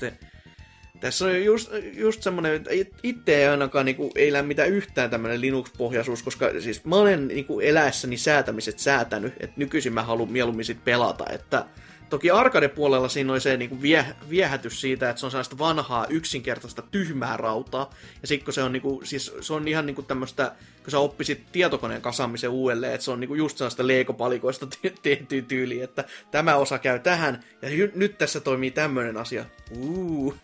tässä 1.02 1.24
on 1.24 1.44
just, 1.44 1.70
just 1.94 2.22
semmoinen, 2.22 2.54
että 2.54 2.70
itse 3.02 3.36
ei 3.36 3.46
ainakaan 3.46 3.84
niinku, 3.84 4.10
ei 4.16 4.32
lämmitä 4.32 4.64
yhtään 4.64 5.10
tämmöinen 5.10 5.40
Linux-pohjaisuus, 5.40 6.22
koska 6.22 6.60
siis 6.60 6.84
mä 6.84 6.96
olen 6.96 7.28
niinku 7.28 7.60
eläessäni 7.60 8.16
säätämiset 8.16 8.78
säätänyt, 8.78 9.32
että 9.40 9.54
nykyisin 9.56 9.92
mä 9.92 10.02
haluan 10.02 10.32
mieluummin 10.32 10.64
sit 10.64 10.84
pelata, 10.84 11.24
että 11.32 11.64
Toki 12.12 12.30
arcade-puolella 12.30 13.08
siinä 13.08 13.32
oli 13.32 13.40
se 13.40 13.56
niinku 13.56 13.82
vie, 13.82 14.06
viehätys 14.30 14.80
siitä, 14.80 15.10
että 15.10 15.20
se 15.20 15.26
on 15.26 15.30
sellaista 15.30 15.58
vanhaa, 15.58 16.06
yksinkertaista, 16.06 16.82
tyhmää 16.82 17.36
rautaa. 17.36 17.90
Ja 18.22 18.28
sitten 18.28 18.44
kun 18.44 18.54
se 18.54 18.62
on, 18.62 18.72
niinku, 18.72 19.00
siis 19.04 19.34
se 19.40 19.52
on 19.52 19.68
ihan 19.68 19.86
niinku 19.86 20.02
tämmöistä, 20.02 20.52
kun 20.82 20.90
sä 20.90 20.98
oppisit 20.98 21.52
tietokoneen 21.52 22.02
kasaamisen 22.02 22.50
uudelleen, 22.50 22.94
että 22.94 23.04
se 23.04 23.10
on 23.10 23.20
niinku 23.20 23.34
just 23.34 23.58
sellaista 23.58 23.86
leikopalikoista 23.86 24.66
te- 24.66 24.94
tehtyä 25.02 25.42
tyyliä, 25.42 25.84
että 25.84 26.04
tämä 26.30 26.56
osa 26.56 26.78
käy 26.78 26.98
tähän, 26.98 27.44
ja 27.62 27.68
hy- 27.68 27.92
nyt 27.94 28.18
tässä 28.18 28.40
toimii 28.40 28.70
tämmöinen 28.70 29.16
asia. 29.16 29.44
Uh. 29.78 30.34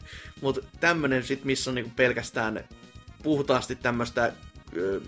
Mutta 0.40 0.60
tämmöinen 0.80 1.22
sitten, 1.22 1.46
missä 1.46 1.70
on 1.70 1.74
niinku 1.74 1.92
pelkästään 1.96 2.64
puhtaasti 3.22 3.76
tämmöistä 3.76 4.32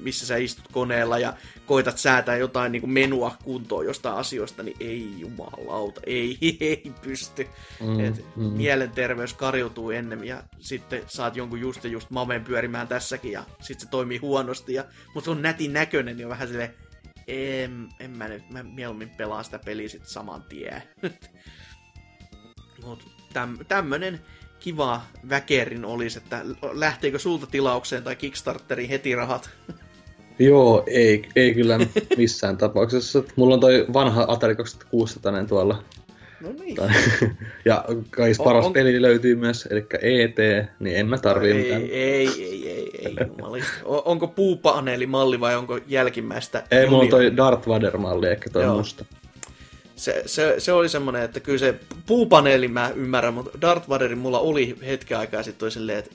missä 0.00 0.26
sä 0.26 0.36
istut 0.36 0.68
koneella 0.72 1.18
ja 1.18 1.34
koitat 1.66 1.98
säätää 1.98 2.36
jotain 2.36 2.72
niin 2.72 2.82
kuin 2.82 2.90
menua 2.90 3.36
kuntoon 3.44 3.86
jostain 3.86 4.16
asioista, 4.16 4.62
niin 4.62 4.76
ei 4.80 5.14
jumalauta, 5.18 6.00
ei, 6.06 6.38
ei 6.60 6.92
pysty. 7.02 7.48
Mm, 7.80 8.00
Et 8.00 8.24
mm. 8.36 8.42
Mielenterveys 8.42 9.34
karjutuu 9.34 9.90
ennen 9.90 10.24
ja 10.24 10.42
sitten 10.58 11.02
saat 11.06 11.36
jonkun 11.36 11.60
just 11.60 11.84
ja 11.84 11.90
just 11.90 12.10
maven 12.10 12.44
pyörimään 12.44 12.88
tässäkin 12.88 13.32
ja 13.32 13.44
sitten 13.60 13.86
se 13.86 13.90
toimii 13.90 14.18
huonosti. 14.18 14.74
Ja, 14.74 14.84
mutta 15.14 15.24
se 15.24 15.30
on 15.30 15.42
nätin 15.42 15.72
näköinen, 15.72 16.16
niin 16.16 16.26
on 16.26 16.30
vähän 16.30 16.48
silleen, 16.48 16.74
en, 17.28 17.88
en 18.00 18.10
mä 18.10 18.28
nyt, 18.28 18.50
mä 18.50 18.62
mieluummin 18.62 19.10
pelaan 19.10 19.44
sitä 19.44 19.58
peliä 19.58 19.88
sitten 19.88 20.10
saman 20.10 20.42
tien. 20.42 20.82
Mutta 22.84 23.04
täm, 23.32 23.58
tämmönen 23.68 24.20
kiva 24.60 25.00
väkerin 25.28 25.84
olisi, 25.84 26.18
että 26.18 26.40
lähteekö 26.72 27.18
sulta 27.18 27.46
tilaukseen 27.46 28.02
tai 28.02 28.16
Kickstarteriin 28.16 28.88
heti 28.90 29.14
rahat? 29.14 29.50
Joo, 30.38 30.84
ei, 30.86 31.28
ei 31.36 31.54
kyllä 31.54 31.78
missään 32.16 32.56
tapauksessa. 32.56 33.22
Mulla 33.36 33.54
on 33.54 33.60
toi 33.60 33.86
vanha 33.92 34.24
Atari 34.28 34.56
2600 34.56 35.44
tuolla. 35.44 35.82
No 36.40 36.52
niin. 36.60 36.76
Tai- 36.76 36.88
ja 37.64 37.84
kai 38.10 38.32
paras 38.44 38.60
On- 38.64 38.66
on- 38.66 38.72
peli 38.72 39.02
löytyy 39.02 39.36
myös, 39.36 39.68
eli 39.70 39.86
ET, 40.02 40.36
niin 40.80 40.96
en 40.96 41.06
mä 41.06 41.18
tarvii 41.18 41.50
ei, 41.52 41.62
mitään. 41.62 41.82
ei, 41.82 41.90
ei, 41.92 42.68
ei, 42.68 42.90
ei, 43.06 43.16
jumalista. 43.38 43.72
O- 43.84 44.02
onko 44.10 44.26
puupaneelimalli 44.28 45.40
vai 45.40 45.56
onko 45.56 45.78
jälkimmäistä? 45.86 46.62
Ei, 46.70 46.86
mulla 46.88 47.02
on 47.02 47.08
toi 47.08 47.36
Darth 47.36 47.68
Vader-malli, 47.68 48.26
ehkä 48.28 48.50
toi 48.50 48.62
Joo. 48.64 48.76
musta. 48.76 49.04
Se, 50.00 50.22
se, 50.26 50.54
se, 50.58 50.72
oli 50.72 50.88
semmoinen, 50.88 51.22
että 51.22 51.40
kyllä 51.40 51.58
se 51.58 51.74
puupaneeli 52.06 52.68
mä 52.68 52.90
ymmärrän, 52.96 53.34
mutta 53.34 53.60
Darth 53.60 53.88
Vaderin 53.88 54.18
mulla 54.18 54.38
oli 54.38 54.76
hetken 54.86 55.18
aikaa 55.18 55.42
sitten 55.42 55.70
silleen, 55.70 55.98
että 55.98 56.10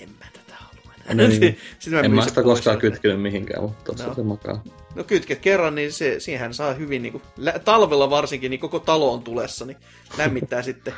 en 0.00 0.08
mä 0.08 0.26
tätä 0.32 0.54
halua 0.56 0.92
enää. 1.08 1.28
Niin. 1.28 1.58
sitten 1.78 1.92
mä 1.92 2.00
En 2.00 2.14
mä 2.14 2.28
sitä 2.28 2.42
koskaan 2.42 2.78
kytkenyt 2.78 3.22
mihinkään, 3.22 3.62
mutta 3.62 3.84
tossa 3.84 4.06
No. 4.06 4.14
se 4.14 4.22
makaa. 4.22 4.64
No 4.94 5.04
kytket 5.04 5.38
kerran, 5.38 5.74
niin 5.74 5.92
se, 5.92 6.20
siihen 6.20 6.54
saa 6.54 6.74
hyvin, 6.74 7.02
niin 7.02 7.12
kuin, 7.12 7.22
talvella 7.64 8.10
varsinkin, 8.10 8.50
niin 8.50 8.60
koko 8.60 8.78
talo 8.78 9.12
on 9.12 9.22
tulessa, 9.22 9.64
niin 9.64 9.76
lämmittää 10.18 10.62
sitten 10.70 10.94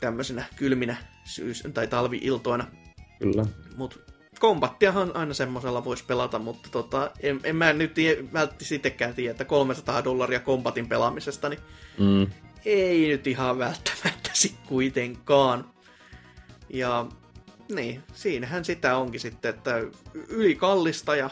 tämmöisenä 0.00 0.44
kylminä 0.56 0.96
syys- 1.24 1.64
tai 1.74 1.86
talviiltoina. 1.86 2.66
Kyllä. 3.18 3.46
Mut 3.76 4.05
kombattiahan 4.40 5.16
aina 5.16 5.34
semmoisella 5.34 5.84
voisi 5.84 6.04
pelata, 6.04 6.38
mutta 6.38 6.68
tota, 6.72 7.10
en, 7.20 7.40
en 7.44 7.56
mä 7.56 7.72
nyt 7.72 7.94
tie, 7.94 8.24
vältti 8.32 8.64
sittenkään 8.64 9.14
tiedä, 9.14 9.30
että 9.30 9.44
300 9.44 10.04
dollaria 10.04 10.40
kombatin 10.40 10.88
pelaamisesta, 10.88 11.48
niin 11.48 11.60
Mm. 11.98 12.26
ei 12.64 13.08
nyt 13.08 13.26
ihan 13.26 13.58
välttämättä 13.58 14.30
sit 14.42 14.54
kuitenkaan. 14.66 15.70
Ja 16.68 17.06
niin, 17.74 18.02
siinähän 18.14 18.64
sitä 18.64 18.96
onkin 18.96 19.20
sitten, 19.20 19.48
että 19.48 19.82
ylikallista 20.28 21.16
ja 21.16 21.30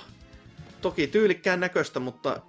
toki 0.80 1.06
tyylikkään 1.06 1.60
näköistä, 1.60 2.00
mutta 2.00 2.40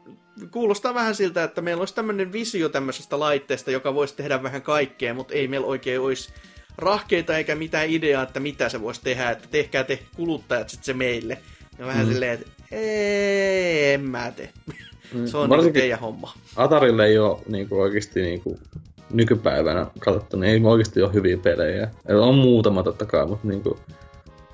kuulostaa 0.51 0.93
vähän 0.93 1.15
siltä, 1.15 1.43
että 1.43 1.61
meillä 1.61 1.81
olisi 1.81 1.95
tämmöinen 1.95 2.31
visio 2.31 2.69
tämmöisestä 2.69 3.19
laitteesta, 3.19 3.71
joka 3.71 3.93
voisi 3.93 4.15
tehdä 4.15 4.43
vähän 4.43 4.61
kaikkea, 4.61 5.13
mutta 5.13 5.33
ei 5.33 5.47
meillä 5.47 5.67
oikein 5.67 6.01
olisi 6.01 6.33
rahkeita 6.77 7.37
eikä 7.37 7.55
mitään 7.55 7.89
ideaa, 7.89 8.23
että 8.23 8.39
mitä 8.39 8.69
se 8.69 8.81
voisi 8.81 9.01
tehdä, 9.03 9.29
että 9.29 9.47
tehkää 9.51 9.83
te 9.83 9.99
kuluttajat 10.15 10.69
sitten 10.69 10.85
se 10.85 10.93
meille. 10.93 11.37
Ja 11.79 11.85
vähän 11.85 12.05
mm. 12.05 12.11
silleen, 12.13 12.33
että 12.33 12.47
en 12.71 14.01
mä 14.01 14.31
tee. 14.31 14.49
Mm. 15.13 15.27
Se 15.27 15.37
on 15.37 15.49
niin 15.49 15.73
teidän 15.73 15.99
homma. 15.99 16.33
Atarille 16.55 17.05
ei 17.05 17.17
ole 17.17 17.39
niin 17.47 17.69
kuin 17.69 17.81
oikeasti 17.81 18.21
niin 18.21 18.41
kuin 18.41 18.59
nykypäivänä 19.13 19.87
katsottu, 19.99 20.37
niin 20.37 20.53
ei 20.53 20.61
oikeasti 20.63 21.01
ole 21.01 21.13
hyviä 21.13 21.37
pelejä. 21.37 21.91
On 22.07 22.35
muutama 22.35 22.83
totta 22.83 23.05
kai, 23.05 23.27
mutta 23.27 23.47
niin 23.47 23.61
kuin, 23.61 23.77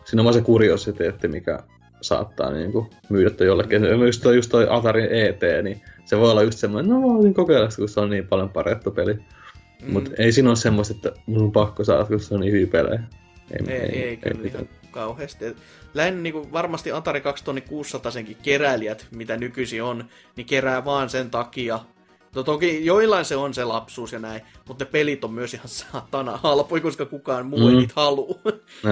siinä 0.06 0.22
on 0.22 0.26
vaan 0.26 0.34
se 0.34 0.42
kuriositeetti, 0.42 1.28
mikä 1.28 1.60
saattaa 2.02 2.52
niin 2.52 2.72
kuin, 2.72 2.90
myydä 3.10 3.46
jollekin. 3.46 3.84
Just 4.06 4.24
toi, 4.24 4.36
just 4.36 4.52
toi 4.52 4.68
Atarin 4.70 5.10
ET, 5.12 5.42
niin 5.64 5.82
se 6.06 6.18
voi 6.18 6.32
olla 6.32 6.44
just 6.44 6.60
semmoinen, 6.60 6.92
no 6.92 7.02
voisin 7.02 7.34
kokeilla, 7.34 7.70
kun 7.76 7.90
se 7.90 8.00
on 8.00 8.10
niin 8.10 8.28
paljon 8.28 8.50
parempi 8.50 8.92
peli. 8.92 9.18
Mm. 9.82 9.94
Mutta 9.94 10.12
ei 10.18 10.32
siinä 10.32 10.50
ole 10.50 10.56
semmoista, 10.56 10.94
että 10.96 11.22
mun 11.26 11.44
on 11.44 11.52
pakko 11.52 11.84
saada, 11.84 12.06
kun 12.06 12.20
se 12.20 12.34
on 12.34 12.40
niin 12.40 12.54
hyviä 12.54 12.68
pelejä. 12.68 13.04
Ei, 13.52 13.74
ei, 13.74 13.82
ei, 13.82 14.04
ei 14.04 14.18
kyllä 14.18 14.42
ei 14.44 14.48
ihan 14.48 14.70
kauheasti. 14.92 15.46
Lähinnä 15.94 16.22
niin 16.22 16.52
varmasti 16.52 16.92
Atari 16.92 17.22
2600 17.22 18.12
senkin 18.12 18.38
keräilijät, 18.44 19.08
mitä 19.12 19.38
nykyisin 19.38 19.84
on, 19.84 20.06
niin 20.36 20.48
kerää 20.48 20.86
vaan 20.86 21.10
sen 21.10 21.32
takia. 21.32 21.80
No 22.36 22.44
toki 22.44 22.86
joillain 22.86 23.26
se 23.26 23.36
on 23.36 23.54
se 23.54 23.64
lapsuus 23.64 24.14
ja 24.14 24.20
näin, 24.20 24.42
mutta 24.68 24.86
ne 24.86 24.92
pelit 24.92 25.24
on 25.24 25.34
myös 25.34 25.54
ihan 25.54 25.68
saatana 25.68 26.38
halpoja, 26.44 26.82
koska 26.82 27.06
kukaan 27.06 27.46
muu 27.46 27.60
mm. 27.60 27.70
ei 27.70 27.76
niitä 27.76 27.94
halua. 27.96 28.40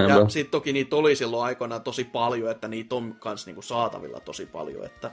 ja 0.09 0.29
sitten 0.29 0.51
toki 0.51 0.73
niitä 0.73 0.95
oli 0.95 1.15
silloin 1.15 1.43
aikoinaan 1.43 1.81
tosi 1.81 2.03
paljon, 2.03 2.51
että 2.51 2.67
niitä 2.67 2.95
on 2.95 3.15
kans 3.19 3.45
niinku 3.45 3.61
saatavilla 3.61 4.19
tosi 4.19 4.45
paljon, 4.45 4.85
että 4.85 5.11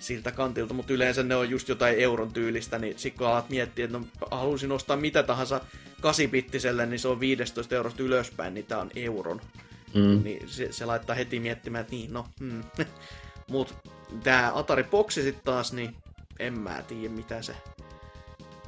siltä 0.00 0.32
kantilta, 0.32 0.74
mutta 0.74 0.92
yleensä 0.92 1.22
ne 1.22 1.36
on 1.36 1.50
just 1.50 1.68
jotain 1.68 1.98
euron 1.98 2.32
tyylistä, 2.32 2.78
niin 2.78 2.98
sitten 2.98 3.18
kun 3.18 3.26
alat 3.26 3.50
miettiä, 3.50 3.84
että 3.84 3.98
no, 3.98 4.06
haluaisin 4.30 4.72
ostaa 4.72 4.96
mitä 4.96 5.22
tahansa 5.22 5.60
kasipittiselle, 6.00 6.86
niin 6.86 7.00
se 7.00 7.08
on 7.08 7.20
15 7.20 7.76
eurosta 7.76 8.02
ylöspäin, 8.02 8.54
niin 8.54 8.66
tämä 8.66 8.80
on 8.80 8.90
euron. 8.96 9.40
Mm. 9.94 10.22
Niin 10.24 10.48
se, 10.48 10.72
se, 10.72 10.84
laittaa 10.84 11.16
heti 11.16 11.40
miettimään, 11.40 11.80
että 11.80 11.92
niin, 11.96 12.12
no, 12.12 12.26
hmm. 12.40 12.62
Mut 13.50 13.74
tämä 14.22 14.52
Atari 14.54 14.84
Boxi 14.84 15.22
sitten 15.22 15.44
taas, 15.44 15.72
niin 15.72 15.96
en 16.38 16.58
mä 16.58 16.82
tiedä 16.82 17.14
mitä 17.14 17.42
se 17.42 17.54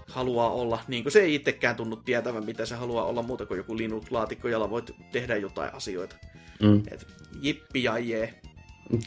haluaa 0.06 0.50
olla. 0.50 0.80
Niin 0.88 1.04
kuin 1.04 1.12
se 1.12 1.20
ei 1.20 1.34
itsekään 1.34 1.76
tunnu 1.76 1.96
tietävän, 1.96 2.44
mitä 2.44 2.66
se 2.66 2.74
haluaa 2.74 3.04
olla 3.04 3.22
muuta 3.22 3.46
kuin 3.46 3.58
joku 3.58 3.76
Linux-laatikko, 3.76 4.48
jolla 4.48 4.70
voit 4.70 4.90
tehdä 5.12 5.36
jotain 5.36 5.74
asioita. 5.74 6.16
Mm. 6.62 6.82
Et 6.90 7.06
jippi 7.42 7.82
ja 7.82 7.98
jee. 7.98 8.39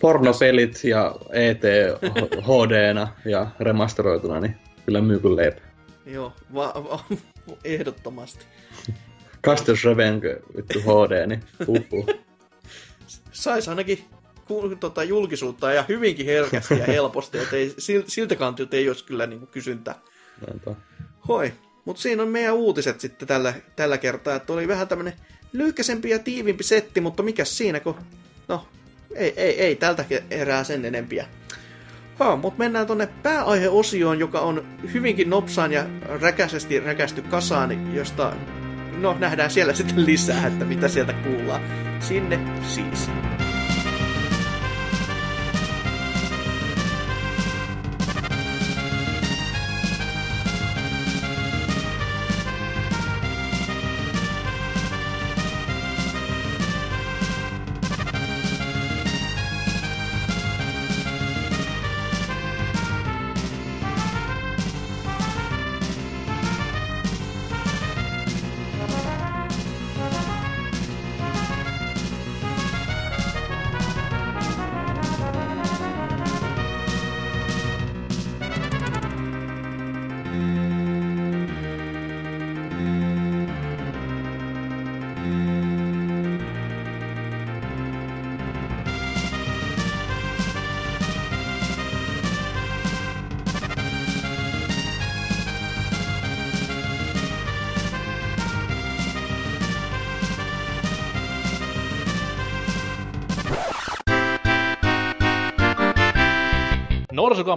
Pornopelit 0.01 0.83
ja 0.83 1.15
ET 1.31 1.61
hd 2.41 2.95
ja 3.25 3.47
remasteroituna, 3.59 4.39
niin 4.39 4.55
kyllä 4.85 5.01
myy 5.01 5.19
kuin 5.19 5.35
leipä. 5.35 5.61
Joo, 6.05 6.33
va- 6.53 6.73
va- 6.75 7.17
ehdottomasti. 7.63 8.45
Castles 9.45 9.85
Revenge 9.85 10.39
vittu 10.57 10.79
HD, 10.79 11.27
niin 11.27 11.43
uhuh. 11.67 12.07
Sais 13.31 13.67
ainakin 13.67 14.05
tota, 14.79 15.03
julkisuutta 15.03 15.73
ja 15.73 15.85
hyvinkin 15.89 16.25
herkästi 16.25 16.79
ja 16.79 16.85
helposti, 16.85 17.37
että 17.37 17.55
ei, 17.55 17.73
siltä 18.07 18.35
kantilta 18.35 18.75
ei 18.75 18.87
olisi 18.87 19.05
kyllä 19.05 19.27
niin 19.27 19.47
kysyntää. 19.47 19.95
Hoi, 21.27 21.53
mutta 21.85 22.01
siinä 22.01 22.23
on 22.23 22.29
meidän 22.29 22.53
uutiset 22.53 22.99
sitten 22.99 23.27
tällä, 23.27 23.53
tällä 23.75 23.97
kertaa, 23.97 24.35
että 24.35 24.53
oli 24.53 24.67
vähän 24.67 24.87
tämmönen 24.87 25.13
lyhkäsempi 25.53 26.09
ja 26.09 26.19
tiivimpi 26.19 26.63
setti, 26.63 27.01
mutta 27.01 27.23
mikä 27.23 27.45
siinä, 27.45 27.79
kun 27.79 27.95
no, 28.47 28.67
ei, 29.15 29.33
ei, 29.37 29.61
ei 29.61 29.75
tältä 29.75 30.05
erää 30.29 30.63
sen 30.63 30.85
enempiä. 30.85 31.25
Ha, 32.19 32.35
mutta 32.35 32.59
mennään 32.59 32.87
tonne 32.87 33.07
pääaiheosioon, 33.23 34.19
joka 34.19 34.39
on 34.39 34.65
hyvinkin 34.93 35.29
nopsaan 35.29 35.71
ja 35.71 35.85
räkäisesti 36.21 36.79
räkästy 36.79 37.21
kasaan, 37.21 37.95
josta 37.95 38.33
no 38.97 39.15
nähdään 39.19 39.51
siellä 39.51 39.73
sitten 39.73 40.05
lisää, 40.05 40.47
että 40.47 40.65
mitä 40.65 40.87
sieltä 40.87 41.13
kuullaan. 41.13 41.61
Sinne 41.99 42.39
siis. 42.67 43.09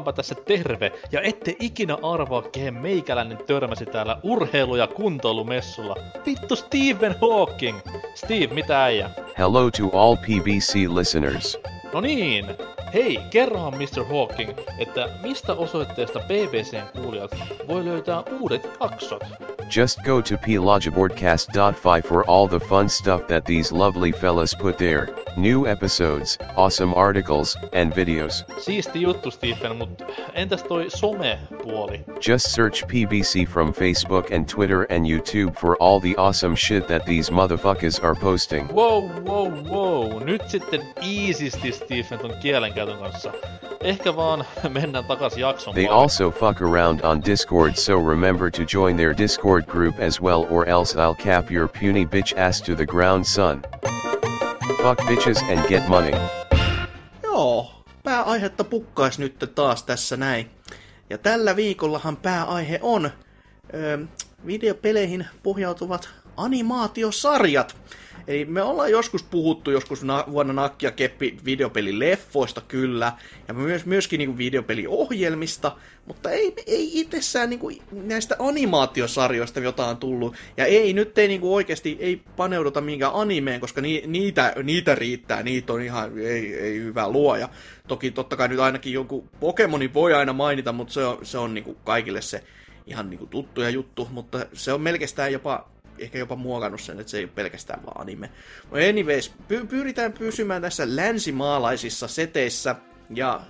Norsukampa 0.06 0.12
tässä 0.12 0.34
terve, 0.34 0.92
ja 1.12 1.20
ette 1.20 1.56
ikinä 1.60 1.98
arvaa, 2.02 2.42
kehen 2.42 2.74
meikäläinen 2.74 3.38
törmäsi 3.46 3.86
täällä 3.86 4.20
urheilu- 4.22 4.76
ja 4.76 4.86
kuntoilumessulla. 4.86 5.96
Vittu 6.26 6.56
Stephen 6.56 7.16
Hawking! 7.20 7.78
Steve, 8.14 8.54
mitä 8.54 8.84
äijä? 8.84 9.10
Hello 9.38 9.70
to 9.70 9.98
all 9.98 10.16
PBC 10.16 10.74
listeners. 10.94 11.58
No 11.92 12.00
niin, 12.00 12.46
hei, 12.94 13.18
kerrohan 13.30 13.74
Mr. 13.74 14.04
Hawking, 14.04 14.50
että 14.78 15.08
mistä 15.22 15.52
osoitteesta 15.52 16.20
BBCn 16.20 17.02
kuulijat 17.02 17.30
voi 17.68 17.84
löytää 17.84 18.22
uudet 18.40 18.68
jaksot? 18.80 19.24
Just 19.76 19.98
go 20.04 20.22
to 20.22 20.34
plogibordcast.fi 20.44 22.08
for 22.08 22.24
all 22.26 22.46
the 22.46 22.60
fun 22.60 22.88
stuff 22.88 23.26
that 23.26 23.44
these 23.44 23.74
lovely 23.74 24.12
fellas 24.12 24.56
put 24.62 24.76
there. 24.76 25.25
New 25.36 25.66
episodes, 25.66 26.38
awesome 26.56 26.94
articles, 26.94 27.58
and 27.74 27.92
videos. 27.92 28.42
Siisti 28.58 29.02
juttu, 29.02 29.30
Stephen, 29.30 29.76
mutta 29.76 30.04
entäs 30.34 30.62
toi 30.62 30.88
some-puoli? 30.88 32.04
Just 32.20 32.52
search 32.52 32.86
PBC 32.86 33.46
from 33.46 33.72
Facebook 33.72 34.30
and 34.30 34.48
Twitter 34.48 34.82
and 34.84 35.04
YouTube 35.04 35.54
for 35.58 35.76
all 35.76 36.00
the 36.00 36.16
awesome 36.16 36.56
shit 36.56 36.88
that 36.88 37.04
these 37.04 37.30
motherfuckers 37.30 38.02
are 38.02 38.14
posting. 38.14 38.68
Wow, 38.68 39.10
wow, 39.24 39.50
wow. 39.70 40.18
Nyt 40.24 40.42
sitten 40.48 40.80
easysti, 41.02 41.72
Stephen, 41.72 42.18
ton 42.18 42.34
kielenkäytön 42.40 42.98
kanssa. 42.98 43.32
Ehkä 43.80 44.16
vaan 44.16 44.44
mennään 44.68 45.04
takas 45.04 45.36
jakson 45.38 45.74
They 45.74 45.86
also 45.86 46.30
fuck 46.30 46.62
around 46.62 47.00
on 47.04 47.22
Discord 47.24 47.76
so 47.76 47.98
remember 47.98 48.50
to 48.50 48.62
join 48.62 48.96
their 48.96 49.16
Discord 49.18 49.66
group 49.66 50.00
as 50.00 50.20
well 50.20 50.46
or 50.50 50.68
else 50.68 50.96
I'll 50.96 51.14
cap 51.14 51.50
your 51.50 51.68
puny 51.68 52.06
bitch 52.06 52.38
ass 52.38 52.62
to 52.62 52.74
the 52.74 52.86
ground 52.86 53.26
son. 53.26 53.62
Fuck 54.66 55.06
bitches 55.06 55.42
and 55.42 55.68
get 55.68 55.88
money. 55.88 56.12
Joo, 57.22 57.84
pääaihetta 58.02 58.64
pukkais 58.64 59.18
nyt 59.18 59.52
taas 59.54 59.82
tässä 59.82 60.16
näin. 60.16 60.50
Ja 61.10 61.18
tällä 61.18 61.56
viikollahan 61.56 62.16
pääaihe 62.16 62.78
on 62.82 63.10
ö, 63.74 63.98
videopeleihin 64.46 65.26
pohjautuvat 65.42 66.08
animaatiosarjat. 66.36 67.76
Eli 68.28 68.44
me 68.44 68.62
ollaan 68.62 68.90
joskus 68.90 69.22
puhuttu 69.22 69.70
joskus 69.70 70.02
na- 70.04 70.24
vuonna 70.30 70.52
Nakkia 70.52 70.90
Keppi 70.90 71.36
videopelileffoista 71.44 72.60
kyllä, 72.60 73.12
ja 73.48 73.54
myös, 73.54 73.86
myöskin 73.86 74.18
niin 74.18 74.38
videopeliohjelmista, 74.38 75.76
mutta 76.06 76.30
ei, 76.30 76.54
ei 76.66 77.00
itsessään 77.00 77.50
niin 77.50 77.60
kuin 77.60 77.82
näistä 77.92 78.36
animaatiosarjoista, 78.38 79.60
jotain 79.60 79.90
on 79.90 79.96
tullut. 79.96 80.34
Ja 80.56 80.64
ei, 80.64 80.92
nyt 80.92 81.18
ei 81.18 81.28
niin 81.28 81.40
kuin 81.40 81.52
oikeasti 81.52 81.96
ei 82.00 82.22
paneuduta 82.36 82.80
minkään 82.80 83.14
animeen, 83.14 83.60
koska 83.60 83.80
ni, 83.80 84.02
niitä, 84.06 84.54
niitä 84.62 84.94
riittää, 84.94 85.42
niitä 85.42 85.72
on 85.72 85.82
ihan, 85.82 86.18
ei, 86.18 86.54
ei 86.54 86.78
hyvä 86.78 87.08
luoja. 87.08 87.48
Toki 87.88 88.10
totta 88.10 88.36
kai 88.36 88.48
nyt 88.48 88.60
ainakin 88.60 88.92
joku 88.92 89.28
Pokemoni 89.40 89.94
voi 89.94 90.14
aina 90.14 90.32
mainita, 90.32 90.72
mutta 90.72 90.94
se 90.94 91.04
on, 91.04 91.18
se 91.22 91.38
on 91.38 91.54
niin 91.54 91.64
kuin 91.64 91.76
kaikille 91.84 92.22
se 92.22 92.42
ihan 92.86 93.10
niin 93.10 93.18
kuin 93.18 93.30
tuttu 93.30 93.60
ja 93.60 93.70
juttu, 93.70 94.08
mutta 94.10 94.46
se 94.52 94.72
on 94.72 94.80
melkein 94.80 95.32
jopa 95.32 95.68
ehkä 95.98 96.18
jopa 96.18 96.36
muokannut 96.36 96.80
sen, 96.80 97.00
että 97.00 97.10
se 97.10 97.18
ei 97.18 97.24
ole 97.24 97.32
pelkästään 97.34 97.86
vaan 97.86 98.00
anime. 98.00 98.30
Anyways, 98.88 99.32
py- 99.52 99.66
pyritään 99.66 100.12
pysymään 100.12 100.62
tässä 100.62 100.96
länsimaalaisissa 100.96 102.08
seteissä, 102.08 102.74
ja 103.10 103.40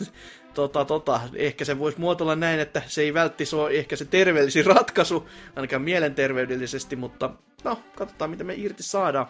tota, 0.54 0.84
tota, 0.84 1.20
ehkä 1.34 1.64
se 1.64 1.78
voisi 1.78 2.00
muotoilla 2.00 2.36
näin, 2.36 2.60
että 2.60 2.82
se 2.86 3.02
ei 3.02 3.14
välttis 3.14 3.54
ole 3.54 3.70
ehkä 3.70 3.96
se 3.96 4.04
terveellisin 4.04 4.66
ratkaisu, 4.66 5.28
ainakaan 5.56 5.82
mielenterveydellisesti, 5.82 6.96
mutta 6.96 7.30
no, 7.64 7.82
katsotaan 7.96 8.30
mitä 8.30 8.44
me 8.44 8.54
irti 8.54 8.82
saadaan. 8.82 9.26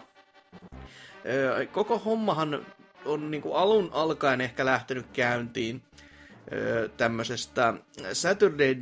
Öö, 1.25 1.65
koko 1.65 1.99
hommahan 1.99 2.65
on 3.05 3.31
niinku 3.31 3.53
alun 3.53 3.89
alkaen 3.93 4.41
ehkä 4.41 4.65
lähtenyt 4.65 5.05
käyntiin 5.13 5.81
tämmöisestä 6.97 7.73
Saturday, 8.13 8.75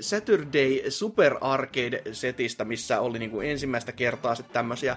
Saturday 0.00 0.90
Super 0.90 1.36
Arcade-setistä, 1.40 2.64
missä 2.64 3.00
oli 3.00 3.18
niinku 3.18 3.40
ensimmäistä 3.40 3.92
kertaa 3.92 4.34
sitten 4.34 4.54
tämmöisiä 4.54 4.96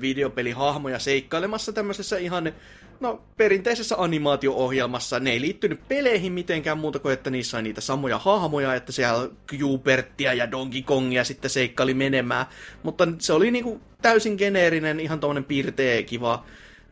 videopelihahmoja 0.00 0.98
seikkailemassa 0.98 1.72
tämmöisessä 1.72 2.18
ihan 2.18 2.52
no, 3.00 3.22
perinteisessä 3.36 3.96
animaatio-ohjelmassa. 3.98 5.20
Ne 5.20 5.30
ei 5.30 5.40
liittynyt 5.40 5.88
peleihin 5.88 6.32
mitenkään 6.32 6.78
muuta 6.78 6.98
kuin, 6.98 7.12
että 7.12 7.30
niissä 7.30 7.58
on 7.58 7.64
niitä 7.64 7.80
samoja 7.80 8.18
hahmoja, 8.18 8.74
että 8.74 8.92
siellä 8.92 9.28
Cubertia 9.46 10.34
ja 10.34 10.50
Donkey 10.50 10.82
Kongia 10.82 11.24
sitten 11.24 11.50
seikkaili 11.50 11.94
menemään. 11.94 12.46
Mutta 12.82 13.08
se 13.18 13.32
oli 13.32 13.50
niinku 13.50 13.80
täysin 14.02 14.34
geneerinen, 14.38 15.00
ihan 15.00 15.20
tommonen 15.20 15.44
piirteä, 15.44 16.02
kiva, 16.02 16.44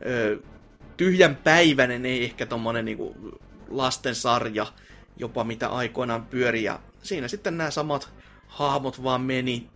ö, 0.05 0.37
tyhjän 0.97 1.35
päiväinen, 1.35 2.05
ei 2.05 2.23
ehkä 2.23 2.45
tommonen 2.45 2.85
niinku 2.85 3.15
lastensarja, 3.77 4.67
jopa 5.17 5.43
mitä 5.43 5.67
aikoinaan 5.67 6.25
pyöri. 6.25 6.63
Ja 6.63 6.79
siinä 7.03 7.27
sitten 7.27 7.57
nämä 7.57 7.71
samat 7.71 8.09
hahmot 8.47 9.03
vaan 9.03 9.21
meni 9.21 9.69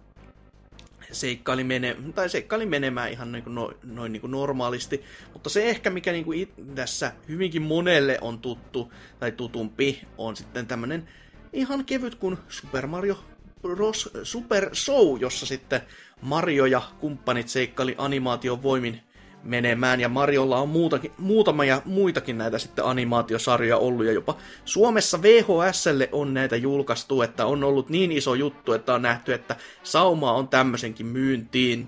seikkaili, 1.12 1.64
mene, 1.64 1.98
tai 2.16 2.30
seikkaili 2.30 2.66
menemään 2.66 3.12
ihan 3.12 3.32
niin 3.32 3.44
kuin 3.44 3.56
no, 3.56 3.74
noin 3.84 4.12
niin 4.12 4.22
kuin 4.22 4.32
normaalisti. 4.32 5.04
Mutta 5.34 5.50
se 5.50 5.70
ehkä, 5.70 5.90
mikä 5.90 6.12
niin 6.12 6.26
kuin 6.26 6.54
tässä 6.76 7.14
hyvinkin 7.28 7.62
monelle 7.62 8.18
on 8.22 8.40
tuttu 8.40 8.94
tai 9.20 9.32
tutumpi, 9.32 10.02
on 10.18 10.36
sitten 10.36 10.68
tämmöinen 10.68 11.10
ihan 11.54 11.86
kevyt 11.86 12.16
kuin 12.16 12.38
Super 12.50 12.88
Mario 12.88 13.24
Bros. 13.62 14.10
Super 14.24 14.76
Show, 14.76 15.22
jossa 15.22 15.46
sitten 15.46 15.82
Mario 16.22 16.66
ja 16.66 16.82
kumppanit 17.00 17.50
seikkaili 17.50 17.96
animaation 17.98 18.64
voimin 18.64 19.02
menemään, 19.44 20.00
ja 20.00 20.10
Mariolla 20.10 20.58
on 20.58 20.70
muutakin, 20.70 21.12
muutama 21.18 21.66
ja 21.66 21.82
muitakin 21.86 22.38
näitä 22.38 22.60
sitten 22.60 22.86
animaatiosarjoja 22.86 23.78
ollut, 23.78 24.06
ja 24.06 24.12
jopa 24.12 24.38
Suomessa 24.66 25.22
VHSlle 25.22 26.10
on 26.12 26.34
näitä 26.34 26.56
julkaistu, 26.56 27.22
että 27.22 27.46
on 27.46 27.64
ollut 27.64 27.90
niin 27.90 28.12
iso 28.12 28.36
juttu, 28.36 28.74
että 28.74 28.94
on 28.94 29.02
nähty, 29.02 29.34
että 29.34 29.56
sauma 29.84 30.34
on 30.34 30.48
tämmöisenkin 30.48 31.06
myyntiin. 31.06 31.88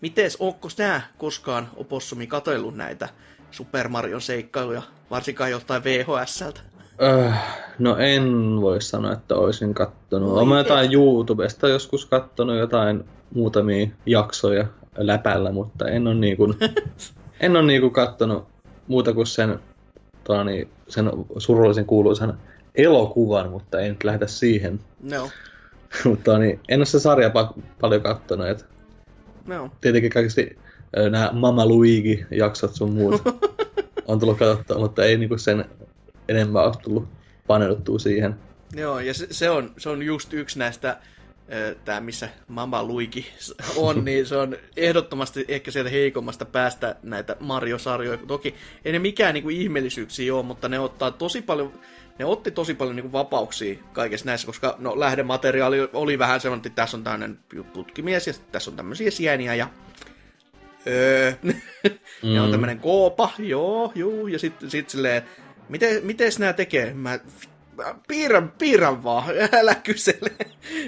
Mites, 0.00 0.36
onko 0.40 0.68
nää 0.78 1.08
koskaan 1.18 1.68
opossumi 1.76 2.26
katellut 2.26 2.76
näitä 2.76 3.08
Super 3.50 3.88
Marion 3.88 4.20
seikkailuja, 4.20 4.82
varsinkaan 5.10 5.50
jostain 5.50 5.84
VHSltä? 5.84 6.60
Öh, 7.02 7.34
no 7.78 7.96
en 7.96 8.60
voi 8.60 8.82
sanoa, 8.82 9.12
että 9.12 9.34
olisin 9.34 9.74
kattonut. 9.74 10.32
Olen 10.32 10.58
jotain 10.58 10.92
YouTubesta 10.92 11.68
joskus 11.68 12.06
kattonut 12.06 12.56
jotain 12.56 13.04
muutamia 13.34 13.86
jaksoja 14.06 14.66
läpällä, 14.98 15.52
mutta 15.52 15.88
en 15.88 16.06
ole 16.06 16.14
niinku, 16.14 16.54
en 17.40 17.56
ole 17.56 17.66
niinku 17.66 17.90
kattonut 17.90 18.48
muuta 18.86 19.12
kuin 19.12 19.26
sen, 19.26 19.58
tani, 20.24 20.68
sen 20.88 21.10
surullisen 21.38 21.84
kuuluisan 21.86 22.38
elokuvan, 22.74 23.50
mutta 23.50 23.80
en 23.80 23.88
nyt 23.88 24.04
lähdetä 24.04 24.26
siihen. 24.26 24.80
No. 25.02 25.30
mutta 26.04 26.38
niin, 26.38 26.60
en 26.68 26.78
ole 26.78 26.86
se 26.86 27.00
sarja 27.00 27.28
pa- 27.28 27.60
paljon 27.80 28.02
kattonut. 28.02 28.46
Et 28.46 28.66
No. 29.46 29.70
tietenkin 29.80 30.10
kaikki 30.10 30.56
nämä 31.10 31.30
Mama 31.32 31.66
Luigi-jaksot 31.66 32.74
sun 32.74 32.92
muut 32.92 33.22
on 34.06 34.20
tullut 34.20 34.38
katsottua, 34.38 34.78
mutta 34.78 35.04
ei 35.04 35.18
niinku 35.18 35.38
sen 35.38 35.64
enemmän 36.28 36.64
ole 36.64 36.74
tullut 36.82 37.08
paneuduttua 37.46 37.98
siihen. 37.98 38.34
Joo, 38.76 39.00
ja 39.00 39.14
se, 39.14 39.26
se, 39.30 39.50
on, 39.50 39.70
se 39.78 39.88
on 39.88 40.02
just 40.02 40.32
yksi 40.32 40.58
näistä, 40.58 40.96
tämä 41.84 42.00
missä 42.00 42.28
Mama 42.48 42.84
Luigi 42.84 43.26
on, 43.76 43.96
niin 44.04 44.26
se 44.26 44.36
on 44.36 44.56
ehdottomasti 44.76 45.44
ehkä 45.48 45.70
sieltä 45.70 45.90
heikommasta 45.90 46.44
päästä 46.44 46.96
näitä 47.02 47.36
Mario-sarjoja. 47.40 48.18
Toki 48.26 48.54
ei 48.84 48.92
ne 48.92 48.98
mikään 48.98 49.34
niinku 49.34 49.48
ihmeellisyyksiä 49.48 50.34
ole, 50.34 50.42
mutta 50.42 50.68
ne 50.68 50.78
ottaa 50.78 51.10
tosi 51.10 51.42
paljon, 51.42 51.72
ne 52.18 52.24
otti 52.24 52.50
tosi 52.50 52.74
paljon 52.74 52.96
niinku 52.96 53.12
vapauksia 53.12 53.78
kaikessa 53.92 54.26
näissä, 54.26 54.46
koska 54.46 54.76
no, 54.78 55.00
lähdemateriaali 55.00 55.88
oli 55.92 56.18
vähän 56.18 56.40
sellainen, 56.40 56.66
että 56.66 56.82
tässä 56.82 56.96
on 56.96 57.04
tämmöinen 57.04 57.38
putkimies 57.72 58.26
ja 58.26 58.32
tässä 58.52 58.70
on 58.70 58.76
tämmöisiä 58.76 59.10
sieniä 59.10 59.54
ja 59.54 59.68
öö, 60.86 61.32
mm. 61.42 61.54
ja 62.34 62.42
on 62.42 62.50
tämmöinen 62.50 62.80
koopa, 62.80 63.30
joo, 63.38 63.92
juu, 63.94 64.26
ja 64.26 64.38
sitten 64.38 64.70
sit 64.70 64.90
silleen, 64.90 65.22
miten, 65.68 66.06
miten 66.06 66.32
nämä 66.38 66.52
tekee? 66.52 66.94
Mä 66.94 67.18
piirrän, 68.08 68.52
piirrän 68.58 69.04
vaan, 69.04 69.24
älä 69.52 69.74
kysele. 69.74 70.30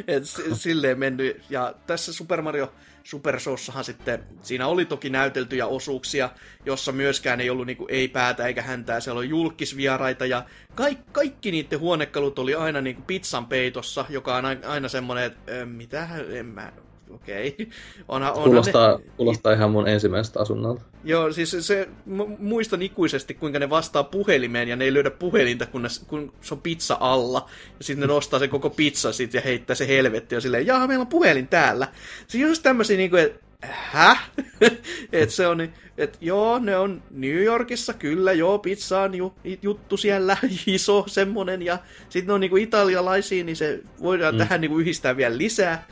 Et 0.07 0.23
silleen 0.55 0.99
mennyt. 0.99 1.43
Ja 1.51 1.75
tässä 1.87 2.13
Super 2.13 2.43
Mario 2.43 2.73
Super 3.05 3.41
Showssahan 3.41 3.85
sitten, 3.85 4.25
siinä 4.43 4.67
oli 4.67 4.85
toki 4.85 5.11
näyteltyjä 5.11 5.67
osuuksia, 5.67 6.31
jossa 6.67 6.93
myöskään 6.93 7.41
ei 7.41 7.51
ollut 7.51 7.67
niinku 7.67 7.87
ei 7.91 8.09
päätä 8.09 8.47
eikä 8.47 8.63
häntää, 8.63 9.01
siellä 9.01 9.19
oli 9.19 9.29
julkisvieraita 9.29 10.27
ja 10.27 10.45
kaikki, 10.75 11.05
kaikki 11.13 11.51
niiden 11.51 11.81
huonekalut 11.81 12.39
oli 12.39 12.55
aina 12.55 12.81
niinku 12.81 13.03
pizzan 13.07 13.47
peitossa, 13.47 14.05
joka 14.09 14.37
on 14.37 14.45
aina 14.67 14.89
semmoinen, 14.89 15.25
että 15.25 15.67
mitä, 15.67 16.09
en 16.31 16.47
mä, 16.47 16.73
okei. 17.15 17.49
Okay. 17.49 17.67
Onhan, 18.09 18.33
onhan 18.33 18.45
kuulostaa, 18.45 18.97
ne... 18.97 19.05
kuulostaa 19.17 19.53
ihan 19.53 19.71
mun 19.71 19.89
ensimmäisestä 19.89 20.41
asunnolta. 20.41 20.83
Joo, 21.05 21.33
siis 21.33 21.57
se, 21.61 21.89
muistan 22.39 22.83
ikuisesti, 22.83 23.35
kuinka 23.35 23.59
ne 23.59 23.71
vastaa 23.71 24.05
puhelimeen 24.05 24.69
ja 24.69 24.77
ne 24.77 24.85
ei 24.85 24.95
löydä 24.95 25.11
puhelinta, 25.11 25.67
kun, 25.67 25.83
ne, 25.83 25.89
kun 26.07 26.33
se 26.41 26.55
on 26.55 26.61
pizza 26.61 26.97
alla. 27.01 27.49
Ja 27.79 27.85
sitten 27.85 28.01
ne 28.01 28.07
nostaa 28.07 28.39
se 28.39 28.49
koko 28.49 28.71
pizza 28.71 29.13
sit 29.13 29.35
ja 29.35 29.41
heittää 29.41 29.77
se 29.77 29.89
helvetti 29.89 30.35
ja 30.35 30.41
silleen, 30.41 30.67
jaa, 30.67 30.87
meillä 30.87 31.03
on 31.03 31.07
puhelin 31.07 31.49
täällä. 31.49 31.89
Se 32.27 32.39
on 32.39 32.43
just 32.43 32.63
tämmösiä 32.63 32.97
niinku, 32.97 33.17
että 33.17 33.51
häh? 33.63 34.31
että 35.13 35.35
se 35.35 35.47
on, 35.47 35.61
että 35.99 36.19
joo, 36.21 36.59
ne 36.59 36.77
on 36.77 37.03
New 37.11 37.43
Yorkissa, 37.43 37.93
kyllä, 37.93 38.33
joo, 38.33 38.59
pizza 38.59 39.01
on 39.01 39.15
ju, 39.15 39.35
juttu 39.63 39.97
siellä, 39.97 40.37
iso 40.67 41.05
semmonen, 41.07 41.63
ja 41.63 41.79
sitten 42.09 42.27
ne 42.27 42.33
on 42.33 42.41
niinku 42.41 42.57
italialaisia, 42.57 43.45
niin 43.45 43.57
se 43.57 43.81
voidaan 44.03 44.35
mm. 44.35 44.39
tähän 44.39 44.61
niinku 44.61 44.79
yhdistää 44.79 45.17
vielä 45.17 45.39
lisää. 45.39 45.87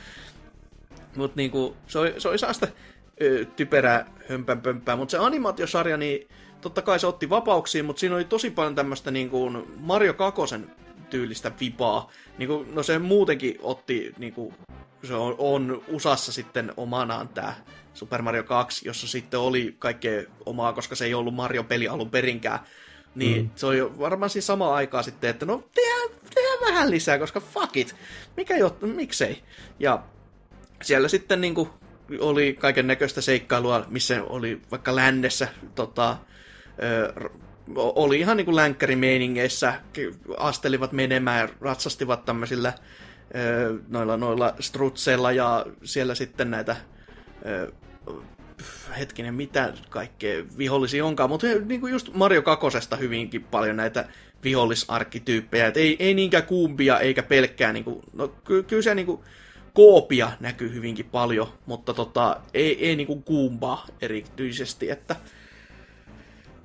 Mutta 1.19 1.35
niinku, 1.35 1.75
se 1.87 1.99
oli, 1.99 2.13
se 2.17 2.29
oli 2.29 2.37
saasta 2.37 2.67
ö, 3.21 3.45
typerää 3.55 4.05
hömpänpömpää, 4.29 4.95
mutta 4.95 5.11
se 5.11 5.17
animaatiosarja, 5.17 5.97
niin 5.97 6.27
totta 6.61 6.81
kai 6.81 6.99
se 6.99 7.07
otti 7.07 7.29
vapauksiin, 7.29 7.85
mutta 7.85 7.99
siinä 7.99 8.15
oli 8.15 8.25
tosi 8.25 8.51
paljon 8.51 8.75
tämmöistä 8.75 9.11
niinku 9.11 9.51
Mario 9.77 10.13
Kakosen 10.13 10.71
tyylistä 11.09 11.51
vipaa. 11.59 12.11
Niinku, 12.37 12.65
no 12.73 12.83
se 12.83 12.99
muutenkin 12.99 13.55
otti, 13.61 14.13
niinku, 14.17 14.53
se 15.03 15.13
on, 15.13 15.35
on 15.37 15.83
USAssa 15.87 16.31
sitten 16.31 16.73
omanaan 16.77 17.27
tämä 17.27 17.53
Super 17.93 18.21
Mario 18.21 18.43
2, 18.43 18.87
jossa 18.87 19.07
sitten 19.07 19.39
oli 19.39 19.75
kaikkea 19.79 20.23
omaa, 20.45 20.73
koska 20.73 20.95
se 20.95 21.05
ei 21.05 21.13
ollut 21.13 21.35
Mario-peli 21.35 21.87
alun 21.87 22.09
perinkään. 22.09 22.59
Niin 23.15 23.43
mm. 23.43 23.49
se 23.55 23.65
oli 23.65 23.99
varmaan 23.99 24.29
siinä 24.29 24.45
sama 24.45 24.75
aikaa 24.75 25.03
sitten, 25.03 25.29
että 25.29 25.45
no 25.45 25.63
tehdään, 25.75 26.09
tehdään 26.35 26.59
vähän 26.61 26.91
lisää, 26.91 27.19
koska 27.19 27.39
fuck 27.39 27.77
it, 27.77 27.95
mikä 28.37 28.57
juttu, 28.57 28.87
miksei. 28.87 29.43
Ja 29.79 30.03
siellä 30.83 31.07
sitten 31.07 31.41
niin 31.41 31.55
kuin, 31.55 31.69
oli 32.19 32.57
kaiken 32.59 32.87
näköistä 32.87 33.21
seikkailua, 33.21 33.85
missä 33.89 34.23
oli 34.23 34.61
vaikka 34.71 34.95
lännessä 34.95 35.47
tota, 35.75 36.17
ö, 36.83 37.29
oli 37.75 38.19
ihan 38.19 38.37
niin 38.37 38.55
länkkärimeiningeissä, 38.55 39.73
astelivat 40.37 40.91
menemään 40.91 41.39
ja 41.39 41.55
ratsastivat 41.61 42.25
tämmöisillä 42.25 42.73
ö, 43.35 43.79
noilla, 43.87 44.17
noilla 44.17 44.55
strutseilla 44.59 45.31
ja 45.31 45.65
siellä 45.83 46.15
sitten 46.15 46.51
näitä 46.51 46.75
ö, 47.45 47.71
hetkinen, 48.99 49.33
mitä 49.33 49.73
kaikkea 49.89 50.43
vihollisia 50.57 51.05
onkaan, 51.05 51.29
mutta 51.29 51.47
niin 51.65 51.81
kuin 51.81 51.91
just 51.91 52.13
Mario 52.13 52.41
Kakosesta 52.41 52.95
hyvinkin 52.95 53.43
paljon 53.43 53.77
näitä 53.77 54.05
vihollisarkkityyppejä, 54.43 55.67
et 55.67 55.77
ei, 55.77 55.95
ei 55.99 56.13
niinkään 56.13 56.43
kuumpia 56.43 56.99
eikä 56.99 57.23
pelkkää, 57.23 57.73
niin 57.73 57.83
kuin, 57.83 57.99
no 58.13 58.27
ky, 58.27 58.63
kyllä 58.63 58.81
se 58.81 58.95
niin 58.95 59.05
kuin, 59.05 59.21
koopia 59.73 60.31
näkyy 60.39 60.73
hyvinkin 60.73 61.05
paljon, 61.05 61.47
mutta 61.65 61.93
tota, 61.93 62.41
ei, 62.53 62.87
ei 62.87 62.95
niinku 62.95 63.21
kuumpaa 63.21 63.85
erityisesti, 64.01 64.89
että 64.89 65.15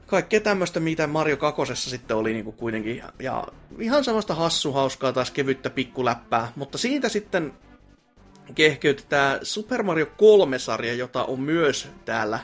kaikkea 0.06 0.40
tämmöistä, 0.40 0.80
mitä 0.80 1.06
Mario 1.06 1.36
Kakosessa 1.36 1.90
sitten 1.90 2.16
oli 2.16 2.32
niinku 2.32 2.52
kuitenkin, 2.52 3.02
ja 3.18 3.46
ihan 3.78 4.04
samasta 4.04 4.34
hassu 4.34 4.72
hauskaa 4.72 5.12
taas 5.12 5.30
kevyttä 5.30 5.70
pikkuläppää, 5.70 6.52
mutta 6.56 6.78
siitä 6.78 7.08
sitten 7.08 7.52
kehkeytyi 8.54 9.06
tämä 9.08 9.38
Super 9.42 9.82
Mario 9.82 10.06
3-sarja, 10.06 10.94
jota 10.94 11.24
on 11.24 11.40
myös 11.40 11.88
täällä 12.04 12.38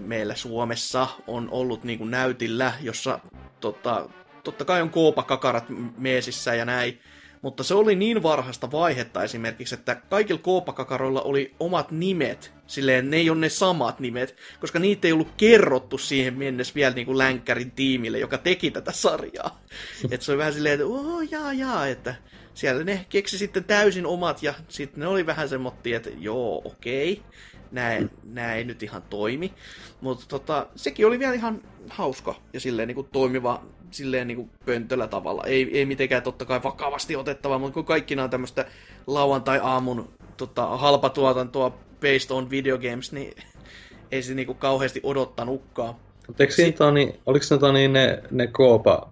meillä 0.00 0.34
Suomessa 0.34 1.06
on 1.26 1.48
ollut 1.50 1.84
niinku 1.84 2.04
näytillä, 2.04 2.72
jossa 2.80 3.18
tota, 3.60 4.08
totta 4.44 4.64
kai 4.64 4.82
on 4.82 4.90
koopakakarat 4.90 5.64
meesissä 5.98 6.54
ja 6.54 6.64
näin, 6.64 7.00
mutta 7.42 7.64
se 7.64 7.74
oli 7.74 7.96
niin 7.96 8.22
varhaista 8.22 8.72
vaihetta 8.72 9.24
esimerkiksi, 9.24 9.74
että 9.74 9.94
kaikilla 9.94 10.40
koopakakaroilla 10.42 11.22
oli 11.22 11.54
omat 11.60 11.90
nimet. 11.90 12.52
Silleen 12.66 13.10
ne 13.10 13.16
ei 13.16 13.30
ole 13.30 13.38
ne 13.38 13.48
samat 13.48 14.00
nimet, 14.00 14.36
koska 14.60 14.78
niitä 14.78 15.08
ei 15.08 15.12
ollut 15.12 15.32
kerrottu 15.36 15.98
siihen 15.98 16.38
mennessä 16.38 16.74
vielä 16.74 16.94
niin 16.94 17.06
kuin 17.06 17.18
länkkärin 17.18 17.70
tiimille, 17.70 18.18
joka 18.18 18.38
teki 18.38 18.70
tätä 18.70 18.92
sarjaa. 18.92 19.62
että 20.10 20.26
se 20.26 20.32
on 20.32 20.38
vähän 20.38 20.52
silleen, 20.52 20.74
että 20.74 20.86
oh, 20.86 21.22
jaa, 21.30 21.52
jaa, 21.52 21.86
että 21.86 22.14
siellä 22.54 22.84
ne 22.84 23.06
keksi 23.08 23.38
sitten 23.38 23.64
täysin 23.64 24.06
omat, 24.06 24.42
ja 24.42 24.54
sitten 24.68 25.00
ne 25.00 25.06
oli 25.06 25.26
vähän 25.26 25.48
semmoittia, 25.48 25.96
että 25.96 26.10
joo, 26.18 26.62
okei, 26.64 27.22
nää, 27.70 28.00
mm. 28.00 28.08
nää 28.24 28.54
ei 28.54 28.64
nyt 28.64 28.82
ihan 28.82 29.02
toimi. 29.02 29.52
Mutta 30.00 30.24
tota, 30.28 30.66
sekin 30.76 31.06
oli 31.06 31.18
vielä 31.18 31.34
ihan 31.34 31.62
hauska 31.88 32.34
ja 32.52 32.60
silleen 32.60 32.88
niin 32.88 32.94
kuin 32.94 33.08
toimiva 33.12 33.64
silleen 33.94 34.28
niin 34.28 34.36
kuin 34.36 34.50
pöntöllä 34.66 35.06
tavalla. 35.06 35.44
Ei, 35.46 35.78
ei 35.78 35.86
mitenkään 35.86 36.22
totta 36.22 36.44
kai 36.44 36.62
vakavasti 36.62 37.16
otettava, 37.16 37.58
mutta 37.58 37.74
kun 37.74 37.84
kaikki 37.84 38.16
nämä 38.16 38.24
on 38.24 38.30
tämmöistä 38.30 38.66
lauantai-aamun 39.06 40.08
tota, 40.36 40.66
halpatuotantoa 40.66 41.70
based 42.00 42.30
on 42.30 42.50
video 42.50 42.78
games, 42.78 43.12
niin 43.12 43.34
ei 44.12 44.22
se 44.22 44.34
niinku 44.34 44.54
kauheasti 44.54 45.00
odottanutkaan. 45.02 45.94
Mutta 46.26 46.42
eikö 46.42 46.54
siinä, 46.54 46.72
Toni, 46.72 47.20
oliko 47.26 47.44
ne, 47.50 47.58
toni, 47.58 47.88
ne, 47.88 48.22
ne 48.30 48.46
koopa, 48.46 49.08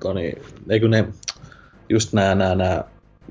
toni, 0.00 0.32
eikö 0.68 0.88
ne, 0.88 1.04
just 1.88 2.12
nämä, 2.12 2.34
nämä, 2.34 2.54
nämä, 2.54 2.84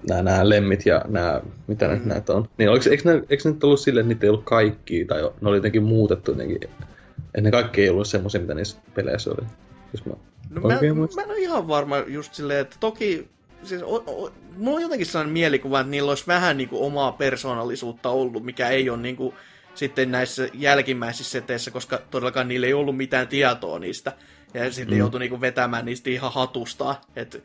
nämä, 0.09 0.21
nämä 0.21 0.49
lemmit 0.49 0.85
ja 0.85 1.01
nämä, 1.07 1.41
mitä 1.67 1.87
mm. 1.87 2.01
näitä 2.05 2.33
on, 2.33 2.49
niin 2.57 2.69
oliko, 2.69 2.89
eikö, 2.89 3.13
ne, 3.13 3.23
eikö 3.29 3.43
ne 3.45 3.51
nyt 3.51 3.63
ollut 3.63 3.79
silleen, 3.79 4.03
että 4.03 4.13
niitä 4.13 4.25
ei 4.25 4.29
ollut 4.29 4.45
kaikki, 4.45 5.05
tai 5.05 5.21
ne 5.21 5.49
oli 5.49 5.57
jotenkin 5.57 5.83
muutettu 5.83 6.31
jotenkin, 6.31 6.59
että 6.63 7.41
ne 7.41 7.51
kaikki 7.51 7.81
ei 7.81 7.89
ollut 7.89 8.07
semmoisia, 8.07 8.41
mitä 8.41 8.53
niissä 8.53 8.77
peleissä 8.95 9.29
oli. 9.31 9.47
Jos 9.93 10.05
mä, 10.05 10.13
no 10.49 10.61
mä, 10.61 10.67
mä 11.15 11.21
en 11.21 11.29
ole 11.29 11.37
ihan 11.37 11.67
varma 11.67 11.97
just 11.97 12.33
silleen, 12.33 12.59
että 12.59 12.77
toki 12.79 13.29
siis, 13.63 13.83
o, 13.83 13.95
o, 13.95 14.31
mulla 14.57 14.75
on 14.75 14.81
jotenkin 14.81 15.07
sellainen 15.07 15.33
mielikuva, 15.33 15.79
että 15.79 15.91
niillä 15.91 16.09
olisi 16.11 16.27
vähän 16.27 16.57
niin 16.57 16.69
kuin 16.69 16.83
omaa 16.83 17.11
persoonallisuutta 17.11 18.09
ollut, 18.09 18.43
mikä 18.43 18.69
ei 18.69 18.89
ole 18.89 18.97
niin 18.97 19.15
kuin, 19.15 19.35
sitten 19.75 20.11
näissä 20.11 20.49
jälkimmäisissä 20.53 21.31
seteissä, 21.31 21.71
koska 21.71 22.01
todellakaan 22.11 22.47
niillä 22.47 22.67
ei 22.67 22.73
ollut 22.73 22.97
mitään 22.97 23.27
tietoa 23.27 23.79
niistä. 23.79 24.13
Ja 24.53 24.71
sitten 24.71 24.95
mm. 24.95 24.99
joutui 24.99 25.19
niinku 25.19 25.41
vetämään 25.41 25.85
niistä 25.85 26.09
ihan 26.09 26.33
hatusta. 26.33 26.95
Et 27.15 27.43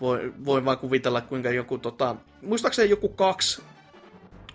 voi, 0.00 0.32
voin 0.44 0.64
vaan 0.64 0.78
kuvitella, 0.78 1.20
kuinka 1.20 1.50
joku, 1.50 1.78
tota, 1.78 2.16
muistaakseni 2.42 2.90
joku 2.90 3.08
kaksi 3.08 3.62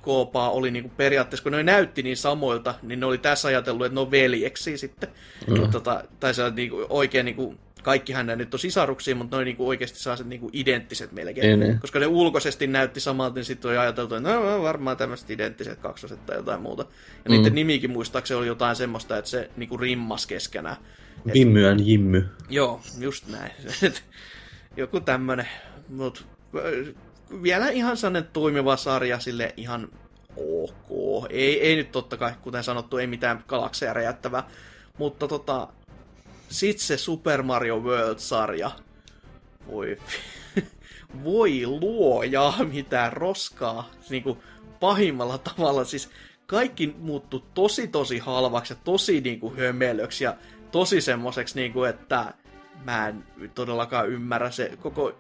koopaa 0.02 0.50
oli 0.52 0.72
niinku 0.72 0.92
periaatteessa, 0.98 1.44
kun 1.44 1.52
ne 1.52 1.64
näytti 1.64 2.04
niin 2.04 2.18
samoilta, 2.18 2.76
niin 2.82 3.00
ne 3.00 3.06
oli 3.06 3.18
tässä 3.18 3.48
ajatellut, 3.48 3.86
että 3.86 3.94
ne 3.94 4.02
on 4.02 4.12
veljeksi 4.12 4.78
sitten. 4.78 5.10
Mm. 5.48 5.72
Tota, 5.72 6.04
tai 6.20 6.34
se 6.34 6.44
on 6.44 6.56
niinku 6.56 6.86
oikein 6.90 7.26
niinku 7.26 7.56
kaikkihan 7.84 8.26
nämä 8.26 8.36
nyt 8.36 8.54
on 8.54 8.60
sisaruksia, 8.60 9.16
mutta 9.16 9.36
ne 9.36 9.40
on 9.40 9.46
niinku 9.46 9.68
oikeasti 9.68 10.00
sellaiset 10.00 10.28
niinku 10.28 10.50
identtiset 10.54 11.12
melkein. 11.12 11.50
Ei, 11.50 11.58
niin. 11.58 11.80
Koska 11.80 12.00
ne 12.00 12.08
ulkoisesti 12.08 12.68
näytti 12.68 13.00
samalta, 13.00 13.36
niin 13.36 13.46
sitten 13.46 13.70
oli 13.70 13.78
ajateltu, 13.78 14.16
että 14.16 14.30
no, 14.30 14.44
no 14.44 14.64
varmaan 14.64 14.98
tämmöiset 14.98 15.30
identtiset 15.30 15.80
kaksoset 15.80 16.26
tai 16.26 16.38
jotain 16.38 16.62
muuta. 16.62 16.86
Ja 17.26 17.32
mm. 17.32 17.38
niiden 17.38 17.56
nimikin 17.56 17.92
muistaakseni 17.92 18.38
oli 18.38 18.48
jotain 18.48 18.76
semmoista, 18.76 19.18
että 19.18 19.30
se 19.30 19.50
niinku 19.58 19.78
rimmas 19.78 20.26
keskenään. 20.28 20.78
Vimmyän 21.34 21.88
jimmy. 21.88 22.30
Joo, 22.50 22.82
just 23.00 23.28
näin. 23.28 23.52
Joku 24.78 25.00
tämmönen, 25.00 25.48
mut 25.90 26.26
vielä 27.44 27.70
ihan 27.70 27.98
sellainen 27.98 28.30
toimiva 28.34 28.78
sarja 28.78 29.20
sille 29.20 29.54
ihan 29.58 29.90
ok. 30.38 31.26
Ei, 31.30 31.62
ei 31.62 31.76
nyt 31.76 31.92
totta 31.92 32.18
kai, 32.18 32.32
kuten 32.42 32.64
sanottu, 32.64 32.98
ei 32.98 33.08
mitään 33.08 33.44
galakseja 33.48 33.94
räjättävää. 33.94 34.48
Mutta 34.98 35.28
tota, 35.28 35.68
sitten 36.54 36.86
se 36.86 36.98
Super 36.98 37.44
Mario 37.44 37.80
World-sarja. 37.80 38.72
Voi, 39.68 39.98
voi 41.24 41.66
luoja, 41.66 42.54
mitä 42.72 43.10
roskaa. 43.10 43.90
Niin 44.10 44.24
kuin 44.24 44.40
pahimmalla 44.80 45.38
tavalla. 45.38 45.84
Siis 45.84 46.10
kaikki 46.48 46.96
muuttuu 46.98 47.44
tosi 47.54 47.88
tosi 47.88 48.20
halvaksi 48.20 48.74
ja 48.74 48.80
tosi 48.84 49.22
niin 49.22 49.40
kuin 49.40 49.58
hömelöksi 49.58 50.24
ja 50.24 50.36
tosi 50.72 51.02
semmoiseksi, 51.02 51.56
niin 51.56 51.74
kuin, 51.74 51.90
että 51.90 52.34
mä 52.86 53.08
en 53.08 53.24
todellakaan 53.56 54.10
ymmärrä 54.10 54.52
se 54.52 54.72
koko... 54.82 55.18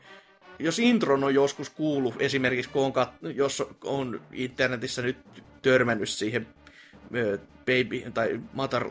Jos 0.60 0.80
intron 0.80 1.23
on 1.23 1.34
joskus 1.34 1.69
kuullut, 1.69 2.15
esimerkiksi 2.19 2.72
kun 2.72 2.85
on, 2.85 2.93
kat... 2.93 3.10
jos 3.22 3.64
on 3.84 4.22
internetissä 4.31 5.01
nyt 5.01 5.18
törmännyt 5.61 6.10
siihen 6.10 6.47
Baby, 7.65 8.11
tai 8.14 8.41
Matar 8.53 8.90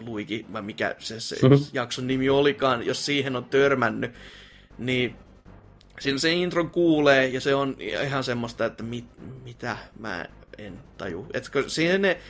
Luigi, 0.00 0.46
vai 0.52 0.62
mikä 0.62 0.94
se, 0.98 1.20
se 1.20 1.36
mm-hmm. 1.42 1.66
jakson 1.72 2.06
nimi 2.06 2.28
olikaan, 2.28 2.86
jos 2.86 3.06
siihen 3.06 3.36
on 3.36 3.44
törmännyt, 3.44 4.12
niin 4.78 5.16
siinä 6.00 6.18
se 6.18 6.32
intro 6.32 6.64
kuulee, 6.64 7.28
ja 7.28 7.40
se 7.40 7.54
on 7.54 7.76
ihan 7.78 8.24
semmoista, 8.24 8.64
että 8.66 8.82
mit, 8.82 9.04
mitä 9.44 9.76
mä 9.98 10.26
en 10.58 10.78
taju. 10.98 11.26
Että 11.34 11.50
siihen 11.66 12.02
ne 12.02 12.20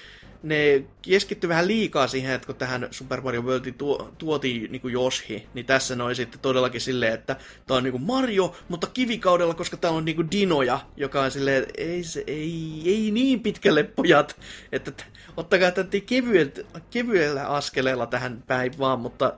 ne 0.44 0.84
keskittyi 1.02 1.48
vähän 1.48 1.66
liikaa 1.66 2.06
siihen, 2.06 2.34
että 2.34 2.46
kun 2.46 2.56
tähän 2.56 2.88
Super 2.90 3.20
Mario 3.20 3.42
Worldiin 3.42 3.74
tuo, 3.74 4.12
tuotiin 4.18 4.72
niin 4.72 4.92
Yoshi, 4.92 5.46
niin 5.54 5.66
tässä 5.66 5.96
noin 5.96 6.16
sitten 6.16 6.40
todellakin 6.40 6.80
silleen, 6.80 7.14
että 7.14 7.36
tää 7.66 7.76
on 7.76 7.82
niin 7.82 8.02
Mario, 8.02 8.56
mutta 8.68 8.86
kivikaudella, 8.86 9.54
koska 9.54 9.76
täällä 9.76 9.96
on 9.96 10.04
niin 10.04 10.30
dinoja, 10.30 10.80
joka 10.96 11.22
on 11.22 11.30
silleen, 11.30 11.66
ei, 11.76 12.04
se, 12.04 12.24
ei, 12.26 12.82
ei 12.84 13.10
niin 13.10 13.40
pitkälle 13.40 13.82
pojat, 13.82 14.36
että 14.72 14.92
ottakaa 15.36 15.70
tätä 15.70 15.96
kevyet, 16.06 16.66
kevyellä 16.90 17.46
askeleella 17.48 18.06
tähän 18.06 18.42
päin 18.46 18.78
vaan, 18.78 19.00
mutta 19.00 19.32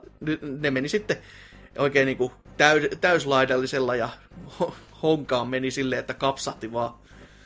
ne 0.59 0.71
meni 0.71 0.89
sitten 0.89 1.17
oikein 1.77 2.05
niin 2.05 2.17
kuin 2.17 2.31
täys, 2.57 2.83
täyslaidallisella 3.01 3.95
ja 3.95 4.09
honkaan 5.03 5.47
meni 5.47 5.71
silleen, 5.71 5.99
että 5.99 6.13
kapsahti 6.13 6.73
vaan 6.73 6.93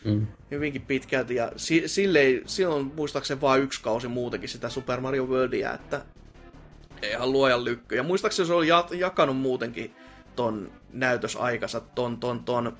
Mm. 0.05 0.27
Hyvinkin 0.51 0.81
pitkälti, 0.81 1.35
ja 1.35 1.51
si- 1.55 1.87
sille 1.87 2.19
silloin 2.45 2.91
muistaakseni 2.95 3.41
vain 3.41 3.63
yksi 3.63 3.81
kausi 3.83 4.07
muutenkin 4.07 4.49
sitä 4.49 4.69
Super 4.69 4.99
Mario 5.01 5.25
Worldia, 5.25 5.73
että 5.73 6.01
ihan 7.03 7.31
luojan 7.31 7.65
lykkö. 7.65 7.95
Ja 7.95 8.03
muistaakseni 8.03 8.47
se 8.47 8.53
oli 8.53 8.67
ja- 8.67 8.87
jakanut 8.91 9.37
muutenkin 9.37 9.95
ton 10.35 10.71
näytösaikansa 10.93 11.79
ton, 11.79 12.17
ton, 12.17 12.43
ton 12.43 12.77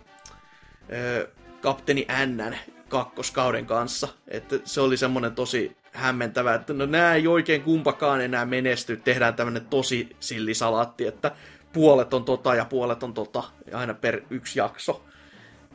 ö, 0.94 1.30
kapteeni 1.62 2.08
N 2.26 2.56
kakkoskauden 2.92 3.66
kanssa. 3.66 4.08
Että 4.28 4.60
se 4.64 4.82
oli 4.82 4.98
semmonen 4.98 5.36
tosi 5.36 5.78
hämmentävä, 5.92 6.54
että 6.54 6.74
no 6.74 6.86
nää 6.86 7.16
ei 7.16 7.28
oikein 7.28 7.62
kumpakaan 7.62 8.22
enää 8.22 8.46
menesty, 8.46 8.98
tehdään 8.98 9.34
tämmönen 9.34 9.66
tosi 9.66 10.16
sillisalaatti, 10.20 11.08
että 11.08 11.32
puolet 11.74 12.14
on 12.14 12.26
tota 12.26 12.56
ja 12.56 12.66
puolet 12.66 13.04
on 13.04 13.14
tota, 13.14 13.44
aina 13.74 13.94
per 13.94 14.22
yksi 14.30 14.60
jakso. 14.60 15.06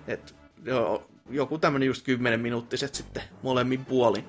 Et, 0.07 0.35
joo, 0.65 1.07
joku 1.31 1.59
tämmönen 1.59 1.87
just 1.87 2.05
10 2.05 2.41
minuuttiset 2.41 2.95
sitten 2.95 3.23
molemmin 3.43 3.85
puolin. 3.85 4.25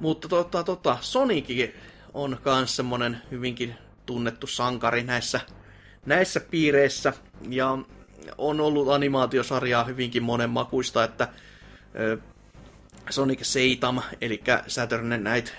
Mutta 0.00 0.28
tota, 0.28 0.64
tota, 0.64 0.98
Sonic 1.00 1.72
on 2.14 2.38
myös 2.44 2.76
semmonen 2.76 3.22
hyvinkin 3.30 3.74
tunnettu 4.06 4.46
sankari 4.46 5.02
näissä, 5.02 5.40
näissä 6.06 6.40
piireissä. 6.40 7.12
Ja 7.48 7.78
on 8.38 8.60
ollut 8.60 8.88
animaatiosarjaa 8.88 9.84
hyvinkin 9.84 10.22
monenmakuista, 10.22 11.04
että 11.04 11.28
Sonic 13.10 13.40
Seitam, 13.42 14.00
eli 14.20 14.42
Saturn 14.66 15.08
Night, 15.08 15.54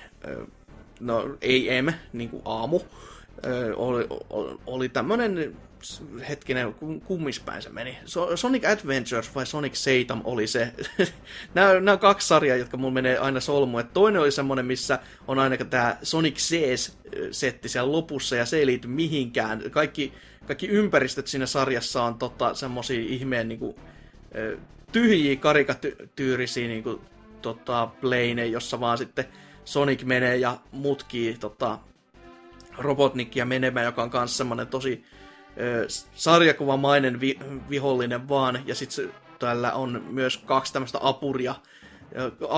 no 1.00 1.20
AM, 1.24 1.94
niin 2.14 2.30
kuin 2.30 2.42
aamu, 2.46 2.80
oli, 3.76 4.08
oli, 4.66 4.90
tämmönen 4.90 5.56
hetkinen, 6.30 6.76
kummispäin 7.06 7.62
se 7.62 7.70
meni. 7.70 7.98
Sonic 8.36 8.66
Adventures 8.66 9.36
vai 9.36 9.46
Sonic 9.46 9.76
Satan 9.76 10.22
oli 10.24 10.48
se. 10.48 10.74
nämä, 11.54 11.74
nämä 11.74 11.92
on 11.92 12.00
kaksi 12.00 12.28
sarjaa, 12.28 12.58
jotka 12.58 12.78
mulla 12.78 12.94
menee 12.94 13.18
aina 13.18 13.40
solmuun. 13.40 13.84
toinen 13.94 14.22
oli 14.22 14.32
semmonen, 14.32 14.66
missä 14.66 15.00
on 15.28 15.40
aina 15.40 15.58
tämä 15.58 15.98
Sonic 16.04 16.38
Sees-setti 16.38 17.70
siellä 17.70 17.92
lopussa, 17.92 18.36
ja 18.36 18.46
se 18.46 18.58
ei 18.58 18.66
liity 18.66 18.88
mihinkään. 18.88 19.72
Kaikki, 19.72 20.14
kaikki 20.48 20.68
ympäristöt 20.68 21.28
siinä 21.28 21.46
sarjassa 21.46 22.04
on 22.04 22.18
tota, 22.18 22.54
semmosia 22.54 23.00
ihmeen 23.00 23.48
niinku, 23.48 23.80
tyhjiä 24.92 25.36
karikatyyrisiä 25.36 26.68
niinku, 26.68 27.02
tota, 27.42 27.88
plane, 28.02 28.46
jossa 28.46 28.80
vaan 28.80 28.98
sitten 28.98 29.26
Sonic 29.66 30.04
menee 30.04 30.38
ja 30.38 30.58
mutkii 30.72 31.38
tota, 31.38 31.80
Robotnikkia 32.78 33.46
menemään, 33.46 33.86
joka 33.86 34.04
on 34.04 34.10
myös 34.14 34.38
semmoinen 34.38 34.68
tosi 34.68 35.06
sarjakuvamainen 36.16 37.20
vi- 37.20 37.40
vihollinen 37.70 38.30
vaan, 38.30 38.60
ja 38.66 38.76
sitten 38.76 39.12
täällä 39.40 39.74
on 39.74 40.04
myös 40.10 40.38
kaksi 40.38 40.74
tämmöistä 40.74 41.00
apuria, 41.02 41.56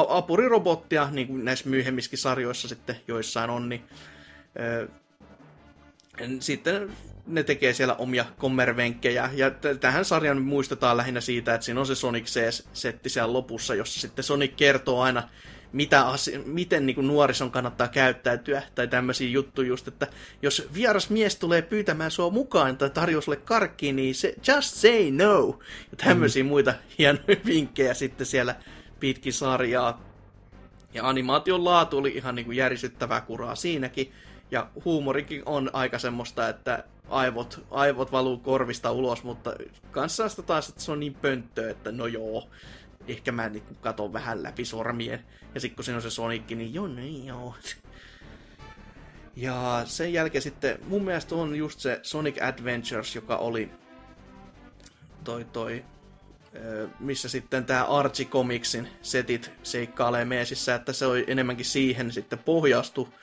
apurirobottia, 0.10 1.10
niin 1.12 1.28
kuin 1.28 1.46
näissä 1.46 1.70
myöhemmissäkin 1.70 2.20
sarjoissa 2.20 2.68
sitten 2.68 2.96
joissain 3.08 3.50
on, 3.50 3.70
niin 3.70 3.84
sitten 6.40 6.92
ne 7.30 7.44
tekee 7.44 7.74
siellä 7.74 7.96
omia 7.96 8.26
kommervenkkejä. 8.38 9.30
Ja 9.34 9.52
t- 9.52 9.80
tähän 9.80 10.06
sarjan 10.06 10.42
muistetaan 10.42 10.98
lähinnä 10.98 11.22
siitä, 11.22 11.54
että 11.54 11.66
siinä 11.66 11.80
on 11.80 11.86
se 11.86 11.96
Sonic 11.96 12.28
setti 12.74 13.10
siellä 13.10 13.34
lopussa, 13.34 13.76
jossa 13.76 14.00
sitten 14.00 14.24
Sonic 14.24 14.56
kertoo 14.56 15.02
aina 15.02 15.24
mitä 15.72 16.08
asi- 16.08 16.38
miten 16.46 16.86
niin 16.86 17.08
nuorison 17.08 17.52
kannattaa 17.52 17.88
käyttäytyä, 17.88 18.64
tai 18.76 18.88
tämmöisiä 18.88 19.30
juttuja 19.30 19.68
just, 19.68 19.88
että 19.88 20.08
jos 20.42 20.70
vieras 20.74 21.10
mies 21.10 21.36
tulee 21.36 21.62
pyytämään 21.62 22.12
sua 22.12 22.30
mukaan 22.30 22.78
tai 22.78 22.90
tarjoaa 22.90 23.22
sulle 23.22 23.38
karkkiin, 23.38 23.96
niin 23.96 24.16
se, 24.16 24.36
just 24.48 24.76
say 24.76 25.12
no, 25.12 25.60
ja 25.92 25.98
tämmöisiä 25.98 26.44
mm. 26.44 26.48
muita 26.48 26.74
hienoja 26.98 27.38
vinkkejä 27.46 27.94
sitten 27.94 28.28
siellä 28.28 28.56
pitkin 29.00 29.34
sarjaa. 29.34 30.10
Ja 30.94 31.08
animaation 31.08 31.66
laatu 31.66 31.98
oli 31.98 32.10
ihan 32.10 32.36
niin 32.36 32.46
kuin 32.46 32.58
järisyttävää 32.58 33.22
kuraa 33.22 33.56
siinäkin, 33.56 34.14
ja 34.52 34.70
huumorikin 34.86 35.44
on 35.46 35.70
aika 35.74 36.00
semmoista, 36.00 36.50
että 36.50 36.84
aivot, 37.10 37.66
aivot 37.72 38.12
valuu 38.12 38.38
korvista 38.38 38.92
ulos, 38.92 39.24
mutta 39.24 39.54
kanssa 39.92 40.30
sitä 40.30 40.42
taas, 40.42 40.70
että 40.70 40.82
se 40.82 40.92
on 40.92 41.00
niin 41.00 41.14
pönttö, 41.14 41.70
että 41.70 41.92
no 41.92 42.08
joo, 42.08 42.50
ehkä 43.08 43.32
mä 43.32 43.50
nyt 43.50 43.64
katon 43.82 44.14
vähän 44.14 44.44
läpi 44.44 44.66
sormien. 44.66 45.26
Ja 45.56 45.62
sitten 45.62 45.76
kun 45.76 45.86
siinä 45.86 45.96
on 45.96 46.02
se 46.02 46.10
Sonic, 46.10 46.50
niin 46.50 46.74
joo, 46.74 46.88
niin 46.88 47.26
joo. 47.26 47.56
Ja 49.36 49.82
sen 49.86 50.14
jälkeen 50.14 50.42
sitten 50.42 50.80
mun 50.88 51.04
mielestä 51.04 51.36
on 51.36 51.56
just 51.56 51.80
se 51.80 52.00
Sonic 52.04 52.42
Adventures, 52.42 53.16
joka 53.16 53.38
oli 53.38 53.72
toi 55.24 55.46
toi, 55.46 55.86
missä 57.00 57.30
sitten 57.30 57.66
tämä 57.66 57.86
Archie 57.86 58.26
Comicsin 58.26 58.88
setit 59.02 59.52
seikkailee 59.64 60.26
meesissä, 60.26 60.76
että 60.76 60.94
se 60.94 61.06
oli 61.06 61.24
enemmänkin 61.28 61.66
siihen 61.66 62.12
sitten 62.12 62.40
pohjastu. 62.40 63.14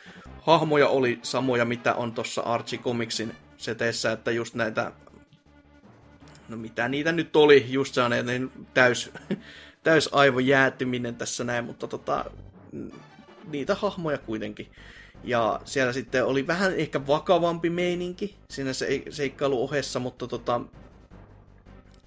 Hahmoja 0.47 0.89
oli 0.89 1.19
samoja, 1.23 1.65
mitä 1.65 1.95
on 1.95 2.13
tuossa 2.13 2.43
Archie 2.43 2.79
Comicsin 2.79 3.37
seteissä, 3.57 4.13
että 4.13 4.31
just 4.31 4.55
näitä, 4.55 4.93
no 6.49 6.57
mitä 6.57 6.89
niitä 6.89 7.13
nyt 7.13 7.37
oli, 7.37 7.67
just 7.69 7.95
sellainen 7.95 8.27
niin 8.27 8.67
täys, 8.75 9.11
täys 9.83 10.09
aivojäätyminen 10.13 11.15
tässä 11.15 11.45
näin, 11.45 11.65
mutta 11.65 11.87
tota, 11.87 12.25
niitä 13.49 13.75
hahmoja 13.75 14.19
kuitenkin. 14.19 14.73
Ja 15.25 15.61
siellä 15.65 15.93
sitten 15.93 16.25
oli 16.25 16.47
vähän 16.47 16.75
ehkä 16.75 17.07
vakavampi 17.07 17.71
meininki 17.71 18.37
siinä 18.51 18.73
se, 18.73 19.03
seikkailu 19.11 19.63
ohessa, 19.65 20.01
mutta 20.01 20.27
tota, 20.27 20.61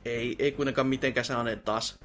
ei, 0.06 0.36
ei 0.40 0.52
kuitenkaan 0.52 0.88
mitenkään 0.88 1.26
sellainen 1.26 1.60
taas 1.60 2.00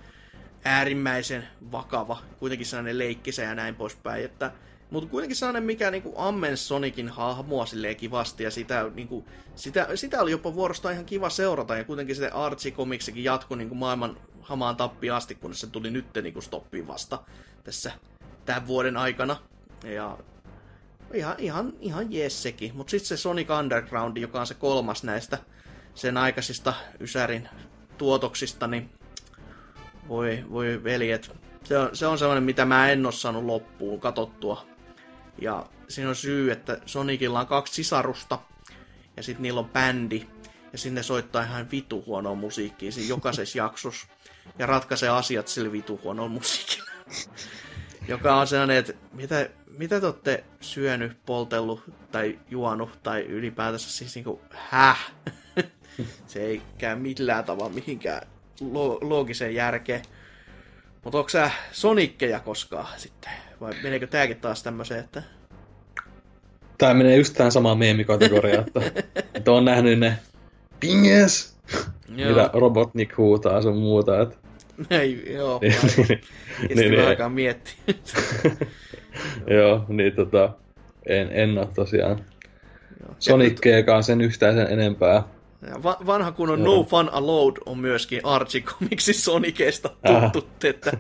äärimmäisen 0.65 1.48
vakava, 1.73 2.23
kuitenkin 2.39 2.66
sellainen 2.66 2.98
leikkisä 2.98 3.43
ja 3.43 3.55
näin 3.55 3.74
poispäin, 3.74 4.24
että 4.24 4.52
mutta 4.94 5.10
kuitenkin 5.10 5.36
sellainen, 5.36 5.62
mikä 5.62 5.90
niinku 5.90 6.14
ammensi 6.16 6.64
Sonicin 6.64 7.08
hahmoa 7.08 7.66
silleen 7.66 7.96
kivasti, 7.96 8.44
ja 8.44 8.50
sitä, 8.50 8.90
niinku, 8.94 9.24
sitä, 9.54 9.88
sitä 9.94 10.22
oli 10.22 10.30
jopa 10.30 10.54
vuorostaan 10.54 10.94
ihan 10.94 11.06
kiva 11.06 11.30
seurata, 11.30 11.76
ja 11.76 11.84
kuitenkin 11.84 12.16
se 12.16 12.28
Archie 12.28 12.72
komiksikin 12.72 13.24
jatkui 13.24 13.56
niinku 13.56 13.74
maailman 13.74 14.16
hamaan 14.40 14.76
tappi 14.76 15.10
asti, 15.10 15.34
kun 15.34 15.54
se 15.54 15.66
tuli 15.66 15.90
nyt 15.90 16.06
niinku 16.22 16.40
stoppiin 16.40 16.86
vasta 16.86 17.18
tässä 17.64 17.92
tämän 18.44 18.66
vuoden 18.66 18.96
aikana. 18.96 19.36
Ja 19.84 20.18
ihan, 21.14 21.34
ihan, 21.38 21.72
ihan 21.80 22.12
jees 22.12 22.42
sekin. 22.42 22.76
Mutta 22.76 22.90
sitten 22.90 23.08
se 23.08 23.16
Sonic 23.16 23.50
Underground, 23.50 24.16
joka 24.16 24.40
on 24.40 24.46
se 24.46 24.54
kolmas 24.54 25.04
näistä 25.04 25.38
sen 25.94 26.16
aikaisista 26.16 26.74
Ysärin 27.00 27.48
tuotoksista, 27.98 28.66
niin 28.66 28.90
voi, 30.08 30.44
voi 30.50 30.84
veljet. 30.84 31.32
Se 31.64 31.78
on, 31.78 31.96
se 31.96 32.06
on 32.06 32.18
sellainen, 32.18 32.44
mitä 32.44 32.64
mä 32.64 32.90
en 32.90 33.06
ole 33.06 33.12
saanut 33.12 33.44
loppuun 33.44 34.00
katottua. 34.00 34.73
Ja 35.39 35.66
siinä 35.89 36.09
on 36.09 36.16
syy, 36.16 36.52
että 36.52 36.81
Sonicilla 36.86 37.40
on 37.40 37.47
kaksi 37.47 37.74
sisarusta, 37.74 38.39
ja 39.16 39.23
sitten 39.23 39.43
niillä 39.43 39.61
on 39.61 39.69
bändi, 39.69 40.27
ja 40.73 40.78
sinne 40.78 41.02
soittaa 41.02 41.43
ihan 41.43 41.70
vitu 41.70 42.05
huonoa 42.06 42.35
musiikkia 42.35 42.93
siinä 42.93 43.09
jokaisessa 43.09 43.59
jaksossa, 43.59 44.06
ja 44.59 44.66
ratkaisee 44.66 45.09
asiat 45.09 45.48
sillä 45.48 45.73
vitu 45.73 46.01
huonoa 46.05 46.28
musiikilla. 46.28 46.90
Joka 48.09 48.36
on 48.36 48.47
sellainen, 48.47 48.77
että 48.77 48.93
mitä, 49.12 49.48
mitä 49.78 50.01
te 50.01 50.06
olette 50.06 50.44
syönyt, 50.61 51.19
poltellut 51.27 51.82
tai 52.12 52.39
juonut, 52.51 53.02
tai 53.02 53.23
ylipäätänsä 53.23 53.90
siis 53.90 54.15
niinku, 54.15 54.40
häh? 54.51 55.12
se 56.27 56.43
ei 56.43 56.62
käy 56.78 56.97
millään 56.97 57.44
tavalla 57.44 57.74
mihinkään 57.74 58.27
lo- 58.61 58.98
loogiseen 59.02 59.55
järkeen. 59.55 60.02
Mutta 61.05 61.19
onko 61.19 61.28
sä 61.28 61.51
Sonickeja 61.73 62.40
koskaan 62.40 63.01
sitten? 63.01 63.32
Vai 63.65 63.74
meneekö 63.82 64.07
tääkin 64.07 64.36
taas 64.36 64.62
tämmöiseen, 64.62 65.01
että... 65.01 65.23
Tää 66.78 66.95
menee 66.95 67.16
just 67.16 67.35
tähän 67.35 67.53
samaan 67.53 67.78
meemikategoriaan, 67.78 68.65
että, 68.66 69.03
että 69.35 69.53
on 69.53 69.65
nähnyt 69.65 69.99
ne 69.99 70.19
pinges, 70.81 71.57
mitä 72.09 72.51
Robotnik 72.53 73.16
huutaa 73.16 73.62
sun 73.62 73.77
muuta, 73.77 74.20
että 74.20 74.36
ei, 74.91 75.32
joo, 75.32 75.61
Niin, 75.61 75.77
niin, 76.09 76.78
niin, 76.78 76.91
niin. 76.91 77.09
aikaa 77.09 77.28
miettiä. 77.28 77.74
Joo, 79.57 79.85
niin 79.89 80.12
tota, 80.12 80.53
en, 81.07 81.28
en 81.32 81.59
oo 81.59 81.70
tosiaan 81.74 82.24
Sonickeekaan 83.19 84.03
sen 84.03 84.20
yhtään 84.20 84.55
sen 84.55 84.66
enempää. 84.73 85.23
Va- 85.82 85.97
vanha 86.07 86.32
kunnon 86.32 86.65
Joo. 86.65 86.77
No 86.77 86.85
Fun 86.85 87.09
Allowed 87.12 87.57
on 87.66 87.78
myöskin 87.78 88.20
Archie 88.24 88.61
Comicsin 88.61 89.15
Sonicesta 89.15 89.91
Aha. 90.05 90.31
tuttu, 90.31 90.66
että 90.66 90.93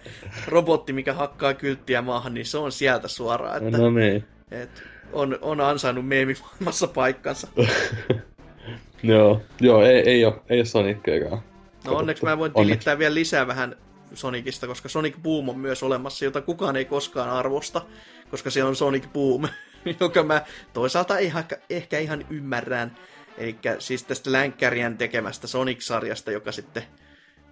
robotti, 0.48 0.92
mikä 0.92 1.12
hakkaa 1.14 1.54
kylttiä 1.54 2.02
maahan, 2.02 2.34
niin 2.34 2.46
se 2.46 2.58
on 2.58 2.72
sieltä 2.72 3.08
suoraan, 3.08 3.66
että 3.66 3.78
No 3.78 3.90
niin, 3.90 4.24
et 4.50 4.82
on, 5.12 5.38
on 5.42 5.60
ansainnut 5.60 6.06
meemimaailmassa 6.08 6.86
paikkansa. 6.88 7.48
joo, 9.02 9.42
joo 9.60 9.82
ei, 9.82 9.98
ei, 10.10 10.24
oo, 10.24 10.42
ei 10.48 10.58
oo 10.58 10.64
Sonickeekaan. 10.64 11.42
No 11.84 11.96
onneksi 11.96 12.24
mä 12.24 12.38
voin 12.38 12.52
Onneksi. 12.54 12.70
tilittää 12.72 12.98
vielä 12.98 13.14
lisää 13.14 13.46
vähän 13.46 13.76
Sonicista, 14.14 14.66
koska 14.66 14.88
Sonic 14.88 15.16
Boom 15.22 15.48
on 15.48 15.58
myös 15.58 15.82
olemassa, 15.82 16.24
jota 16.24 16.40
kukaan 16.40 16.76
ei 16.76 16.84
koskaan 16.84 17.30
arvosta, 17.30 17.82
koska 18.30 18.50
se 18.50 18.64
on 18.64 18.76
Sonic 18.76 19.04
Boom, 19.12 19.48
joka 20.00 20.22
mä 20.22 20.42
toisaalta 20.72 21.18
ihan, 21.18 21.44
ehkä 21.70 21.98
ihan 21.98 22.24
ymmärrän. 22.30 22.96
Eli 23.38 23.56
siis 23.78 24.04
tästä 24.04 24.32
Länkkärien 24.32 24.98
tekemästä 24.98 25.46
Sonic-sarjasta, 25.46 26.30
joka 26.30 26.52
sitten 26.52 26.82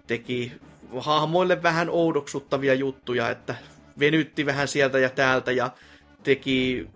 teki 0.07 0.51
hahmoille 0.99 1.63
vähän 1.63 1.89
oudoksuttavia 1.89 2.73
juttuja, 2.73 3.29
että 3.29 3.55
venytti 3.99 4.45
vähän 4.45 4.67
sieltä 4.67 4.99
ja 4.99 5.09
täältä 5.09 5.51
ja 5.51 5.69
teki, 6.23 6.87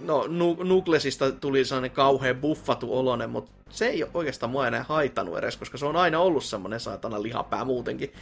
no 0.00 0.26
Nu- 0.28 0.62
Nuklesista 0.64 1.32
tuli 1.32 1.64
sellainen 1.64 1.90
kauhean 1.90 2.36
buffatu 2.36 2.98
olonen, 2.98 3.30
mutta 3.30 3.52
se 3.70 3.86
ei 3.86 4.04
oikeastaan 4.14 4.50
mua 4.50 4.68
enää 4.68 4.84
haitanut 4.88 5.38
edes, 5.38 5.56
koska 5.56 5.78
se 5.78 5.86
on 5.86 5.96
aina 5.96 6.20
ollut 6.20 6.44
semmoinen 6.44 6.80
saatana 6.80 7.22
lihapää 7.22 7.64
muutenkin. 7.64 8.12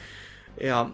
Ja 0.61 0.91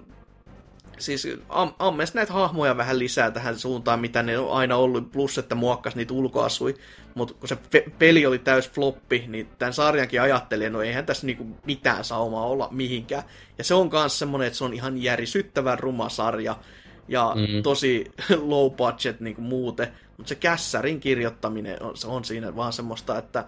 siis 1.00 1.28
am- 1.48 1.74
ammes 1.78 2.14
näitä 2.14 2.32
hahmoja 2.32 2.76
vähän 2.76 2.98
lisää 2.98 3.30
tähän 3.30 3.58
suuntaan, 3.58 4.00
mitä 4.00 4.22
ne 4.22 4.38
on 4.38 4.52
aina 4.52 4.76
ollut, 4.76 5.12
plus 5.12 5.38
että 5.38 5.54
muokkas 5.54 5.96
niitä 5.96 6.14
ulkoasui. 6.14 6.74
Mutta 7.14 7.34
kun 7.34 7.48
se 7.48 7.56
pe- 7.70 7.84
peli 7.98 8.26
oli 8.26 8.38
täys 8.38 8.70
floppi, 8.70 9.24
niin 9.28 9.48
tämän 9.58 9.72
sarjankin 9.72 10.22
ajattelin, 10.22 10.66
että 10.66 10.78
no 10.78 10.82
eihän 10.82 11.06
tässä 11.06 11.26
niinku 11.26 11.46
mitään 11.66 12.04
saumaa 12.04 12.46
olla 12.46 12.68
mihinkään. 12.70 13.22
Ja 13.58 13.64
se 13.64 13.74
on 13.74 13.88
myös 13.92 14.18
semmoinen, 14.18 14.46
että 14.46 14.58
se 14.58 14.64
on 14.64 14.74
ihan 14.74 15.02
järisyttävän 15.02 15.78
ruma 15.78 16.08
sarja 16.08 16.56
ja 17.08 17.32
Mm. 17.34 17.40
mm. 17.56 17.62
tosi 17.62 18.04
low 18.52 18.70
budget 18.72 19.20
niinku 19.20 19.40
muuten. 19.42 19.88
Mutta 20.16 20.28
se 20.28 20.34
kässärin 20.34 21.00
kirjoittaminen 21.00 21.82
on, 21.82 21.96
se 21.96 22.06
on 22.08 22.24
siinä 22.24 22.56
vaan 22.56 22.72
semmoista, 22.72 23.18
että 23.18 23.44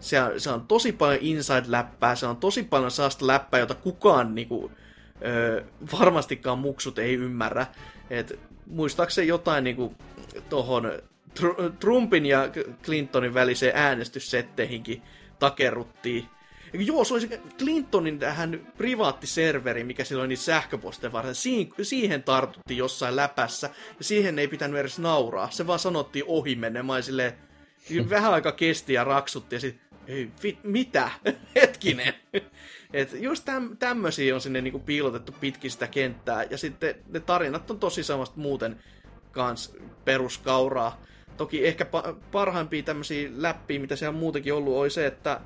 se 0.00 0.22
on, 0.22 0.40
se 0.40 0.50
on 0.50 0.60
tosi 0.66 0.92
paljon 0.92 1.20
inside-läppää, 1.20 2.16
se 2.16 2.26
on 2.26 2.36
tosi 2.36 2.62
paljon 2.62 2.90
sellaista 2.90 3.26
läppää, 3.26 3.60
jota 3.60 3.74
kukaan 3.74 4.34
niinku, 4.34 4.70
ö, 5.24 5.64
varmastikaan 6.00 6.58
muksut 6.58 6.98
ei 6.98 7.14
ymmärrä. 7.14 7.66
Et, 8.10 8.38
muistaakseni 8.66 9.28
jotain 9.28 9.64
niinku, 9.64 9.94
tohon 10.48 10.92
Tr- 11.40 11.72
Trumpin 11.80 12.26
ja 12.26 12.48
Clintonin 12.82 13.34
väliseen 13.34 13.76
äänestyssetteihinkin 13.76 15.02
takerruttiin. 15.38 16.26
Joo, 16.72 17.04
se 17.04 17.14
oli 17.14 17.20
se 17.20 17.40
Clintonin 17.58 18.18
tähän 18.18 18.60
privaattiserveri, 18.78 19.84
mikä 19.84 20.04
silloin 20.04 20.28
niitä 20.28 20.42
sähköposteja 20.42 21.12
varten. 21.12 21.34
Siin, 21.34 21.72
siihen 21.82 22.22
tartuttiin 22.22 22.78
jossain 22.78 23.16
läpässä, 23.16 23.70
ja 23.98 24.04
siihen 24.04 24.38
ei 24.38 24.48
pitänyt 24.48 24.80
edes 24.80 24.98
nauraa. 24.98 25.50
Se 25.50 25.66
vaan 25.66 25.78
sanottiin 25.78 26.24
ohi 26.28 26.54
menne. 26.54 26.82
Mä 26.82 26.92
olin 26.92 27.02
silleen, 27.02 27.32
vähän 28.10 28.32
aika 28.32 28.52
kesti 28.52 28.92
ja 28.92 29.04
raksutti, 29.04 29.56
ja 29.56 29.60
sit, 29.60 29.80
ei, 30.12 30.58
mitä? 30.62 31.10
Hetkinen. 31.56 32.14
Et 32.92 33.12
just 33.12 33.44
täm, 33.44 33.76
tämmöisiä 33.76 34.34
on 34.34 34.40
sinne 34.40 34.60
niinku 34.60 34.78
piilotettu 34.78 35.32
pitkin 35.40 35.70
sitä 35.70 35.86
kenttää, 35.86 36.42
ja 36.42 36.58
sitten 36.58 36.94
ne 37.08 37.20
tarinat 37.20 37.70
on 37.70 37.78
tosi 37.78 38.04
samasta 38.04 38.40
muuten 38.40 38.76
kans 39.32 39.76
peruskauraa. 40.04 41.02
Toki 41.36 41.66
ehkä 41.66 41.84
pa- 41.84 42.14
parhaimpia 42.32 42.82
tämmöisiä 42.82 43.30
läppiä, 43.36 43.80
mitä 43.80 43.96
siellä 43.96 44.14
on 44.14 44.20
muutenkin 44.20 44.54
ollut, 44.54 44.76
oli 44.76 44.90
se, 44.90 45.06
että 45.06 45.40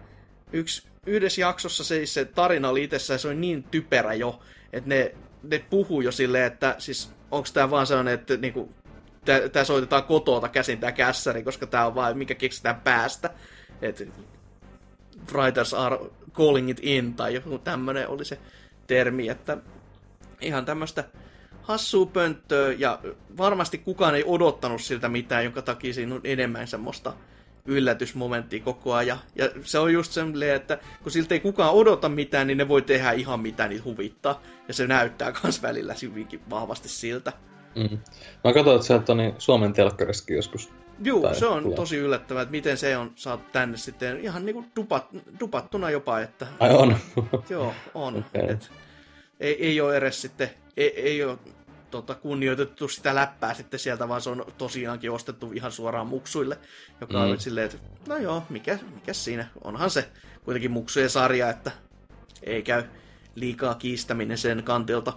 yksi, 0.53 0.89
yhdessä 1.07 1.41
jaksossa 1.41 1.85
se, 1.85 2.07
se 2.07 2.25
tarina 2.25 2.69
oli 2.69 2.85
itsessään, 2.85 3.21
se 3.21 3.29
oli 3.29 3.37
niin 3.37 3.63
typerä 3.63 4.15
jo, 4.15 4.41
että 4.73 4.89
ne, 4.89 5.15
ne 5.43 5.65
puhuu 5.71 6.01
jo 6.01 6.13
silleen, 6.13 6.45
että 6.45 6.75
siis 6.79 7.11
onko 7.31 7.49
tämä 7.53 7.71
vaan 7.71 7.87
sellainen, 7.87 8.15
että 8.15 8.37
niinku, 8.37 8.73
tämä 9.53 9.65
soitetaan 9.65 10.05
kotota 10.05 10.49
käsin 10.49 10.79
tämä 10.79 10.93
kässäri, 10.93 11.43
koska 11.43 11.67
tämä 11.67 11.87
on 11.87 11.95
vaan, 11.95 12.19
mikä 12.19 12.35
keksitään 12.35 12.81
päästä. 12.81 13.31
että 13.83 14.05
writers 15.33 15.75
are 15.75 15.99
calling 16.33 16.71
it 16.71 16.79
in, 16.83 17.15
tai 17.15 17.35
joku 17.35 17.59
tämmönen 17.59 18.09
oli 18.09 18.25
se 18.25 18.39
termi, 18.87 19.29
että 19.29 19.57
ihan 20.41 20.65
tämmöistä 20.65 21.05
hassua 21.63 22.07
pönttöä, 22.07 22.73
ja 22.73 22.99
varmasti 23.37 23.79
kukaan 23.79 24.15
ei 24.15 24.25
odottanut 24.27 24.83
siltä 24.83 25.09
mitään, 25.09 25.45
jonka 25.45 25.63
takia 25.63 25.95
siinä 25.95 26.15
on 26.15 26.21
enemmän 26.25 26.69
semmoista 26.69 27.13
yllätysmomenttia 27.67 28.63
koko 28.63 28.95
ajan. 28.95 29.19
Ja 29.37 29.51
se 29.63 29.79
on 29.79 29.93
just 29.93 30.13
semmoinen, 30.13 30.55
että 30.55 30.79
kun 31.03 31.13
siltä 31.13 31.35
ei 31.35 31.41
kukaan 31.41 31.75
odota 31.75 32.09
mitään, 32.09 32.47
niin 32.47 32.59
ne 32.59 32.69
voi 32.69 32.83
tehdä 32.83 33.13
ihan 33.13 33.41
mitä 33.41 33.69
niitä 33.69 33.85
huvittaa. 33.85 34.43
Ja 34.69 34.75
se 34.75 34.87
näyttää 34.87 35.33
kans 35.33 35.63
välillä 35.63 35.95
hyvinkin 36.03 36.41
vahvasti 36.51 36.89
siltä. 36.89 37.33
Mm. 37.77 37.99
Mä 38.45 38.53
katsoin, 38.53 38.77
että 38.77 38.87
sieltä 38.87 39.13
on 39.13 39.19
niin 39.19 39.35
Suomen 39.39 39.73
telkkarissakin 39.73 40.37
joskus 40.37 40.73
Juu, 41.05 41.23
Tai 41.23 41.35
se 41.35 41.47
on 41.47 41.63
tulee. 41.63 41.77
tosi 41.77 41.97
yllättävää, 41.97 42.43
että 42.43 42.51
miten 42.51 42.77
se 42.77 42.97
on 42.97 43.13
saatu 43.15 43.45
tänne 43.53 43.77
sitten 43.77 44.21
ihan 44.21 44.47
niinku 44.47 44.65
dupat, 44.77 45.07
dupattuna 45.41 45.91
jopa, 45.91 46.21
että 46.21 46.47
Ai 46.61 46.75
on. 46.75 46.97
joo, 47.51 47.75
on. 47.95 48.17
Okei. 48.35 48.51
Et, 48.51 48.71
ei, 49.41 49.67
ei 49.67 49.81
ole 49.81 49.97
edes 49.97 50.23
sitten, 50.23 50.51
ei, 50.77 51.01
ei 51.01 51.25
ole 51.25 51.39
tota, 51.91 52.15
kunnioitettu 52.15 52.89
sitä 52.89 53.15
läppää 53.15 53.55
sitten 53.55 53.81
sieltä, 53.81 54.09
vaan 54.09 54.21
se 54.21 54.31
on 54.31 54.45
tosiaankin 54.59 55.11
ostettu 55.11 55.53
ihan 55.53 55.73
suoraan 55.73 56.07
muksuille, 56.07 56.59
joka 57.01 57.25
Mm. 57.25 57.31
on 57.31 57.41
silleen, 57.41 57.67
että 57.67 57.79
no 58.09 58.17
joo, 58.17 58.43
mikä, 58.49 58.79
mikä 58.95 59.13
siinä, 59.13 59.47
onhan 59.65 59.91
se 59.91 60.09
kuitenkin 60.45 60.71
muksujen 60.71 61.11
sarja, 61.11 61.51
että 61.51 61.71
ei 62.43 62.63
käy 62.63 62.85
liikaa 63.35 63.75
kiistäminen 63.75 64.39
sen 64.39 64.63
kantilta. 64.63 65.13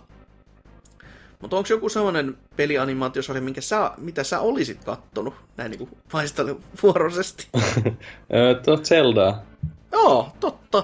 Mutta 1.42 1.58
onko 1.58 1.68
joku 1.70 1.90
sellainen 1.90 2.38
pelianimaatiosarja, 2.56 3.42
minkä 3.42 3.62
sä, 3.62 3.92
mitä 3.98 4.24
sä 4.24 4.40
olisit 4.40 4.84
kattonut 4.84 5.34
näin 5.58 5.72
niin 5.72 5.90
vuoroisesti? 6.84 7.48
Tuo 8.66 8.78
Zelda. 8.78 9.38
Joo, 9.92 10.30
totta. 10.40 10.84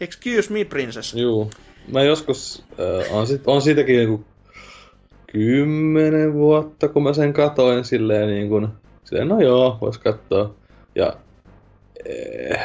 Excuse 0.00 0.52
me, 0.52 0.64
princess. 0.64 1.14
Juu. 1.14 1.50
Mä 1.92 2.02
joskus, 2.02 2.64
äh, 2.80 3.16
on, 3.16 3.26
sit, 3.26 3.42
on 3.46 3.62
siitäkin 3.62 3.96
niinku 3.96 4.24
kymmenen 5.32 6.32
vuotta, 6.32 6.88
kun 6.88 7.02
mä 7.02 7.12
sen 7.12 7.32
katoin 7.32 7.84
silleen 7.84 8.28
niin 8.28 8.48
kuin, 8.48 8.68
silleen, 9.04 9.28
no 9.28 9.40
joo, 9.40 9.78
vois 9.80 9.98
katsoa. 9.98 10.54
Ja 10.94 11.16
eh, 12.06 12.60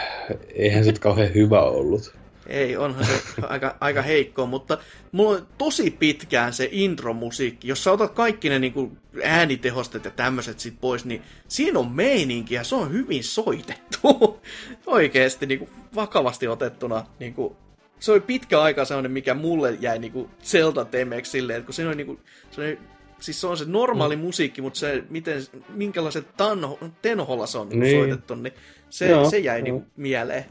eihän 0.55 0.85
se 0.85 0.93
kauhean 0.99 1.33
hyvä 1.33 1.61
ollut. 1.61 2.18
Ei, 2.49 2.77
onhan 2.77 3.05
se 3.05 3.21
aika, 3.47 3.75
aika 3.79 4.01
heikko, 4.01 4.45
mutta 4.45 4.77
mulla 5.11 5.37
on 5.37 5.47
tosi 5.57 5.91
pitkään 5.91 6.53
se 6.53 6.69
intromusiikki. 6.71 7.67
Jos 7.67 7.83
sä 7.83 7.91
otat 7.91 8.13
kaikki 8.13 8.49
ne 8.49 8.59
niin 8.59 8.97
äänitehostet 9.23 10.05
ja 10.05 10.11
tämmöiset 10.11 10.59
sit 10.59 10.75
pois, 10.81 11.05
niin 11.05 11.21
siinä 11.47 11.79
on 11.79 11.91
meininki 11.91 12.55
ja 12.55 12.63
se 12.63 12.75
on 12.75 12.91
hyvin 12.91 13.23
soitettu. 13.23 14.41
Oikeesti 14.85 15.45
niin 15.45 15.59
kuin, 15.59 15.69
vakavasti 15.95 16.47
otettuna. 16.47 17.05
Niin 17.19 17.33
kuin, 17.33 17.55
se 17.99 18.11
oli 18.11 18.19
pitkä 18.19 18.61
aika 18.61 18.85
sellainen, 18.85 19.11
mikä 19.11 19.33
mulle 19.33 19.77
jäi 19.81 19.99
niin 19.99 20.11
kuin 20.11 20.29
Zelda-temeeksi 20.43 21.31
silleen, 21.31 21.57
että 21.57 21.65
kun 21.65 21.73
se 21.73 21.87
on 21.87 21.97
niin 21.97 22.07
kuin, 22.07 22.19
se 22.51 22.61
on, 22.61 22.77
siis 23.19 23.41
se 23.41 23.47
on 23.47 23.57
se 23.57 23.65
normaali 23.67 24.15
mm. 24.15 24.21
musiikki, 24.21 24.61
mutta 24.61 24.79
se, 24.79 25.03
miten, 25.09 25.43
minkälaiset 25.69 26.37
tanho, 26.37 26.79
tenholla 27.01 27.47
se 27.47 27.57
on 27.57 27.69
niin. 27.69 27.79
Niin. 27.79 27.99
soitettu, 27.99 28.35
niin 28.35 28.53
se, 28.89 29.09
Joo, 29.09 29.29
se 29.29 29.39
jäi 29.39 29.61
niin 29.61 29.73
kuin, 29.73 29.85
mieleen. 29.95 30.45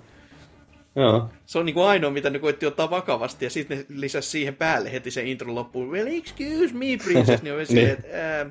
Joo. 0.96 1.28
Se 1.46 1.58
on 1.58 1.66
niinku 1.66 1.82
ainoa, 1.82 2.10
mitä 2.10 2.30
ne 2.30 2.38
koitti 2.38 2.66
ottaa 2.66 2.90
vakavasti, 2.90 3.44
ja 3.44 3.50
sitten 3.50 3.78
ne 3.78 3.84
lisäsi 3.88 4.30
siihen 4.30 4.54
päälle 4.54 4.92
heti 4.92 5.10
se 5.10 5.22
intro 5.22 5.54
loppuun. 5.54 5.90
Well, 5.90 6.06
excuse 6.06 6.74
me, 6.74 6.86
princess. 7.04 7.42
Niin 7.42 7.54
on 7.54 7.66
silleen, 7.66 7.90
että... 7.90 8.08
ää, 8.38 8.50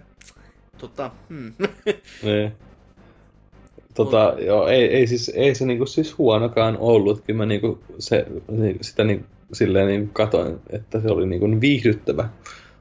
Tota, 0.78 1.12
hmm. 1.30 1.54
Niin. 2.24 2.52
Tota, 3.96 4.36
joo, 4.40 4.68
ei, 4.68 4.84
ei, 4.84 5.08
siis, 5.08 5.30
ei 5.36 5.56
se 5.56 5.66
niinku 5.66 5.86
siis 5.86 6.18
huonokaan 6.18 6.78
ollut. 6.80 7.24
Kyllä 7.26 7.38
mä 7.38 7.46
niinku 7.46 7.80
se, 8.00 8.26
ni- 8.52 8.78
sitä 8.82 9.04
niinku, 9.04 9.26
silleen 9.54 9.88
niinku 9.88 10.10
katoin, 10.14 10.60
että 10.70 11.02
se 11.02 11.08
oli 11.08 11.26
niinku 11.28 11.62
viihdyttävä. 11.62 12.30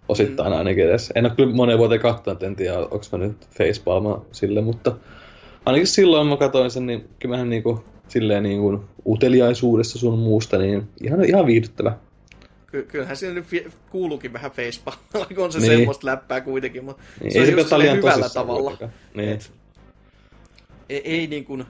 Osittain 0.09 0.53
Mm. 0.53 0.59
ainakin 0.59 0.85
edes. 0.85 1.13
En 1.15 1.25
ole 1.27 1.33
kyllä 1.37 1.55
moneen 1.55 1.79
vuoteen 1.79 2.01
katsonut, 2.01 2.43
en 2.43 2.57
tiedä, 2.57 2.79
onko 2.79 3.01
mä 3.13 3.19
nyt 3.19 3.37
facepalma 3.59 4.25
sille, 4.33 4.61
mutta 4.61 4.97
ainakin 5.67 5.87
silloin 5.87 6.27
mä 6.29 6.37
katoin 6.37 6.71
sen, 6.71 6.87
niin 6.87 7.09
kyllä 7.19 7.33
mähän 7.33 7.51
niinku 7.51 7.85
silleen 8.09 8.43
niinku 8.43 8.85
uteliaisuudessa 9.07 9.99
sun 9.99 10.19
muusta, 10.19 10.59
niin 10.59 10.89
ihan, 11.03 11.25
ihan 11.25 11.47
viihdyttävä. 11.47 11.97
Ky- 12.67 12.83
kyllähän 12.83 13.17
siinä 13.17 13.35
nyt 13.35 13.53
vi- 13.53 13.67
kuuluukin 13.91 14.33
vähän 14.33 14.51
facepalmalla, 14.51 15.27
kun 15.35 15.45
on 15.45 15.53
se 15.53 15.59
Niin. 15.59 15.73
semmoista 15.73 16.07
läppää 16.07 16.41
kuitenkin, 16.41 16.85
mutta 16.85 17.03
Niin, 17.23 17.33
se 17.33 17.41
on 17.41 17.51
just 17.51 17.71
hyvällä 17.97 18.29
tavalla. 18.29 18.61
kuitenkaan. 18.61 18.93
Niin. 19.15 19.29
Et, 19.29 19.53
ei, 20.89 21.01
ei 21.05 21.27
niin 21.27 21.45
kuin 21.45 21.65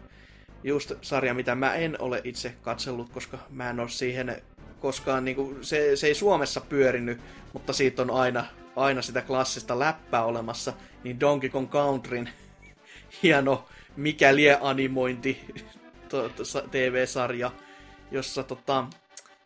just 0.64 0.92
sarja, 1.02 1.34
mitä 1.34 1.54
mä 1.54 1.74
en 1.74 1.96
ole 2.00 2.20
itse 2.24 2.52
katsellut, 2.62 3.08
koska 3.08 3.38
mä 3.50 3.70
en 3.70 3.80
ole 3.80 3.88
siihen 3.88 4.36
koskaan, 4.80 5.24
niin 5.24 5.36
kuin, 5.36 5.56
se, 5.60 5.96
se 5.96 6.06
ei 6.06 6.14
Suomessa 6.14 6.60
pyörinyt, 6.60 7.18
mutta 7.52 7.72
siitä 7.72 8.02
on 8.02 8.10
aina, 8.10 8.44
aina 8.76 9.02
sitä 9.02 9.22
klassista 9.22 9.78
läppää 9.78 10.24
olemassa, 10.24 10.72
niin 11.04 11.20
Donkey 11.20 11.50
Kong 11.50 11.68
Countryn 11.70 12.28
hieno 13.22 13.64
mikä 13.96 14.36
lie 14.36 14.58
animointi 14.60 15.38
TV-sarja, 16.70 17.50
jossa 18.10 18.42
tota, 18.42 18.84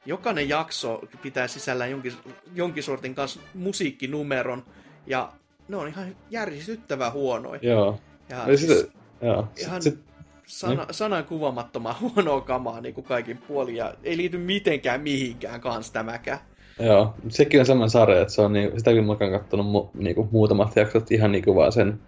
jokainen 0.06 0.48
jakso 0.48 1.00
pitää 1.22 1.48
sisällään 1.48 1.90
jonkin, 1.90 2.12
jonkin 2.54 2.82
sortin 2.82 3.14
kanssa 3.14 3.40
musiikkinumeron, 3.54 4.64
ja 5.06 5.32
ne 5.68 5.76
on 5.76 5.88
ihan 5.88 6.16
järisyttävän 6.30 7.12
huonoja. 7.12 7.60
Joo. 7.62 8.00
Ja 8.28 8.56
siis 8.56 8.60
sitä, 8.60 8.92
joo. 9.22 9.48
ihan 9.58 9.82
Sit, 9.82 9.98
sana, 10.46 10.86
sanan 10.90 11.24
kuvamattoman 11.24 11.94
huonoa 12.00 12.40
kamaa 12.40 12.80
niin 12.80 12.94
kuin 12.94 13.04
kaikin 13.04 13.38
puolin, 13.38 13.76
ja 13.76 13.94
ei 14.02 14.16
liity 14.16 14.38
mitenkään 14.38 15.00
mihinkään 15.00 15.60
kans 15.60 15.90
tämäkään. 15.90 16.38
Joo, 16.80 17.14
sekin 17.28 17.60
on 17.60 17.66
semmoinen 17.66 17.90
sarja, 17.90 18.20
että 18.20 18.34
se 18.34 18.42
on 18.42 18.52
niin, 18.52 18.72
sitäkin 18.76 19.04
mä 19.04 19.12
oon 19.20 19.32
kattonut 19.32 19.66
mu, 19.66 19.90
niinku, 19.94 20.28
muutamat 20.32 20.76
jaksot 20.76 21.10
ihan 21.10 21.32
niinku 21.32 21.54
vaan 21.54 21.72
sen, 21.72 22.00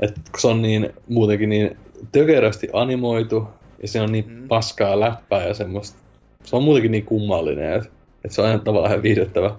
että 0.00 0.20
se 0.38 0.48
on 0.48 0.62
niin 0.62 0.90
muutenkin 1.08 1.48
niin 1.48 1.76
tökerästi 2.12 2.68
animoitu 2.72 3.48
ja 3.82 3.88
se 3.88 4.00
on 4.00 4.12
niin 4.12 4.24
Mm. 4.28 4.48
paskaa 4.48 5.00
läppää 5.00 5.46
ja 5.46 5.54
semmoista, 5.54 5.98
se 6.44 6.56
on 6.56 6.62
muutenkin 6.62 6.92
niin 6.92 7.06
kummallinen, 7.06 7.72
että, 7.72 7.88
että 8.24 8.34
se 8.34 8.42
on 8.42 8.48
ihan 8.48 8.60
tavallaan 8.60 8.92
ihan 8.92 9.02
viihdyttävä 9.02 9.54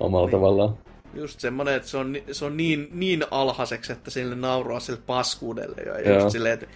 omalla 0.00 0.26
Niin. 0.26 0.32
tavallaan. 0.32 0.76
Just 1.14 1.40
semmonen, 1.40 1.74
että 1.74 1.88
se 1.88 1.96
on, 1.96 2.16
se 2.32 2.44
on 2.44 2.56
niin, 2.56 2.88
niin 2.92 3.24
alhaiseksi, 3.30 3.92
että 3.92 4.10
sille 4.10 4.34
nauraa 4.34 4.80
sille 4.80 4.98
paskuudelle. 5.06 5.82
Ja 5.82 6.00
Joo. 6.00 6.14
just 6.22 6.30
silleen, 6.30 6.54
että 6.54 6.66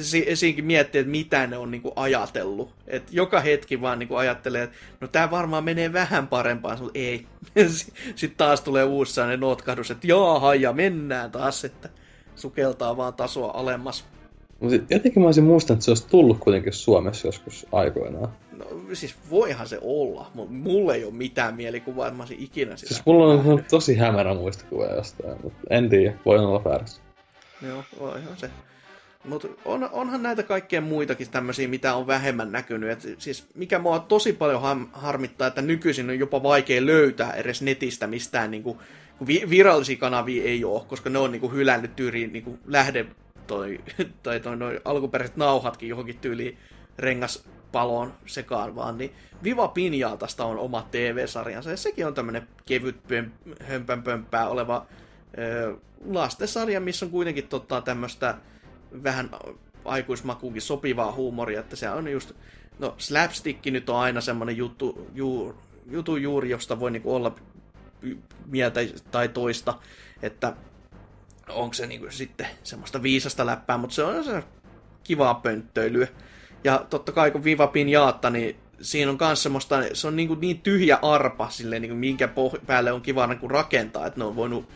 si- 0.00 0.26
siinäkin 0.36 0.64
miettii, 0.64 0.98
että 1.00 1.10
mitä 1.10 1.46
ne 1.46 1.56
on 1.56 1.70
niinku 1.70 1.92
ajatellut. 1.96 2.74
Et 2.86 3.02
joka 3.12 3.40
hetki 3.40 3.80
vaan 3.80 3.98
niinku 3.98 4.14
ajattelee, 4.16 4.62
että 4.62 4.76
no 5.00 5.08
tää 5.08 5.30
varmaan 5.30 5.64
menee 5.64 5.92
vähän 5.92 6.26
parempaan, 6.28 6.78
mutta 6.80 6.98
ei. 6.98 7.26
Sitten 8.16 8.36
taas 8.36 8.60
tulee 8.60 8.84
uusi 8.84 9.12
sellainen 9.14 9.40
notkahdus, 9.40 9.90
että 9.90 10.06
jaaha, 10.06 10.54
ja 10.54 10.72
mennään 10.72 11.30
taas, 11.30 11.64
että 11.64 11.88
sukeltaa 12.36 12.96
vaan 12.96 13.14
tasoa 13.14 13.50
alemmas. 13.54 14.04
Mutta 14.60 14.94
jotenkin 14.94 15.22
mä 15.22 15.26
olisin 15.26 15.44
muistanut, 15.44 15.78
että 15.78 15.84
se 15.84 15.90
olisi 15.90 16.08
tullut 16.08 16.38
kuitenkin 16.38 16.72
Suomessa 16.72 17.28
joskus 17.28 17.66
aikoinaan. 17.72 18.28
No 18.58 18.66
siis 18.92 19.14
voihan 19.30 19.68
se 19.68 19.78
olla, 19.82 20.30
mutta 20.34 20.52
mulla 20.52 20.94
ei 20.94 21.04
ole 21.04 21.12
mitään 21.12 21.54
mielikuvaa, 21.54 22.06
että 22.06 22.16
mä 22.16 22.22
olisin 22.22 22.42
ikinä 22.42 22.76
sitä 22.76 22.94
Siis 22.94 23.06
mulla 23.06 23.26
on 23.26 23.36
nähnyt. 23.36 23.68
tosi 23.68 23.96
hämärä 23.96 24.34
muistikuva 24.34 24.84
jostain, 24.84 25.38
mutta 25.42 25.58
en 25.70 25.88
tiedä, 25.88 26.14
voi 26.26 26.38
olla 26.38 26.64
väärässä. 26.64 27.00
Joo, 27.62 27.82
voihan 28.00 28.36
se. 28.36 28.50
Mutta 29.28 29.48
on, 29.64 29.88
onhan 29.92 30.22
näitä 30.22 30.42
kaikkea 30.42 30.80
muitakin 30.80 31.30
tämmöisiä, 31.30 31.68
mitä 31.68 31.94
on 31.94 32.06
vähemmän 32.06 32.52
näkynyt. 32.52 32.90
Et 32.90 33.16
siis 33.18 33.46
mikä 33.54 33.78
mua 33.78 33.98
tosi 33.98 34.32
paljon 34.32 34.62
ham, 34.62 34.88
harmittaa, 34.92 35.48
että 35.48 35.62
nykyisin 35.62 36.10
on 36.10 36.18
jopa 36.18 36.42
vaikea 36.42 36.86
löytää 36.86 37.32
edes 37.32 37.62
netistä 37.62 38.06
mistään, 38.06 38.50
niinku, 38.50 38.82
vi, 39.26 39.42
virallisia 39.50 39.96
kanavia 39.96 40.44
ei 40.44 40.64
ole, 40.64 40.82
koska 40.88 41.10
ne 41.10 41.18
on 41.18 41.32
niinku 41.32 41.48
hylännyt 41.48 41.96
tyyliin 41.96 42.32
niinku 42.32 42.58
lähde 42.66 43.06
toi, 43.46 43.80
tai 44.22 44.40
toi, 44.40 44.56
noi 44.56 44.80
alkuperäiset 44.84 45.36
nauhatkin 45.36 45.88
johonkin 45.88 46.18
tyyliin 46.18 46.58
rengaspaloon 46.98 48.14
sekaan 48.26 48.76
vaan, 48.76 48.98
niin 48.98 49.12
Viva 49.44 49.68
Pinjaatasta 49.68 50.44
on 50.44 50.58
oma 50.58 50.88
TV-sarjansa, 50.90 51.70
ja 51.70 51.76
sekin 51.76 52.06
on 52.06 52.14
tämmönen 52.14 52.48
kevyt 52.66 52.96
pöm- 53.08 53.64
hömpänpömppää 53.64 54.48
oleva 54.48 54.86
ö, 55.38 55.76
lastensarja, 56.06 56.80
missä 56.80 57.06
on 57.06 57.10
kuitenkin 57.10 57.48
tota, 57.48 57.80
tämmöistä 57.80 58.34
vähän 59.02 59.30
aikuismakuunkin 59.84 60.62
sopivaa 60.62 61.12
huumoria, 61.12 61.60
että 61.60 61.76
se 61.76 61.90
on 61.90 62.12
just, 62.12 62.32
no 62.78 62.94
slapstick 62.98 63.66
nyt 63.66 63.90
on 63.90 63.96
aina 63.96 64.20
semmoinen 64.20 64.56
juttu, 64.56 65.10
juur, 65.14 65.54
jutu 65.90 66.16
juuri, 66.16 66.50
josta 66.50 66.80
voi 66.80 66.90
niinku 66.90 67.14
olla 67.14 67.34
mieltä 68.46 68.80
tai 69.10 69.28
toista, 69.28 69.74
että 70.22 70.56
onko 71.48 71.74
se 71.74 71.86
niinku 71.86 72.06
sitten 72.10 72.46
semmoista 72.62 73.02
viisasta 73.02 73.46
läppää, 73.46 73.78
mutta 73.78 73.94
se 73.94 74.02
on 74.02 74.24
se 74.24 74.42
kivaa 75.04 75.34
pönttöilyä. 75.34 76.06
Ja 76.64 76.86
totta 76.90 77.12
kai 77.12 77.30
kun 77.30 77.44
Viva 77.44 77.66
Pinjaatta, 77.66 78.30
niin 78.30 78.56
siinä 78.80 79.10
on 79.10 79.18
myös 79.20 79.42
semmoista, 79.42 79.76
se 79.92 80.06
on 80.06 80.16
niinku 80.16 80.34
niin 80.34 80.60
tyhjä 80.60 80.98
arpa 81.02 81.50
silleen, 81.50 81.82
niinku, 81.82 81.96
minkä 81.96 82.26
poh- 82.26 82.60
päälle 82.66 82.92
on 82.92 83.02
kiva 83.02 83.26
niinku 83.26 83.48
rakentaa, 83.48 84.06
että 84.06 84.20
ne 84.20 84.24
on 84.24 84.36
voinut 84.36 84.68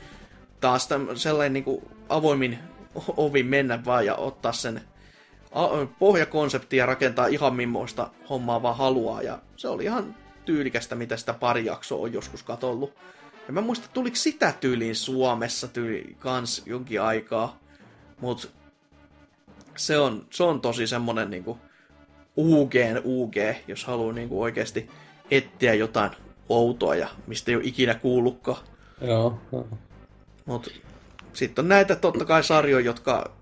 taas 0.61 0.89
sellainen 1.15 1.53
niinku 1.53 1.91
avoimin 2.09 2.59
o- 2.95 3.15
ovi 3.27 3.43
mennä 3.43 3.85
vaan 3.85 4.07
ja 4.07 4.15
ottaa 4.15 4.53
sen 4.53 4.81
pohjakonsepti 5.99 6.77
ja 6.77 6.87
rakentaa 6.87 7.27
ihan 7.27 7.55
millaista 7.55 8.11
hommaa 8.29 8.63
vaan 8.63 8.77
haluaa. 8.77 9.23
Ja 9.23 9.39
se 9.57 9.69
oli 9.69 9.85
ihan 9.85 10.15
tyylikästä, 10.45 10.95
mitä 10.95 11.17
sitä 11.17 11.35
pari 11.35 11.65
jaksoa 11.65 12.03
on 12.03 12.13
joskus 12.13 12.43
katollut. 12.43 12.95
Ja 13.51 13.55
mä 13.55 13.61
muistan, 13.61 13.91
tuliko 13.93 14.17
sitä 14.17 14.55
tyyliin 14.61 14.97
Suomessa 14.97 15.69
tyyli 15.69 16.17
kans 16.19 16.63
jonkin 16.67 17.03
aikaa. 17.03 17.59
Mut 18.21 18.53
se 19.77 19.99
on, 19.99 20.27
se 20.31 20.43
on 20.43 20.61
tosi 20.61 20.87
semmonen 20.87 21.31
niinku 21.31 21.59
UGn 22.37 23.01
UG, 23.05 23.35
jos 23.69 23.85
haluaa 23.85 24.13
niinku 24.13 24.43
oikeasti 24.43 24.91
etsiä 25.31 25.75
jotain 25.75 26.11
outoa 26.49 26.95
ja 26.95 27.09
mistä 27.27 27.51
ei 27.51 27.57
ole 27.57 27.65
ikinä 27.65 27.95
kuullutkaan. 27.95 28.63
Joo, 29.01 29.41
joo. 29.53 29.69
Mut 30.45 30.81
sitten 31.33 31.63
on 31.63 31.69
näitä 31.69 31.97
totta 31.97 32.25
kai 32.25 32.45
sarjoja, 32.45 32.85
jotka 32.85 33.33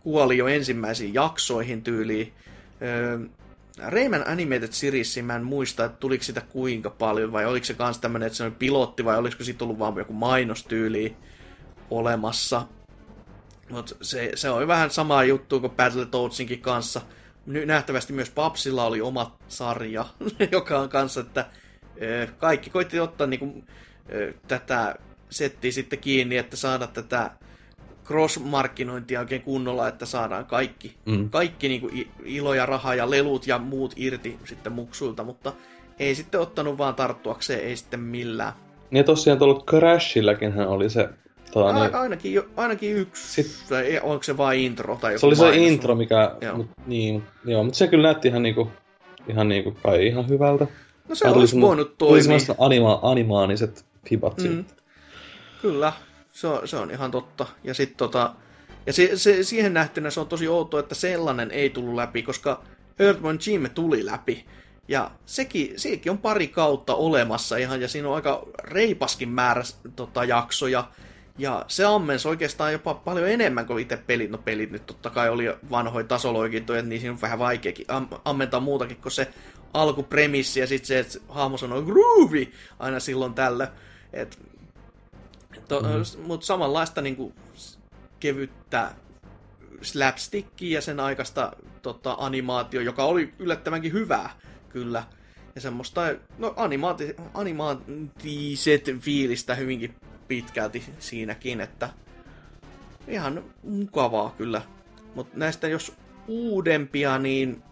kuoli 0.00 0.38
jo 0.38 0.46
ensimmäisiin 0.46 1.14
jaksoihin 1.14 1.82
tyyliin. 1.82 2.32
Öö, 2.82 3.18
Rayman 3.78 4.28
Animated 4.28 4.72
Series, 4.72 5.18
mä 5.22 5.36
en 5.36 5.44
muista, 5.44 5.84
että 5.84 5.98
tuliko 5.98 6.24
sitä 6.24 6.40
kuinka 6.40 6.90
paljon, 6.90 7.32
vai 7.32 7.46
oliko 7.46 7.66
se 7.66 7.74
kans 7.74 7.98
tämmönen, 7.98 8.26
että 8.26 8.36
se 8.36 8.44
oli 8.44 8.50
pilotti, 8.50 9.04
vai 9.04 9.18
olisiko 9.18 9.44
siitä 9.44 9.64
ollut 9.64 9.78
vaan 9.78 9.96
joku 9.96 10.12
mainostyyli 10.12 11.16
olemassa. 11.90 12.66
Mutta 13.70 13.94
se, 14.02 14.32
se 14.34 14.50
oli 14.50 14.66
vähän 14.66 14.90
sama 14.90 15.24
juttu 15.24 15.60
kuin 15.60 15.72
Battletoadsinkin 15.72 16.60
kanssa. 16.60 17.00
Nyt 17.46 17.66
nähtävästi 17.66 18.12
myös 18.12 18.30
Papsilla 18.30 18.84
oli 18.84 19.00
oma 19.00 19.36
sarja, 19.48 20.06
joka 20.52 20.78
on 20.78 20.88
kanssa, 20.88 21.20
että 21.20 21.46
kaikki 22.38 22.70
koitti 22.70 23.00
ottaa 23.00 23.26
niinku, 23.26 23.64
tätä 24.48 24.94
settiä 25.30 25.72
sitten 25.72 25.98
kiinni, 25.98 26.36
että 26.36 26.56
saada 26.56 26.86
tätä 26.86 27.30
cross-markkinointia 28.04 29.20
oikein 29.20 29.42
kunnolla, 29.42 29.88
että 29.88 30.06
saadaan 30.06 30.46
kaikki, 30.46 30.96
mm. 31.06 31.30
kaikki 31.30 31.68
niin 31.68 31.80
kuin 31.80 32.08
ilo 32.24 32.54
ja 32.54 32.66
raha 32.66 32.94
ja 32.94 33.10
lelut 33.10 33.46
ja 33.46 33.58
muut 33.58 33.92
irti 33.96 34.38
sitten 34.44 34.72
muksuilta, 34.72 35.24
mutta 35.24 35.52
ei 35.98 36.14
sitten 36.14 36.40
ottanut 36.40 36.78
vaan 36.78 36.94
tarttuakseen, 36.94 37.60
ei 37.60 37.76
sitten 37.76 38.00
millään. 38.00 38.52
Niin 38.90 39.04
tosiaan 39.04 39.38
tuolla 39.38 39.64
Crashilläkin 39.70 40.52
hän 40.52 40.68
oli 40.68 40.90
se... 40.90 41.08
Tota, 41.52 41.72
niin... 41.72 41.94
ainakin, 41.94 42.42
ainakin 42.56 42.96
yksi, 42.96 43.42
Sit... 43.42 43.68
tai 43.68 44.00
onko 44.02 44.22
se 44.22 44.36
vain 44.36 44.60
intro 44.60 44.96
tai 45.00 45.12
joku 45.12 45.20
Se 45.20 45.26
oli 45.26 45.36
se 45.36 45.56
intro, 45.56 45.94
mikä... 45.94 46.36
Joo. 46.40 46.56
Mut, 46.56 46.66
niin, 46.86 47.22
joo, 47.44 47.64
mutta 47.64 47.78
se 47.78 47.86
kyllä 47.86 48.08
näytti 48.08 48.28
ihan 48.28 48.42
niinku, 48.42 48.70
ihan 49.28 49.48
niinku 49.48 49.76
kai 49.82 50.06
ihan 50.06 50.28
hyvältä. 50.28 50.66
No 51.08 51.14
se 51.14 51.28
olisi 51.28 51.60
voinut 51.60 51.98
toimia. 51.98 52.38
Tuli 52.38 52.56
anima, 52.58 52.98
animaaniset 53.02 53.84
fibat 54.08 54.38
mm. 54.38 54.64
Kyllä, 55.62 55.92
se 56.34 56.46
on, 56.46 56.68
se 56.68 56.76
on 56.76 56.90
ihan 56.90 57.10
totta. 57.10 57.46
Ja 57.64 57.74
sitten 57.74 57.96
tota, 57.96 58.34
ja 58.86 58.92
se, 58.92 59.16
se, 59.16 59.42
siihen 59.42 59.74
nähtynä 59.74 60.10
se 60.10 60.20
on 60.20 60.28
tosi 60.28 60.48
outoa, 60.48 60.80
että 60.80 60.94
sellainen 60.94 61.50
ei 61.50 61.70
tullut 61.70 61.94
läpi, 61.94 62.22
koska 62.22 62.62
Earthworm 62.98 63.38
Jim 63.46 63.70
tuli 63.70 64.06
läpi. 64.06 64.46
Ja 64.88 65.10
sekin, 65.26 65.72
sekin 65.76 66.12
on 66.12 66.18
pari 66.18 66.48
kautta 66.48 66.94
olemassa 66.94 67.56
ihan, 67.56 67.80
ja 67.80 67.88
siinä 67.88 68.08
on 68.08 68.14
aika 68.14 68.46
reipaskin 68.64 69.28
määrä 69.28 69.62
tota, 69.96 70.24
jaksoja. 70.24 70.88
Ja 71.38 71.64
se 71.68 71.84
ammens 71.84 72.26
oikeastaan 72.26 72.72
jopa 72.72 72.94
paljon 72.94 73.28
enemmän 73.28 73.66
kuin 73.66 73.82
itse 73.82 73.96
pelit. 73.96 74.30
No 74.30 74.38
pelit 74.38 74.70
nyt 74.70 74.86
totta 74.86 75.10
kai 75.10 75.28
oli 75.28 75.44
vanhoja 75.70 76.06
tasoloikintoja, 76.06 76.82
niin 76.82 77.00
siinä 77.00 77.12
on 77.12 77.20
vähän 77.20 77.38
vaikeakin 77.38 77.86
am- 77.88 78.08
ammentaa 78.24 78.60
muutakin 78.60 78.96
kuin 78.96 79.12
se 79.12 79.28
alkupremissi 79.72 80.60
ja 80.60 80.66
sitten 80.66 80.86
se, 80.86 80.98
että 80.98 81.18
hahmo 81.28 81.58
sanoo 81.58 81.82
groovy 81.82 82.52
aina 82.78 83.00
silloin 83.00 83.34
tällä. 83.34 83.72
Et 84.12 84.38
To, 85.68 85.80
mm-hmm. 85.80 86.26
Mutta 86.26 86.46
samanlaista 86.46 87.00
niin 87.00 87.16
kuin, 87.16 87.34
kevyttä 88.20 88.90
slapstickia 89.82 90.74
ja 90.74 90.82
sen 90.82 91.00
aikaista 91.00 91.52
tota, 91.82 92.16
animaatio, 92.18 92.80
joka 92.80 93.04
oli 93.04 93.34
yllättävänkin 93.38 93.92
hyvää, 93.92 94.30
kyllä. 94.68 95.04
Ja 95.54 95.60
semmoista, 95.60 96.00
no 96.38 96.54
animaati, 96.56 97.16
animaatiset 97.34 98.84
fiilistä 99.00 99.54
hyvinkin 99.54 99.94
pitkälti 100.28 100.84
siinäkin, 100.98 101.60
että 101.60 101.90
ihan 103.08 103.44
mukavaa 103.62 104.34
kyllä. 104.38 104.62
Mutta 105.14 105.38
näistä 105.38 105.68
jos 105.68 105.92
uudempia, 106.26 107.18
niin 107.18 107.62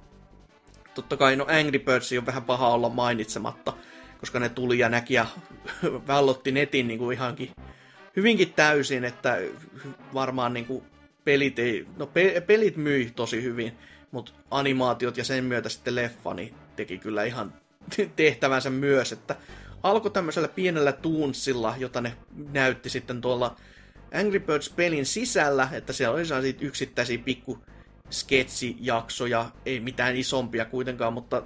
totta 0.94 1.16
kai 1.16 1.36
no 1.36 1.46
Angry 1.60 1.78
Birds 1.78 2.12
on 2.18 2.26
vähän 2.26 2.42
paha 2.42 2.68
olla 2.68 2.88
mainitsematta, 2.88 3.72
koska 4.20 4.38
ne 4.38 4.48
tuli 4.48 4.78
ja 4.78 4.88
näki 4.88 5.14
ja 5.14 5.26
vällotti 6.08 6.52
netin 6.52 6.88
niin 6.88 6.98
kuin 6.98 7.14
ihankin 7.16 7.50
hyvinkin 8.16 8.52
täysin, 8.52 9.04
että 9.04 9.38
varmaan 10.14 10.52
niin 10.52 10.66
kuin 10.66 10.84
pelit 11.24 11.58
ei, 11.58 11.86
no 11.96 12.06
pe, 12.06 12.42
pelit 12.46 12.76
myi 12.76 13.12
tosi 13.16 13.42
hyvin, 13.42 13.72
mutta 14.10 14.32
animaatiot 14.50 15.16
ja 15.16 15.24
sen 15.24 15.44
myötä 15.44 15.68
sitten 15.68 15.94
leffa 15.94 16.34
niin 16.34 16.54
teki 16.76 16.98
kyllä 16.98 17.24
ihan 17.24 17.54
tehtävänsä 18.16 18.70
myös, 18.70 19.12
että 19.12 19.36
alkoi 19.82 20.10
tämmöisellä 20.10 20.48
pienellä 20.48 20.92
tuunsilla, 20.92 21.74
jota 21.78 22.00
ne 22.00 22.16
näytti 22.52 22.90
sitten 22.90 23.20
tuolla 23.20 23.56
Angry 24.14 24.40
Birds-pelin 24.40 25.06
sisällä, 25.06 25.68
että 25.72 25.92
siellä 25.92 26.14
oli 26.14 26.26
sellaisia 26.26 26.52
yksittäisiä 26.60 27.18
pikku 27.18 27.58
sketsijaksoja, 28.10 29.50
ei 29.66 29.80
mitään 29.80 30.16
isompia 30.16 30.64
kuitenkaan, 30.64 31.12
mutta 31.12 31.42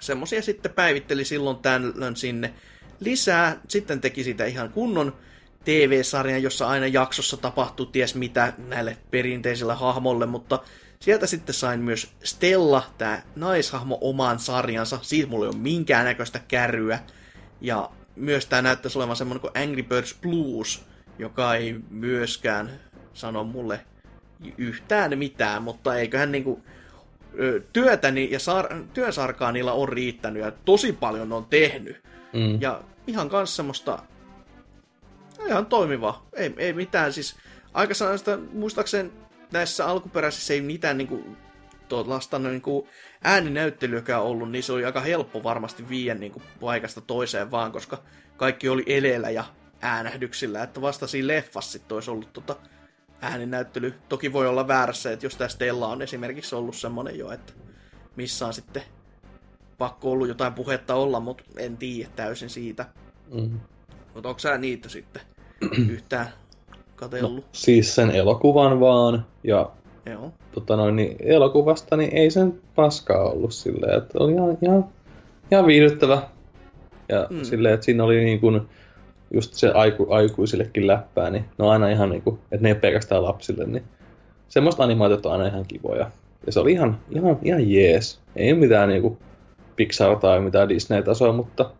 semmosia 0.00 0.42
sitten 0.42 0.72
päivitteli 0.72 1.24
silloin 1.24 1.56
tällöin 1.56 2.16
sinne 2.16 2.54
lisää, 3.00 3.60
sitten 3.68 4.00
teki 4.00 4.24
sitä 4.24 4.44
ihan 4.44 4.70
kunnon 4.70 5.16
TV-sarjan, 5.64 6.42
jossa 6.42 6.68
aina 6.68 6.86
jaksossa 6.86 7.36
tapahtuu 7.36 7.86
ties 7.86 8.14
mitä 8.14 8.52
näille 8.68 8.96
perinteisille 9.10 9.74
hahmolle, 9.74 10.26
mutta 10.26 10.58
sieltä 11.00 11.26
sitten 11.26 11.54
sain 11.54 11.80
myös 11.80 12.12
Stella, 12.24 12.82
tämä 12.98 13.22
naishahmo, 13.36 13.98
omaan 14.00 14.38
sarjansa. 14.38 14.98
Siitä 15.02 15.30
mulla 15.30 15.44
ei 15.44 15.48
ole 15.48 15.56
minkäännäköistä 15.56 16.40
kärryä. 16.48 16.98
Ja 17.60 17.90
myös 18.16 18.46
tämä 18.46 18.62
näyttäisi 18.62 18.98
olevan 18.98 19.16
semmoinen 19.16 19.40
kuin 19.40 19.62
Angry 19.62 19.82
Birds 19.82 20.16
Blues, 20.22 20.84
joka 21.18 21.54
ei 21.54 21.76
myöskään 21.90 22.70
sano 23.14 23.44
mulle 23.44 23.80
yhtään 24.58 25.18
mitään, 25.18 25.62
mutta 25.62 25.94
eiköhän 25.96 26.32
niinku 26.32 26.62
työtäni 27.72 28.28
ja 28.30 28.38
sar- 28.38 28.84
työsarkaa 28.94 29.52
niillä 29.52 29.72
on 29.72 29.88
riittänyt 29.88 30.42
ja 30.42 30.52
tosi 30.64 30.92
paljon 30.92 31.32
on 31.32 31.44
tehnyt. 31.44 32.02
Mm. 32.32 32.60
Ja 32.60 32.80
ihan 33.06 33.28
kanssa 33.28 33.56
semmoista 33.56 33.98
ihan 35.48 35.66
toimiva. 35.66 36.26
Ei, 36.32 36.54
ei 36.56 36.72
mitään 36.72 37.12
siis. 37.12 37.36
Aika 37.74 37.94
sellaista, 37.94 38.38
muistaakseni 38.52 39.12
näissä 39.52 39.86
alkuperäisissä 39.86 40.54
ei 40.54 40.60
mitään 40.60 40.98
niinku, 40.98 41.24
tuollaista 41.88 42.38
niinku 42.38 42.88
ääninäyttelyäkään 43.24 44.22
ollut, 44.22 44.50
niin 44.50 44.62
se 44.62 44.72
oli 44.72 44.84
aika 44.84 45.00
helppo 45.00 45.42
varmasti 45.42 45.88
viiä 45.88 46.14
niinku 46.14 46.42
paikasta 46.60 47.00
toiseen 47.00 47.50
vaan, 47.50 47.72
koska 47.72 48.02
kaikki 48.36 48.68
oli 48.68 48.82
eleellä 48.86 49.30
ja 49.30 49.44
äänähdyksillä, 49.80 50.62
että 50.62 50.80
vasta 50.80 51.06
siinä 51.06 51.28
leffassa 51.28 51.72
sitten 51.72 51.94
olisi 51.94 52.10
ollut 52.10 52.32
tota 52.32 52.56
ääninäyttely. 53.20 53.94
Toki 54.08 54.32
voi 54.32 54.46
olla 54.46 54.68
väärässä, 54.68 55.12
että 55.12 55.26
jos 55.26 55.36
tämä 55.36 55.48
Stella 55.48 55.88
on 55.88 56.02
esimerkiksi 56.02 56.54
ollut 56.54 56.76
semmonen 56.76 57.18
jo, 57.18 57.30
että 57.30 57.52
missä 58.16 58.46
on 58.46 58.54
sitten 58.54 58.82
pakko 59.78 60.12
ollut 60.12 60.28
jotain 60.28 60.54
puhetta 60.54 60.94
olla, 60.94 61.20
mutta 61.20 61.44
en 61.56 61.76
tiedä 61.76 62.10
täysin 62.16 62.50
siitä. 62.50 62.86
Mm-hmm. 63.30 63.60
Mutta 64.14 64.28
onko 64.28 64.38
sä 64.38 64.58
niitä 64.58 64.88
sitten 64.88 65.22
yhtään 65.92 66.28
katellut? 66.96 67.36
No, 67.36 67.42
siis 67.52 67.94
sen 67.94 68.10
elokuvan 68.10 68.80
vaan, 68.80 69.26
ja 69.44 69.70
Joo. 70.06 70.32
Tota 70.52 70.76
noin, 70.76 70.96
niin 70.96 71.16
elokuvasta 71.20 71.96
niin 71.96 72.16
ei 72.16 72.30
sen 72.30 72.60
paskaa 72.74 73.30
ollut 73.30 73.54
silleen, 73.54 73.98
että 73.98 74.18
oli 74.18 74.32
ihan, 74.32 74.58
ihan, 74.62 74.84
ihan 75.52 75.66
viihdyttävä. 75.66 76.22
Ja 77.08 77.26
mm. 77.30 77.42
silleen, 77.42 77.74
että 77.74 77.84
siinä 77.84 78.04
oli 78.04 78.24
niin 78.24 78.40
kuin, 78.40 78.60
just 79.30 79.54
se 79.54 79.70
aiku, 79.70 80.06
aikuisillekin 80.10 80.86
läppää, 80.86 81.30
niin 81.30 81.44
ne 81.58 81.64
on 81.64 81.70
aina 81.70 81.88
ihan 81.88 82.10
niin 82.10 82.22
kuin, 82.22 82.38
että 82.52 82.62
ne 82.62 82.68
ei 82.68 82.74
pelkästään 82.74 83.22
lapsille, 83.22 83.64
niin 83.64 83.84
semmoista 84.48 84.82
animaatiota 84.82 85.28
on 85.28 85.32
aina 85.32 85.46
ihan 85.46 85.64
kivoja. 85.66 86.10
Ja 86.46 86.52
se 86.52 86.60
oli 86.60 86.72
ihan, 86.72 86.98
ihan, 87.10 87.38
ihan 87.42 87.70
jees. 87.70 88.20
Ei 88.36 88.54
mitään 88.54 88.88
niinku 88.88 89.18
Pixar 89.76 90.16
tai 90.16 90.40
mitään 90.40 90.68
Disney-tasoa, 90.68 91.32
mutta 91.32 91.70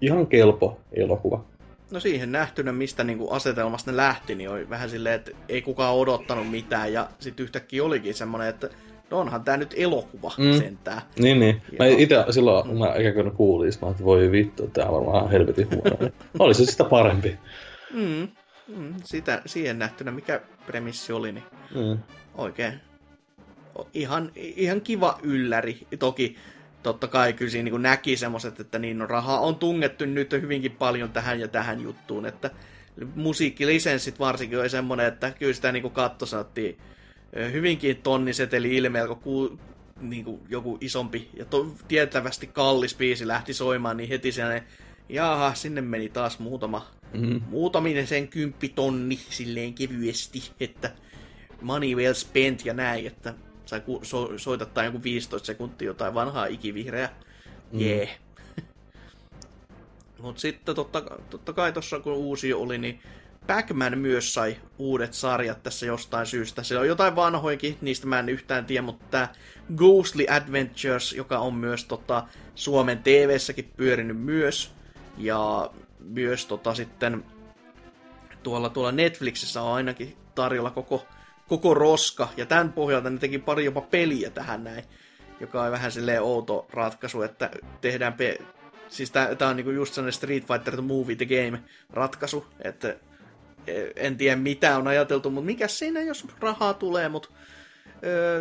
ihan 0.00 0.26
kelpo 0.26 0.78
elokuva. 0.92 1.44
No 1.92 2.00
siihen 2.00 2.32
nähtynä, 2.32 2.72
mistä 2.72 3.04
niinku 3.04 3.30
asetelmasta 3.30 3.90
ne 3.90 3.96
lähti, 3.96 4.34
niin 4.34 4.50
oli 4.50 4.70
vähän 4.70 4.90
silleen, 4.90 5.14
että 5.14 5.30
ei 5.48 5.62
kukaan 5.62 5.94
odottanut 5.94 6.50
mitään, 6.50 6.92
ja 6.92 7.08
sitten 7.18 7.44
yhtäkkiä 7.44 7.84
olikin 7.84 8.14
semmoinen, 8.14 8.48
että 8.48 8.68
no 9.10 9.18
onhan 9.18 9.44
tämä 9.44 9.56
nyt 9.56 9.74
elokuva 9.76 10.32
mm. 10.38 10.58
sentään. 10.58 11.02
Niin, 11.18 11.40
niin. 11.40 11.62
Mä 11.78 11.86
itse 11.86 12.24
silloin, 12.30 12.68
kun 12.68 12.78
mä 12.78 12.94
ikään 12.96 13.14
kuin 13.14 13.30
kuulin, 13.30 13.72
mä 13.82 13.90
että 13.90 14.04
voi 14.04 14.30
vittu, 14.30 14.66
tämä 14.66 14.88
on 14.88 14.94
varmaan 14.94 15.30
helvetin 15.30 15.68
huono. 15.70 16.12
oli 16.38 16.54
se 16.54 16.66
sitä 16.66 16.84
parempi. 16.84 17.38
Mm. 17.94 18.28
Mm. 18.76 18.94
Sitä, 19.04 19.42
siihen 19.46 19.78
nähtynä, 19.78 20.10
mikä 20.10 20.40
premissi 20.66 21.12
oli, 21.12 21.32
niin 21.32 21.44
mm. 21.74 21.98
oikein 22.34 22.74
ihan, 23.94 24.32
ihan 24.36 24.80
kiva 24.80 25.18
ylläri. 25.22 25.86
Toki 25.98 26.36
totta 26.82 27.08
kai 27.08 27.32
kyllä 27.32 27.50
siinä 27.50 27.70
niin 27.70 27.82
näki 27.82 28.16
semmoiset, 28.16 28.60
että 28.60 28.78
niin 28.78 28.98
no, 28.98 29.06
rahaa 29.06 29.40
on 29.40 29.56
tungettu 29.56 30.04
nyt 30.04 30.32
hyvinkin 30.32 30.72
paljon 30.72 31.12
tähän 31.12 31.40
ja 31.40 31.48
tähän 31.48 31.80
juttuun, 31.80 32.26
että 32.26 32.50
musiikkilisenssit 33.14 34.18
varsinkin 34.18 34.60
oli 34.60 34.70
semmoinen, 34.70 35.06
että 35.06 35.30
kyllä 35.30 35.52
sitä 35.52 35.72
niin 35.72 35.90
katto 35.90 36.26
saattiin 36.26 36.78
hyvinkin 37.52 37.96
tonniseteli 37.96 38.76
ilmeellä, 38.76 39.14
kun 39.14 39.22
ku, 39.22 39.58
niin 40.00 40.24
kuin 40.24 40.40
joku 40.48 40.78
isompi 40.80 41.30
ja 41.36 41.44
to, 41.44 41.76
tietävästi 41.88 42.46
kallis 42.46 42.94
biisi 42.94 43.28
lähti 43.28 43.54
soimaan, 43.54 43.96
niin 43.96 44.08
heti 44.08 44.32
siellä 44.32 44.62
jaha, 45.08 45.54
sinne 45.54 45.80
meni 45.80 46.08
taas 46.08 46.38
muutama, 46.38 46.86
mm-hmm. 47.12 47.40
muutaminen 47.48 48.06
sen 48.06 48.28
kymppitonni 48.28 49.16
silleen 49.16 49.74
kevyesti, 49.74 50.50
että 50.60 50.90
money 51.62 51.94
well 51.94 52.14
spent 52.14 52.66
ja 52.66 52.74
näin, 52.74 53.06
että 53.06 53.34
sai 53.72 53.80
ku, 53.80 54.00
so, 54.02 54.38
soitattaa 54.38 54.84
joku 54.84 55.02
15 55.02 55.46
sekuntia 55.46 55.86
jotain 55.86 56.14
vanhaa 56.14 56.46
ikivihreä. 56.46 57.10
Mm. 57.72 57.80
Jee. 57.80 58.08
Yeah. 58.08 58.18
Mutta 60.18 60.40
sitten 60.40 60.74
totta, 60.74 61.02
totta 61.30 61.52
kai 61.52 61.72
tuossa 61.72 62.00
kun 62.00 62.12
uusi 62.12 62.52
oli, 62.52 62.78
niin 62.78 63.00
Pac-Man 63.46 63.98
myös 63.98 64.34
sai 64.34 64.56
uudet 64.78 65.14
sarjat 65.14 65.62
tässä 65.62 65.86
jostain 65.86 66.26
syystä. 66.26 66.62
Se 66.62 66.78
on 66.78 66.86
jotain 66.86 67.16
vanhoinkin, 67.16 67.78
niistä 67.80 68.06
mä 68.06 68.18
en 68.18 68.28
yhtään 68.28 68.64
tiedä, 68.64 68.82
mutta 68.82 69.04
tämä 69.10 69.28
Ghostly 69.76 70.26
Adventures, 70.28 71.12
joka 71.12 71.38
on 71.38 71.54
myös 71.54 71.84
tota, 71.84 72.26
Suomen 72.54 73.02
TV-säkin 73.02 73.72
pyörinyt 73.76 74.20
myös, 74.20 74.72
ja 75.18 75.70
myös 75.98 76.46
tota, 76.46 76.74
sitten 76.74 77.24
tuolla, 78.42 78.68
tuolla 78.68 78.92
Netflixissä 78.92 79.62
on 79.62 79.74
ainakin 79.74 80.16
tarjolla 80.34 80.70
koko, 80.70 81.06
koko 81.52 81.74
roska, 81.74 82.28
ja 82.36 82.46
tämän 82.46 82.72
pohjalta 82.72 83.10
ne 83.10 83.18
teki 83.18 83.38
pari 83.38 83.64
jopa 83.64 83.80
peliä 83.80 84.30
tähän 84.30 84.64
näin, 84.64 84.84
joka 85.40 85.62
on 85.62 85.72
vähän 85.72 85.92
silleen 85.92 86.22
outo 86.22 86.66
ratkaisu, 86.72 87.22
että 87.22 87.50
tehdään 87.80 88.12
pe- 88.12 88.38
Siis 88.88 89.10
tää, 89.10 89.36
on 89.48 89.56
niinku 89.56 89.70
just 89.70 89.94
sellainen 89.94 90.12
Street 90.12 90.46
Fighter 90.46 90.74
the 90.74 90.82
Movie 90.82 91.16
the 91.16 91.26
Game 91.26 91.62
ratkaisu, 91.90 92.46
että 92.64 92.96
e, 93.66 93.82
en 93.96 94.16
tiedä 94.16 94.36
mitä 94.36 94.76
on 94.76 94.88
ajateltu, 94.88 95.30
mutta 95.30 95.46
mikä 95.46 95.68
siinä, 95.68 96.02
jos 96.02 96.26
rahaa 96.40 96.74
tulee, 96.74 97.08
mutta 97.08 97.28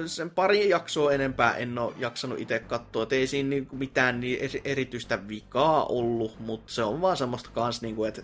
sen 0.05 0.29
pari 0.29 0.69
jaksoa 0.69 1.11
enempää 1.11 1.55
en 1.55 1.79
ole 1.79 1.93
jaksanut 1.97 2.39
itse 2.39 2.59
katsoa, 2.59 3.03
että 3.03 3.15
ei 3.15 3.27
siinä 3.27 3.49
niinku 3.49 3.75
mitään 3.75 4.19
niin 4.19 4.61
erityistä 4.63 5.27
vikaa 5.27 5.85
ollut, 5.85 6.39
mutta 6.39 6.73
se 6.73 6.83
on 6.83 7.01
vaan 7.01 7.17
semmoista 7.17 7.49
kans, 7.53 7.81
niinku, 7.81 8.03
että 8.03 8.21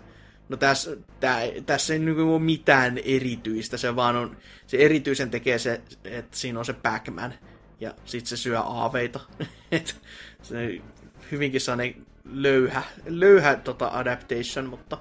no 0.48 0.56
tässä, 0.56 0.96
tää, 1.20 1.40
tässä 1.66 1.92
ei 1.92 1.98
niinku 1.98 2.34
ole 2.34 2.38
mitään 2.38 2.98
erityistä, 2.98 3.76
se 3.76 3.96
vaan 3.96 4.16
on, 4.16 4.36
se 4.66 4.76
erityisen 4.76 5.30
tekee 5.30 5.58
se, 5.58 5.80
että 6.04 6.36
siinä 6.36 6.58
on 6.58 6.64
se 6.64 6.72
Pac-Man, 6.72 7.34
ja 7.80 7.94
sitten 8.04 8.28
se 8.28 8.36
syö 8.36 8.60
aaveita. 8.60 9.20
Et 9.72 10.00
se 10.42 10.80
hyvinkin 11.30 11.60
sellainen 11.60 12.06
löyhä, 12.24 12.82
löyhä 13.06 13.56
tota 13.56 13.90
adaptation, 13.92 14.66
mutta 14.66 14.98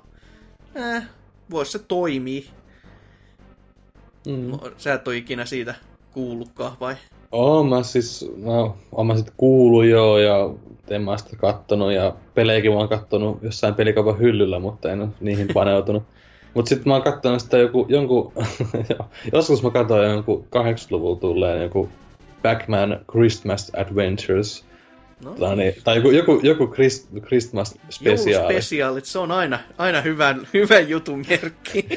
eh, 0.75 1.03
voisi 1.49 1.71
se 1.71 1.79
toimii. 1.79 2.49
Mm. 4.27 4.51
Sä 4.77 4.93
et 4.93 5.07
ole 5.07 5.17
ikinä 5.17 5.45
siitä 5.45 5.75
kuullutkaan, 6.11 6.77
vai? 6.79 6.95
Oon 7.31 7.69
mä 7.69 7.83
siis, 7.83 8.31
no, 8.37 8.77
oon 8.91 9.07
mä 9.07 9.17
sit 9.17 9.33
kuullut 9.37 9.85
joo, 9.85 10.17
ja 10.17 10.49
en 10.89 11.01
mä 11.01 11.17
sitä 11.17 11.35
kattonut, 11.35 11.91
ja 11.91 12.13
pelejäkin 12.33 12.71
mä 12.71 12.77
oon 12.77 12.89
kattonut 12.89 13.43
jossain 13.43 13.75
pelikaupan 13.75 14.19
hyllyllä, 14.19 14.59
mutta 14.59 14.91
en 14.91 15.01
ole 15.01 15.09
niihin 15.19 15.47
paneutunut. 15.53 16.03
Mut 16.53 16.67
sit 16.67 16.85
mä 16.85 16.93
oon 16.93 17.03
kattonut 17.03 17.41
sitä 17.41 17.57
joku, 17.57 17.85
jonkun, 17.89 18.33
joskus 19.33 19.63
mä 19.63 19.69
katsoin 19.69 20.09
jonkun 20.09 20.45
80-luvulla 20.55 21.19
tulleen 21.19 21.61
joku 21.61 21.89
Pac-Man 22.43 22.99
Christmas 23.11 23.71
Adventures, 23.75 24.67
No. 25.23 25.31
Tai, 25.31 25.55
niin, 25.55 25.73
tai 25.83 25.95
joku, 25.95 26.11
joku, 26.11 26.39
joku 26.43 26.67
Christ, 26.67 27.09
Christmas 27.21 27.75
special. 27.89 28.45
specialit, 28.45 29.05
se 29.05 29.19
on 29.19 29.31
aina, 29.31 29.59
aina 29.77 30.01
hyvän, 30.01 30.47
hyvän 30.53 30.89
jutun 30.89 31.25
merkki. 31.29 31.87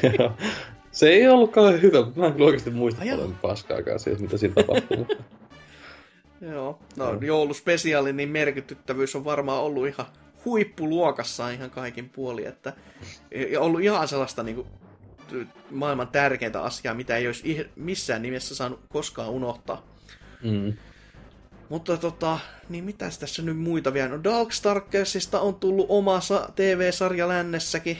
Se 1.01 1.09
ei 1.09 1.27
ollutkaan 1.27 1.81
hyvä, 1.81 1.97
mä 2.15 2.25
en 2.25 2.41
oikeasti 2.41 2.69
muista 2.69 3.01
paljon 3.05 3.37
paskaakaan 3.41 3.99
siitä, 3.99 4.21
mitä 4.21 4.37
siinä 4.37 4.53
tapahtui. 4.55 5.05
Joo, 6.51 6.79
no 6.95 7.17
jouluspesiaalin 7.21 8.17
niin 8.17 8.29
merkityttävyys 8.29 9.15
on 9.15 9.25
varmaan 9.25 9.61
ollut 9.61 9.87
ihan 9.87 10.05
huippuluokassa 10.45 11.49
ihan 11.49 11.69
kaikin 11.69 12.09
puoli, 12.09 12.45
että 12.45 12.73
ja 13.51 13.61
ollut 13.61 13.81
ihan 13.81 14.07
sellaista 14.07 14.43
niin 14.43 14.55
kuin, 14.55 14.67
maailman 15.71 16.07
tärkeintä 16.07 16.61
asiaa, 16.61 16.93
mitä 16.93 17.17
ei 17.17 17.27
olisi 17.27 17.69
missään 17.75 18.21
nimessä 18.21 18.55
saanut 18.55 18.79
koskaan 18.89 19.29
unohtaa. 19.29 19.85
Mm. 20.43 20.73
Mutta 21.69 21.97
tota, 21.97 22.39
niin 22.69 22.83
mitäs 22.83 23.19
tässä 23.19 23.41
nyt 23.41 23.57
muita 23.57 23.93
vielä? 23.93 24.09
No 24.09 24.23
Darkstalkersista 24.23 25.39
on 25.39 25.55
tullut 25.55 25.85
oma 25.89 26.19
TV-sarja 26.55 27.27
lännessäkin. 27.27 27.97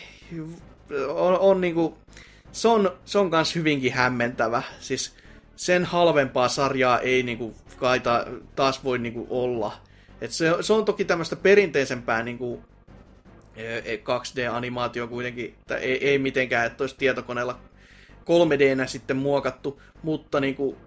On, 1.08 1.40
on 1.40 1.62
niinku, 1.62 1.98
se 2.52 2.68
on, 2.68 2.92
se 3.06 3.20
on 3.20 3.32
kans 3.32 3.56
hyvinkin 3.56 3.94
hämmentävä. 3.94 4.64
Siis 4.80 5.16
sen 5.56 5.86
halvempaa 5.86 6.48
sarjaa 6.48 7.00
ei 7.00 7.24
niinku 7.24 7.56
kaita 7.78 8.26
taas 8.56 8.84
voi 8.84 9.00
niinku 9.00 9.28
olla. 9.30 9.74
Et 10.22 10.32
se, 10.32 10.50
se 10.62 10.74
on 10.74 10.86
toki 10.86 11.06
tämmöistä 11.06 11.36
perinteisempää 11.36 12.24
niinku 12.24 12.64
2D-animaatio 14.04 15.04
e, 15.04 15.08
kuitenkin, 15.08 15.46
että 15.46 15.78
ei, 15.78 16.08
ei 16.08 16.20
mitenkään, 16.20 16.68
että 16.68 16.84
olisi 16.84 16.96
tietokoneella 16.98 17.60
3D-nä 18.22 18.88
sitten 18.88 19.18
muokattu, 19.18 19.82
mutta 20.04 20.40
niinku 20.40 20.78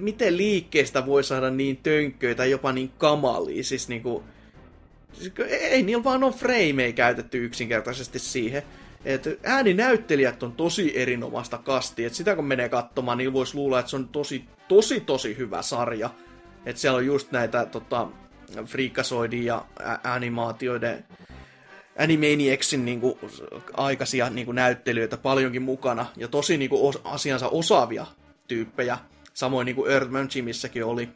miten 0.00 0.36
liikkeestä 0.36 1.06
voi 1.06 1.24
saada 1.24 1.50
niin 1.50 1.76
tönkköitä, 1.76 2.44
jopa 2.44 2.72
niin 2.72 2.92
kamalia, 2.98 3.64
siis 3.64 3.88
niinku, 3.88 4.24
siis 5.12 5.32
ei 5.48 5.82
niillä 5.82 6.04
vaan 6.04 6.24
ole 6.24 6.32
frameja 6.32 6.92
käytetty 6.92 7.44
yksinkertaisesti 7.44 8.18
siihen. 8.18 8.62
Et 9.06 9.40
ääninäyttelijät 9.44 10.42
on 10.42 10.52
tosi 10.52 11.00
erinomaista 11.00 11.58
kasti, 11.58 12.04
että 12.04 12.16
sitä 12.16 12.36
kun 12.36 12.44
menee 12.44 12.68
katsomaan, 12.68 13.18
niin 13.18 13.32
voisi 13.32 13.54
luulla, 13.54 13.78
että 13.78 13.90
se 13.90 13.96
on 13.96 14.08
tosi, 14.08 14.44
tosi, 14.68 15.00
tosi 15.00 15.36
hyvä 15.36 15.62
sarja. 15.62 16.10
Että 16.66 16.80
siellä 16.80 16.96
on 16.96 17.06
just 17.06 17.32
näitä 17.32 17.66
tota, 17.66 18.08
Freakasoidin 18.64 19.44
ja 19.44 19.64
animaatioiden 20.04 21.04
Animaniacsin 21.98 22.84
niin 22.84 23.00
kuin, 23.00 23.18
aikaisia 23.72 24.30
niin 24.30 24.44
kuin, 24.46 24.54
näyttelijöitä 24.54 25.16
paljonkin 25.16 25.62
mukana, 25.62 26.06
ja 26.16 26.28
tosi 26.28 26.58
niin 26.58 26.70
kuin, 26.70 26.94
asiansa 27.04 27.48
osaavia 27.48 28.06
tyyppejä. 28.48 28.98
Samoin 29.34 29.64
niin 29.64 29.76
kuin 29.76 29.90
Earthman 29.90 30.28
Jimissäkin 30.34 30.84
oli. 30.84 31.08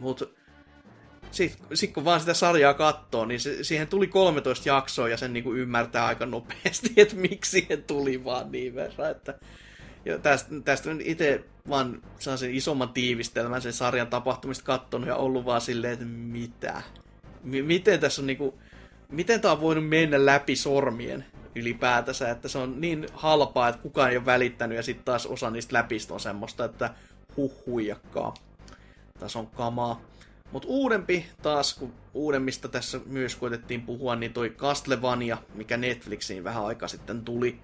Mutta 0.00 0.26
sitten 1.30 1.76
sit 1.76 1.92
kun 1.92 2.04
vaan 2.04 2.20
sitä 2.20 2.34
sarjaa 2.34 2.74
katsoo, 2.74 3.24
niin 3.24 3.40
se, 3.40 3.64
siihen 3.64 3.88
tuli 3.88 4.06
13 4.06 4.68
jaksoa 4.68 5.08
ja 5.08 5.16
sen 5.16 5.32
niin 5.32 5.44
kuin 5.44 5.58
ymmärtää 5.58 6.06
aika 6.06 6.26
nopeasti, 6.26 6.92
että 6.96 7.16
miksi 7.16 7.50
siihen 7.50 7.82
tuli 7.82 8.24
vaan 8.24 8.52
niin 8.52 8.74
verran. 8.74 9.10
Että, 9.10 9.34
ja 10.04 10.18
tästä, 10.18 10.54
tästä 10.64 10.90
itse 11.00 11.44
vaan 11.68 12.02
sen 12.18 12.54
isomman 12.54 12.88
tiivistelmän 12.88 13.62
sen 13.62 13.72
sarjan 13.72 14.06
tapahtumista 14.06 14.64
katsonut 14.64 15.08
ja 15.08 15.16
ollut 15.16 15.44
vaan 15.44 15.60
silleen, 15.60 15.92
että 15.92 16.04
mitä? 16.04 16.82
M- 17.44 17.64
miten 17.64 18.00
tässä 18.00 18.22
on 18.22 18.26
niinku, 18.26 18.58
miten 19.08 19.40
tää 19.40 19.52
on 19.52 19.60
voinut 19.60 19.88
mennä 19.88 20.26
läpi 20.26 20.56
sormien 20.56 21.24
ylipäätänsä, 21.54 22.30
että 22.30 22.48
se 22.48 22.58
on 22.58 22.80
niin 22.80 23.06
halpaa, 23.12 23.68
että 23.68 23.82
kukaan 23.82 24.10
ei 24.10 24.16
ole 24.16 24.26
välittänyt 24.26 24.76
ja 24.76 24.82
sitten 24.82 25.04
taas 25.04 25.26
osa 25.26 25.50
niistä 25.50 25.76
läpistä 25.76 26.14
on 26.14 26.20
semmoista, 26.20 26.64
että 26.64 26.94
huhuijakkaa. 27.36 28.34
Tässä 29.18 29.38
on 29.38 29.46
kamaa. 29.46 30.00
Mutta 30.52 30.68
uudempi 30.68 31.26
taas, 31.42 31.74
kun 31.74 31.92
uudemmista 32.14 32.68
tässä 32.68 33.00
myös 33.06 33.36
koitettiin 33.36 33.82
puhua, 33.82 34.16
niin 34.16 34.32
toi 34.32 34.50
Castlevania, 34.50 35.38
mikä 35.54 35.76
Netflixiin 35.76 36.44
vähän 36.44 36.66
aika 36.66 36.88
sitten 36.88 37.24
tuli. 37.24 37.60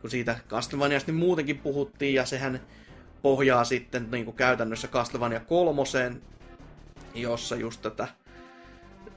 Kun 0.00 0.10
siitä 0.10 0.36
Castlevaniasta 0.48 1.12
niin 1.12 1.18
muutenkin 1.18 1.58
puhuttiin, 1.58 2.14
ja 2.14 2.26
sehän 2.26 2.60
pohjaa 3.22 3.64
sitten 3.64 4.10
niin 4.10 4.24
kuin 4.24 4.36
käytännössä 4.36 4.88
Castlevania 4.88 5.40
kolmoseen, 5.40 6.22
jossa 7.14 7.56
just 7.56 7.82
tätä... 7.82 8.08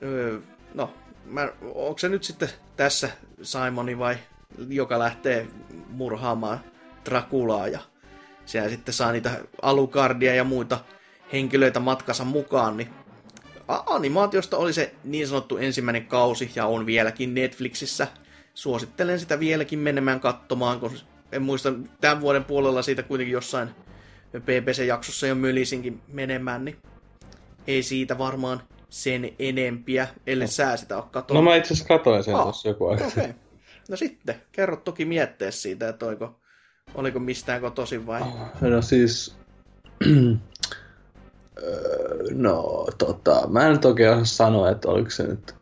Öö, 0.04 0.40
no, 0.74 0.94
mä, 1.26 1.50
onko 1.62 1.98
se 1.98 2.10
nyt 2.10 2.24
sitten 2.24 2.50
tässä 2.78 3.10
Simoni 3.42 3.98
vai 4.00 4.18
joka 4.70 5.00
lähtee 5.00 5.48
murhaamaan 5.90 6.60
Drakulaa 7.06 7.68
ja 7.68 7.80
siellä 8.46 8.70
sitten 8.70 8.94
saa 8.94 9.12
niitä 9.12 9.32
alukardia 9.62 10.36
ja 10.36 10.44
muita 10.44 10.80
henkilöitä 11.34 11.80
matkansa 11.80 12.26
mukaan, 12.26 12.78
niin 12.78 12.90
animaatiosta 13.86 14.58
oli 14.58 14.74
se 14.74 14.96
niin 15.04 15.28
sanottu 15.28 15.58
ensimmäinen 15.58 16.06
kausi 16.06 16.52
ja 16.56 16.66
on 16.66 16.86
vieläkin 16.86 17.34
Netflixissä. 17.34 18.08
Suosittelen 18.54 19.20
sitä 19.20 19.40
vieläkin 19.40 19.80
menemään 19.80 20.20
katsomaan, 20.20 20.80
kun 20.80 20.92
en 21.32 21.42
muista 21.42 21.74
tämän 22.02 22.22
vuoden 22.22 22.44
puolella 22.44 22.82
siitä 22.82 23.04
kuitenkin 23.04 23.34
jossain 23.34 23.70
BBC-jaksossa 24.38 25.28
jo 25.28 25.36
mölisinkin 25.36 26.02
menemään, 26.08 26.66
niin 26.66 26.78
ei 27.68 27.84
siitä 27.84 28.18
varmaan 28.18 28.62
sen 28.90 29.34
enempiä, 29.40 30.08
ellei 30.28 30.48
no. 30.48 30.52
sä 30.52 30.78
sitä 30.78 30.98
ole 30.98 31.06
katsonut. 31.12 31.44
No 31.44 31.50
mä 31.50 31.56
itse 31.56 31.74
asiassa 31.74 31.88
katoin 31.88 32.24
sen 32.24 32.36
ah, 32.36 32.44
tuossa 32.44 32.68
joku 32.68 32.88
aika. 32.88 33.08
Okay. 33.08 33.34
No 33.90 33.98
sitten, 33.98 34.36
kerro 34.52 34.76
toki 34.78 35.06
mietteä 35.06 35.52
siitä, 35.52 35.90
että 35.90 36.06
oiko 36.06 36.42
Oliko 36.96 37.20
mistään 37.20 37.62
kotoisin 37.62 38.08
vai? 38.08 38.22
No 38.62 38.82
siis... 38.82 39.36
no 42.34 42.88
tota, 42.98 43.48
mä 43.48 43.66
en 43.66 43.72
nyt 43.72 43.86
oikein 43.86 44.26
sanoa, 44.26 44.70
että 44.70 44.90
oliko 44.90 45.10
se 45.10 45.24
nyt... 45.24 45.56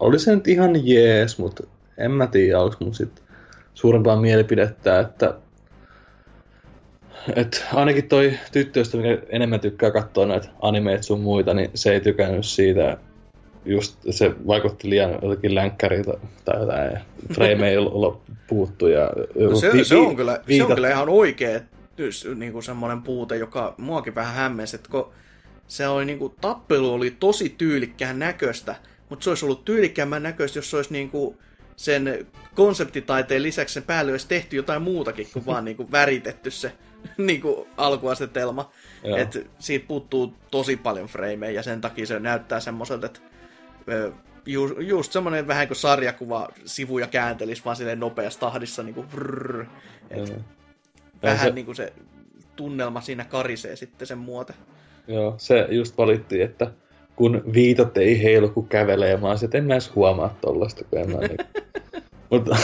Oli 0.00 0.18
se 0.18 0.34
nyt 0.34 0.48
ihan 0.48 0.86
jees, 0.88 1.38
mutta 1.38 1.62
en 1.98 2.10
mä 2.10 2.26
tiedä, 2.26 2.60
oliko 2.60 2.76
mun 2.80 2.94
sit 2.94 3.22
suurempaa 3.74 4.20
mielipidettä, 4.20 5.00
että 5.00 5.34
et 7.36 7.66
ainakin 7.74 8.08
toi 8.08 8.32
tyttöystä, 8.52 8.96
mikä 8.96 9.18
enemmän 9.28 9.60
tykkää 9.60 9.90
katsoa 9.90 10.26
näitä 10.26 10.48
animeita 10.62 11.02
sun 11.02 11.20
muita, 11.20 11.54
niin 11.54 11.70
se 11.74 11.92
ei 11.92 12.00
tykännyt 12.00 12.46
siitä, 12.46 12.96
just 13.64 13.98
se 14.10 14.32
vaikutti 14.46 14.90
liian 14.90 15.18
jotenkin 15.22 15.54
länkkäriltä 15.54 16.12
tai 16.44 16.60
jotain, 16.60 16.98
frame 17.34 17.70
ei 17.70 17.76
ollut 17.76 18.22
puuttu. 18.48 18.86
Ja 18.86 19.10
no 19.34 19.56
se, 19.56 19.72
vi- 19.72 19.84
se, 19.84 19.96
on 19.96 20.16
kyllä, 20.16 20.40
se 20.56 20.64
on 20.64 20.74
kyllä 20.74 20.90
ihan 20.90 21.08
oikea 21.08 21.60
niin 22.34 22.52
kuin 22.52 22.62
semmoinen 22.62 23.02
puute, 23.02 23.36
joka 23.36 23.74
muakin 23.78 24.14
vähän 24.14 24.34
hämmensi, 24.34 24.76
että 24.76 24.90
kun 24.90 25.12
se 25.68 25.88
oli 25.88 26.04
niin 26.04 26.18
kuin, 26.18 26.34
tappelu 26.40 26.92
oli 26.92 27.10
tosi 27.10 27.48
tyylikkään 27.48 28.18
näköistä, 28.18 28.76
mutta 29.08 29.24
se 29.24 29.30
olisi 29.30 29.44
ollut 29.44 29.64
tyylikkäämmän 29.64 30.22
näköistä, 30.22 30.58
jos 30.58 30.70
se 30.70 30.76
olisi 30.76 30.92
niin 30.92 31.10
kuin, 31.10 31.38
sen 31.76 32.26
konseptitaiteen 32.54 33.42
lisäksi 33.42 33.72
sen 33.72 33.82
päälle 33.82 34.12
olisi 34.12 34.28
tehty 34.28 34.56
jotain 34.56 34.82
muutakin 34.82 35.28
kuin 35.32 35.46
vaan 35.46 35.64
niin 35.64 35.76
kuin 35.76 35.92
väritetty 35.92 36.50
se 36.50 36.72
niin 37.16 37.40
kuin 37.40 37.68
alkuasetelma. 37.76 38.70
Joo. 39.04 39.18
että 39.18 39.38
siitä 39.58 39.86
puuttuu 39.88 40.34
tosi 40.50 40.76
paljon 40.76 41.06
frameja 41.06 41.50
ja 41.50 41.62
sen 41.62 41.80
takia 41.80 42.06
se 42.06 42.18
näyttää 42.18 42.60
semmoiselta, 42.60 43.06
että 43.06 43.20
ju, 44.46 44.80
just 44.80 45.12
semmoinen 45.12 45.46
vähän 45.46 45.68
kuin 45.68 45.76
sarjakuva 45.76 46.48
sivuja 46.64 47.06
kääntelisi 47.06 47.64
vaan 47.64 47.76
silleen 47.76 48.00
nopeassa 48.00 48.40
tahdissa 48.40 48.82
niin 48.82 48.94
kuin 48.94 49.12
vrrr, 49.12 49.66
et 50.10 50.28
Joo. 50.28 50.38
Vähän 51.22 51.46
se- 51.46 51.50
niin 51.50 51.66
kuin 51.66 51.76
se 51.76 51.92
tunnelma 52.56 53.00
siinä 53.00 53.24
karisee 53.24 53.76
sitten 53.76 54.06
sen 54.06 54.18
muote. 54.18 54.54
Joo, 55.08 55.34
se 55.38 55.66
just 55.70 55.98
valittiin, 55.98 56.42
että 56.42 56.70
kun 57.16 57.42
viitot 57.54 57.96
ei 57.96 58.22
heilu, 58.22 58.48
kun 58.48 58.68
kävelee, 58.68 59.16
mä 59.16 59.30
olisin, 59.30 59.46
että 59.46 59.58
en 59.58 59.64
mä 59.64 59.74
edes 59.74 59.94
huomaa 59.94 60.36
tollasta, 60.40 60.84
kun 60.84 60.98
en 60.98 61.10
mä 61.10 61.18
niin... 61.28 61.38
Mutta 62.30 62.56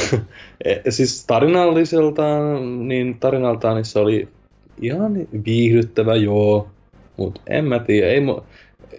e, 0.64 0.90
siis 0.90 1.26
tarinalliseltaan, 1.26 2.88
niin 2.88 3.18
tarinaltaan 3.20 3.76
niin 3.76 3.84
se 3.84 3.98
oli 3.98 4.28
ihan 4.82 5.14
viihdyttävä, 5.44 6.16
joo. 6.16 6.68
Mutta 7.16 7.40
en 7.46 7.64
mä 7.64 7.78
tiedä, 7.78 8.08
ei 8.08 8.20
mu, 8.20 8.40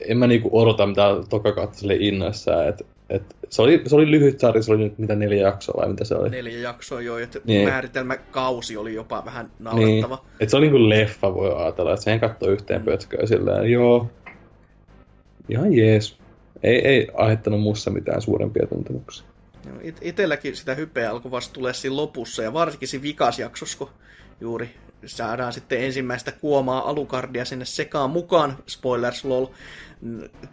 en 0.08 0.18
mä 0.18 0.28
niinku 0.28 0.50
odota 0.52 0.88
mitään 0.88 1.28
toka 1.30 1.52
kautta 1.52 1.78
sille 1.78 1.96
innoissaan. 2.00 2.68
Et, 2.68 2.86
et, 3.10 3.24
se, 3.50 3.62
oli, 3.62 3.82
se 3.86 3.96
oli 3.96 4.12
lyhyt 4.12 4.40
sarja, 4.40 4.62
se 4.64 4.72
oli 4.72 4.84
nyt 4.84 4.98
mitä 4.98 5.16
neljä 5.16 5.42
jaksoa 5.48 5.82
vai 5.82 5.90
mitä 5.90 6.04
se 6.06 6.16
oli. 6.16 6.30
Neljä 6.30 6.60
jaksoa 6.60 7.02
jo, 7.02 7.18
että 7.18 7.40
Niin. 7.46 7.70
määritelmäkausi 7.70 8.78
oli 8.78 8.94
jopa 8.94 9.26
vähän 9.26 9.46
Niin, 9.46 9.64
naurettava. 9.64 10.26
et 10.40 10.50
se 10.50 10.58
oli 10.58 10.66
niinku 10.66 10.90
leffa, 10.90 11.34
voi 11.34 11.54
ajatella, 11.56 11.94
että 11.94 12.04
sen 12.04 12.20
katsoi 12.20 12.54
yhteen 12.54 12.84
pötköön 12.84 13.28
silleen, 13.28 13.72
joo, 13.72 14.10
ihan 15.50 15.74
jees. 15.74 16.18
Ei, 16.64 16.88
ei 16.88 17.08
aiheuttanut 17.14 17.62
mussa 17.62 17.92
mitään 17.92 18.22
suurempia 18.22 18.68
tuntemuksia. 18.68 19.28
Joo, 19.68 19.76
it- 19.82 19.98
itelläkin 20.02 20.56
sitä 20.56 20.76
hypeä 20.76 21.12
alkoi 21.12 21.32
vasta 21.32 21.54
tulee 21.54 21.74
siinä 21.74 21.96
lopussa, 21.96 22.44
ja 22.44 22.54
varsinkin 22.54 22.88
siinä 22.88 23.04
vikasjaksossa, 23.04 23.78
kun 23.78 23.90
juuri 24.42 24.70
saadaan 25.06 25.54
sitten 25.54 25.84
ensimmäistä 25.84 26.32
kuomaa 26.32 26.90
alukardia 26.90 27.46
sinne 27.46 27.66
sekaan 27.66 28.10
mukaan, 28.10 28.58
spoilers 28.68 29.26
lol, 29.26 29.46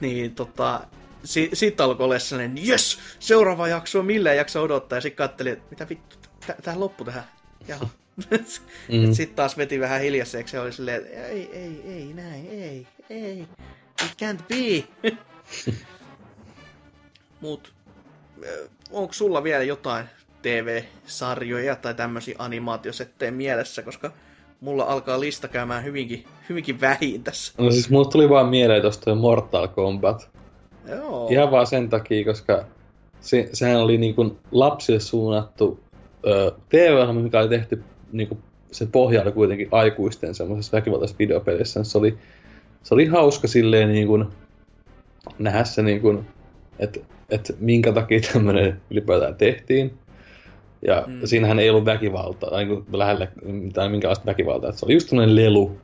niin 0.00 0.34
tota, 0.34 0.80
si- 1.24 1.50
siitä 1.52 1.84
alkoi 1.84 2.04
olla 2.04 2.18
sellainen, 2.18 2.68
yes, 2.68 2.98
seuraava 3.18 3.68
jakso, 3.68 4.02
millä 4.02 4.34
jakso 4.34 4.62
odottaa, 4.62 4.96
ja 4.96 5.00
sitten 5.00 5.28
katselin, 5.28 5.52
että 5.52 5.64
mitä 5.70 5.88
vittu, 5.88 6.16
tä- 6.46 6.56
tää 6.62 6.80
loppu 6.80 7.04
tähän, 7.04 7.24
jaha. 7.68 7.88
Mm. 8.88 9.12
Sitten 9.12 9.36
taas 9.36 9.56
veti 9.58 9.80
vähän 9.80 10.00
hiljaiseksi 10.00 10.56
ja 10.56 10.62
oli 10.62 10.72
silleen, 10.72 11.02
että 11.02 11.26
ei, 11.26 11.48
ei, 11.52 11.82
ei, 11.86 12.12
näin, 12.14 12.46
ei, 12.50 12.86
ei, 13.10 13.40
it 14.04 14.14
can't 14.22 14.42
be. 14.48 14.84
Mut 17.40 17.72
onko 18.90 19.12
sulla 19.12 19.42
vielä 19.42 19.64
jotain 19.64 20.06
TV-sarjoja 20.42 21.76
tai 21.76 21.94
tämmöisiä 21.94 22.34
animaatiosetteen 22.38 23.34
mielessä, 23.34 23.82
koska 23.82 24.12
mulla 24.60 24.84
alkaa 24.84 25.20
lista 25.20 25.48
käymään 25.48 25.84
hyvinkin, 25.84 26.24
hyvinkin 26.48 26.80
vähin 26.80 27.24
tässä. 27.24 27.52
No 27.58 27.70
siis 27.70 27.90
mulle 27.90 28.10
tuli 28.10 28.28
vaan 28.28 28.48
mieleen 28.48 28.82
tosta 28.82 29.14
Mortal 29.14 29.68
Kombat. 29.68 30.30
Joo. 30.88 31.28
Ihan 31.30 31.50
vaan 31.50 31.66
sen 31.66 31.88
takia, 31.88 32.24
koska 32.24 32.64
se, 33.20 33.48
sehän 33.52 33.80
oli 33.80 33.98
niinku 33.98 34.36
lapsille 34.52 35.00
suunnattu 35.00 35.80
ö, 36.26 36.52
TV-ohjelma, 36.68 37.20
mikä 37.20 37.40
oli 37.40 37.48
tehty 37.48 37.82
niinku, 38.12 38.38
sen 38.72 38.88
pohja 38.88 39.22
oli 39.22 39.32
kuitenkin 39.32 39.68
aikuisten 39.70 40.34
semmoisessa 40.34 40.76
väkivaltaisessa 40.76 41.18
videopelissä. 41.18 41.84
Se 41.84 41.98
oli, 41.98 42.18
se 42.82 42.94
oli 42.94 43.06
hauska 43.06 43.48
silleen 43.48 43.92
niinku, 43.92 44.24
nähdä 45.38 45.64
se 45.64 45.82
niinku, 45.82 46.24
että 46.78 47.00
et 47.30 47.56
minkä 47.60 47.92
takia 47.92 48.20
tämmöinen 48.32 48.80
ylipäätään 48.90 49.34
tehtiin. 49.34 49.94
Ja 50.86 51.04
Mm. 51.06 51.20
siinähän 51.24 51.58
ei 51.58 51.70
ollut 51.70 51.84
väkivaltaa, 51.84 52.50
tai 52.50 52.64
niin 52.64 52.84
lähelle 52.92 53.28
mitään 53.42 53.90
minkälaista 53.90 54.26
väkivaltaa. 54.26 54.70
Et 54.70 54.78
se 54.78 54.86
oli 54.86 54.94
just 54.94 55.08
tämmöinen 55.08 55.36
lelu, 55.36 55.76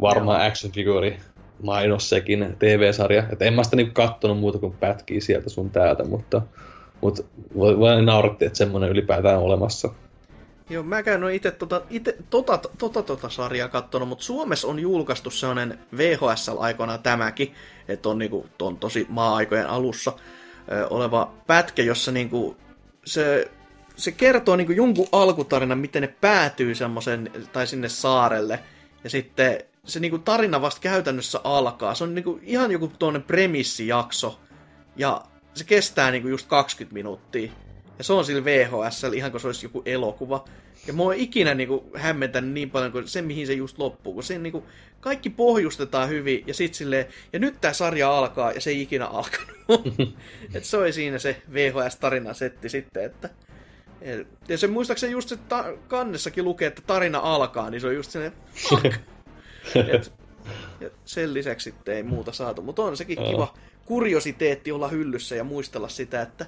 varmaan 0.00 0.46
action 0.46 0.72
figure, 0.72 1.16
mainos 1.62 2.08
sekin, 2.08 2.56
TV-sarja. 2.58 3.24
Et 3.32 3.42
en 3.42 3.54
mä 3.54 3.64
sitä 3.64 3.76
niinku 3.76 3.92
kattonut 3.94 4.38
muuta 4.38 4.58
kuin 4.58 4.72
pätkiä 4.72 5.20
sieltä 5.20 5.50
sun 5.50 5.70
täältä, 5.70 6.04
mutta, 6.04 6.42
mutta 7.00 7.22
voi, 7.56 7.78
voi 7.78 8.02
nauratti, 8.02 8.44
että 8.44 8.58
semmoinen 8.58 8.90
ylipäätään 8.90 9.38
on 9.38 9.44
olemassa. 9.44 9.88
Joo, 10.70 10.82
mäkään 10.82 11.24
en 11.24 11.30
itse 11.30 11.50
tota, 11.50 11.82
ite, 11.90 12.16
tota, 12.30 12.58
tota, 12.78 13.02
tota 13.02 13.28
sarjaa 13.28 13.68
kattonut, 13.68 14.08
mutta 14.08 14.24
Suomessa 14.24 14.68
on 14.68 14.78
julkaistu 14.78 15.30
sellainen 15.30 15.78
VHS 15.96 16.48
aikoinaan 16.58 17.02
tämäkin, 17.02 17.54
että 17.88 18.08
on, 18.08 18.18
niinku, 18.18 18.46
on 18.62 18.76
tosi 18.76 19.06
maa-aikojen 19.08 19.66
alussa 19.66 20.12
ö, 20.72 20.86
oleva 20.90 21.32
pätkä, 21.46 21.82
jossa 21.82 22.12
niinku, 22.12 22.56
se, 23.04 23.50
se 23.96 24.12
kertoo 24.12 24.56
niinku 24.56 24.72
jonkun 24.72 25.08
alkutarinan, 25.12 25.78
miten 25.78 26.02
ne 26.02 26.14
päätyy 26.20 26.74
semmoisen, 26.74 27.30
tai 27.52 27.66
sinne 27.66 27.88
saarelle, 27.88 28.60
ja 29.04 29.10
sitten 29.10 29.58
se 29.90 30.00
niinku 30.00 30.18
tarina 30.18 30.60
vasta 30.60 30.80
käytännössä 30.80 31.40
alkaa. 31.44 31.94
Se 31.94 32.04
on 32.04 32.14
niinku 32.14 32.40
ihan 32.42 32.70
joku 32.70 32.92
tuonne 32.98 33.20
premissijakso, 33.20 34.40
ja 34.96 35.22
se 35.54 35.64
kestää 35.64 36.10
niinku 36.10 36.28
just 36.28 36.46
20 36.46 36.94
minuuttia. 36.94 37.52
Ja 37.98 38.04
se 38.04 38.12
on 38.12 38.24
sillä 38.24 38.44
VHS, 38.44 39.04
ihan 39.14 39.30
kuin 39.30 39.40
se 39.40 39.46
olisi 39.46 39.66
joku 39.66 39.82
elokuva. 39.86 40.44
Ja 40.86 40.92
mua 40.92 41.08
on 41.08 41.14
ikinä 41.14 41.54
niinku 41.54 41.90
hämmentänyt 41.96 42.50
niin 42.52 42.70
paljon 42.70 42.92
kuin 42.92 43.08
se, 43.08 43.22
mihin 43.22 43.46
se 43.46 43.52
just 43.52 43.78
loppuu. 43.78 44.14
Kun 44.14 44.22
sen 44.22 44.42
niinku, 44.42 44.64
kaikki 45.00 45.30
pohjustetaan 45.30 46.08
hyvin, 46.08 46.44
ja 46.46 46.54
sit 46.54 46.74
silleen, 46.74 47.06
ja 47.32 47.38
nyt 47.38 47.60
tää 47.60 47.72
sarja 47.72 48.18
alkaa, 48.18 48.52
ja 48.52 48.60
se 48.60 48.70
ei 48.70 48.82
ikinä 48.82 49.06
alkanut. 49.06 49.50
Et 50.54 50.64
se 50.64 50.76
oli 50.76 50.92
siinä 50.92 51.18
se 51.18 51.42
VHS-tarinasetti 51.52 52.68
sitten, 52.68 53.04
että... 53.04 53.30
et- 54.00 54.28
Ja 54.48 54.58
se 54.58 54.66
muistaakseni 54.66 55.12
just 55.12 55.28
se 55.28 55.36
ta- 55.36 55.72
kannessakin 55.88 56.44
lukee, 56.44 56.68
että 56.68 56.82
tarina 56.86 57.18
alkaa, 57.18 57.70
niin 57.70 57.80
se 57.80 57.86
on 57.86 57.94
just 57.94 58.10
sellainen, 58.10 58.38
fuck! 58.54 58.94
Et, 59.94 60.12
ja 60.80 60.90
sen 61.04 61.34
lisäksi 61.34 61.70
sitten 61.70 61.94
ei 61.94 62.02
muuta 62.02 62.32
saatu, 62.32 62.62
mutta 62.62 62.82
on 62.82 62.96
sekin 62.96 63.18
kiva 63.24 63.54
kuriositeetti 63.84 64.72
olla 64.72 64.88
hyllyssä 64.88 65.36
ja 65.36 65.44
muistella 65.44 65.88
sitä, 65.88 66.22
että 66.22 66.46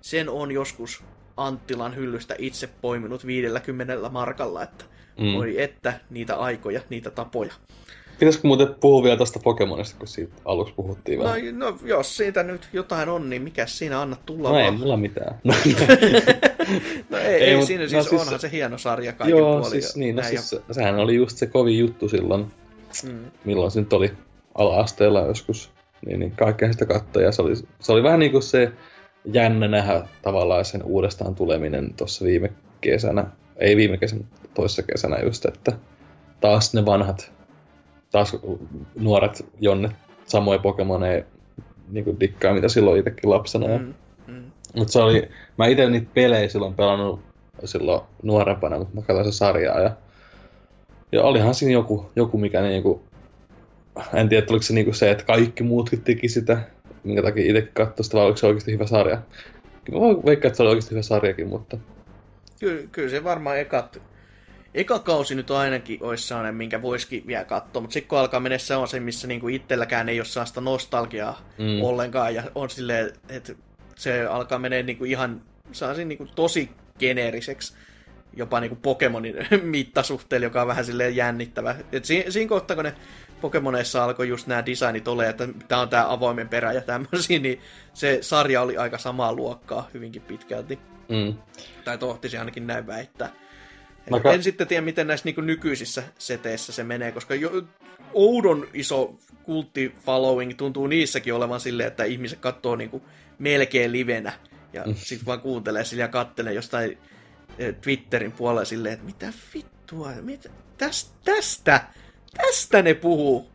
sen 0.00 0.28
on 0.28 0.52
joskus 0.52 1.02
Anttilan 1.36 1.96
hyllystä 1.96 2.34
itse 2.38 2.68
poiminut 2.80 3.26
50 3.26 4.08
markalla, 4.08 4.62
että. 4.62 4.84
Mm. 5.18 5.34
voi 5.34 5.62
että 5.62 6.00
niitä 6.10 6.36
aikoja, 6.36 6.80
niitä 6.90 7.10
tapoja. 7.10 7.54
Pitäisikö 8.18 8.46
muuten 8.48 8.74
puhua 8.80 9.02
vielä 9.02 9.16
tästä 9.16 9.40
Pokemonista, 9.44 9.98
kun 9.98 10.08
siitä 10.08 10.32
aluksi 10.44 10.74
puhuttiin 10.74 11.18
No, 11.18 11.24
vähän? 11.24 11.58
no 11.58 11.78
jos 11.84 12.16
siitä 12.16 12.42
nyt 12.42 12.68
jotain 12.72 13.08
on, 13.08 13.30
niin 13.30 13.42
mikä 13.42 13.66
siinä 13.66 14.00
anna 14.00 14.16
tulla 14.26 14.48
No 14.50 14.58
ei 14.58 14.64
vaan. 14.64 14.78
mulla 14.80 14.96
mitään. 14.96 15.40
No 17.10 17.18
ei, 17.18 17.24
ei, 17.26 17.42
Ei, 17.44 17.54
ei 17.54 17.66
siinä 17.66 17.82
no 17.82 17.88
siis, 17.88 18.08
siis- 18.08 18.22
onhan 18.22 18.40
se 18.40 18.50
hieno 18.52 18.78
sarja 18.78 19.12
kaiken 19.12 19.38
Joo, 19.38 19.50
puolin. 19.52 19.70
siis 19.70 19.94
ja 19.96 20.00
niin, 20.00 20.16
no 20.16 20.22
siis 20.22 20.50
se- 20.50 20.60
sehän 20.70 20.98
oli 20.98 21.14
just 21.14 21.36
se 21.38 21.46
kovin 21.46 21.78
juttu 21.78 22.08
silloin, 22.08 22.40
ja, 23.04 23.10
mm, 23.10 23.18
milloin 23.44 23.70
se 23.70 23.80
nyt 23.80 23.92
oli 23.92 24.12
ala-asteella 24.54 25.20
joskus. 25.20 25.70
Niin, 26.06 26.20
niin 26.20 26.30
kaikkea 26.32 26.72
sitä 26.72 26.86
katsoi 26.86 27.22
ja 27.24 27.32
se 27.32 27.42
oli, 27.42 27.56
se 27.80 27.92
oli 27.92 28.02
vähän 28.02 28.18
niin 28.20 28.32
kuin 28.32 28.42
se 28.42 28.72
jännä 29.32 29.68
nähdä 29.68 30.08
tavallaan 30.22 30.64
sen 30.64 30.82
uudestaan 30.82 31.34
tuleminen 31.34 31.94
tuossa 31.96 32.24
viime 32.24 32.52
kesänä. 32.80 33.24
Ei 33.56 33.76
viime 33.76 33.96
kesänä, 33.98 34.24
toissa 34.54 34.82
kesänä 34.82 35.18
just, 35.24 35.44
että 35.44 35.72
taas 36.40 36.74
ne 36.74 36.86
vanhat, 36.86 37.32
taas 38.10 38.36
nuoret 38.98 39.46
jonne 39.60 39.90
samoja 40.24 40.58
Pokemoneja 40.58 41.24
niin 41.88 42.04
kuin 42.04 42.20
dikkaa, 42.20 42.54
mitä 42.54 42.68
silloin 42.68 42.98
itsekin 42.98 43.30
lapsena. 43.30 43.78
Mm, 43.78 43.94
mm. 44.26 44.42
mutta 44.76 44.92
se 44.92 44.98
oli, 44.98 45.28
mä 45.58 45.66
itse 45.66 45.90
niitä 45.90 46.10
pelejä 46.14 46.48
silloin 46.48 46.74
pelannut 46.74 47.20
silloin 47.64 48.00
nuorempana, 48.22 48.78
mutta 48.78 48.94
mä 48.94 49.02
katsoin 49.02 49.32
se 49.32 49.36
sarjaa 49.36 49.80
ja, 49.80 49.90
ja 51.12 51.22
olihan 51.22 51.54
siinä 51.54 51.72
joku, 51.72 52.10
joku 52.16 52.38
mikä 52.38 52.60
niinku, 52.60 53.02
en 54.14 54.28
tiedä, 54.28 54.38
että 54.38 54.52
oliko 54.52 54.62
se 54.62 54.74
niinku 54.74 54.92
se, 54.92 55.10
että 55.10 55.24
kaikki 55.24 55.62
muutkin 55.62 56.00
teki 56.00 56.28
sitä, 56.28 56.58
minkä 57.04 57.22
takia 57.22 57.50
itse 57.50 57.70
katsoin 57.72 58.04
sitä, 58.04 58.16
vai 58.16 58.24
oliko 58.24 58.36
se 58.36 58.46
oikeasti 58.46 58.72
hyvä 58.72 58.86
sarja. 58.86 59.22
Mä 59.92 60.00
voin 60.00 60.24
veikkaa, 60.26 60.48
että 60.48 60.56
se 60.56 60.62
oli 60.62 60.70
oikeasti 60.70 60.90
hyvä 60.90 61.02
sarjakin, 61.02 61.48
mutta 61.48 61.78
Kyllä, 62.60 62.82
kyllä 62.92 63.08
se 63.08 63.24
varmaan 63.24 63.58
ekat, 63.58 64.02
eka 64.74 64.98
kausi 64.98 65.34
nyt 65.34 65.50
ainakin 65.50 65.98
olisi 66.02 66.26
sellainen, 66.26 66.54
minkä 66.54 66.82
voisikin 66.82 67.26
vielä 67.26 67.44
katsoa, 67.44 67.82
mutta 67.82 67.94
sitten 67.94 68.08
kun 68.08 68.18
alkaa 68.18 68.40
mennä 68.40 68.58
se 68.58 68.76
on 68.76 68.88
se, 68.88 69.00
missä 69.00 69.26
niinku 69.26 69.48
itselläkään 69.48 70.08
ei 70.08 70.20
ole 70.20 70.24
sellaista 70.24 70.60
nostalgiaa 70.60 71.40
Mm. 71.58 71.64
mm. 71.64 71.82
ollenkaan, 71.82 72.34
ja 72.34 72.42
on 72.54 72.70
silleen, 72.70 73.12
että 73.28 73.52
se 73.96 74.26
alkaa 74.26 74.58
menee 74.58 74.82
niinku 74.82 75.04
ihan 75.04 75.42
sellaisen 75.72 76.08
niinku 76.08 76.26
tosi 76.34 76.70
geneeriseksi, 76.98 77.74
jopa 78.36 78.60
niinku 78.60 78.76
Pokemonin 78.82 79.36
mittasuhteella, 79.62 80.46
joka 80.46 80.62
on 80.62 80.68
vähän 80.68 80.84
silleen 80.84 81.16
jännittävä. 81.16 81.74
Et 81.92 82.04
siinä, 82.04 82.30
siinä 82.30 82.48
kohtaa, 82.48 82.74
kun 82.74 82.84
ne 82.84 82.94
Pokemoneissa 83.40 84.04
alkoi 84.04 84.28
just 84.28 84.46
nämä 84.46 84.66
designit 84.66 85.08
ole, 85.08 85.28
että 85.28 85.48
tämä 85.68 85.80
on 85.80 85.88
tämä 85.88 86.12
avoimen 86.12 86.48
perä 86.48 86.72
ja 86.72 86.80
tämmöisiä, 86.80 87.38
niin 87.48 87.60
se 87.94 88.18
sarja 88.20 88.62
oli 88.62 88.76
aika 88.76 88.98
samaa 88.98 89.32
luokkaa 89.32 89.88
hyvinkin 89.94 90.22
pitkälti. 90.22 90.78
mm. 91.08 91.34
Tai 91.84 91.98
tohtisi 91.98 92.38
ainakin 92.38 92.66
näin 92.66 92.86
väittää. 92.86 93.30
Mä 94.10 94.16
Et 94.16 94.22
ka- 94.22 94.32
En 94.32 94.42
sitten 94.42 94.66
tiedä, 94.66 94.84
miten 94.84 95.06
näissä 95.06 95.24
niin 95.24 95.46
nykyisissä 95.46 96.02
seteissä 96.18 96.72
se 96.72 96.84
menee, 96.84 97.12
koska 97.12 97.34
jo, 97.34 97.62
oudon 98.12 98.68
iso 98.74 99.14
kultti 99.42 99.94
following 100.04 100.52
tuntuu 100.56 100.86
niissäkin 100.86 101.34
olevan 101.34 101.60
silleen, 101.60 101.86
että 101.86 102.04
ihmiset 102.04 102.38
katsoo 102.38 102.76
niin 102.76 102.90
kuin 102.90 103.02
melkein 103.38 103.92
livenä 103.92 104.32
Ja 104.72 104.84
mm. 104.86 104.94
sitten 104.94 105.26
vaan 105.26 105.40
kuuntelee 105.40 105.84
sille 105.84 106.02
ja 106.02 106.08
kattelee 106.08 106.52
jostain 106.52 106.98
eh, 107.58 107.74
Twitterin 107.74 108.32
puolella 108.32 108.64
silleen, 108.64 108.94
että 108.94 109.06
mitä 109.06 109.32
vittua, 109.54 110.10
mitä, 110.20 110.48
tästä, 110.78 111.10
tästä, 111.24 111.80
tästä 112.36 112.82
ne 112.82 112.94
puhuu. 112.94 113.50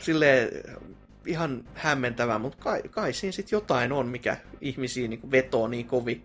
silleen 0.00 0.48
ihan 1.26 1.64
hämmentävää, 1.74 2.38
mutta 2.38 2.58
kai, 2.60 2.82
kai 2.90 3.12
siinä 3.12 3.32
sitten 3.32 3.56
jotain 3.56 3.92
on, 3.92 4.08
mikä 4.08 4.36
ihmisiä 4.60 5.08
niin 5.08 5.30
vetoo 5.30 5.68
niin 5.68 5.86
kovin. 5.86 6.24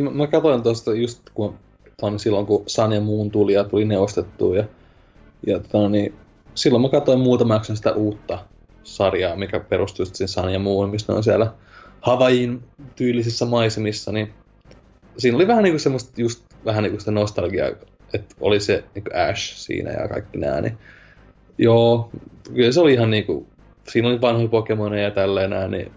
Mä, 0.00 0.10
mä 0.10 0.26
katsoin 0.26 0.62
tuosta 0.62 0.94
just 0.94 1.30
kun 1.34 1.58
on 2.02 2.18
silloin, 2.18 2.46
kun 2.46 2.62
Sun 2.66 2.92
ja 2.92 3.00
Muun 3.00 3.30
tuli 3.30 3.52
ja 3.52 3.64
tuli 3.64 3.84
ne 3.84 3.98
ostettua. 3.98 4.56
Ja, 4.56 4.64
ja 5.46 5.58
tota, 5.58 5.88
niin, 5.88 6.14
silloin 6.54 6.82
mä 6.82 6.88
katsoin 6.88 7.20
muutamaksi 7.20 7.76
sitä 7.76 7.92
uutta 7.92 8.38
sarjaa, 8.82 9.36
mikä 9.36 9.60
perustuu 9.60 10.06
siihen 10.06 10.28
Sun 10.28 10.52
ja 10.52 10.58
Muun, 10.58 10.90
missä 10.90 11.12
on 11.12 11.24
siellä 11.24 11.52
Havain 12.00 12.62
tyylisissä 12.96 13.44
maisemissa, 13.44 14.12
niin 14.12 14.34
siinä 15.18 15.36
oli 15.36 15.46
vähän 15.46 15.62
niinku 15.62 15.78
semmoista 15.78 16.12
just 16.16 16.44
vähän 16.64 16.82
niinku 16.82 16.98
sitä 16.98 17.10
nostalgiaa, 17.10 17.68
että 18.14 18.34
oli 18.40 18.60
se 18.60 18.84
niinku 18.94 19.10
Ash 19.30 19.56
siinä 19.56 19.90
ja 19.90 20.08
kaikki 20.08 20.38
nää, 20.38 20.60
niin 20.60 20.78
joo, 21.58 22.10
kyllä 22.54 22.72
se 22.72 22.80
oli 22.80 22.92
ihan 22.92 23.10
niinku, 23.10 23.46
siinä 23.88 24.08
oli 24.08 24.20
vanhoja 24.20 24.48
Pokemoneja 24.48 25.04
ja 25.04 25.10
tälleen 25.10 25.50
nää, 25.50 25.68
niin 25.68 25.92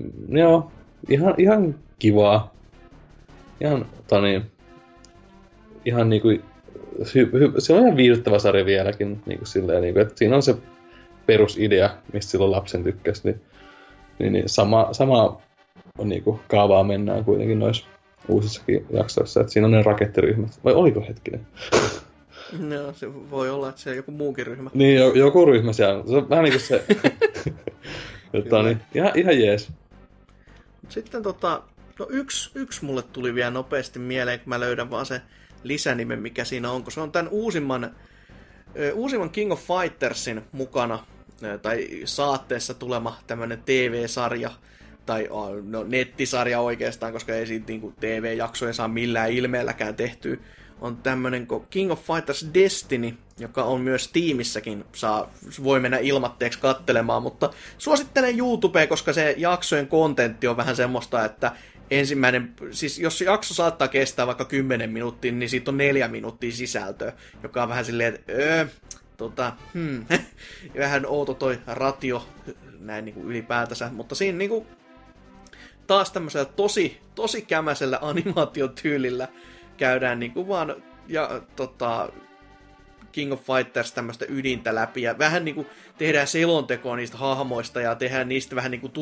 mm, 0.00 0.36
joo, 0.36 0.70
ihan, 1.08 1.34
ihan 1.38 1.74
kivaa. 1.98 2.54
Ihan, 3.60 3.86
toni, 4.08 4.42
ihan 5.84 6.08
niinku, 6.08 6.28
hy, 7.14 7.30
hy, 7.32 7.52
se 7.58 7.72
on 7.72 7.80
ihan 7.80 7.96
viihdyttävä 7.96 8.38
sarja 8.38 8.64
vieläkin, 8.64 9.22
niinku 9.26 9.46
silleen, 9.46 9.82
niinku, 9.82 10.00
että 10.00 10.14
siinä 10.16 10.36
on 10.36 10.42
se 10.42 10.54
perusidea, 11.26 11.90
mistä 12.12 12.30
silloin 12.30 12.50
lapsen 12.50 12.84
tykkäsi, 12.84 13.20
niin 13.24 13.40
niin, 14.18 14.32
niin 14.32 14.48
sama, 14.48 14.88
sama 14.92 15.42
on 15.98 16.08
niinku 16.08 16.40
kaavaa 16.48 16.84
mennään 16.84 17.24
kuitenkin 17.24 17.58
noissa 17.58 17.86
uusissakin 18.28 18.86
jaksoissa, 18.90 19.40
että 19.40 19.52
siinä 19.52 19.66
on 19.66 19.72
ne 19.72 19.82
rakettiryhmät. 19.82 20.60
Vai 20.64 20.72
oliko 20.72 21.04
hetkinen? 21.08 21.46
No, 22.58 22.92
se 22.92 23.30
voi 23.30 23.50
olla, 23.50 23.68
että 23.68 23.80
se 23.80 23.90
on 23.90 23.96
joku 23.96 24.10
muukin 24.10 24.46
ryhmä. 24.46 24.70
Niin, 24.74 25.00
joku 25.14 25.46
ryhmä 25.46 25.72
siellä. 25.72 26.04
Se 26.06 26.16
on 26.16 26.30
vähän 26.30 26.44
niin 26.44 26.52
kuin 26.52 26.60
se... 26.60 26.84
Jotta, 28.32 28.62
niin, 28.62 28.80
ihan, 28.94 29.12
ihan 29.14 29.40
jees. 29.40 29.72
Sitten 30.88 31.22
tota, 31.22 31.62
no 31.98 32.06
yksi, 32.10 32.50
yksi 32.54 32.84
mulle 32.84 33.02
tuli 33.02 33.34
vielä 33.34 33.50
nopeasti 33.50 33.98
mieleen, 33.98 34.40
kun 34.40 34.48
mä 34.48 34.60
löydän 34.60 34.90
vaan 34.90 35.06
se 35.06 35.20
lisänimen, 35.64 36.22
mikä 36.22 36.44
siinä 36.44 36.70
on, 36.70 36.84
se 36.88 37.00
on 37.00 37.12
tämän 37.12 37.28
uusimman, 37.28 37.96
uusimman 38.94 39.30
King 39.30 39.52
of 39.52 39.60
Fightersin 39.60 40.42
mukana 40.52 41.06
tai 41.62 41.88
saatteessa 42.04 42.74
tulema 42.74 43.18
tämmöinen 43.26 43.62
TV-sarja, 43.66 44.50
tai 45.06 45.28
no, 45.62 45.84
nettisarja 45.84 46.60
oikeastaan, 46.60 47.12
koska 47.12 47.34
ei 47.34 47.46
siitä 47.46 47.66
niin 47.72 47.94
TV-jaksoja 48.00 48.72
saa 48.72 48.88
millään 48.88 49.32
ilmeelläkään 49.32 49.94
tehtyä, 49.94 50.36
on 50.80 50.96
tämmönen 50.96 51.46
kuin 51.46 51.66
King 51.70 51.92
of 51.92 52.00
Fighters 52.06 52.46
Destiny, 52.54 53.14
joka 53.38 53.64
on 53.64 53.80
myös 53.80 54.08
tiimissäkin, 54.08 54.84
saa, 54.92 55.30
voi 55.62 55.80
mennä 55.80 55.98
ilmatteeksi 55.98 56.58
kattelemaan, 56.58 57.22
mutta 57.22 57.50
suosittelen 57.78 58.38
YouTubeen, 58.38 58.88
koska 58.88 59.12
se 59.12 59.34
jaksojen 59.38 59.86
kontentti 59.86 60.46
on 60.46 60.56
vähän 60.56 60.76
semmoista, 60.76 61.24
että 61.24 61.52
ensimmäinen, 61.94 62.54
siis 62.70 62.98
jos 62.98 63.20
jakso 63.20 63.54
saattaa 63.54 63.88
kestää 63.88 64.26
vaikka 64.26 64.44
10 64.44 64.90
minuuttia, 64.90 65.32
niin 65.32 65.48
siitä 65.48 65.70
on 65.70 65.76
neljä 65.76 66.08
minuuttia 66.08 66.52
sisältöä, 66.52 67.12
joka 67.42 67.62
on 67.62 67.68
vähän 67.68 67.84
silleen, 67.84 68.14
että 68.14 68.32
öö, 68.32 68.66
tota, 69.16 69.52
hmm, 69.74 70.06
vähän 70.78 71.06
outo 71.06 71.34
toi 71.34 71.58
ratio 71.66 72.28
näin 72.78 73.04
niin 73.04 73.14
kuin 73.14 73.26
ylipäätänsä, 73.26 73.90
mutta 73.92 74.14
siinä 74.14 74.38
niin 74.38 74.50
kuin, 74.50 74.66
taas 75.86 76.12
tämmöisellä 76.12 76.44
tosi, 76.44 77.00
tosi 77.14 77.42
kämäisellä 77.42 77.98
animaatiotyylillä 78.10 79.28
käydään 79.76 80.20
niin 80.20 80.32
kuin 80.32 80.48
vaan 80.48 80.74
ja 81.08 81.40
tota, 81.56 82.12
King 83.14 83.32
of 83.32 83.42
Fighters 83.42 83.92
tämmöistä 83.92 84.24
ydintä 84.28 84.74
läpi 84.74 85.02
ja 85.02 85.18
vähän 85.18 85.44
niin 85.44 85.54
kuin 85.54 85.66
tehdään 85.98 86.26
selontekoa 86.26 86.96
niistä 86.96 87.16
hahmoista 87.16 87.80
ja 87.80 87.94
tehdään 87.94 88.28
niistä 88.28 88.56
vähän 88.56 88.70
niin 88.70 88.80
kuin 88.80 88.92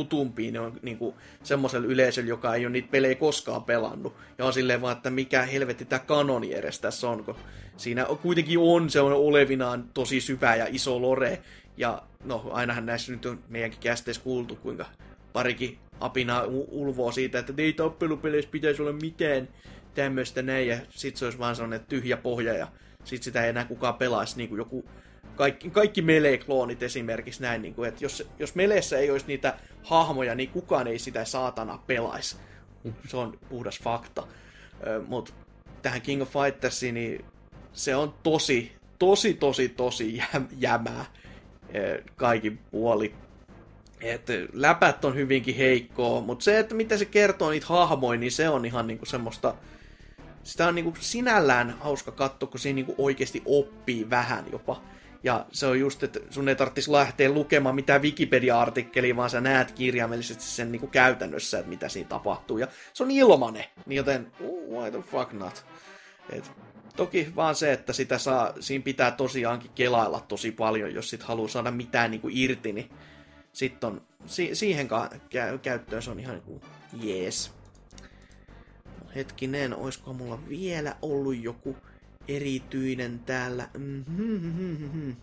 on 0.60 0.78
niin 0.82 0.98
kuin 0.98 1.14
semmoisella 1.43 1.86
yleisöllä, 1.86 2.28
joka 2.28 2.55
ei 2.55 2.66
ole 2.66 2.72
niitä 2.72 2.89
pelejä 2.90 3.14
koskaan 3.14 3.64
pelannut. 3.64 4.14
Ja 4.39 4.44
on 4.44 4.52
silleen 4.52 4.80
vaan, 4.80 4.97
että 4.97 5.10
mikä 5.10 5.43
helvetti 5.43 5.84
tämä 5.84 5.98
kanoni 5.98 6.55
edes 6.55 6.80
tässä 6.80 7.09
on, 7.09 7.24
kun 7.24 7.36
siinä 7.76 8.06
kuitenkin 8.22 8.59
on 8.59 8.90
se 8.90 9.01
on 9.01 9.12
olevinaan 9.12 9.84
tosi 9.94 10.20
syvä 10.20 10.56
ja 10.56 10.66
iso 10.70 11.02
lore. 11.02 11.43
Ja 11.76 12.02
no, 12.24 12.51
ainahan 12.52 12.86
näissä 12.86 13.12
nyt 13.12 13.26
on 13.26 13.39
meidänkin 13.48 13.80
kästeissä 13.80 14.22
kuultu, 14.22 14.56
kuinka 14.56 14.86
parikin 15.32 15.78
apina 16.01 16.43
ulvoo 16.70 17.12
siitä, 17.12 17.39
että 17.39 17.52
ei 17.59 17.72
tappelupeleissä 17.72 18.51
pitäisi 18.51 18.82
olla 18.82 18.93
mitään 18.93 19.48
tämmöistä 19.94 20.43
näin, 20.43 20.68
ja 20.68 20.78
sit 20.90 21.16
se 21.16 21.24
olisi 21.24 21.39
vaan 21.39 21.56
sellainen 21.56 21.86
tyhjä 21.89 22.16
pohja, 22.16 22.55
ja 22.55 22.68
sit 23.04 23.22
sitä 23.22 23.42
ei 23.42 23.50
enää 23.50 23.64
kukaan 23.64 23.94
pelaisi, 23.94 24.36
niin 24.36 24.48
kuin 24.48 24.58
joku 24.58 24.84
kaikki, 25.36 25.70
kaikki 25.70 26.02
Melee-kloonit 26.02 26.82
esimerkiksi 26.82 27.42
näin, 27.42 27.62
niin 27.62 27.74
kuin, 27.74 27.88
että 27.88 28.04
jos, 28.04 28.28
jos 28.38 28.54
Meleessä 28.54 28.98
ei 28.98 29.10
olisi 29.10 29.26
niitä 29.26 29.54
hahmoja, 29.82 30.34
niin 30.34 30.48
kukaan 30.48 30.86
ei 30.86 30.98
sitä 30.98 31.24
saatana 31.24 31.78
pelaisi. 31.86 32.36
Se 33.08 33.16
on 33.16 33.38
puhdas 33.48 33.80
fakta. 33.80 34.26
Mutta 35.06 35.32
tähän 35.82 36.02
King 36.02 36.22
of 36.22 36.32
Fightersiin, 36.32 36.94
niin 36.94 37.24
se 37.72 37.96
on 37.96 38.14
tosi, 38.22 38.72
tosi, 38.98 39.34
tosi, 39.34 39.68
tosi 39.68 40.16
jä, 40.16 40.26
jämää 40.58 41.04
kaikin 42.16 42.58
puoli. 42.70 43.14
Et 44.00 44.26
läpät 44.52 45.04
on 45.04 45.14
hyvinkin 45.14 45.54
heikkoa, 45.54 46.20
mutta 46.20 46.44
se, 46.44 46.58
että 46.58 46.74
miten 46.74 46.98
se 46.98 47.04
kertoo 47.04 47.50
niitä 47.50 47.66
hahmoja, 47.66 48.20
niin 48.20 48.32
se 48.32 48.48
on 48.48 48.64
ihan 48.64 48.86
niinku 48.86 49.06
semmoista... 49.06 49.54
Sitä 50.44 50.69
on 50.69 50.74
niinku 50.74 50.94
sinällään 51.01 51.77
hauska 51.81 52.12
katsoa, 52.12 52.48
kun 52.48 52.60
siinä 52.60 52.74
niinku 52.74 52.94
oikeasti 52.98 53.43
oppii 53.47 54.10
vähän 54.10 54.44
jopa. 54.52 54.82
Ja 55.24 55.47
se 55.52 55.66
on 55.66 55.81
just, 55.81 56.02
että 56.02 56.20
sun 56.31 56.48
ei 56.48 56.56
tarvitsisi 56.56 56.93
lähteä 56.93 57.31
lukemaan 57.31 57.74
mitään 57.74 58.02
Wikipedia-artikkeliä, 58.02 59.16
vaan 59.16 59.31
sä 59.31 59.40
näet 59.40 59.73
kirjaimellisesti 59.73 60.44
sen 60.44 60.73
niinku 60.73 60.86
käytännössä, 60.86 61.59
että 61.59 61.69
mitä 61.70 61.89
siinä 61.89 62.09
tapahtuu. 62.09 62.59
Ja 62.59 62.66
se 62.93 63.02
on 63.02 63.10
ilmane, 63.10 63.70
niin 63.86 63.97
joten 63.97 64.32
why 64.70 64.90
the 64.90 65.01
fuck 65.10 65.32
not. 65.32 65.64
Et, 66.31 66.51
toki 66.97 67.32
vaan 67.36 67.55
se, 67.55 67.73
että 67.73 67.93
sitä 67.93 68.19
saa, 68.19 68.52
siinä 68.60 68.82
pitää 68.82 69.10
tosiaankin 69.10 69.70
kelailla 69.74 70.20
tosi 70.28 70.52
paljon, 70.52 70.94
jos 70.94 71.10
sit 71.10 71.23
haluaa 71.23 71.48
saada 71.48 71.70
mitään 71.70 72.10
niinku 72.10 72.28
irti, 72.31 72.73
niin 72.73 72.90
sitten 73.52 73.86
on, 73.86 74.02
si- 74.27 74.55
siihen 74.55 74.89
ka- 74.89 75.10
kä- 75.14 75.59
käyttöön 75.62 76.02
se 76.02 76.10
on 76.10 76.20
ihan 76.20 76.35
niinku 76.35 76.62
jees. 77.01 77.52
Hetkinen, 79.14 79.74
oisko 79.74 80.12
mulla 80.12 80.39
vielä 80.48 80.97
ollut 81.02 81.36
joku 81.43 81.76
erityinen 82.28 83.18
täällä. 83.18 83.68
Mm-hmm. 83.78 85.16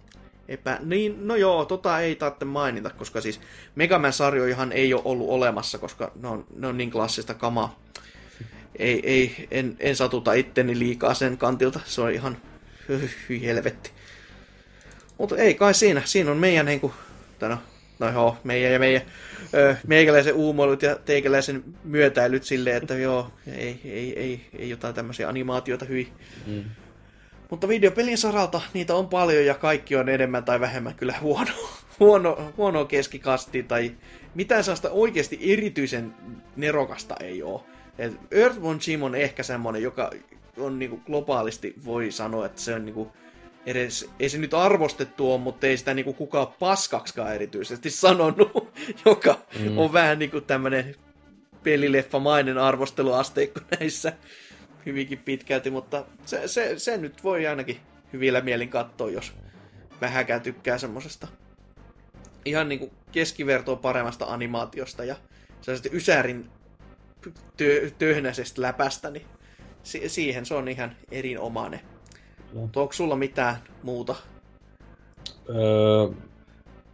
Epä... 0.47 0.79
Niin, 0.83 1.27
no 1.27 1.35
joo, 1.35 1.65
tota 1.65 1.99
ei 1.99 2.15
tarvitse 2.15 2.45
mainita, 2.45 2.89
koska 2.89 3.21
siis 3.21 3.41
Megaman 3.75 4.13
sarjoihan 4.13 4.71
ei 4.71 4.93
ole 4.93 5.01
ollut 5.05 5.29
olemassa, 5.29 5.77
koska 5.77 6.11
ne 6.15 6.27
on, 6.27 6.45
ne 6.55 6.67
on 6.67 6.77
niin 6.77 6.91
klassista 6.91 7.33
kamaa. 7.33 7.79
Ei, 8.75 9.01
ei, 9.03 9.47
en, 9.51 9.75
en 9.79 9.95
satuta 9.95 10.33
itteni 10.33 10.79
liikaa 10.79 11.13
sen 11.13 11.37
kantilta, 11.37 11.79
se 11.85 12.01
on 12.01 12.11
ihan 12.11 12.37
hyi 13.29 13.45
helvetti. 13.45 13.91
Mutta 15.17 15.37
ei 15.37 15.53
kai 15.53 15.73
siinä, 15.73 16.01
siinä 16.05 16.31
on 16.31 16.37
meidän 16.37 16.65
niinku, 16.65 16.93
no, 17.41 17.57
no 17.99 18.11
joo, 18.11 18.37
meidän 18.43 18.71
ja 18.71 18.79
meidän 18.79 19.01
ö, 19.53 19.75
meikäläisen 19.87 20.33
uumoilut 20.33 20.81
ja 20.81 20.95
teikäläisen 20.95 21.63
myötäilyt 21.83 22.43
silleen, 22.43 22.77
että 22.77 22.93
joo, 22.93 23.31
ei, 23.47 23.79
ei, 23.85 24.19
ei, 24.19 24.41
ei 24.59 24.69
jotain 24.69 24.95
tämmöisiä 24.95 25.29
animaatioita 25.29 25.85
hyi. 25.85 26.13
Mm. 26.47 26.63
Mutta 27.49 27.67
videopelin 27.67 28.17
saralta 28.17 28.61
niitä 28.73 28.95
on 28.95 29.07
paljon 29.07 29.45
ja 29.45 29.53
kaikki 29.53 29.95
on 29.95 30.09
enemmän 30.09 30.43
tai 30.43 30.59
vähemmän 30.59 30.95
kyllä 30.95 31.13
huono, 31.21 31.51
huono, 31.99 32.53
huono 32.57 32.85
keskikasti 32.85 33.63
tai 33.63 33.91
mitään 34.35 34.63
sellaista 34.63 34.89
oikeasti 34.89 35.39
erityisen 35.41 36.13
nerokasta 36.55 37.15
ei 37.19 37.43
ole. 37.43 37.61
Et 37.97 38.13
Earthbound 38.31 38.81
Jim 38.87 39.03
on 39.03 39.15
ehkä 39.15 39.43
semmonen, 39.43 39.83
joka 39.83 40.11
on 40.57 40.79
niinku 40.79 40.97
globaalisti 40.97 41.73
voi 41.85 42.11
sanoa, 42.11 42.45
että 42.45 42.61
se 42.61 42.75
on 42.75 42.85
niinku 42.85 43.11
edes, 43.69 44.09
ei 44.19 44.29
se 44.29 44.37
nyt 44.37 44.53
arvostettu 44.53 45.33
on, 45.33 45.41
mutta 45.41 45.67
ei 45.67 45.77
sitä 45.77 45.93
niinku 45.93 46.13
kukaan 46.13 46.47
paskaksikaan 46.59 47.35
erityisesti 47.35 47.89
sanonut, 47.89 48.73
joka 49.05 49.39
mm. 49.59 49.77
on 49.77 49.93
vähän 49.93 50.19
niinku 50.19 50.41
tämmönen 50.41 50.95
pelileffamainen 51.63 52.57
arvosteluasteikko 52.57 53.59
näissä 53.79 54.13
hyvinkin 54.85 55.17
pitkälti, 55.17 55.69
mutta 55.69 56.05
se, 56.25 56.47
se, 56.47 56.79
se 56.79 56.97
nyt 56.97 57.23
voi 57.23 57.47
ainakin 57.47 57.79
hyvillä 58.13 58.41
mielin 58.41 58.69
katsoa, 58.69 59.09
jos 59.09 59.33
vähäkään 60.01 60.41
tykkää 60.41 60.77
semmosesta 60.77 61.27
ihan 62.45 62.69
niinku 62.69 62.93
keskivertoa 63.11 63.75
paremmasta 63.75 64.25
animaatiosta 64.25 65.03
ja 65.03 65.15
sellaisesta 65.61 65.95
Ysärin 65.95 66.49
tö- 67.27 67.91
töhnäisestä 67.97 68.61
läpästä, 68.61 69.09
niin 69.09 69.25
si- 69.83 70.09
siihen 70.09 70.45
se 70.45 70.53
on 70.53 70.67
ihan 70.67 70.95
erinomainen. 71.11 71.79
No. 72.53 72.61
Onko 72.61 72.93
sulla 72.93 73.15
mitään 73.15 73.55
muuta? 73.83 74.15
Öö, 75.49 76.07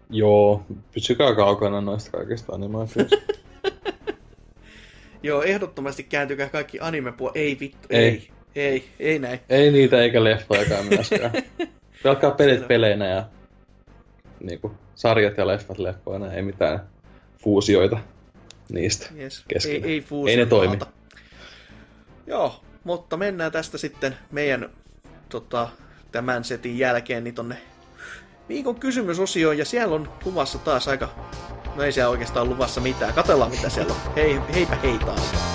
joo, 0.09 0.65
pysykää 0.93 1.35
kaukana 1.35 1.81
noista 1.81 2.11
kaikista 2.11 2.53
animaatioista. 2.53 3.15
Joo, 5.23 5.41
ehdottomasti 5.41 6.03
kääntykää 6.03 6.49
kaikki 6.49 6.79
anime 6.79 7.13
Ei 7.35 7.57
vittu, 7.59 7.87
Ei. 7.89 8.05
ei. 8.05 8.29
Ei, 8.55 8.89
ei 8.99 9.19
näin. 9.19 9.39
Ei 9.49 9.71
niitä 9.71 10.01
eikä 10.01 10.23
leffojakaan 10.23 10.85
myöskään. 10.85 11.31
Pelkkaa 12.03 12.31
pelit 12.31 12.67
peleinä 12.67 13.07
ja 13.07 13.25
niinku, 14.39 14.71
sarjat 14.95 15.37
ja 15.37 15.47
leffat 15.47 15.79
leffoina, 15.79 16.33
ei 16.33 16.41
mitään 16.41 16.87
fuusioita 17.37 17.97
niistä. 18.71 19.07
Yes. 19.17 19.37
Ei, 19.37 19.43
keskenään. 19.47 19.89
ei, 19.89 20.01
fuusion 20.01 20.29
Ei 20.39 20.45
ne 20.45 20.49
toimi. 20.49 20.79
Joo, 22.27 22.63
mutta 22.83 23.17
mennään 23.17 23.51
tästä 23.51 23.77
sitten 23.77 24.15
meidän 24.31 24.69
tota, 25.29 25.69
tämän 26.11 26.43
setin 26.43 26.77
jälkeen 26.77 27.23
niin 27.23 27.35
tonne 27.35 27.57
viikon 28.49 28.75
kysymysosioon, 28.75 29.57
ja 29.57 29.65
siellä 29.65 29.95
on 29.95 30.09
luvassa 30.25 30.57
taas 30.57 30.87
aika... 30.87 31.09
No 31.75 31.83
ei 31.83 31.91
siellä 31.91 32.09
oikeastaan 32.09 32.49
luvassa 32.49 32.81
mitään. 32.81 33.13
Katellaan 33.13 33.51
mitä 33.51 33.69
siellä 33.69 33.93
on. 33.93 34.15
Hei, 34.15 34.39
heipä 34.53 34.75
hei 34.75 34.99
taas. 34.99 35.54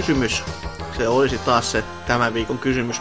Kysymys. 0.00 0.42
Se 0.96 1.08
olisi 1.08 1.38
taas 1.38 1.72
se 1.72 1.84
tämän 2.06 2.34
viikon 2.34 2.58
kysymys. 2.58 3.00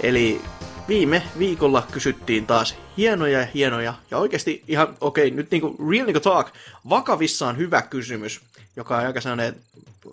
Eli 0.00 0.42
viime 0.88 1.22
viikolla 1.38 1.86
kysyttiin 1.92 2.46
taas 2.46 2.76
hienoja 2.96 3.40
ja 3.40 3.46
hienoja, 3.54 3.94
ja 4.10 4.18
oikeasti 4.18 4.64
ihan, 4.68 4.96
okei, 5.00 5.26
okay, 5.26 5.36
nyt 5.36 5.50
niinku 5.50 5.76
real 5.90 6.06
niinku 6.06 6.20
talk, 6.20 6.48
vakavissaan 6.88 7.56
hyvä 7.56 7.82
kysymys, 7.82 8.40
joka 8.76 8.96
on 8.96 9.06
aika 9.06 9.20
sellainen 9.20 9.56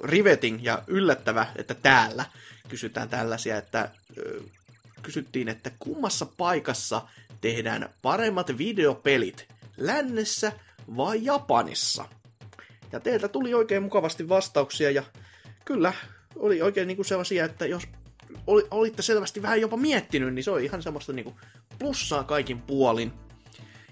riveting 0.04 0.64
ja 0.64 0.84
yllättävä, 0.88 1.48
että 1.56 1.74
täällä 1.74 2.26
kysytään 2.70 3.10
tällaisia, 3.10 3.58
että 3.58 3.90
kysyttiin, 5.02 5.48
että 5.48 5.72
kummassa 5.80 6.26
paikassa 6.38 7.02
tehdään 7.42 7.90
paremmat 8.02 8.58
videopelit, 8.58 9.48
lännessä 9.78 10.52
vai 10.98 11.20
Japanissa? 11.26 12.06
Ja 12.92 13.00
teiltä 13.00 13.28
tuli 13.28 13.54
oikein 13.54 13.84
mukavasti 13.84 14.30
vastauksia 14.30 14.92
ja 14.92 15.04
kyllä 15.68 15.94
oli 16.36 16.62
oikein 16.62 16.88
niinku 16.88 17.04
sellaisia, 17.04 17.46
että 17.46 17.66
jos 17.66 17.84
oli, 18.48 18.68
olitte 18.72 19.02
selvästi 19.02 19.42
vähän 19.42 19.62
jopa 19.62 19.78
miettinyt, 19.78 20.34
niin 20.34 20.44
se 20.44 20.52
oli 20.52 20.66
ihan 20.66 20.84
semmoista 20.84 21.14
niinku 21.14 21.36
plussaa 21.80 22.24
kaikin 22.24 22.62
puolin. 22.62 23.12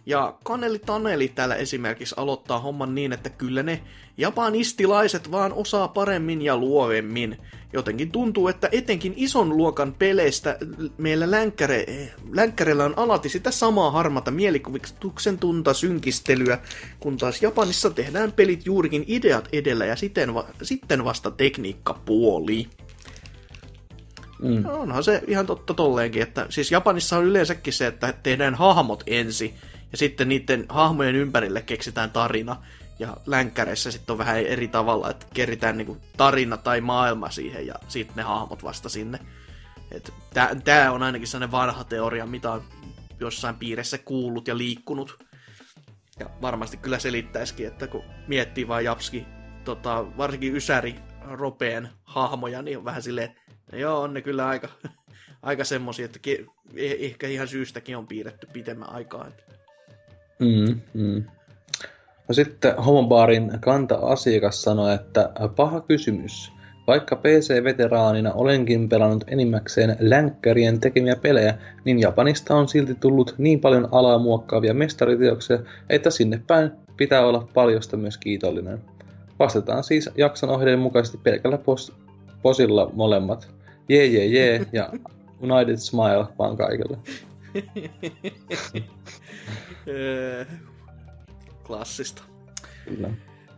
Ja 0.06 0.38
Kaneli 0.44 0.80
Taneli 0.80 1.28
täällä 1.28 1.56
esimerkiksi 1.56 2.16
aloittaa 2.18 2.60
homman 2.60 2.96
niin, 2.96 3.14
että 3.14 3.30
kyllä 3.30 3.64
ne 3.64 3.82
japanistilaiset 4.18 5.32
vaan 5.32 5.54
osaa 5.54 5.88
paremmin 5.88 6.42
ja 6.42 6.58
luovemmin. 6.58 7.38
Jotenkin 7.74 8.12
tuntuu, 8.12 8.48
että 8.48 8.70
etenkin 8.72 9.14
ison 9.18 9.58
luokan 9.58 9.94
peleistä 9.94 10.58
meillä 10.98 11.32
länkkäre, 11.32 11.86
länkkäreillä 12.32 12.86
on 12.86 12.94
alati 12.98 13.30
sitä 13.30 13.52
samaa 13.52 13.92
harmata 13.92 14.32
mielikuvituksen 14.32 15.38
tunta 15.38 15.74
synkistelyä, 15.74 16.60
kun 17.00 17.18
taas 17.18 17.42
Japanissa 17.42 17.90
tehdään 17.90 18.32
pelit 18.32 18.66
juurikin 18.66 19.04
ideat 19.08 19.50
edellä 19.54 19.86
ja 19.86 19.96
siten 19.96 20.34
va- 20.34 20.48
sitten 20.62 21.04
vasta 21.04 21.32
tekniikkapuoli. 21.32 22.68
Mm. 24.42 24.64
No 24.64 24.80
onhan 24.80 25.04
se 25.04 25.22
ihan 25.28 25.46
totta 25.46 25.74
tolleenkin, 25.74 26.22
että 26.22 26.46
siis 26.50 26.72
Japanissa 26.72 27.18
on 27.18 27.26
yleensäkin 27.26 27.74
se, 27.74 27.88
että 27.88 28.14
tehdään 28.24 28.56
hahmot 28.56 29.04
ensin 29.08 29.54
ja 29.96 30.00
sitten 30.00 30.30
niiden 30.30 30.66
hahmojen 30.70 31.16
ympärille 31.16 31.62
keksitään 31.62 32.12
tarina. 32.12 32.64
Ja 33.00 33.18
länkkäreissä 33.26 33.92
sitten 33.92 34.14
on 34.14 34.18
vähän 34.18 34.38
eri 34.38 34.68
tavalla, 34.68 35.10
että 35.10 35.26
keritään 35.34 35.78
niinku 35.78 35.98
tarina 36.18 36.58
tai 36.58 36.82
maailma 36.82 37.30
siihen 37.30 37.68
ja 37.68 37.76
sitten 37.88 38.16
ne 38.16 38.24
hahmot 38.24 38.64
vasta 38.64 38.90
sinne. 38.90 39.20
Tämä 40.64 40.92
on 40.92 41.04
ainakin 41.04 41.28
sellainen 41.28 41.52
vanha 41.52 41.84
teoria, 41.84 42.26
mitä 42.26 42.52
on 42.52 42.64
jossain 43.20 43.56
piirissä 43.56 43.98
kuullut 43.98 44.48
ja 44.48 44.58
liikkunut. 44.58 45.26
Ja 46.20 46.30
varmasti 46.42 46.78
kyllä 46.78 47.00
selittäisikin, 47.00 47.68
että 47.68 47.88
kun 47.88 48.04
miettii 48.28 48.68
vaan 48.68 48.84
Japski, 48.84 49.26
tota, 49.64 50.18
varsinkin 50.18 50.56
Ysäri 50.56 50.96
Ropeen 51.22 51.90
hahmoja, 52.04 52.62
niin 52.62 52.78
on 52.78 52.86
vähän 52.86 53.02
silleen, 53.02 53.36
No 53.72 53.78
joo, 53.78 54.02
on 54.02 54.14
ne 54.14 54.22
kyllä 54.22 54.48
aika, 54.48 54.70
aika 55.42 55.64
semmosia, 55.64 56.06
että 56.06 56.20
ke, 56.20 56.46
eh- 56.74 56.98
ehkä 57.00 57.28
ihan 57.28 57.48
syystäkin 57.48 57.98
on 57.98 58.08
piirretty 58.08 58.48
pitemmän 58.54 58.90
aikaa. 58.90 59.28
Mm, 60.40 60.82
mm. 60.94 61.24
No 62.28 62.34
sitten 62.34 62.76
homobaarin 62.76 63.52
kanta-asiakas 63.60 64.62
sanoi, 64.62 64.94
että 64.94 65.30
paha 65.56 65.82
kysymys. 65.82 66.52
Vaikka 66.88 67.16
PC-veteraanina 67.16 68.34
olenkin 68.34 68.90
pelannut 68.90 69.24
enimmäkseen 69.28 69.98
länkkärien 70.00 70.80
tekemiä 70.80 71.16
pelejä, 71.16 71.58
niin 71.86 72.00
Japanista 72.00 72.56
on 72.56 72.68
silti 72.68 72.96
tullut 72.96 73.36
niin 73.38 73.60
paljon 73.60 73.90
alaa 73.92 74.20
muokkaavia 74.20 74.74
mestariteoksia, 74.74 75.60
että 75.90 76.10
sinne 76.10 76.42
päin 76.48 76.72
pitää 76.98 77.26
olla 77.26 77.48
paljosta 77.54 77.98
myös 77.98 78.18
kiitollinen. 78.18 78.82
Vastataan 79.40 79.84
siis 79.84 80.10
jakson 80.18 80.50
ohjeiden 80.50 80.80
mukaisesti 80.80 81.20
pelkällä 81.24 81.58
pos- 81.58 81.94
posilla 82.42 82.92
molemmat. 82.94 83.48
Jee, 83.90 84.06
jee, 84.06 84.26
jee 84.26 84.66
ja 84.74 84.90
United 85.42 85.78
Smile 85.78 86.26
vaan 86.40 86.58
kaikille. 86.58 86.98
Öö, 89.88 90.46
Klassista. 91.64 92.24
Kyllä. 92.86 93.10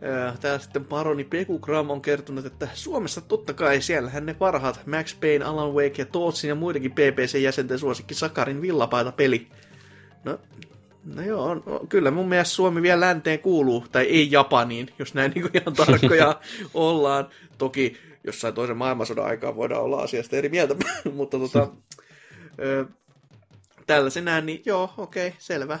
Öö, 0.02 0.32
Täällä 0.40 0.58
sitten 0.58 0.84
paroni 0.84 1.24
Pekugram 1.24 1.90
on 1.90 2.02
kertonut, 2.02 2.46
että 2.46 2.68
Suomessa 2.74 3.20
totta 3.20 3.54
kai 3.54 3.80
siellähän 3.82 4.26
ne 4.26 4.34
parhaat 4.34 4.86
Max 4.86 5.20
Payne, 5.20 5.44
Alan 5.44 5.74
Wake 5.74 5.94
ja 5.98 6.06
Tootsin 6.06 6.48
ja 6.48 6.54
muidenkin 6.54 6.92
PPC-jäsenten 6.92 7.78
suosikki 7.78 8.14
Sakarin 8.14 8.62
villapaita 8.62 9.12
peli. 9.12 9.48
No, 10.24 10.40
no 11.14 11.22
joo, 11.22 11.44
on, 11.44 11.62
on, 11.66 11.88
kyllä 11.88 12.10
mun 12.10 12.28
mielestä 12.28 12.54
Suomi 12.54 12.82
vielä 12.82 13.00
länteen 13.00 13.38
kuuluu, 13.38 13.84
tai 13.92 14.04
ei 14.04 14.32
Japaniin, 14.32 14.88
jos 14.98 15.14
näin 15.14 15.32
niin 15.34 15.50
ihan 15.54 15.74
tarkkoja 15.74 16.40
ollaan. 16.74 17.28
Toki 17.58 17.96
jossain 18.24 18.54
toisen 18.54 18.76
maailmansodan 18.76 19.26
aikaa 19.26 19.56
voidaan 19.56 19.82
olla 19.82 20.02
asiasta 20.02 20.36
eri 20.36 20.48
mieltä, 20.48 20.74
mutta 21.14 21.38
tota, 21.38 21.68
ö, 22.60 22.86
tällaisenään, 23.86 24.46
niin 24.46 24.62
joo, 24.64 24.94
okei, 24.96 25.34
selvä. 25.38 25.80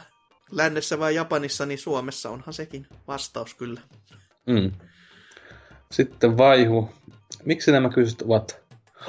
Lännessä 0.50 0.98
vai 0.98 1.14
Japanissa, 1.14 1.66
niin 1.66 1.78
Suomessa 1.78 2.30
onhan 2.30 2.52
sekin 2.52 2.86
vastaus 3.08 3.54
kyllä. 3.54 3.80
Mm. 4.46 4.72
Sitten 5.92 6.38
vaihu. 6.38 6.90
Miksi 7.44 7.72
nämä 7.72 7.88
kysymykset 7.88 8.22
ovat 8.22 8.62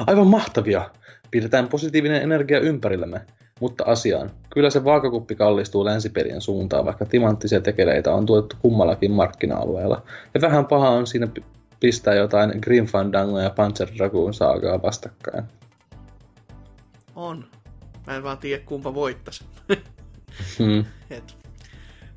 aivan 0.08 0.28
mahtavia? 0.28 0.90
Pidetään 1.32 1.68
positiivinen 1.68 2.22
energia 2.22 2.60
ympärillämme. 2.60 3.22
Mutta 3.60 3.84
asiaan. 3.88 4.32
Kyllä 4.54 4.70
se 4.70 4.84
vaakakuppi 4.84 5.36
kallistuu 5.36 5.86
länsipelien 5.86 6.42
suuntaan, 6.42 6.86
vaikka 6.86 7.06
timanttisia 7.06 7.62
tekeleitä 7.62 8.14
on 8.14 8.26
tuotettu 8.26 8.56
kummallakin 8.62 9.12
markkina-alueella. 9.12 10.04
Ja 10.34 10.42
vähän 10.42 10.66
paha 10.66 10.90
on 10.90 11.08
siinä 11.08 11.28
pistää 11.80 12.14
jotain 12.14 12.54
Grim 12.62 12.86
Fandango 12.86 13.40
ja 13.40 13.50
Panzer 13.50 13.90
Dragoon 13.98 14.34
saagaa 14.34 14.82
vastakkain. 14.82 15.44
On. 17.16 17.46
Mä 18.08 18.16
en 18.16 18.24
vaan 18.24 18.38
tiedä, 18.38 18.64
kumpa 18.66 18.94
voittaisi. 18.94 19.44
Hmm. 20.60 20.86
Et. 21.10 21.38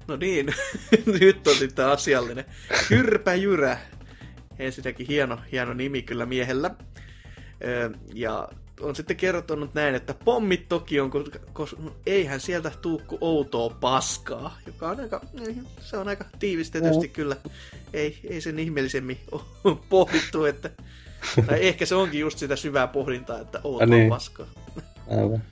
No 0.08 0.16
niin, 0.16 0.54
nyt 1.20 1.46
on 1.46 1.54
sitten 1.54 1.86
asiallinen. 1.86 2.44
Kyrpäjyrä. 2.88 3.78
Ensinnäkin 4.58 5.06
hieno, 5.06 5.38
hieno 5.52 5.72
nimi 5.74 6.02
kyllä 6.02 6.26
miehellä. 6.26 6.74
Ö, 7.64 7.90
Ja 8.14 8.48
on 8.80 8.96
sitten 8.96 9.16
kertonut 9.16 9.74
näin, 9.74 9.94
että 9.94 10.14
pommit 10.24 10.68
toki 10.68 11.00
on, 11.00 11.10
koska 11.52 11.76
no, 11.82 11.96
eihän 12.06 12.40
sieltä 12.40 12.72
tuu 12.82 13.02
kuin 13.06 13.18
outoa 13.20 13.76
paskaa, 13.80 14.58
joka 14.66 14.88
on 14.88 15.00
aika, 15.00 15.20
se 15.80 15.96
on 15.96 16.08
aika 16.08 16.24
tiivistetysti 16.38 17.06
No. 17.06 17.12
kyllä. 17.12 17.36
Ei, 17.92 18.20
ei 18.30 18.40
sen 18.40 18.58
ihmeellisemmin 18.58 19.18
ole 19.64 19.76
pohdittu, 19.88 20.44
että 20.44 20.70
tai 21.46 21.66
ehkä 21.66 21.86
se 21.86 21.94
onkin 21.94 22.20
just 22.20 22.38
sitä 22.38 22.56
syvää 22.56 22.86
pohdintaa, 22.86 23.40
että 23.40 23.60
outoa 23.64 23.86
niin. 23.86 24.08
paskaa. 24.08 24.46
Aivan. 25.10 25.42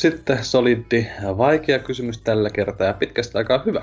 Sitten 0.00 0.44
solidi, 0.44 1.06
vaikea 1.22 1.78
kysymys 1.78 2.20
tällä 2.20 2.50
kertaa 2.50 2.86
ja 2.86 2.94
pitkästä 2.94 3.38
aikaa 3.38 3.62
hyvä. 3.66 3.82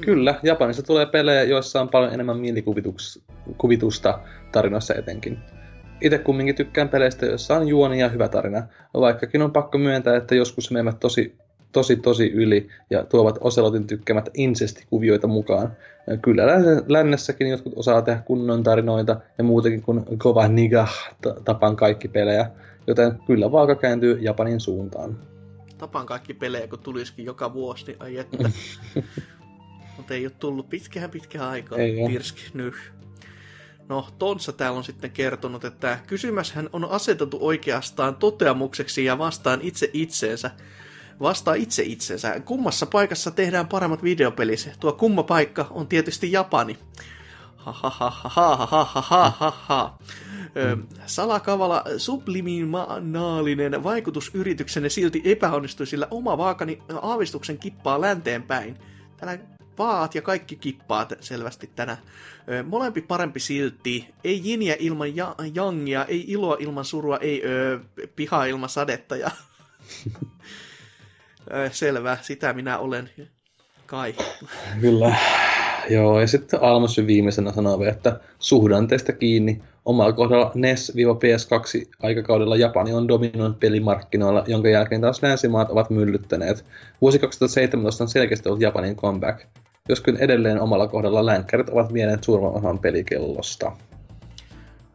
Kyllä, 0.00 0.34
Japanissa 0.42 0.82
tulee 0.82 1.06
pelejä, 1.06 1.42
joissa 1.42 1.80
on 1.80 1.88
paljon 1.88 2.12
enemmän 2.12 2.38
mielikuvitusta 2.38 4.18
tarinoissa 4.52 4.94
etenkin. 4.94 5.38
Itse 6.00 6.18
kumminkin 6.18 6.54
tykkään 6.54 6.88
peleistä, 6.88 7.26
joissa 7.26 7.56
on 7.56 7.68
juoni 7.68 8.00
ja 8.00 8.08
hyvä 8.08 8.28
tarina, 8.28 8.62
vaikkakin 8.94 9.42
on 9.42 9.52
pakko 9.52 9.78
myöntää, 9.78 10.16
että 10.16 10.34
joskus 10.34 10.70
menevät 10.70 11.00
tosi, 11.00 11.36
tosi, 11.72 11.96
tosi 11.96 12.30
yli 12.30 12.68
ja 12.90 13.04
tuovat 13.04 13.38
Oselotin 13.40 13.86
tykkäämät 13.86 14.28
insestikuvioita 14.34 15.26
mukaan. 15.26 15.76
Kyllä 16.22 16.46
lännessäkin 16.88 17.46
jotkut 17.46 17.72
osaa 17.76 18.02
tehdä 18.02 18.22
kunnon 18.24 18.62
tarinoita 18.62 19.20
ja 19.38 19.44
muutenkin 19.44 19.82
kuin 19.82 20.04
kova 20.18 20.48
niga 20.48 20.88
tapan 21.44 21.76
kaikki 21.76 22.08
pelejä, 22.08 22.50
joten 22.88 23.18
kyllä 23.26 23.52
vaaka 23.52 23.74
kääntyy 23.74 24.18
Japanin 24.20 24.60
suuntaan. 24.60 25.18
Tapan 25.78 26.06
kaikki 26.06 26.34
pelejä, 26.34 26.66
kun 26.66 26.78
tulisikin 26.78 27.24
joka 27.24 27.52
vuosi, 27.52 27.86
niin 27.86 27.96
ai 28.00 28.16
että. 28.16 28.50
Mutta 29.96 30.14
ei 30.14 30.26
ole 30.26 30.32
tullut 30.38 30.68
pitkään 30.68 31.10
pitkään 31.10 31.48
aikaa. 31.48 31.78
Ei. 31.78 32.06
Tirski, 32.06 32.40
nyh. 32.54 32.74
No, 33.88 34.08
Tonsa 34.18 34.52
täällä 34.52 34.78
on 34.78 34.84
sitten 34.84 35.10
kertonut, 35.10 35.64
että 35.64 35.98
kysymäshän 36.06 36.68
on 36.72 36.84
asetettu 36.84 37.38
oikeastaan 37.40 38.16
toteamukseksi 38.16 39.04
ja 39.04 39.18
vastaan 39.18 39.60
itse 39.62 39.90
itseensä. 39.92 40.50
Vastaa 41.20 41.54
itse 41.54 41.82
itsensä. 41.82 42.40
Kummassa 42.40 42.86
paikassa 42.86 43.30
tehdään 43.30 43.68
paremmat 43.68 44.02
videopelit? 44.02 44.70
Tuo 44.80 44.92
kumma 44.92 45.22
paikka 45.22 45.66
on 45.70 45.86
tietysti 45.86 46.32
Japani. 46.32 46.78
Ha 47.56 47.72
ha 47.72 47.90
ha 47.90 48.10
ha 48.10 48.28
ha 48.28 48.56
ha 48.56 48.84
ha 48.84 49.00
ha 49.00 49.30
ha 49.30 49.50
ha. 49.50 49.98
Ö, 50.58 50.76
salakavala 51.06 51.84
subliminaalinen 51.96 53.84
vaikutusyrityksenne 53.84 54.88
silti 54.88 55.22
epäonnistui, 55.24 55.86
sillä 55.86 56.08
oma 56.10 56.38
vaakani 56.38 56.82
aavistuksen 57.02 57.58
kippaa 57.58 58.00
länteen 58.00 58.42
päin. 58.42 58.78
Täällä 59.16 59.38
vaat 59.78 60.14
ja 60.14 60.22
kaikki 60.22 60.56
kippaat 60.56 61.12
selvästi 61.20 61.70
tänä. 61.76 61.96
Ö, 62.50 62.62
molempi 62.62 63.02
parempi 63.02 63.40
silti. 63.40 64.08
Ei 64.24 64.40
jiniä 64.44 64.76
ilman 64.78 65.16
ja- 65.16 65.34
jangia, 65.54 66.04
ei 66.04 66.24
iloa 66.28 66.56
ilman 66.60 66.84
surua, 66.84 67.16
ei 67.16 67.42
ö, 67.44 67.80
pihaa 68.16 68.44
ilman 68.44 68.68
sadetta. 68.68 69.16
Ja... 69.16 69.30
Ö, 71.54 71.70
selvä, 71.72 72.18
sitä 72.22 72.52
minä 72.52 72.78
olen. 72.78 73.10
Kai. 73.86 74.14
Kyllä. 74.80 75.16
Joo, 75.90 76.20
ja 76.20 76.26
sitten 76.26 76.62
Almosy 76.62 77.06
viimeisenä 77.06 77.52
sanoo 77.52 77.78
vielä, 77.78 77.92
että 77.92 78.20
suhdanteesta 78.38 79.12
kiinni. 79.12 79.62
Omalla 79.88 80.12
kohdalla 80.12 80.52
E 80.54 80.58
NES-PS2 80.58 81.88
aikakaudella 82.02 82.56
Japani 82.56 82.92
on 82.92 83.08
dominoinut 83.08 83.60
pelimarkkinoilla, 83.60 84.44
jonka 84.46 84.68
jälkeen 84.68 85.00
taas 85.00 85.22
länsimaat 85.22 85.70
ovat 85.70 85.90
myllyttäneet. 85.90 86.64
Vuosi 87.00 87.18
2017 87.18 88.04
on 88.04 88.08
selkeästi 88.08 88.48
ollut 88.48 88.62
Japanin 88.62 88.96
comeback. 88.96 89.40
Joskin 89.88 90.16
edelleen 90.16 90.60
omalla 90.60 90.86
kohdalla 90.86 91.26
länkkärit 91.26 91.68
ovat 91.68 91.92
vieneet 91.92 92.24
suurimman 92.24 92.54
osan 92.54 92.78
pelikellosta. 92.78 93.72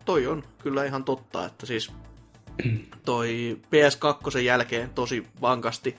Toi 0.05 0.27
on 0.27 0.43
kyllä 0.59 0.85
ihan 0.85 1.03
totta, 1.03 1.45
että 1.45 1.65
siis 1.65 1.91
toi 3.05 3.57
PS2 3.65 4.39
jälkeen 4.39 4.89
tosi 4.89 5.27
vankasti 5.41 5.95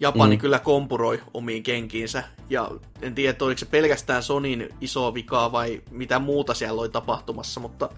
Japani 0.00 0.36
mm. 0.36 0.40
kyllä 0.40 0.58
kompuroi 0.58 1.20
omiin 1.34 1.62
kenkiinsä. 1.62 2.22
Ja 2.50 2.70
en 3.02 3.14
tiedä, 3.14 3.36
oliko 3.40 3.58
se 3.58 3.66
pelkästään 3.66 4.22
Sonin 4.22 4.68
iso 4.80 5.14
vika 5.14 5.52
vai 5.52 5.82
mitä 5.90 6.18
muuta 6.18 6.54
siellä 6.54 6.80
oli 6.80 6.88
tapahtumassa, 6.88 7.60
mutta 7.60 7.88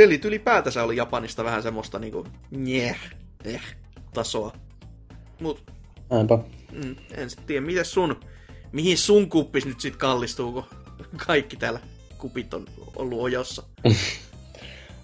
pelit 0.00 0.24
ylipäätänsä 0.24 0.84
oli 0.84 0.96
Japanista 0.96 1.44
vähän 1.44 1.62
semmoista 1.62 1.98
niinku 1.98 2.26
njeh, 2.50 2.96
eh, 3.44 3.62
tasoa. 4.14 4.52
Mut 5.40 5.62
Näinpä. 6.10 6.38
mm, 6.72 6.96
en 7.14 7.30
sit 7.30 7.46
tiedä, 7.46 7.66
miten 7.66 7.84
sun, 7.84 8.20
mihin 8.72 8.98
sun 8.98 9.28
kuppis 9.28 9.66
nyt 9.66 9.80
sit 9.80 9.96
kallistuu, 9.96 10.52
kun 10.52 10.64
kaikki 11.26 11.56
täällä 11.56 11.80
kupit 12.18 12.54
on 12.54 12.66
ollut 12.96 13.20
ojossa. 13.20 13.62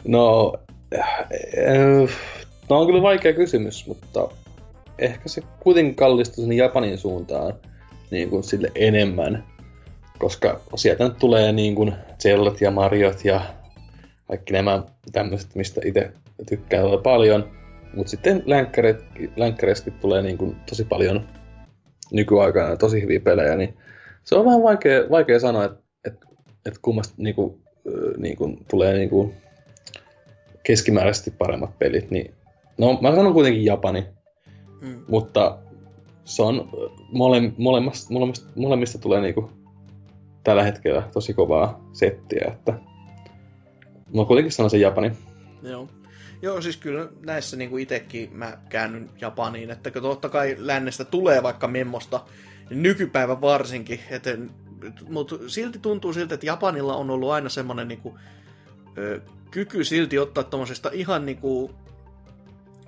No, 0.04 0.52
äh, 0.98 1.28
no 2.68 2.80
on 2.80 2.86
kyllä 2.86 3.02
vaikea 3.02 3.32
kysymys, 3.32 3.86
mutta 3.86 4.28
ehkä 4.98 5.28
se 5.28 5.42
kuitenkin 5.60 5.94
kallistuu 5.94 6.44
sinne 6.44 6.54
Japanin 6.54 6.98
suuntaan 6.98 7.54
niin 8.10 8.30
kuin 8.30 8.44
sille 8.44 8.72
enemmän. 8.74 9.44
Koska 10.18 10.60
sieltä 10.76 11.04
nyt 11.04 11.18
tulee 11.18 11.52
niin 11.52 11.74
kuin 11.74 11.94
Zeldat 12.22 12.60
ja 12.60 12.70
Mariot 12.70 13.24
ja 13.24 13.40
kaikki 14.28 14.52
nämä 14.52 14.82
tämmöiset, 15.12 15.54
mistä 15.54 15.80
itse 15.84 16.12
tykkään 16.48 16.82
todella 16.82 17.02
paljon. 17.02 17.50
Mutta 17.94 18.10
sitten 18.10 18.42
länkkäreissäkin 19.36 20.00
tulee 20.00 20.22
niin 20.22 20.38
kuin 20.38 20.56
tosi 20.68 20.84
paljon 20.84 21.28
nykyaikana 22.12 22.76
tosi 22.76 23.02
hyviä 23.02 23.20
pelejä, 23.20 23.56
niin 23.56 23.76
se 24.24 24.34
on 24.36 24.44
vähän 24.44 24.62
vaikea, 24.62 25.10
vaikea 25.10 25.40
sanoa, 25.40 25.64
että 25.64 25.78
et, 26.04 26.14
et 26.66 26.78
kummasta 26.82 27.14
niin 27.18 27.34
kuin, 27.34 27.62
niin 28.18 28.36
kuin, 28.36 28.64
tulee 28.70 28.94
niin 28.94 29.10
kuin 29.10 29.34
keskimääräisesti 30.62 31.30
paremmat 31.30 31.78
pelit. 31.78 32.10
Niin, 32.10 32.34
no 32.78 32.98
mä 33.00 33.14
sanon 33.16 33.32
kuitenkin 33.32 33.64
Japani, 33.64 34.06
Mm. 34.80 35.04
mutta 35.08 35.58
se 36.24 36.42
on 36.42 36.68
mole, 37.12 37.42
molemmista, 37.58 38.12
molemmista, 38.12 38.46
molemmista 38.56 38.98
tulee 38.98 39.20
niinku 39.20 39.50
tällä 40.44 40.62
hetkellä 40.62 41.02
tosi 41.12 41.34
kovaa 41.34 41.88
settiä, 41.92 42.52
että 42.52 42.74
mä 44.16 44.24
kuitenkin 44.24 44.52
sanon 44.52 44.70
sen 44.70 44.80
Japani. 44.80 45.12
Joo. 45.62 45.88
Joo, 46.42 46.60
siis 46.62 46.76
kyllä 46.76 47.08
näissä 47.20 47.56
niin 47.56 47.70
kuin 47.70 47.82
itsekin 47.82 48.30
mä 48.32 48.58
käännyn 48.68 49.10
Japaniin, 49.20 49.70
että 49.70 49.90
totta 49.90 50.28
kai 50.28 50.56
lännestä 50.58 51.04
tulee 51.04 51.42
vaikka 51.42 51.68
memmosta, 51.68 52.20
nykypäivä 52.70 53.40
varsinkin, 53.40 54.00
että, 54.10 54.38
mutta 55.08 55.36
silti 55.46 55.78
tuntuu 55.78 56.12
siltä, 56.12 56.34
että 56.34 56.46
Japanilla 56.46 56.96
on 56.96 57.10
ollut 57.10 57.30
aina 57.30 57.48
semmoinen 57.48 57.88
niin 57.88 58.00
kuin, 58.00 58.14
kyky 59.50 59.84
silti 59.84 60.18
ottaa 60.18 60.44
tuommoisesta 60.44 60.90
ihan 60.92 61.26
niin 61.26 61.38
kuin, 61.38 61.72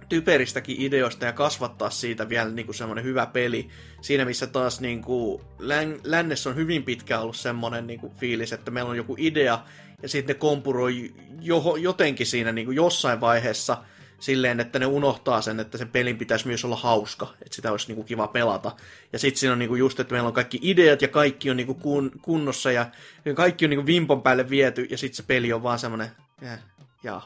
typeristäkin 0.09 0.76
ideoista 0.78 1.24
ja 1.24 1.32
kasvattaa 1.32 1.90
siitä 1.90 2.28
vielä 2.28 2.51
niin 2.51 2.66
kuin 2.66 2.76
semmoinen 2.76 3.05
hyvä 3.05 3.26
peli. 3.26 3.68
Siinä 4.01 4.24
missä 4.24 4.47
taas 4.47 4.80
niin 4.80 5.02
kuin, 5.02 5.43
län, 5.59 6.01
lännessä 6.05 6.51
on 6.51 6.56
hyvin 6.56 6.82
pitkään 6.82 7.22
ollut 7.22 7.36
semmoinen 7.36 7.86
niin 7.86 8.01
kuin, 8.01 8.12
fiilis, 8.14 8.52
että 8.52 8.70
meillä 8.70 8.90
on 8.90 8.97
joku 8.97 9.14
idea 9.18 9.64
ja 10.02 10.09
sitten 10.09 10.35
ne 10.35 10.39
kompuroi 10.39 11.12
jo, 11.40 11.76
jotenkin 11.76 12.26
siinä 12.26 12.52
niin 12.52 12.64
kuin 12.64 12.76
jossain 12.76 13.20
vaiheessa 13.20 13.76
silleen, 14.20 14.60
että 14.60 14.78
ne 14.78 14.86
unohtaa 14.86 15.40
sen, 15.40 15.60
että 15.60 15.78
sen 15.78 15.89
pelin 15.89 16.18
pitäisi 16.18 16.47
myös 16.47 16.64
olla 16.64 16.76
hauska, 16.76 17.35
että 17.43 17.56
sitä 17.56 17.70
olisi 17.70 17.86
niin 17.89 17.97
kuin 17.97 18.06
kiva 18.06 18.28
pelata. 18.28 18.72
Ja 19.12 19.18
sitten 19.18 19.40
siinä 19.40 19.52
on 19.52 19.59
niin 19.59 19.68
kuin 19.68 19.78
just, 19.78 20.01
että 20.01 20.14
meillä 20.14 20.26
on 20.26 20.32
kaikki 20.32 20.59
ideat 20.62 21.02
ja 21.02 21.09
kaikki 21.09 21.51
on 21.51 21.56
niin 21.56 21.66
kuin 21.66 21.80
kun, 21.80 22.10
kunnossa 22.22 22.72
ja 22.72 22.86
kaikki 23.35 23.64
on 23.64 23.70
niin 23.70 23.78
kuin 23.78 23.86
vimpon 23.86 24.22
päälle 24.22 24.51
viety 24.51 24.86
ja 24.90 24.98
sitten 24.98 25.16
se 25.16 25.22
peli 25.22 25.52
on 25.52 25.62
vaan 25.62 25.78
semmoinen, 25.78 26.10
ja, 26.40 26.59
ja 27.02 27.20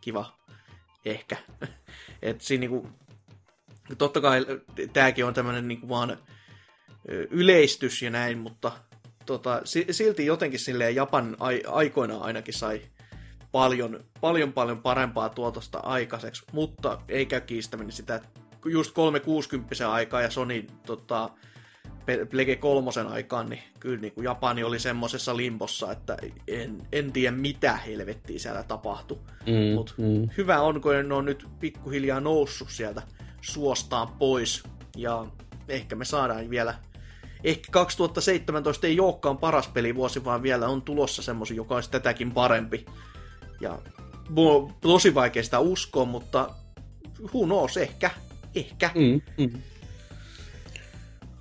kiva, 0.00 0.32
ehkä. 1.04 1.36
että 2.22 2.44
siinä 2.44 2.60
niin 2.60 2.70
kuin, 2.70 2.88
totta 3.98 4.20
kai 4.20 4.46
tämäkin 4.92 5.24
on 5.24 5.34
tämmöinen 5.34 5.68
niin 5.68 5.80
kuin 5.80 5.88
vaan 5.88 6.18
yleistys 7.30 8.02
ja 8.02 8.10
näin, 8.10 8.38
mutta 8.38 8.72
tota, 9.26 9.60
si- 9.64 9.86
silti 9.90 10.26
jotenkin 10.26 10.60
silleen 10.60 10.94
Japan 10.94 11.36
ai- 11.40 11.62
aikoinaan 11.66 12.22
ainakin 12.22 12.54
sai 12.54 12.82
paljon, 13.52 14.04
paljon, 14.20 14.52
paljon 14.52 14.82
parempaa 14.82 15.28
tuotosta 15.28 15.78
aikaiseksi, 15.78 16.42
mutta 16.52 17.00
ei 17.08 17.26
käy 17.26 17.40
kiistäminen 17.40 17.92
sitä, 17.92 18.14
että 18.14 18.28
just 18.64 18.94
360 18.94 19.92
aikaa 19.92 20.22
ja 20.22 20.30
Sony 20.30 20.66
tota, 20.86 21.30
Plege 22.30 22.56
3 22.56 22.90
aikaan, 23.08 23.48
niin 23.48 23.62
kyllä 23.80 24.00
niin 24.00 24.12
kuin 24.12 24.24
Japani 24.24 24.64
oli 24.64 24.78
semmoisessa 24.78 25.36
limbossa, 25.36 25.92
että 25.92 26.16
en, 26.48 26.82
en 26.92 27.12
tiedä 27.12 27.36
mitä 27.36 27.76
helvettiä 27.76 28.38
siellä 28.38 28.62
tapahtui. 28.62 29.18
Mm, 29.46 29.74
Mut 29.74 29.94
mm. 29.98 30.28
hyvä 30.36 30.60
on, 30.60 30.80
kun 30.80 30.92
ne 31.08 31.14
on 31.14 31.24
nyt 31.24 31.46
pikkuhiljaa 31.60 32.20
noussut 32.20 32.70
sieltä 32.70 33.02
suostaan 33.40 34.08
pois. 34.08 34.62
Ja 34.96 35.26
ehkä 35.68 35.96
me 35.96 36.04
saadaan 36.04 36.50
vielä... 36.50 36.74
Ehkä 37.44 37.68
2017 37.70 38.86
ei 38.86 39.00
olekaan 39.00 39.38
paras 39.38 39.68
pelivuosi, 39.68 40.24
vaan 40.24 40.42
vielä 40.42 40.68
on 40.68 40.82
tulossa 40.82 41.22
semmosi, 41.22 41.56
joka 41.56 41.74
olisi 41.74 41.90
tätäkin 41.90 42.30
parempi. 42.30 42.86
Ja 43.60 43.78
tosi 44.80 45.14
vaikea 45.14 45.42
sitä 45.42 45.58
uskoa, 45.58 46.04
mutta 46.04 46.50
who 47.34 47.44
knows, 47.44 47.76
ehkä. 47.76 48.10
Ehkä. 48.54 48.90
Mm, 48.94 49.20
mm. 49.38 49.62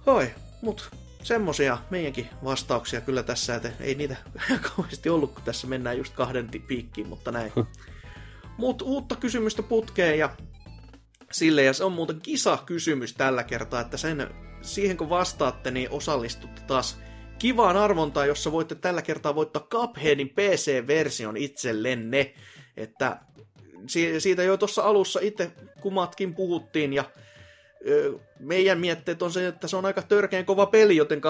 Oi, 0.06 0.32
mut 0.62 0.90
semmosia 1.24 1.78
meidänkin 1.90 2.30
vastauksia 2.44 3.02
kyllä 3.02 3.24
tässä, 3.24 3.56
että 3.56 3.72
ei 3.80 3.96
niitä 3.96 4.16
kauheasti 4.76 5.10
ollut, 5.10 5.34
kun 5.34 5.44
tässä 5.44 5.68
mennään 5.68 5.98
just 5.98 6.14
kahden 6.14 6.50
piikkiin, 6.68 7.08
mutta 7.08 7.32
näin. 7.32 7.52
Mut 8.58 8.82
uutta 8.82 9.16
kysymystä 9.16 9.64
putkeen 9.64 10.20
ja 10.20 10.30
sille, 11.32 11.64
ja 11.64 11.74
se 11.74 11.84
on 11.84 11.92
muuten 11.92 12.22
kisa-kysymys 12.22 13.14
tällä 13.14 13.44
kertaa, 13.44 13.82
että 13.82 13.98
sen, 13.98 14.30
siihen 14.62 14.98
kun 14.98 15.10
vastaatte, 15.10 15.72
niin 15.72 15.92
osallistutte 15.92 16.62
taas 16.62 17.00
kivaan 17.40 17.78
arvontaan, 17.78 18.28
jossa 18.28 18.52
voitte 18.52 18.76
tällä 18.76 19.02
kertaa 19.02 19.36
voittaa 19.36 19.68
Cupheadin 19.70 20.30
PC-version 20.30 21.38
itsellenne. 21.38 22.34
Että 22.78 23.20
si- 23.88 24.20
siitä 24.22 24.44
jo 24.44 24.58
tuossa 24.58 24.84
alussa 24.84 25.20
itse 25.24 25.52
kumatkin 25.82 26.36
puhuttiin, 26.36 26.94
ja 26.94 27.04
meidän 28.40 28.80
mietteet 28.80 29.22
on 29.22 29.32
se, 29.32 29.48
että 29.48 29.68
se 29.68 29.78
on 29.78 29.86
aika 29.86 30.02
törkeän 30.02 30.46
kova 30.46 30.66
peli, 30.66 30.96
joten 30.96 31.22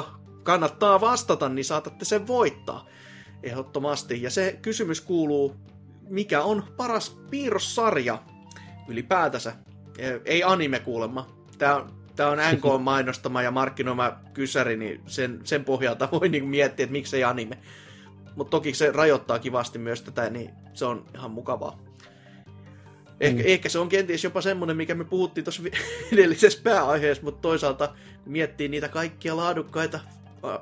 kannattaa 0.44 1.02
vastata, 1.02 1.50
niin 1.50 1.66
saatatte 1.66 2.06
sen 2.06 2.28
voittaa. 2.28 2.88
Ehdottomasti. 3.44 4.22
Ja 4.22 4.30
se 4.30 4.60
kysymys 4.62 5.02
kuuluu, 5.02 5.56
mikä 6.10 6.42
on 6.44 6.64
paras 6.78 7.18
piirrossarja 7.30 8.24
ylipäätänsä? 8.88 9.54
Ei 10.26 10.44
anime 10.44 10.80
kuulemma. 10.80 11.28
Tämä, 11.58 11.86
tämä 12.16 12.30
on 12.30 12.38
NK 12.38 12.64
mainostama 12.84 13.42
ja 13.42 13.52
markkinoima 13.52 14.20
kysäri, 14.34 14.78
niin 14.78 15.02
sen, 15.06 15.40
sen 15.44 15.66
pohjalta 15.66 16.10
voi 16.20 16.30
niin 16.30 16.48
miettiä, 16.48 16.84
että 16.84 16.92
miksei 16.92 17.24
anime. 17.24 17.58
Mutta 18.36 18.52
toki 18.52 18.74
se 18.74 18.92
rajoittaa 18.92 19.40
kivasti 19.40 19.80
myös 19.80 20.02
tätä, 20.02 20.30
niin 20.30 20.50
se 20.74 20.86
on 20.86 21.06
ihan 21.16 21.32
mukavaa. 21.32 21.87
Ehkä, 23.20 23.44
mm. 23.44 23.50
ehkä 23.50 23.70
se 23.70 23.80
on 23.80 23.90
kenties 23.90 24.24
jopa 24.24 24.42
semmoinen, 24.42 24.78
mikä 24.78 24.96
me 24.96 25.04
puhuttiin 25.04 25.46
tuossa 25.46 25.64
edellisessä 26.14 26.60
pääaiheessa, 26.64 27.24
mutta 27.24 27.42
toisaalta 27.42 27.88
kun 28.24 28.32
miettii 28.32 28.68
niitä 28.68 28.90
kaikkia 28.90 29.38
laadukkaita 29.38 30.00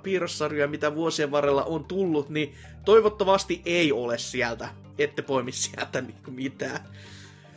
piirrossarjoja, 0.04 0.68
mitä 0.68 0.96
vuosien 0.96 1.32
varrella 1.32 1.64
on 1.64 1.84
tullut, 1.84 2.30
niin 2.30 2.54
toivottavasti 2.86 3.62
ei 3.66 3.92
ole 3.92 4.18
sieltä. 4.18 4.70
Ette 4.98 5.22
poimi 5.22 5.52
sieltä 5.52 6.02
niinku 6.02 6.32
mitään. 6.32 6.80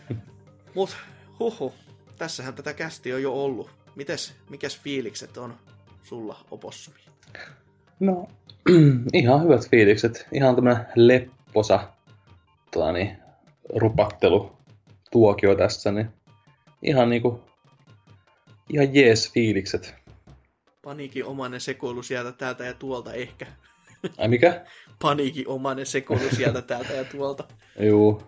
Mut 0.75 0.97
huhu, 1.39 1.75
tässähän 2.19 2.55
tätä 2.55 2.75
kästi 2.75 3.13
on 3.13 3.23
jo 3.23 3.33
ollut. 3.33 3.71
Mites, 3.95 4.35
mikäs 4.51 4.79
fiilikset 4.79 5.37
on 5.37 5.55
sulla, 6.03 6.45
Opossumi? 6.51 6.99
No, 8.01 8.29
ihan 9.13 9.43
hyvät 9.43 9.71
fiilikset. 9.71 10.27
Ihan 10.33 10.55
tämmönen 10.55 10.87
lepposa 10.95 11.89
tuani, 12.71 13.17
rupattelu 13.75 14.58
tuokio 15.11 15.55
tässä, 15.55 15.93
niin 15.93 16.09
ihan 16.83 17.11
niinku 17.11 17.41
ihan 18.73 18.95
jees 18.95 19.33
fiilikset. 19.33 19.95
Paniikin 20.83 21.25
omainen 21.25 21.61
sekoilu 21.61 22.03
sieltä 22.03 22.33
täältä 22.33 22.65
ja 22.65 22.75
tuolta 22.75 23.13
ehkä. 23.13 23.47
Ai 24.19 24.29
mikä? 24.29 24.65
Paniikin 25.03 25.49
omainen 25.49 25.87
sekoilu 25.87 26.29
sieltä 26.37 26.63
täältä 26.63 26.93
ja 26.93 27.05
tuolta. 27.05 27.45
Juu. 27.81 28.23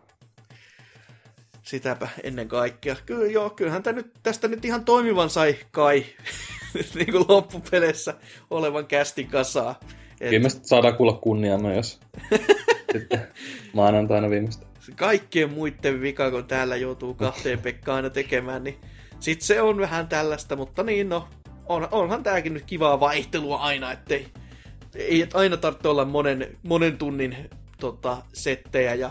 Sitäpä 1.62 2.08
ennen 2.22 2.48
kaikkea. 2.48 2.96
Kyllä 3.06 3.26
joo, 3.26 3.50
kyllähän 3.50 3.82
tämä 3.82 3.96
nyt, 3.96 4.10
tästä 4.22 4.48
nyt 4.48 4.64
ihan 4.64 4.84
toimivan 4.84 5.30
sai 5.30 5.56
kai 5.70 6.04
niin 6.94 7.12
kuin 7.12 7.24
loppupeleissä 7.28 8.14
olevan 8.50 8.86
kästin 8.86 9.26
kasaa. 9.26 9.80
Et... 10.20 10.30
Viimeistä 10.30 10.68
saadaan 10.68 10.96
kuulla 10.96 11.12
kunniamme, 11.12 11.76
jos 11.76 12.00
sitten 12.92 13.26
maanantaina 13.72 14.30
viimeistä. 14.30 14.69
Kaikkien 14.96 15.50
muiden 15.50 16.00
vika, 16.00 16.30
kun 16.30 16.44
täällä 16.44 16.76
joutuu 16.76 17.14
kahteen 17.14 17.58
Pekkaan 17.58 17.96
aina 17.96 18.10
tekemään, 18.10 18.64
niin 18.64 18.80
sit 19.20 19.42
se 19.42 19.62
on 19.62 19.78
vähän 19.78 20.08
tällaista, 20.08 20.56
mutta 20.56 20.82
niin 20.82 21.08
no, 21.08 21.28
on, 21.66 21.88
onhan 21.90 22.22
tääkin 22.22 22.54
nyt 22.54 22.64
kivaa 22.64 23.00
vaihtelua 23.00 23.56
aina, 23.56 23.92
ettei 23.92 24.26
ei 24.94 25.28
aina 25.34 25.56
tarvitse 25.56 25.88
olla 25.88 26.04
monen, 26.04 26.58
monen 26.62 26.98
tunnin 26.98 27.50
tota, 27.80 28.22
settejä 28.32 28.94
ja 28.94 29.10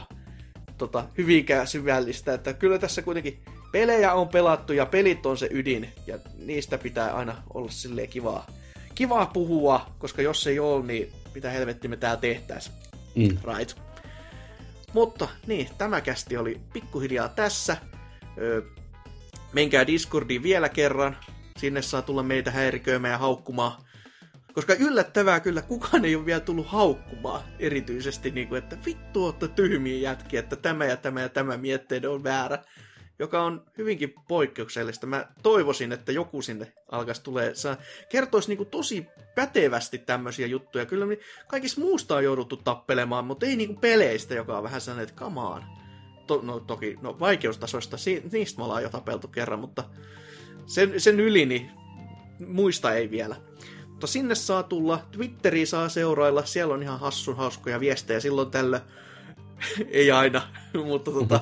tota, 0.77 1.05
hyvinkään 1.17 1.67
syvällistä, 1.67 2.33
että 2.33 2.53
kyllä 2.53 2.79
tässä 2.79 3.01
kuitenkin 3.01 3.39
pelejä 3.71 4.13
on 4.13 4.27
pelattu 4.27 4.73
ja 4.73 4.85
pelit 4.85 5.25
on 5.25 5.37
se 5.37 5.49
ydin 5.51 5.89
ja 6.07 6.19
niistä 6.37 6.77
pitää 6.77 7.13
aina 7.13 7.43
olla 7.53 7.71
silleen 7.71 8.09
kivaa, 8.09 8.47
kivaa 8.95 9.25
puhua, 9.25 9.85
koska 9.99 10.21
jos 10.21 10.47
ei 10.47 10.59
ole, 10.59 10.85
niin 10.85 11.11
mitä 11.35 11.49
helvetti 11.49 11.87
me 11.87 11.97
täällä 11.97 12.21
tehtäis. 12.21 12.71
Mm. 13.15 13.37
Right. 13.57 13.79
Mutta 14.93 15.27
niin, 15.47 15.69
tämä 15.77 16.01
kästi 16.01 16.37
oli 16.37 16.61
pikkuhiljaa 16.73 17.29
tässä. 17.29 17.77
Öö, 18.37 18.61
menkää 19.53 19.87
Discordiin 19.87 20.43
vielä 20.43 20.69
kerran. 20.69 21.17
Sinne 21.57 21.81
saa 21.81 22.01
tulla 22.01 22.23
meitä 22.23 22.51
häiriköimään 22.51 23.11
ja 23.11 23.17
haukkumaan. 23.17 23.71
Koska 24.53 24.73
yllättävää 24.73 25.39
kyllä, 25.39 25.61
kukaan 25.61 26.05
ei 26.05 26.15
ole 26.15 26.25
vielä 26.25 26.39
tullut 26.39 26.67
haukkumaan 26.67 27.41
erityisesti, 27.59 28.31
niin 28.31 28.47
kuin, 28.47 28.57
että 28.63 28.77
vittu 28.85 29.25
olette 29.25 29.47
tyhmiä 29.47 29.97
jätkiä, 29.97 30.39
että 30.39 30.55
tämä 30.55 30.85
ja 30.85 30.97
tämä 30.97 31.21
ja 31.21 31.29
tämä 31.29 31.57
mietteiden 31.57 32.09
on 32.09 32.23
väärä. 32.23 32.63
Joka 33.19 33.43
on 33.43 33.65
hyvinkin 33.77 34.13
poikkeuksellista. 34.27 35.07
Mä 35.07 35.27
toivoisin, 35.43 35.91
että 35.91 36.11
joku 36.11 36.41
sinne 36.41 36.73
alkaisi 36.91 37.23
tulee, 37.23 37.55
saa, 37.55 37.77
kertoisi 38.09 38.49
niin 38.49 38.57
kuin 38.57 38.69
tosi 38.69 39.05
pätevästi 39.35 39.97
tämmöisiä 39.97 40.47
juttuja. 40.47 40.85
Kyllä 40.85 41.05
niin 41.05 41.19
kaikista 41.47 41.81
muusta 41.81 42.15
on 42.15 42.23
jouduttu 42.23 42.57
tappelemaan, 42.57 43.25
mutta 43.25 43.45
ei 43.45 43.55
niin 43.55 43.67
kuin 43.67 43.79
peleistä, 43.79 44.33
joka 44.33 44.57
on 44.57 44.63
vähän 44.63 44.81
sellainen, 44.81 45.09
että 45.09 45.19
kamaan. 45.19 45.63
To, 46.27 46.39
no 46.43 46.59
toki, 46.59 46.97
no 47.01 47.19
vaikeustasoista, 47.19 47.97
si, 47.97 48.23
niistä 48.31 48.57
me 48.57 48.63
ollaan 48.63 48.83
jo 48.83 48.89
tapeltu 48.89 49.27
kerran, 49.27 49.59
mutta 49.59 49.83
sen, 50.65 50.99
sen 51.01 51.19
yli, 51.19 51.45
niin 51.45 51.71
muista 52.47 52.93
ei 52.93 53.11
vielä. 53.11 53.35
Mutta 53.87 54.07
sinne 54.07 54.35
saa 54.35 54.63
tulla, 54.63 55.05
Twitteriä 55.11 55.65
saa 55.65 55.89
seurailla, 55.89 56.45
siellä 56.45 56.73
on 56.73 56.83
ihan 56.83 56.99
hassun 56.99 57.37
hauskoja 57.37 57.79
viestejä 57.79 58.19
silloin 58.19 58.51
tällä. 58.51 58.81
Ei 59.89 60.11
aina, 60.11 60.41
mutta 60.85 61.11
tota, 61.11 61.39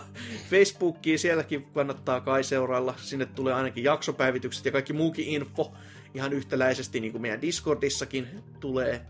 Facebookiin 0.49 1.19
sielläkin 1.19 1.63
kannattaa 1.63 2.21
kai 2.21 2.43
seurailla. 2.43 2.93
Sinne 2.97 3.25
tulee 3.25 3.53
ainakin 3.53 3.83
jaksopäivitykset 3.83 4.65
ja 4.65 4.71
kaikki 4.71 4.93
muukin 4.93 5.27
info 5.27 5.73
ihan 6.13 6.33
yhtäläisesti, 6.33 6.99
niin 6.99 7.11
kuin 7.11 7.21
meidän 7.21 7.41
Discordissakin 7.41 8.27
tulee 8.59 9.01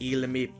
ilmi. 0.00 0.54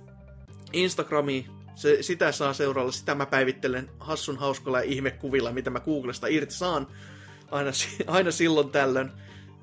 Instagrami, 0.72 1.46
se, 1.74 2.02
sitä 2.02 2.32
saa 2.32 2.52
seurailla, 2.52 2.92
sitä 2.92 3.14
mä 3.14 3.26
päivittelen 3.26 3.90
hassun 4.00 4.38
hauskalla 4.38 4.78
ja 4.78 4.84
ihmekuvilla, 4.84 5.52
mitä 5.52 5.70
mä 5.70 5.80
Googlesta 5.80 6.26
irti 6.26 6.54
saan 6.54 6.86
aina, 7.50 7.70
aina 8.06 8.30
silloin 8.30 8.70
tällöin. 8.70 9.10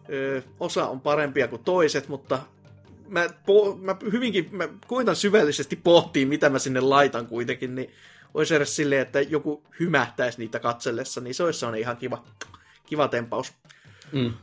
Ö, 0.09 0.41
osa 0.59 0.88
on 0.88 1.01
parempia 1.01 1.47
kuin 1.47 1.64
toiset, 1.64 2.07
mutta 2.07 2.39
mä, 3.07 3.30
po, 3.45 3.77
mä 3.81 3.95
hyvinkin, 4.11 4.49
mä 4.51 4.67
koitan 4.88 5.15
syvällisesti 5.15 5.75
pohtia, 5.75 6.27
mitä 6.27 6.49
mä 6.49 6.59
sinne 6.59 6.80
laitan 6.80 7.27
kuitenkin, 7.27 7.75
niin 7.75 7.91
olisi 8.38 8.56
edes 8.56 8.75
silleen, 8.75 9.01
että 9.01 9.22
joku 9.22 9.64
hymähtäisi 9.80 10.38
niitä 10.38 10.59
katsellessa, 10.59 11.22
niin 11.22 11.35
se 11.35 11.43
olisi 11.43 11.59
sellainen 11.59 11.82
ihan 11.82 11.98
kiva, 11.98 12.24
kiva 12.85 13.07
tempaus. 13.07 13.53
Mm. 14.11 14.33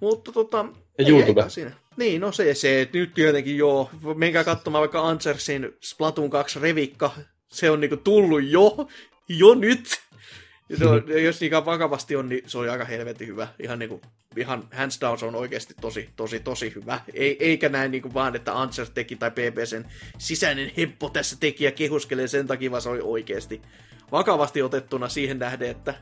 Mutta 0.00 0.32
tota... 0.32 0.66
Ja 0.98 1.04
ei, 1.04 1.08
YouTube. 1.08 1.42
Ei, 1.42 1.50
siinä. 1.50 1.72
Niin, 1.96 2.20
no 2.20 2.32
se, 2.32 2.54
se 2.54 2.88
nyt 2.92 3.14
tietenkin 3.14 3.58
joo. 3.58 3.90
Menkää 4.14 4.44
katsomaan 4.44 4.80
vaikka 4.80 5.08
Ansersin 5.08 5.76
Splatoon 5.80 6.30
2 6.30 6.60
revikka. 6.60 7.10
Se 7.48 7.70
on 7.70 7.80
niinku 7.80 7.96
tullut 7.96 8.44
jo, 8.44 8.88
jo 9.28 9.54
nyt. 9.54 10.00
No, 10.80 10.96
jos 11.18 11.40
niin 11.40 11.52
vakavasti 11.52 12.16
on, 12.16 12.28
niin 12.28 12.42
se 12.46 12.58
on 12.58 12.70
aika 12.70 12.84
helvetin 12.84 13.28
hyvä. 13.28 13.48
Ihan, 13.62 13.78
niin 13.78 13.88
kuin, 13.88 14.00
ihan 14.36 14.68
hands 14.72 15.00
down 15.00 15.18
se 15.18 15.26
on 15.26 15.34
oikeasti 15.34 15.74
tosi, 15.80 16.08
tosi, 16.16 16.40
tosi 16.40 16.72
hyvä. 16.74 17.00
Ei, 17.14 17.36
eikä 17.40 17.68
näin 17.68 17.90
niin 17.90 18.02
kuin 18.02 18.14
vaan, 18.14 18.36
että 18.36 18.60
Answer 18.60 18.86
teki 18.94 19.16
tai 19.16 19.30
PPCn 19.30 19.84
sisäinen 20.18 20.72
heppo 20.76 21.10
tässä 21.10 21.36
teki 21.40 21.64
ja 21.64 21.72
kehuskelee 21.72 22.28
sen 22.28 22.46
takia, 22.46 22.70
vaan 22.70 22.82
se 22.82 22.88
oli 22.88 23.00
oikeasti 23.02 23.62
vakavasti 24.12 24.62
otettuna 24.62 25.08
siihen 25.08 25.38
nähden, 25.38 25.70
että 25.70 25.94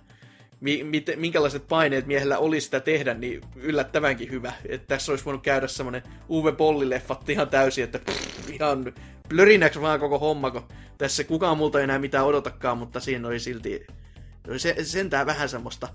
mi, 0.61 0.85
mit, 0.85 1.11
minkälaiset 1.17 1.69
paineet 1.69 2.07
miehellä 2.07 2.39
oli 2.39 2.61
sitä 2.61 2.81
tehdä, 2.81 3.15
niin 3.15 3.41
yllättävänkin 3.57 4.31
hyvä. 4.31 4.53
Että 4.69 4.87
tässä 4.87 5.13
olisi 5.13 5.25
voinut 5.25 5.43
käydä 5.43 5.69
semmoinen 5.69 6.03
Uwe 6.29 6.53
Bolli-leffat 6.53 7.29
ihan 7.29 7.49
täysin, 7.49 7.85
että 7.85 7.99
pff, 7.99 8.51
ihan 8.51 8.93
blörinäksi 9.29 9.81
vaan 9.81 10.01
koko 10.01 10.19
homma, 10.19 10.51
kun 10.51 10.69
tässä 10.99 11.25
kukaan 11.25 11.59
multa 11.59 11.79
ei 11.79 11.85
enää 11.85 11.99
mitään 11.99 12.27
odotakaan, 12.27 12.79
mutta 12.79 13.01
siinä 13.01 13.29
oli 13.29 13.41
silti 13.41 13.87
se, 14.57 14.77
sentään 14.83 15.27
vähän 15.27 15.49
semmoista 15.49 15.89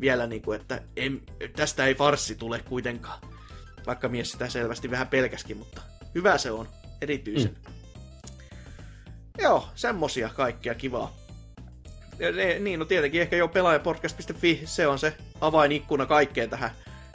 vielä, 0.00 0.26
niin 0.26 0.42
kuin, 0.42 0.60
että 0.60 0.82
en, 0.96 1.22
tästä 1.56 1.86
ei 1.86 1.94
farssi 1.94 2.34
tule 2.34 2.58
kuitenkaan. 2.68 3.20
Vaikka 3.86 4.08
mies 4.08 4.32
sitä 4.32 4.48
selvästi 4.48 4.90
vähän 4.90 5.08
pelkäskin, 5.08 5.56
mutta 5.56 5.82
hyvä 6.14 6.38
se 6.38 6.50
on, 6.50 6.68
erityisen. 7.00 7.56
Mm. 7.68 7.74
Joo, 9.38 9.68
semmosia 9.74 10.28
kaikkia 10.28 10.74
kivaa. 10.74 11.16
Ja 12.18 12.32
ne, 12.32 12.58
niin, 12.58 12.78
no 12.78 12.84
tietenkin 12.84 13.20
ehkä 13.20 13.36
jo 13.36 13.48
pelaajapodcast.fi, 13.48 14.62
se 14.64 14.86
on 14.86 14.98
se 14.98 15.16
avainikkuna 15.40 16.06
kaikkeen 16.06 16.50
tähän, 16.50 16.70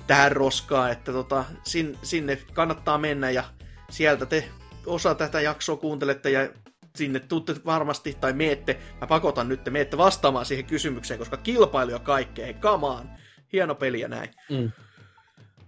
tähän 0.07 0.31
roskaan, 0.31 0.91
että 0.91 1.11
tota, 1.11 1.45
sin, 1.63 1.97
sinne 2.03 2.37
kannattaa 2.53 2.97
mennä 2.97 3.31
ja 3.31 3.43
sieltä 3.89 4.25
te 4.25 4.49
osa 4.85 5.15
tätä 5.15 5.41
jaksoa 5.41 5.77
kuuntelette 5.77 6.29
ja 6.29 6.49
sinne 6.95 7.19
tuutte 7.19 7.55
varmasti, 7.65 8.17
tai 8.21 8.33
meette, 8.33 8.79
mä 9.01 9.07
pakotan 9.07 9.49
nyt, 9.49 9.63
te 9.63 9.71
meette 9.71 9.97
vastaamaan 9.97 10.45
siihen 10.45 10.65
kysymykseen, 10.65 11.17
koska 11.17 11.37
kilpailu 11.37 11.93
on 11.93 12.01
kaikkea, 12.01 12.45
hei, 12.45 12.53
come 12.53 12.87
on. 12.87 13.09
Hieno 13.53 13.75
peli 13.75 13.99
ja 13.99 14.07
näin. 14.07 14.29
Mm. 14.49 14.71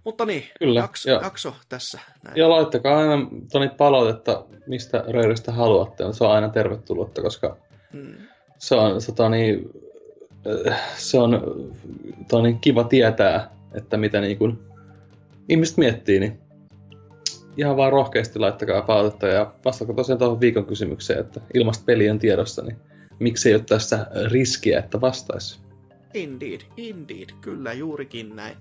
Mutta 0.04 0.24
niin, 0.24 0.44
Kyllä, 0.58 0.80
jakso, 0.80 1.10
ja, 1.10 1.20
jakso 1.22 1.54
tässä. 1.68 2.00
Näin. 2.24 2.36
Ja 2.36 2.50
laittakaa 2.50 2.98
aina 2.98 3.26
toni 3.52 3.68
palautetta, 3.68 4.44
mistä 4.66 5.04
reiristä 5.08 5.52
haluatte. 5.52 6.04
Se 6.12 6.24
on 6.24 6.30
aina 6.30 6.48
tervetullutta, 6.48 7.22
koska 7.22 7.56
mm. 7.92 8.14
se 8.58 8.74
on, 8.74 9.00
se, 9.00 9.12
toni, 9.12 9.64
äh, 10.68 10.80
se 10.96 11.18
on 11.18 11.42
toni, 12.30 12.58
kiva 12.60 12.84
tietää, 12.84 13.50
että 13.74 13.96
mitä 13.96 14.20
niin 14.20 14.38
kun 14.38 14.74
ihmiset 15.48 15.76
miettii, 15.76 16.20
niin 16.20 16.40
ihan 17.56 17.76
vaan 17.76 17.92
rohkeasti 17.92 18.38
laittakaa 18.38 18.82
palautetta 18.82 19.26
ja 19.26 19.54
vastaako 19.64 19.92
tosiaan 19.92 20.18
tuohon 20.18 20.40
viikon 20.40 20.66
kysymykseen, 20.66 21.20
että 21.20 21.40
ilmasta 21.54 21.84
peli 21.84 22.10
on 22.10 22.18
tiedossa, 22.18 22.62
niin 22.62 22.76
miksi 23.18 23.48
ei 23.48 23.54
ole 23.54 23.64
tässä 23.68 24.06
riskiä, 24.30 24.78
että 24.78 25.00
vastaisi? 25.00 25.60
Indeed, 26.14 26.60
indeed, 26.76 27.28
kyllä 27.40 27.72
juurikin 27.72 28.36
näin. 28.36 28.56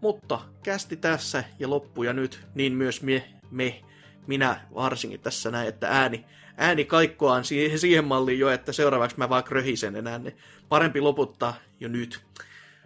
Mutta 0.00 0.40
kästi 0.62 0.96
tässä 0.96 1.44
ja 1.58 1.70
loppuja 1.70 2.12
nyt, 2.12 2.40
niin 2.54 2.72
myös 2.72 3.02
me, 3.02 3.24
me 3.50 3.82
minä 4.26 4.60
varsinkin 4.74 5.20
tässä 5.20 5.50
näin, 5.50 5.68
että 5.68 5.88
ääni, 5.88 6.24
ääni 6.56 6.84
kaikkoaan 6.84 7.44
siihen, 7.44 7.78
siihen 7.78 8.04
malliin 8.04 8.38
jo, 8.38 8.50
että 8.50 8.72
seuraavaksi 8.72 9.18
mä 9.18 9.28
vaan 9.28 9.44
kröhisen 9.44 9.96
enää, 9.96 10.18
niin 10.18 10.36
parempi 10.68 11.00
loputtaa 11.00 11.54
jo 11.80 11.88
nyt. 11.88 12.20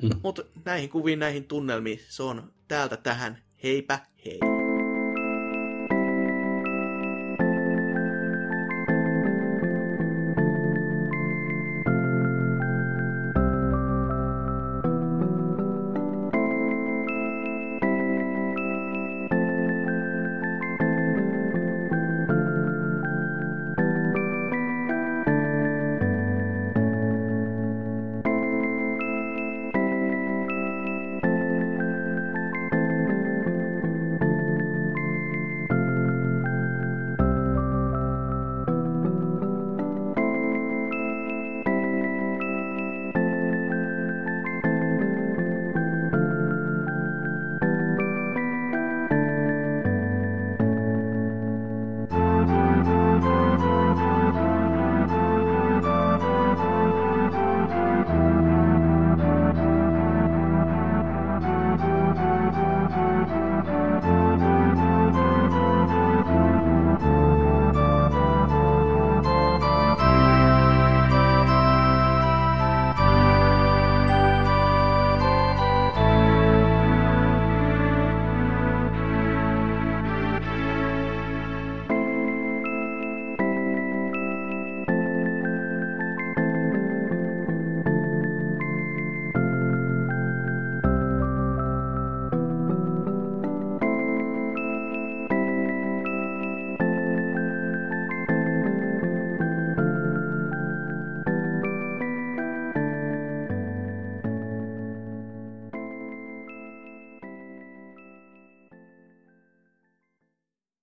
Mm. 0.02 0.10
Mutta 0.23 0.43
näihin 0.65 0.91
kuviin, 0.91 1.19
näihin 1.19 1.44
tunnelmiin, 1.44 2.01
se 2.09 2.23
on 2.23 2.52
täältä 2.69 2.97
tähän. 2.97 3.39
Heipä 3.62 3.99
hei! 4.25 4.60